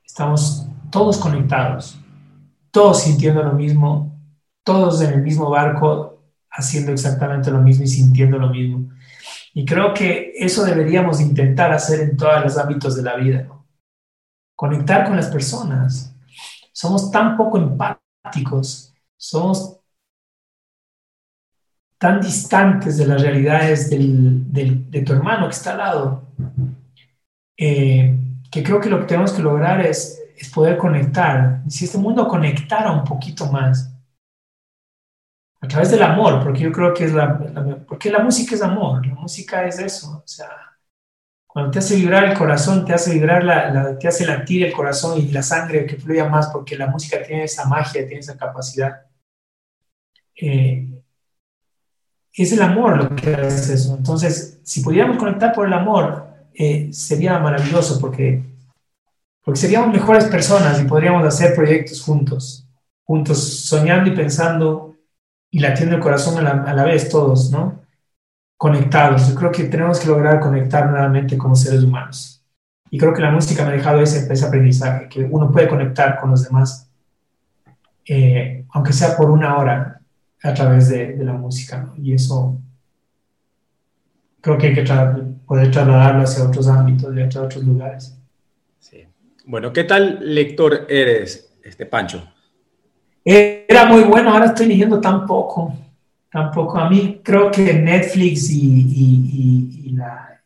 estamos 0.04 0.66
todos 0.90 1.18
conectados, 1.18 2.00
todos 2.70 3.02
sintiendo 3.02 3.42
lo 3.42 3.52
mismo, 3.52 4.18
todos 4.64 5.00
en 5.02 5.12
el 5.12 5.22
mismo 5.22 5.50
barco 5.50 6.22
haciendo 6.50 6.92
exactamente 6.92 7.50
lo 7.50 7.60
mismo 7.60 7.84
y 7.84 7.88
sintiendo 7.88 8.38
lo 8.38 8.50
mismo. 8.50 8.90
Y 9.52 9.64
creo 9.64 9.92
que 9.92 10.32
eso 10.36 10.64
deberíamos 10.64 11.20
intentar 11.20 11.72
hacer 11.72 12.00
en 12.00 12.16
todos 12.16 12.42
los 12.42 12.56
ámbitos 12.56 12.96
de 12.96 13.02
la 13.02 13.16
vida, 13.16 13.48
conectar 14.56 15.06
con 15.06 15.16
las 15.16 15.26
personas, 15.26 16.14
somos 16.72 17.10
tan 17.10 17.36
poco 17.36 17.58
empáticos, 17.58 18.94
somos 19.16 19.79
tan 22.00 22.18
distantes 22.18 22.96
de 22.96 23.06
las 23.06 23.20
realidades 23.20 23.90
de 23.90 25.02
tu 25.04 25.12
hermano 25.12 25.46
que 25.46 25.54
está 25.54 25.72
al 25.72 25.78
lado, 25.78 26.22
eh, 27.58 28.18
que 28.50 28.62
creo 28.62 28.80
que 28.80 28.88
lo 28.88 29.00
que 29.00 29.04
tenemos 29.04 29.32
que 29.32 29.42
lograr 29.42 29.84
es, 29.84 30.16
poder 30.54 30.78
conectar. 30.78 31.60
Si 31.68 31.84
este 31.84 31.98
mundo 31.98 32.26
conectara 32.26 32.90
un 32.90 33.04
poquito 33.04 33.52
más, 33.52 33.94
a 35.60 35.68
través 35.68 35.90
del 35.90 36.02
amor, 36.02 36.42
porque 36.42 36.60
yo 36.60 36.72
creo 36.72 36.94
que 36.94 37.04
es 37.04 37.12
la, 37.12 37.84
porque 37.86 38.10
la 38.10 38.20
música 38.20 38.54
es 38.54 38.62
amor, 38.62 39.06
la 39.06 39.14
música 39.16 39.66
es 39.66 39.78
eso, 39.78 40.22
o 40.24 40.26
sea, 40.26 40.48
cuando 41.46 41.70
te 41.70 41.80
hace 41.80 41.96
vibrar 41.96 42.24
el 42.24 42.38
corazón, 42.38 42.86
te 42.86 42.94
hace 42.94 43.12
vibrar, 43.12 43.44
la, 43.44 43.98
te 43.98 44.08
hace 44.08 44.24
latir 44.24 44.64
el 44.64 44.72
corazón 44.72 45.20
y 45.20 45.30
la 45.30 45.42
sangre 45.42 45.84
que 45.84 45.96
fluya 45.96 46.26
más, 46.30 46.48
porque 46.48 46.78
la 46.78 46.86
música 46.86 47.22
tiene 47.22 47.44
esa 47.44 47.66
magia, 47.66 48.06
tiene 48.06 48.20
esa 48.20 48.38
capacidad. 48.38 49.02
Eh, 50.34 50.99
es 52.36 52.52
el 52.52 52.62
amor 52.62 52.96
lo 52.96 53.16
que 53.16 53.34
hace 53.34 53.74
eso. 53.74 53.96
Entonces, 53.96 54.60
si 54.62 54.82
pudiéramos 54.82 55.18
conectar 55.18 55.52
por 55.52 55.66
el 55.66 55.72
amor, 55.72 56.28
eh, 56.54 56.90
sería 56.92 57.38
maravilloso, 57.38 58.00
porque, 58.00 58.42
porque 59.44 59.60
seríamos 59.60 59.92
mejores 59.92 60.24
personas 60.26 60.80
y 60.80 60.84
podríamos 60.84 61.26
hacer 61.26 61.54
proyectos 61.54 62.02
juntos, 62.02 62.66
juntos, 63.04 63.38
soñando 63.38 64.10
y 64.10 64.16
pensando 64.16 64.96
y 65.50 65.58
latiendo 65.58 65.96
el 65.96 66.02
corazón 66.02 66.38
a 66.38 66.42
la, 66.42 66.62
a 66.62 66.74
la 66.74 66.84
vez 66.84 67.08
todos, 67.08 67.50
¿no? 67.50 67.80
conectados. 68.60 69.26
Yo 69.26 69.34
creo 69.34 69.50
que 69.50 69.64
tenemos 69.64 69.98
que 69.98 70.08
lograr 70.08 70.38
conectar 70.38 70.90
nuevamente 70.90 71.38
como 71.38 71.56
seres 71.56 71.82
humanos. 71.82 72.44
Y 72.90 72.98
creo 72.98 73.14
que 73.14 73.22
la 73.22 73.30
música 73.30 73.64
me 73.64 73.70
ha 73.70 73.76
dejado 73.76 74.02
ese, 74.02 74.30
ese 74.30 74.44
aprendizaje, 74.44 75.08
que 75.08 75.24
uno 75.24 75.50
puede 75.50 75.66
conectar 75.66 76.20
con 76.20 76.30
los 76.30 76.44
demás, 76.44 76.90
eh, 78.06 78.66
aunque 78.74 78.92
sea 78.92 79.16
por 79.16 79.30
una 79.30 79.56
hora, 79.56 79.99
a 80.42 80.54
través 80.54 80.88
de, 80.88 81.16
de 81.16 81.24
la 81.24 81.34
música. 81.34 81.92
Y 82.02 82.14
eso 82.14 82.58
creo 84.40 84.58
que 84.58 84.68
hay 84.68 84.74
que 84.74 84.84
poder 85.46 85.70
trasladarlo 85.70 86.22
hacia 86.22 86.44
otros 86.44 86.68
ámbitos 86.68 87.14
y 87.16 87.20
hacia 87.20 87.42
otros 87.42 87.64
lugares. 87.64 88.16
Sí. 88.78 89.04
Bueno, 89.46 89.72
¿qué 89.72 89.84
tal 89.84 90.20
lector 90.22 90.86
eres, 90.88 91.52
este 91.62 91.86
Pancho? 91.86 92.22
Era 93.24 93.84
muy 93.86 94.02
bueno, 94.04 94.32
ahora 94.32 94.46
estoy 94.46 94.66
leyendo 94.66 95.00
tan 95.00 95.26
poco. 95.26 95.74
Tampoco. 96.30 96.78
A 96.78 96.88
mí 96.88 97.20
creo 97.22 97.50
que 97.50 97.74
Netflix 97.74 98.50
y, 98.50 98.62
y, 98.62 99.80
y, 99.84 99.90
la, 99.90 100.40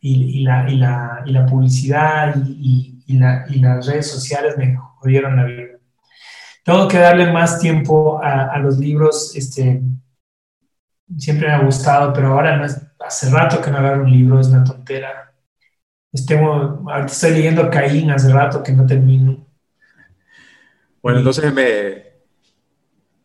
la, 0.68 1.22
la, 1.26 1.46
publicidad 1.46 2.34
y, 2.46 2.90
las 3.06 3.86
redes 3.86 4.10
sociales 4.10 4.56
me 4.56 4.76
jodieron 4.76 5.36
la 5.36 5.44
vida. 5.44 5.73
Tengo 6.64 6.88
que 6.88 6.98
darle 6.98 7.30
más 7.30 7.60
tiempo 7.60 8.18
a, 8.22 8.58
los 8.58 8.78
libros. 8.78 9.36
Este, 9.36 9.82
siempre 11.18 11.48
me 11.48 11.54
ha 11.54 11.62
gustado, 11.62 12.12
pero 12.12 12.28
ahora 12.28 12.56
no 12.56 12.64
es, 12.64 12.80
hace 13.00 13.28
rato 13.30 13.60
que 13.60 13.70
no 13.70 13.76
agarro 13.76 14.04
un 14.04 14.10
libro, 14.10 14.40
es 14.40 14.48
una 14.48 14.64
tontera. 14.64 15.34
Estoy 16.10 17.32
leyendo 17.32 17.68
Caín 17.68 18.10
hace 18.10 18.32
rato 18.32 18.62
que 18.62 18.72
no 18.72 18.86
termino. 18.86 19.46
Bueno, 21.02 21.18
entonces 21.18 21.52
me, 21.52 22.14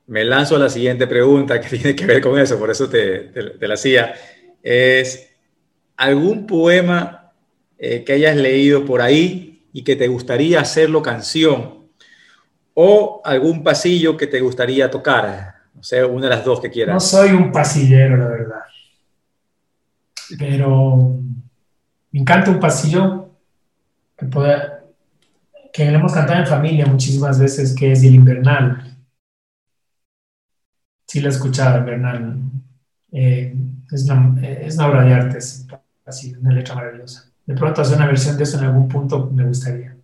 me 0.07 0.25
lanzo 0.25 0.57
a 0.57 0.59
la 0.59 0.69
siguiente 0.69 1.07
pregunta 1.07 1.61
que 1.61 1.69
tiene 1.77 1.95
que 1.95 2.05
ver 2.05 2.19
con 2.19 2.37
eso, 2.37 2.59
por 2.59 2.69
eso 2.69 2.89
te, 2.89 3.31
la 3.59 3.73
hacía. 3.73 4.15
Es, 4.61 5.29
¿algún 5.95 6.45
poema 6.45 7.31
eh, 7.77 8.03
que 8.03 8.13
hayas 8.13 8.35
leído 8.35 8.83
por 8.83 9.01
ahí 9.01 9.65
y 9.71 9.85
que 9.85 9.95
te 9.95 10.09
gustaría 10.09 10.59
hacerlo 10.59 11.01
canción? 11.01 11.78
¿O 12.81 13.21
algún 13.25 13.63
pasillo 13.63 14.15
que 14.15 14.27
te 14.27 14.39
gustaría 14.39 14.89
tocar? 14.89 15.55
No 15.73 15.83
sé, 15.83 16.03
una 16.03 16.29
de 16.29 16.35
las 16.35 16.45
dos 16.45 16.61
que 16.61 16.69
quieras. 16.69 16.93
No 16.93 16.99
soy 16.99 17.31
un 17.31 17.51
pasillero, 17.51 18.15
la 18.15 18.27
verdad. 18.27 18.61
Pero 20.37 21.19
me 22.11 22.19
encanta 22.19 22.51
un 22.51 22.59
pasillo 22.59 23.31
que, 24.17 24.25
pueda, 24.27 24.85
que 25.73 25.85
le 25.85 25.95
hemos 25.95 26.13
cantado 26.13 26.39
en 26.39 26.47
familia 26.47 26.85
muchísimas 26.85 27.39
veces, 27.39 27.75
que 27.75 27.91
es 27.91 28.03
el 28.03 28.15
invernal 28.15 28.89
sí 31.09 31.21
la 31.21 31.29
he 31.29 31.31
escuchado, 31.31 31.83
Bernal. 31.83 32.39
Eh, 33.11 33.55
es, 33.91 34.03
una, 34.03 34.47
es, 34.47 34.75
una, 34.75 34.87
obra 34.87 35.03
de 35.03 35.13
arte, 35.13 35.39
así, 36.05 36.35
una 36.35 36.53
letra 36.53 36.75
maravillosa. 36.75 37.31
De 37.47 37.55
pronto 37.55 37.81
hacer 37.81 37.97
una 37.97 38.05
versión 38.05 38.37
de 38.37 38.43
eso 38.43 38.59
en 38.59 38.65
algún 38.65 38.87
punto 38.87 39.27
me 39.33 39.43
gustaría. 39.43 39.97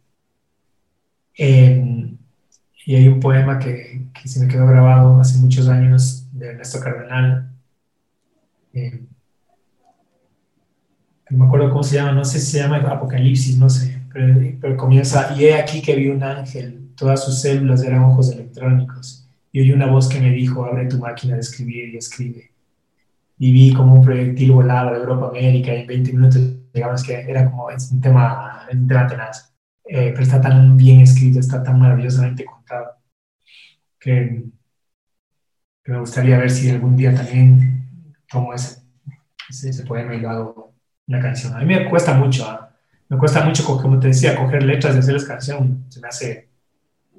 Eh, 1.38 2.15
y 2.86 2.96
hay 2.96 3.08
un 3.08 3.20
poema 3.20 3.58
que, 3.58 4.04
que, 4.14 4.28
se 4.30 4.40
me 4.40 4.48
quedó 4.48 4.68
grabado 4.68 5.20
hace 5.20 5.40
muchos 5.40 5.68
años 5.68 6.28
de 6.32 6.50
Ernesto 6.50 6.80
Cardenal. 6.80 7.52
Eh, 8.74 9.04
no 11.32 11.38
me 11.40 11.46
acuerdo 11.46 11.70
cómo 11.72 11.84
se 11.84 11.96
llama, 11.96 12.12
no 12.12 12.24
sé 12.24 12.40
si 12.40 12.52
se 12.52 12.60
llama 12.60 12.78
Apocalipsis, 12.78 13.58
no 13.58 13.70
sé, 13.70 14.00
pero, 14.14 14.40
pero 14.62 14.78
comienza, 14.78 15.36
y 15.36 15.46
he 15.46 15.56
aquí 15.56 15.82
que 15.82 15.96
vi 15.96 16.10
un 16.10 16.22
ángel, 16.22 16.92
todas 16.96 17.26
sus 17.26 17.42
células 17.42 17.84
eran 17.84 18.04
ojos 18.04 18.32
electrónicos 18.32 19.28
y 19.52 19.62
oí 19.62 19.72
una 19.72 19.88
voz 19.88 20.08
que 20.08 20.20
me 20.20 20.32
dijo, 20.32 20.66
abre 20.66 20.86
tu 20.86 21.00
máquina 21.00 21.36
de 21.36 21.40
escribir 21.40 21.94
y 21.94 21.98
escribe. 21.98 22.52
Y 23.40 23.52
vi 23.52 23.74
como 23.74 23.96
un 23.96 24.04
proyectil 24.04 24.52
volaba 24.52 24.92
de 24.92 25.00
Europa 25.00 25.28
a 25.28 25.30
América 25.30 25.74
y 25.74 25.82
en 25.82 25.88
20 25.88 26.14
minutos, 26.14 26.42
digamos 26.74 27.04
que 27.04 27.14
era 27.14 27.50
como 27.50 27.68
un 27.68 28.02
tema, 28.02 28.68
un 28.72 28.88
tema 28.88 29.08
tenaz. 29.08 29.55
Eh, 29.88 30.12
pero 30.12 30.24
está 30.24 30.42
tan 30.42 30.76
bien 30.78 31.02
escrito, 31.02 31.40
está 31.40 31.62
tan 31.62 31.80
maravillosamente 31.80 32.44
contado, 32.44 32.96
que, 34.00 34.44
me 35.86 36.00
gustaría 36.00 36.40
ver 36.40 36.50
si 36.50 36.70
algún 36.72 36.98
día 36.98 37.14
también 37.14 38.16
tomo 38.28 38.54
ese, 38.54 38.82
ese, 39.50 39.84
poema 39.84 40.16
y 40.16 40.20
lo 40.20 40.30
hago 40.32 40.74
una 41.08 41.22
canción. 41.22 41.54
A 41.54 41.60
mí 41.60 41.66
me 41.66 41.88
cuesta 41.88 42.16
mucho, 42.16 42.50
¿ah? 42.50 42.76
me 43.10 43.18
cuesta 43.20 43.46
mucho, 43.46 43.64
como 43.64 44.00
te 44.00 44.08
decía, 44.08 44.36
coger 44.36 44.64
letras 44.64 44.96
y 44.96 45.00
hacerles 45.00 45.26
canción, 45.26 45.86
se 45.90 46.00
me 46.02 46.08
hace 46.08 46.50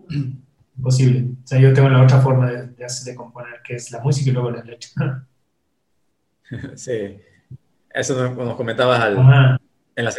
imposible. 0.76 1.26
O 1.44 1.46
sea, 1.46 1.60
yo 1.60 1.72
tengo 1.72 1.88
la 1.88 2.02
otra 2.02 2.20
forma 2.20 2.50
de, 2.50 2.66
de, 2.66 3.14
componer, 3.14 3.62
que 3.62 3.76
es 3.76 3.92
la 3.92 4.00
música 4.00 4.30
y 4.30 4.32
luego 4.32 4.50
la 4.50 4.64
letra. 4.64 5.24
Sí, 6.76 7.20
eso 7.90 8.34
nos, 8.34 8.56
comentabas 8.56 9.04
en, 9.96 10.04
la 10.04 10.12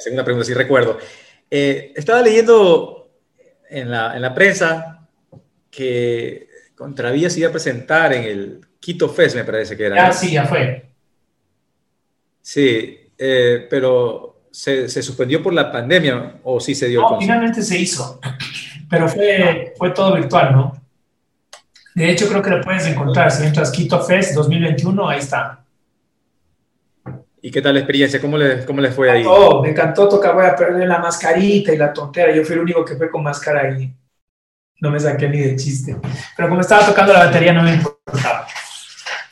segunda, 0.00 0.24
pregunta, 0.24 0.44
si 0.44 0.54
recuerdo. 0.54 0.98
Eh, 1.50 1.92
estaba 1.96 2.22
leyendo 2.22 3.10
en 3.70 3.90
la, 3.90 4.14
en 4.14 4.22
la 4.22 4.34
prensa 4.34 5.06
que 5.70 6.48
Contravía 6.74 7.28
se 7.28 7.40
iba 7.40 7.48
a 7.48 7.52
presentar 7.52 8.12
en 8.12 8.24
el 8.24 8.60
Quito 8.78 9.08
Fest, 9.08 9.34
me 9.34 9.44
parece 9.44 9.76
que 9.76 9.86
era. 9.86 10.06
Ah, 10.06 10.12
sí, 10.12 10.30
ya 10.32 10.44
fue. 10.44 10.86
Sí, 12.40 13.10
eh, 13.18 13.66
pero 13.68 14.42
se, 14.50 14.88
se, 14.88 15.02
suspendió 15.02 15.42
por 15.42 15.52
la 15.52 15.72
pandemia 15.72 16.36
o 16.44 16.60
sí 16.60 16.74
se 16.74 16.86
dio? 16.86 17.00
No, 17.00 17.18
finalmente 17.18 17.62
se 17.62 17.78
hizo, 17.78 18.20
pero 18.88 19.08
fue, 19.08 19.74
fue 19.76 19.90
todo 19.90 20.14
virtual, 20.14 20.52
¿no? 20.52 20.82
De 21.94 22.10
hecho, 22.10 22.28
creo 22.28 22.40
que 22.40 22.50
lo 22.50 22.60
puedes 22.60 22.86
encontrar. 22.86 23.32
Si 23.32 23.44
entras 23.44 23.72
Quito 23.72 24.00
Fest 24.00 24.34
2021, 24.34 25.08
ahí 25.08 25.18
está. 25.18 25.64
¿Y 27.40 27.50
qué 27.50 27.62
tal 27.62 27.74
la 27.74 27.80
experiencia? 27.80 28.20
¿Cómo 28.20 28.36
les, 28.36 28.64
cómo 28.64 28.80
les 28.80 28.94
fue 28.94 29.10
ahí? 29.10 29.24
Oh, 29.26 29.62
me 29.62 29.70
encantó 29.70 30.08
tocar, 30.08 30.34
voy 30.34 30.46
a 30.46 30.56
perder 30.56 30.88
la 30.88 30.98
mascarita 30.98 31.72
y 31.72 31.76
la 31.76 31.92
tontera. 31.92 32.34
Yo 32.34 32.44
fui 32.44 32.54
el 32.54 32.62
único 32.62 32.84
que 32.84 32.96
fue 32.96 33.10
con 33.10 33.22
máscara 33.22 33.62
ahí. 33.62 33.94
No 34.80 34.90
me 34.90 34.98
saqué 34.98 35.28
ni 35.28 35.38
de 35.38 35.56
chiste. 35.56 35.96
Pero 36.36 36.48
como 36.48 36.60
estaba 36.60 36.86
tocando 36.86 37.12
la 37.12 37.26
batería, 37.26 37.52
no 37.52 37.62
me 37.62 37.74
importaba. 37.74 38.46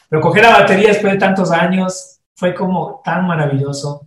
Pero 0.08 0.22
coger 0.22 0.44
la 0.44 0.60
batería 0.60 0.88
después 0.88 1.12
de 1.12 1.18
tantos 1.18 1.50
años 1.50 2.20
fue 2.34 2.54
como 2.54 3.00
tan 3.04 3.26
maravilloso, 3.26 4.06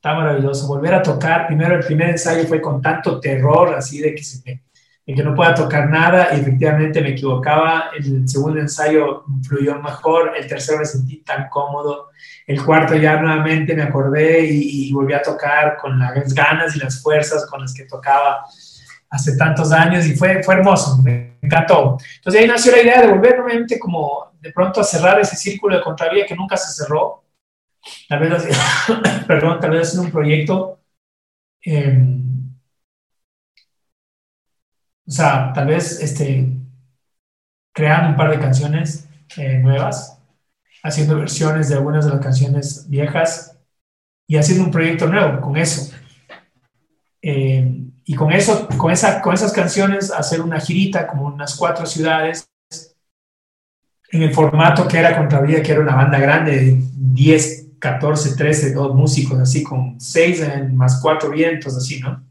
tan 0.00 0.16
maravilloso. 0.16 0.66
Volver 0.66 0.94
a 0.94 1.02
tocar, 1.02 1.46
primero 1.46 1.76
el 1.76 1.84
primer 1.84 2.10
ensayo 2.10 2.46
fue 2.46 2.60
con 2.60 2.82
tanto 2.82 3.20
terror, 3.20 3.74
así 3.74 4.00
de 4.00 4.14
que, 4.14 4.24
se 4.24 4.42
me, 4.44 4.62
de 5.06 5.14
que 5.14 5.22
no 5.22 5.34
pueda 5.34 5.54
tocar 5.54 5.88
nada, 5.88 6.30
y 6.32 6.40
efectivamente 6.40 7.00
me 7.00 7.10
equivocaba. 7.10 7.90
El 7.96 8.28
segundo 8.28 8.60
ensayo 8.60 9.24
fluyó 9.46 9.80
mejor, 9.80 10.32
el 10.36 10.46
tercero 10.46 10.78
me 10.78 10.84
sentí 10.84 11.18
tan 11.22 11.48
cómodo. 11.48 12.10
El 12.46 12.64
cuarto 12.64 12.96
ya 12.96 13.20
nuevamente 13.20 13.74
me 13.74 13.82
acordé 13.82 14.44
y, 14.46 14.88
y 14.88 14.92
volví 14.92 15.12
a 15.12 15.22
tocar 15.22 15.76
con 15.76 15.98
las 15.98 16.34
ganas 16.34 16.74
y 16.74 16.80
las 16.80 17.00
fuerzas 17.00 17.46
con 17.46 17.60
las 17.60 17.72
que 17.72 17.84
tocaba 17.84 18.44
hace 19.10 19.36
tantos 19.36 19.72
años 19.72 20.06
y 20.06 20.16
fue, 20.16 20.42
fue 20.42 20.54
hermoso, 20.54 20.98
me 21.02 21.38
encantó. 21.40 21.98
Entonces 22.16 22.42
ahí 22.42 22.48
nació 22.48 22.72
la 22.72 22.82
idea 22.82 23.00
de 23.02 23.08
volver 23.08 23.38
nuevamente 23.38 23.78
como 23.78 24.32
de 24.40 24.52
pronto 24.52 24.80
a 24.80 24.84
cerrar 24.84 25.20
ese 25.20 25.36
círculo 25.36 25.76
de 25.76 25.82
contravía 25.82 26.26
que 26.26 26.36
nunca 26.36 26.56
se 26.56 26.72
cerró. 26.72 27.24
Tal 28.08 28.18
vez, 28.18 28.48
perdón, 29.26 29.60
tal 29.60 29.70
vez 29.70 29.88
hacer 29.88 30.00
un 30.00 30.10
proyecto, 30.10 30.80
em, 31.62 32.25
o 35.06 35.10
sea, 35.10 35.52
tal 35.52 35.68
vez 35.68 36.00
este, 36.00 36.56
un 37.78 38.16
par 38.16 38.30
de 38.30 38.40
canciones 38.40 39.08
eh, 39.36 39.58
nuevas, 39.58 40.18
haciendo 40.82 41.18
versiones 41.18 41.68
de 41.68 41.76
algunas 41.76 42.04
de 42.04 42.12
las 42.12 42.20
canciones 42.20 42.88
viejas 42.88 43.56
y 44.26 44.36
haciendo 44.36 44.64
un 44.64 44.70
proyecto 44.70 45.06
nuevo 45.06 45.40
con 45.40 45.56
eso. 45.56 45.92
Eh, 47.22 47.82
y 48.04 48.14
con 48.14 48.32
eso, 48.32 48.68
con, 48.76 48.92
esa, 48.92 49.20
con 49.20 49.34
esas 49.34 49.52
canciones, 49.52 50.10
hacer 50.10 50.40
una 50.40 50.60
girita 50.60 51.06
como 51.06 51.26
unas 51.26 51.54
cuatro 51.56 51.86
ciudades 51.86 52.48
en 54.10 54.22
el 54.22 54.32
formato 54.32 54.86
que 54.86 54.98
era 54.98 55.16
Contravía, 55.16 55.62
que 55.62 55.72
era 55.72 55.80
una 55.80 55.96
banda 55.96 56.18
grande 56.18 56.52
de 56.52 56.80
10, 56.94 57.66
14, 57.78 58.36
13 58.36 58.72
dos 58.72 58.94
músicos, 58.94 59.38
así 59.38 59.62
con 59.62 60.00
seis 60.00 60.42
más 60.72 61.00
cuatro 61.00 61.30
vientos, 61.30 61.76
así, 61.76 62.00
¿no? 62.00 62.25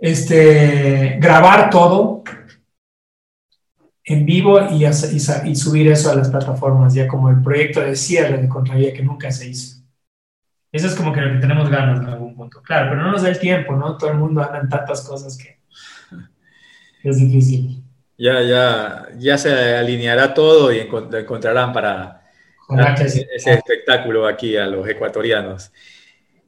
Este, 0.00 1.18
grabar 1.20 1.68
todo 1.68 2.24
en 4.04 4.26
vivo 4.26 4.60
y, 4.70 4.84
y, 4.84 5.54
subir 5.56 5.88
eso 5.88 6.10
a 6.10 6.14
las 6.14 6.30
plataformas, 6.30 6.94
ya 6.94 7.06
como 7.06 7.30
el 7.30 7.42
proyecto 7.42 7.80
de 7.80 7.94
cierre 7.94 8.38
de 8.38 8.48
Contravía 8.48 8.92
que 8.92 9.02
nunca 9.02 9.30
se 9.30 9.48
hizo. 9.48 9.80
Eso 10.72 10.86
es 10.86 10.94
como 10.94 11.12
que 11.12 11.20
lo 11.20 11.32
que 11.32 11.38
tenemos 11.40 11.68
ganas 11.68 12.00
en 12.00 12.06
algún 12.06 12.34
punto. 12.34 12.62
Claro, 12.62 12.90
pero 12.90 13.02
no 13.02 13.12
nos 13.12 13.22
da 13.22 13.28
el 13.28 13.38
tiempo, 13.38 13.76
¿no? 13.76 13.98
Todo 13.98 14.10
el 14.10 14.18
mundo 14.18 14.42
anda 14.42 14.60
en 14.60 14.68
tantas 14.68 15.02
cosas 15.02 15.36
que 15.36 15.60
es 17.02 17.16
difícil. 17.18 17.82
Ya, 18.16 18.42
ya, 18.42 19.08
ya 19.16 19.38
se 19.38 19.76
alineará 19.76 20.34
todo 20.34 20.72
y 20.72 20.78
encontrarán 20.78 21.72
para, 21.72 22.22
ese, 23.00 23.26
espectáculo 23.34 24.26
aquí 24.26 24.56
a 24.56 24.66
los 24.66 24.88
ecuatorianos. 24.88 25.72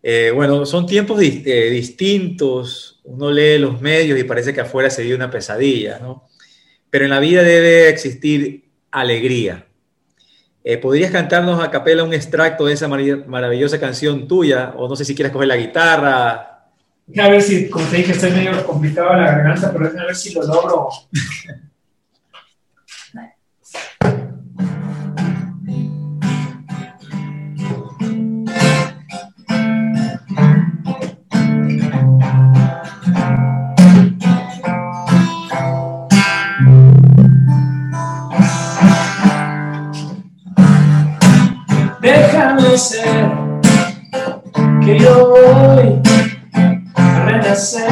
Eh, 0.02 0.32
bueno, 0.34 0.66
son 0.66 0.86
tiempos 0.86 1.20
eh, 1.22 1.70
distintos, 1.70 3.00
uno 3.04 3.30
lee 3.30 3.58
los 3.58 3.80
medios 3.80 4.18
y 4.18 4.24
parece 4.24 4.52
que 4.52 4.60
afuera 4.60 4.90
se 4.90 5.02
vive 5.02 5.14
una 5.14 5.30
pesadilla, 5.30 6.00
¿no? 6.00 6.28
Pero 6.90 7.04
en 7.04 7.10
la 7.10 7.20
vida 7.20 7.42
debe 7.42 7.88
existir 7.88 8.68
alegría. 8.90 9.66
Eh, 10.64 10.76
¿Podrías 10.76 11.10
cantarnos 11.10 11.62
a 11.62 11.70
capela 11.70 12.04
un 12.04 12.12
extracto 12.12 12.66
de 12.66 12.74
esa 12.74 12.88
maravillosa 12.88 13.80
canción 13.80 14.28
tuya? 14.28 14.74
O 14.76 14.88
no 14.88 14.96
sé 14.96 15.04
si 15.04 15.14
quieres 15.14 15.32
coger 15.32 15.48
la 15.48 15.56
guitarra. 15.56 16.68
A 17.18 17.28
ver 17.28 17.42
si, 17.42 17.68
como 17.68 17.86
te 17.86 17.98
dije, 17.98 18.12
estoy 18.12 18.30
medio 18.30 18.64
complicado 18.64 19.12
en 19.12 19.20
la 19.20 19.32
garganta, 19.32 19.72
pero 19.72 19.86
a 19.86 20.06
ver 20.06 20.14
si 20.14 20.34
lo 20.34 20.42
logro. 20.42 20.88
a 47.62 47.64
renacer. 47.64 47.91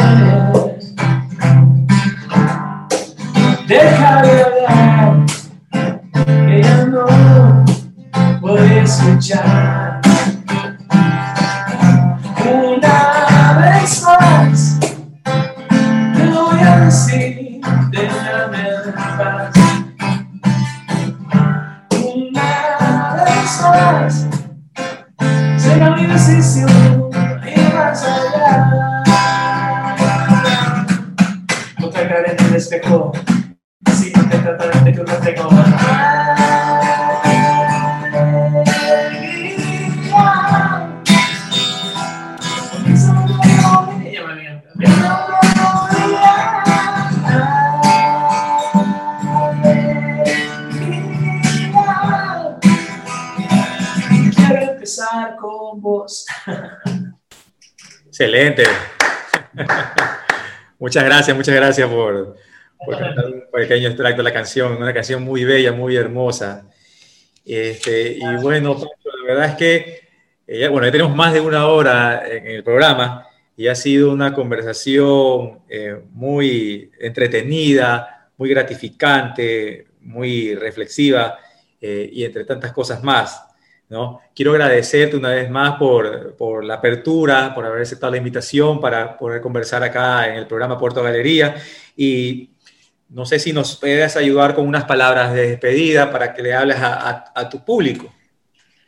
Excelente. 58.50 58.64
muchas 60.78 61.04
gracias, 61.04 61.36
muchas 61.36 61.54
gracias 61.54 61.88
por, 61.88 62.36
por 62.84 62.98
cantar 62.98 63.26
un 63.26 63.44
pequeño 63.52 63.88
extracto 63.88 64.18
de 64.18 64.24
la 64.24 64.32
canción, 64.32 64.76
una 64.76 64.92
canción 64.92 65.22
muy 65.22 65.44
bella, 65.44 65.72
muy 65.72 65.96
hermosa. 65.96 66.68
Este, 67.44 68.12
y 68.12 68.36
bueno, 68.42 68.76
la 68.78 69.24
verdad 69.26 69.46
es 69.50 69.54
que, 69.56 70.00
eh, 70.46 70.68
bueno, 70.68 70.86
ya 70.86 70.92
tenemos 70.92 71.14
más 71.14 71.32
de 71.32 71.40
una 71.40 71.66
hora 71.66 72.26
en 72.26 72.46
el 72.46 72.64
programa 72.64 73.26
y 73.56 73.68
ha 73.68 73.74
sido 73.74 74.12
una 74.12 74.32
conversación 74.32 75.60
eh, 75.68 76.00
muy 76.12 76.90
entretenida, 76.98 78.28
muy 78.36 78.50
gratificante, 78.50 79.86
muy 80.00 80.54
reflexiva 80.54 81.38
eh, 81.80 82.08
y 82.12 82.24
entre 82.24 82.44
tantas 82.44 82.72
cosas 82.72 83.02
más. 83.02 83.44
¿No? 83.90 84.20
Quiero 84.34 84.52
agradecerte 84.52 85.16
una 85.16 85.30
vez 85.30 85.50
más 85.50 85.76
por, 85.76 86.36
por, 86.36 86.64
la 86.64 86.74
apertura, 86.74 87.52
por 87.52 87.66
haber 87.66 87.82
aceptado 87.82 88.12
la 88.12 88.18
invitación 88.18 88.80
para 88.80 89.18
poder 89.18 89.40
conversar 89.40 89.82
acá 89.82 90.28
en 90.28 90.36
el 90.36 90.46
programa 90.46 90.78
Puerto 90.78 91.02
Galería 91.02 91.56
y 91.96 92.50
no 93.08 93.26
sé 93.26 93.40
si 93.40 93.52
nos 93.52 93.76
puedes 93.76 94.16
ayudar 94.16 94.54
con 94.54 94.66
unas 94.66 94.84
palabras 94.84 95.34
de 95.34 95.48
despedida 95.48 96.12
para 96.12 96.32
que 96.32 96.42
le 96.42 96.54
hables 96.54 96.76
a, 96.78 97.32
a, 97.34 97.48
tu 97.48 97.64
público. 97.64 98.06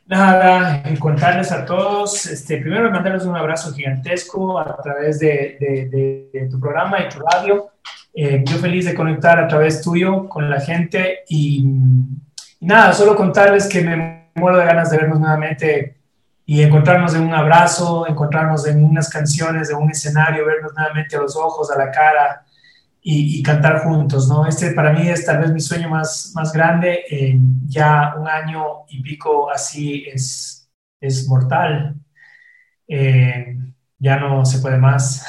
Nada, 0.06 0.84
contarles 1.00 1.50
a 1.50 1.64
todos, 1.64 2.26
este, 2.26 2.58
primero 2.58 2.88
mandarles 2.90 3.24
un 3.24 3.36
abrazo 3.36 3.72
gigantesco 3.72 4.60
a 4.60 4.80
través 4.80 5.18
de, 5.18 6.30
tu 6.48 6.60
programa 6.60 7.00
y 7.00 7.08
tu 7.08 7.18
radio. 7.18 7.70
Eh, 8.14 8.44
yo 8.44 8.58
feliz 8.58 8.84
de 8.84 8.94
conectar 8.94 9.40
a 9.40 9.48
través 9.48 9.82
tuyo 9.82 10.28
con 10.28 10.48
la 10.48 10.60
gente 10.60 11.20
y, 11.28 11.64
nada, 12.60 12.92
solo 12.92 13.16
contarles 13.16 13.66
que 13.66 13.80
me 13.80 14.21
muero 14.34 14.58
de 14.58 14.66
ganas 14.66 14.90
de 14.90 14.98
vernos 14.98 15.20
nuevamente 15.20 15.98
y 16.44 16.62
encontrarnos 16.62 17.14
en 17.14 17.22
un 17.22 17.34
abrazo, 17.34 18.06
encontrarnos 18.06 18.66
en 18.66 18.84
unas 18.84 19.08
canciones, 19.08 19.70
en 19.70 19.76
un 19.76 19.90
escenario, 19.90 20.44
vernos 20.46 20.72
nuevamente 20.74 21.16
a 21.16 21.20
los 21.20 21.36
ojos, 21.36 21.70
a 21.70 21.78
la 21.78 21.90
cara 21.90 22.44
y, 23.00 23.42
cantar 23.42 23.82
juntos, 23.82 24.28
¿no? 24.28 24.46
Este 24.46 24.72
para 24.72 24.92
mí 24.92 25.08
es 25.08 25.24
tal 25.26 25.38
vez 25.38 25.50
mi 25.52 25.60
sueño 25.60 25.88
más, 25.88 26.32
más 26.34 26.52
grande. 26.52 27.04
ya 27.66 28.14
un 28.16 28.28
año 28.28 28.84
y 28.88 29.02
pico 29.02 29.50
así 29.50 30.04
es, 30.12 30.70
es 31.00 31.28
mortal. 31.28 31.96
Eh, 32.88 33.56
ya 33.98 34.16
no 34.16 34.44
se 34.44 34.58
puede 34.60 34.78
más. 34.78 35.26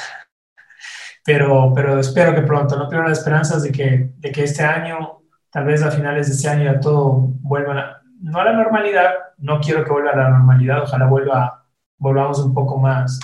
Pero, 1.24 1.72
pero 1.74 1.98
espero 1.98 2.34
que 2.34 2.42
pronto, 2.42 2.76
no 2.76 2.88
pierdo 2.88 3.08
las 3.08 3.18
esperanzas 3.18 3.62
de 3.62 3.72
que, 3.72 4.10
de 4.18 4.30
que 4.30 4.44
este 4.44 4.62
año, 4.62 5.22
tal 5.50 5.64
vez 5.64 5.82
a 5.82 5.90
finales 5.90 6.26
de 6.28 6.34
este 6.34 6.48
año 6.48 6.64
ya 6.64 6.80
todo 6.80 7.28
vuelva, 7.40 8.02
no 8.20 8.40
a 8.40 8.44
la 8.44 8.52
normalidad, 8.52 9.12
no 9.38 9.60
quiero 9.60 9.84
que 9.84 9.90
vuelva 9.90 10.12
a 10.12 10.16
la 10.16 10.30
normalidad, 10.30 10.82
ojalá 10.82 11.06
vuelva, 11.06 11.66
volvamos 11.98 12.38
un 12.40 12.54
poco 12.54 12.78
más, 12.78 13.20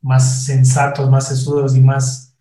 más 0.00 0.44
sensatos, 0.44 1.08
más 1.10 1.28
sesudos 1.28 1.76
y 1.76 1.80
más 1.80 2.34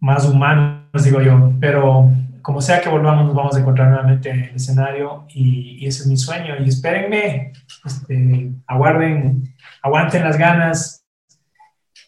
más 0.00 0.24
humanos, 0.24 1.04
digo 1.04 1.20
yo, 1.20 1.52
pero 1.60 2.10
como 2.42 2.60
sea 2.62 2.80
que 2.80 2.88
volvamos, 2.88 3.26
nos 3.26 3.34
vamos 3.34 3.54
a 3.54 3.60
encontrar 3.60 3.88
nuevamente 3.88 4.30
en 4.30 4.40
el 4.44 4.56
escenario 4.56 5.26
y, 5.28 5.86
ese 5.86 6.02
es 6.02 6.06
mi 6.06 6.16
sueño. 6.16 6.54
Y 6.58 6.68
espérenme, 6.68 7.52
este, 7.84 8.50
aguarden, 8.66 9.54
aguanten 9.82 10.24
las 10.24 10.38
ganas 10.38 10.99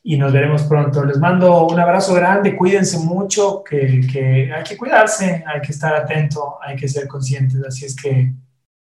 y 0.03 0.17
nos 0.17 0.33
veremos 0.33 0.63
pronto. 0.65 1.05
Les 1.05 1.19
mando 1.19 1.67
un 1.67 1.79
abrazo 1.79 2.15
grande, 2.15 2.57
cuídense 2.57 2.99
mucho, 2.99 3.63
que, 3.63 4.01
que 4.13 4.53
hay 4.53 4.65
que 4.65 4.77
cuidarse, 4.77 5.45
hay 5.47 5.61
que 5.61 5.73
estar 5.73 5.95
atento, 5.95 6.59
hay 6.61 6.77
que 6.77 6.89
ser 6.89 7.07
conscientes. 7.07 7.63
Así 7.65 7.85
es 7.85 7.95
que, 7.95 8.33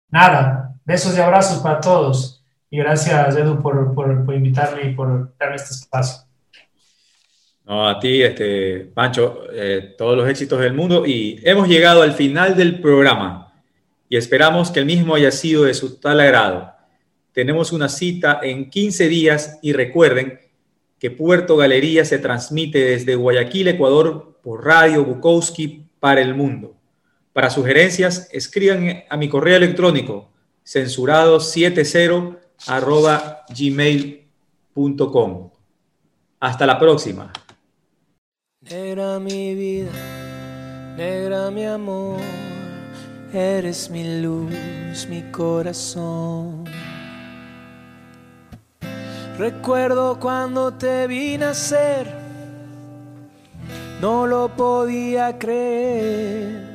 nada, 0.10 0.76
besos 0.84 1.16
y 1.18 1.22
abrazos 1.22 1.60
para 1.60 1.80
todos. 1.80 2.44
Y 2.72 2.78
gracias, 2.78 3.36
Edu, 3.36 3.62
por, 3.62 3.94
por, 3.94 4.26
por 4.26 4.36
invitarme 4.36 4.90
y 4.90 4.94
por 4.94 5.36
darme 5.38 5.56
este 5.56 5.74
espacio. 5.76 6.26
No, 7.66 7.88
a 7.88 8.00
ti, 8.00 8.22
este, 8.22 8.92
Pancho, 8.94 9.42
eh, 9.52 9.96
todos 9.98 10.16
los 10.16 10.30
éxitos 10.30 10.60
del 10.60 10.74
mundo 10.74 11.04
y 11.06 11.40
hemos 11.44 11.68
llegado 11.68 12.04
al 12.04 12.14
final 12.14 12.56
del 12.56 12.80
programa 12.80 13.54
y 14.08 14.18
esperamos 14.18 14.70
que 14.70 14.80
el 14.80 14.86
mismo 14.86 15.16
haya 15.16 15.32
sido 15.32 15.64
de 15.64 15.74
su 15.74 16.00
tal 16.00 16.20
agrado. 16.20 16.72
Tenemos 17.32 17.72
una 17.72 17.90
cita 17.90 18.40
en 18.44 18.70
15 18.70 19.08
días 19.08 19.60
y 19.64 19.74
recuerden 19.74 20.40
que 21.00 21.12
Puerto 21.12 21.58
Galería 21.58 22.06
se 22.06 22.20
transmite 22.20 22.80
desde 22.80 23.16
Guayaquil, 23.16 23.68
Ecuador, 23.68 24.38
por 24.42 24.66
Radio 24.66 25.04
Bukowski 25.04 25.86
para 26.00 26.22
el 26.22 26.36
mundo. 26.36 26.76
Para 27.34 27.50
sugerencias, 27.50 28.30
escriban 28.32 29.04
a 29.10 29.18
mi 29.18 29.28
correo 29.28 29.58
electrónico 29.58 30.30
censurado70 30.66 32.38
gmail.com. 33.58 35.52
Hasta 36.40 36.66
la 36.66 36.80
próxima. 36.80 37.34
Negra 38.62 39.20
mi 39.20 39.54
vida, 39.54 39.92
negra 40.98 41.52
mi 41.52 41.66
amor, 41.66 42.20
eres 43.32 43.90
mi 43.90 44.22
luz, 44.22 45.08
mi 45.08 45.22
corazón. 45.32 46.64
Recuerdo 49.38 50.20
cuando 50.20 50.74
te 50.74 51.08
vi 51.08 51.38
nacer, 51.38 52.08
no 54.02 54.26
lo 54.26 54.50
podía 54.50 55.38
creer. 55.38 56.74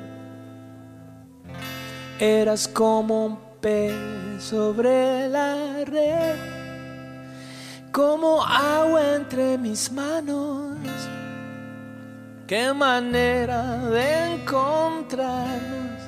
Eras 2.19 2.69
como 2.69 3.27
un 3.27 3.39
pez 3.61 3.95
sobre 4.39 5.28
la 5.28 5.85
red, 5.87 6.37
como 7.93 8.45
agua 8.45 9.15
entre 9.16 9.57
mis 9.57 9.91
manos 9.91 10.77
qué 12.51 12.73
manera 12.73 13.77
de 13.77 14.35
encontrarnos 14.35 16.03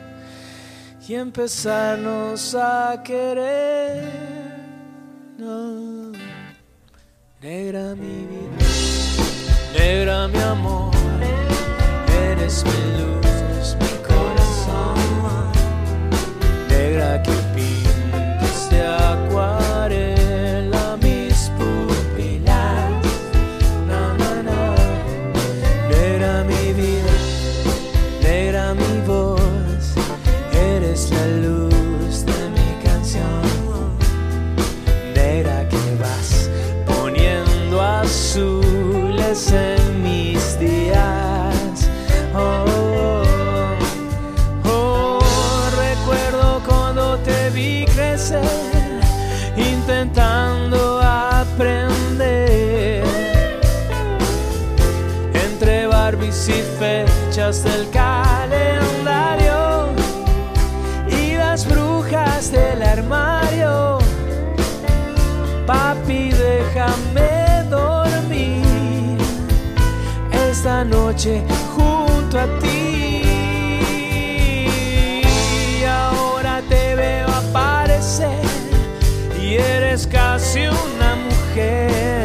y 1.06 1.14
empezarnos 1.14 2.56
a 2.56 3.00
querer. 3.04 4.32
Negra 7.42 7.96
mi 7.96 8.24
vida, 8.30 8.64
negra 9.76 10.28
mi 10.28 10.38
amor, 10.38 10.94
eres 12.30 12.62
mi 12.64 12.70
luz, 13.00 13.74
mi 13.80 13.92
corazón, 14.06 14.94
negra 16.68 17.20
que 17.24 17.41
del 57.52 57.90
calendario 57.90 59.90
y 61.08 61.36
las 61.36 61.68
brujas 61.68 62.50
del 62.50 62.82
armario. 62.82 63.98
Papi, 65.66 66.30
déjame 66.30 67.42
esta 70.52 70.84
noche 70.84 71.42
junto 71.74 72.38
a 72.38 72.46
ti. 72.60 73.22
Ahora 75.88 76.60
te 76.68 76.94
veo 76.94 77.26
aparecer 77.26 78.44
y 79.42 79.54
eres 79.54 80.06
casi 80.06 80.68
una 80.68 81.16
mujer. 81.16 82.21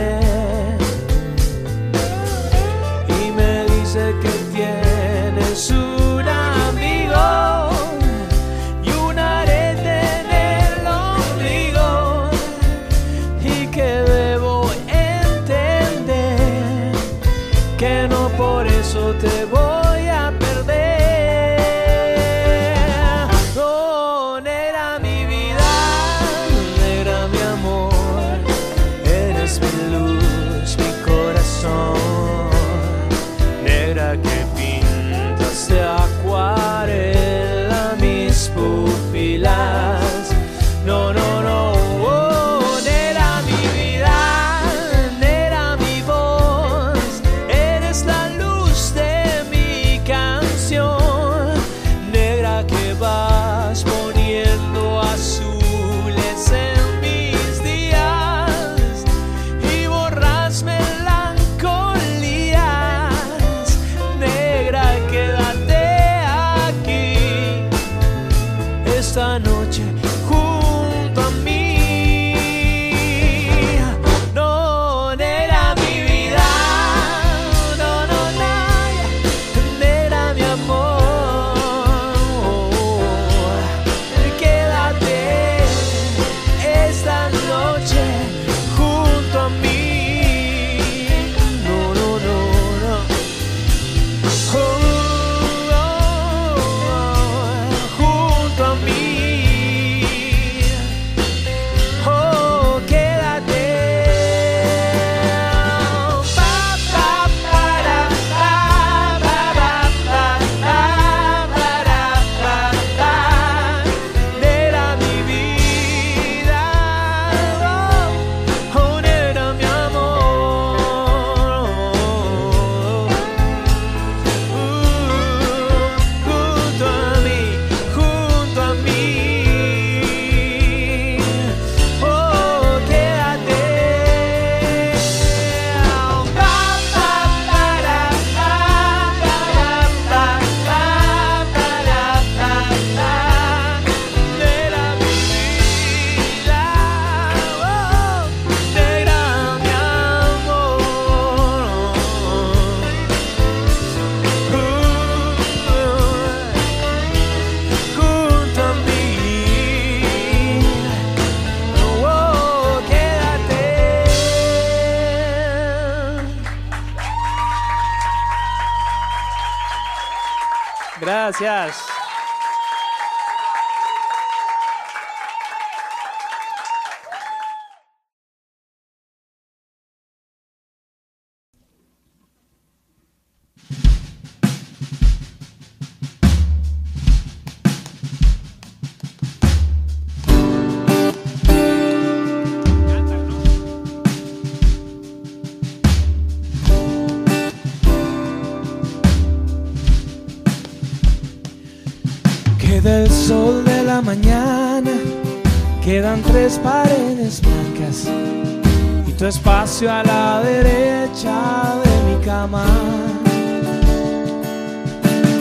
Tu 209.18 209.26
espacio 209.26 209.92
a 209.92 210.04
la 210.04 210.42
derecha 210.44 211.82
de 211.84 212.04
mi 212.08 212.24
cama. 212.24 212.66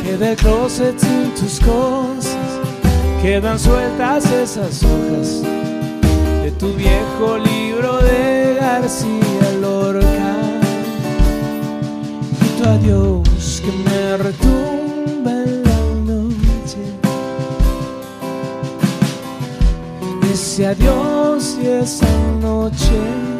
Queda 0.03 0.31
el 0.31 0.37
closet 0.37 0.99
sin 0.99 1.35
tus 1.35 1.61
cosas, 1.61 2.61
quedan 3.21 3.59
sueltas 3.59 4.25
esas 4.33 4.83
hojas 4.83 5.43
de 6.43 6.51
tu 6.59 6.73
viejo 6.73 7.39
libro 7.39 7.99
de 7.99 8.57
García 8.59 9.51
Lorca. 9.61 10.37
Y 12.45 12.63
tu 12.63 12.69
adiós 12.69 13.63
que 13.63 13.73
me 13.73 14.17
retumba 14.17 15.33
en 15.33 15.63
la 15.65 16.13
noche. 16.13 16.79
ese 20.33 20.67
adiós 20.67 21.59
y 21.63 21.67
esa 21.67 22.07
noche. 22.41 23.36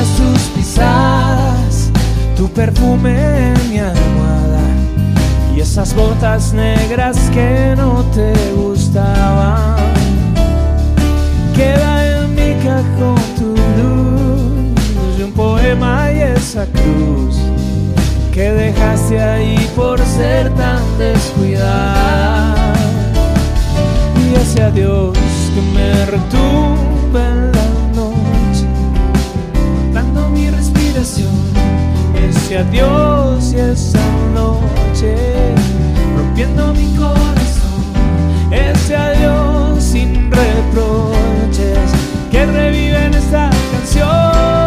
Frescas 0.00 0.16
tus 0.16 0.42
pisadas, 0.56 1.90
tu 2.36 2.48
perfume 2.48 3.52
en 3.52 3.70
mi 3.70 3.78
almohada 3.78 4.60
y 5.54 5.60
esas 5.60 5.94
botas 5.94 6.52
negras 6.52 7.16
que 7.32 7.74
no 7.76 8.04
te 8.14 8.32
gustaban. 8.54 9.76
Queda 11.54 12.22
en 12.22 12.34
mi 12.34 12.54
cajón 12.64 13.20
tu 13.38 13.54
luz 13.78 15.18
y 15.18 15.22
un 15.22 15.32
poema 15.32 16.10
y 16.12 16.20
esa 16.20 16.64
cruz 16.66 17.36
que 18.32 18.52
dejaste 18.52 19.20
ahí 19.20 19.70
por 19.76 19.98
ser 20.00 20.50
tan 20.54 20.82
descuidada. 20.98 22.72
Y 24.16 24.34
ese 24.34 24.62
adiós 24.62 25.18
que 25.54 25.62
me 25.74 26.06
retumba 26.06 27.28
en 27.28 27.49
ese 31.00 32.58
adiós 32.58 33.54
y 33.54 33.56
esa 33.56 33.98
noche 34.34 35.16
rompiendo 36.14 36.74
mi 36.74 36.94
corazón 36.94 37.80
ese 38.50 38.96
adiós 38.96 39.82
sin 39.82 40.30
reproches 40.30 41.90
que 42.30 42.44
reviven 42.44 43.14
esta 43.14 43.48
canción. 43.72 44.59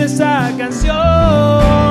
Esa 0.00 0.52
canción. 0.56 1.87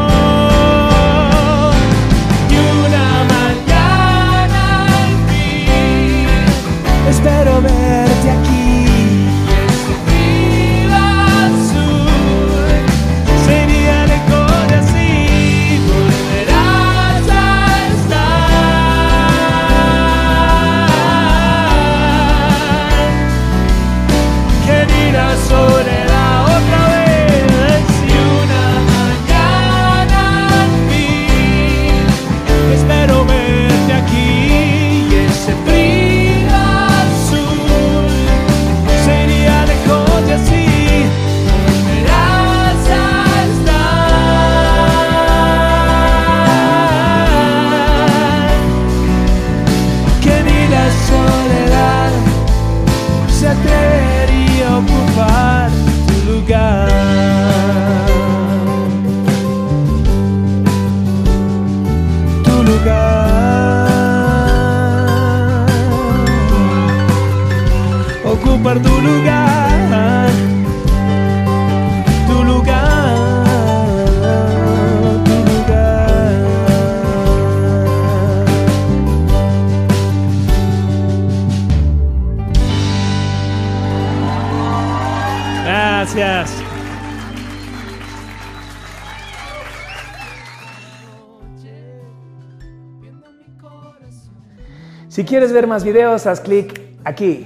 Quieres 95.38 95.53
ver 95.53 95.68
más 95.68 95.84
videos, 95.84 96.26
haz 96.26 96.41
clic 96.41 96.81
aquí. 97.03 97.45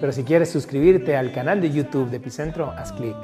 Pero 0.00 0.10
si 0.10 0.24
quieres 0.24 0.48
suscribirte 0.48 1.18
al 1.18 1.32
canal 1.32 1.60
de 1.60 1.70
YouTube 1.70 2.08
de 2.08 2.16
Epicentro, 2.16 2.72
haz 2.78 2.92
clic 2.92 3.14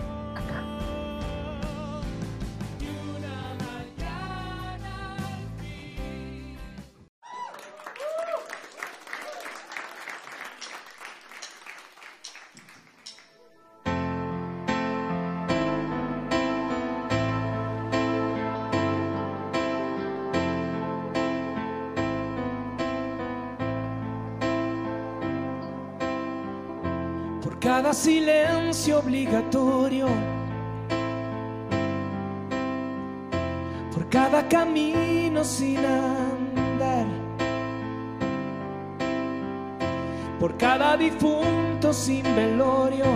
sin 41.97 42.23
velorio, 42.23 43.07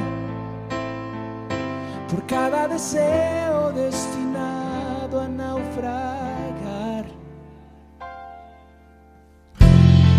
por 2.11 2.27
cada 2.27 2.66
deseo 2.66 3.73
destinado 3.73 5.20
a 5.20 5.28
naufragar, 5.28 7.05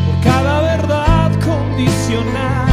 por 0.05 0.23
cada 0.23 0.61
verdad 0.61 1.31
condicional. 1.43 2.70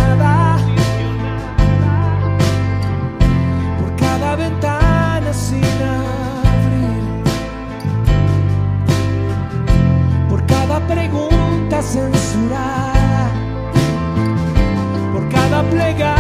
a 15.59 15.63
plegar. 15.71 16.18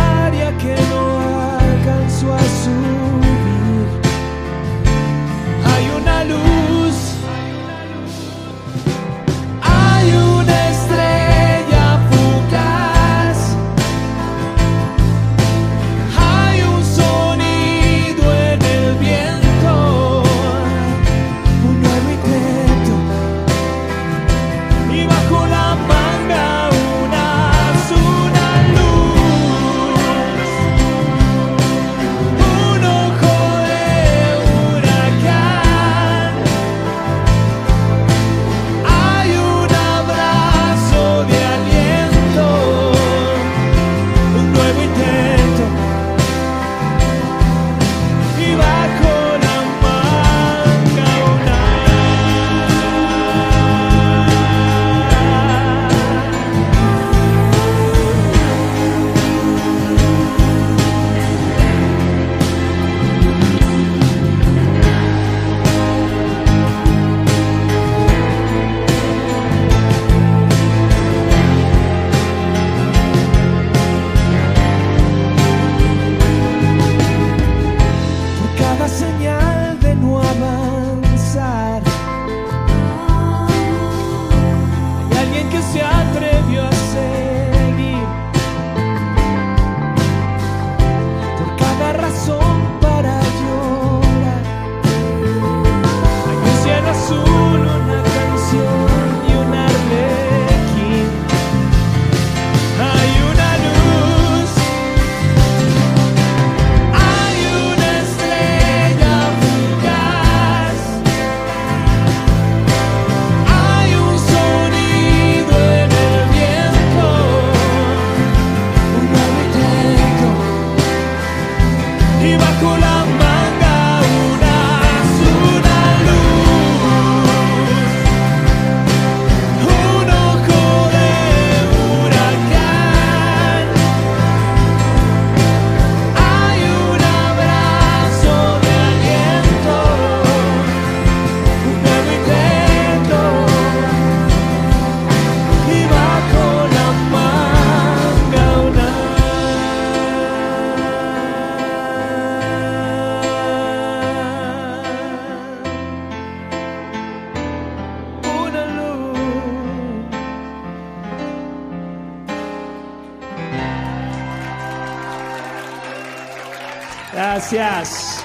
Gracias. 167.50 168.24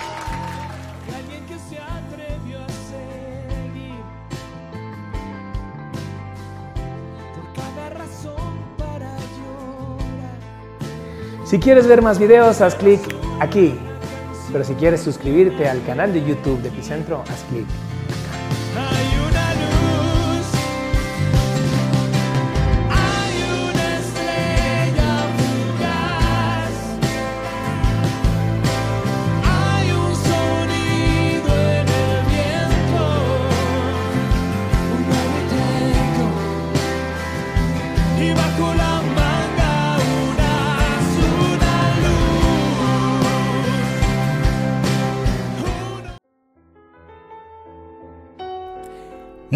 Si 11.45 11.59
quieres 11.59 11.87
ver 11.87 12.01
más 12.01 12.19
videos, 12.19 12.59
haz 12.59 12.75
clic 12.75 12.99
aquí. 13.39 13.79
Pero 14.51 14.65
si 14.65 14.73
quieres 14.73 15.01
suscribirte 15.01 15.69
al 15.69 15.81
canal 15.85 16.11
de 16.11 16.25
YouTube 16.25 16.61
de 16.61 16.67
Epicentro, 16.67 17.23
haz 17.29 17.43
clic 17.49 17.65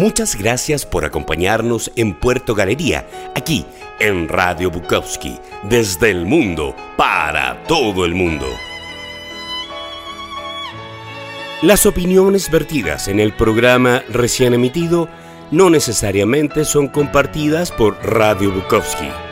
Muchas 0.08 0.36
gracias 0.36 0.86
por 0.86 1.04
acompañarnos 1.04 1.92
en 1.94 2.14
Puerto 2.14 2.54
Galería, 2.54 3.06
aquí 3.36 3.66
en 4.00 4.26
Radio 4.26 4.70
Bukowski, 4.70 5.38
desde 5.64 6.10
el 6.10 6.24
mundo, 6.24 6.74
para 6.96 7.62
todo 7.64 8.06
el 8.06 8.14
mundo. 8.14 8.46
Las 11.60 11.84
opiniones 11.84 12.50
vertidas 12.50 13.06
en 13.08 13.20
el 13.20 13.34
programa 13.34 14.02
recién 14.08 14.54
emitido 14.54 15.10
no 15.50 15.68
necesariamente 15.68 16.64
son 16.64 16.88
compartidas 16.88 17.70
por 17.70 18.02
Radio 18.02 18.50
Bukowski. 18.50 19.27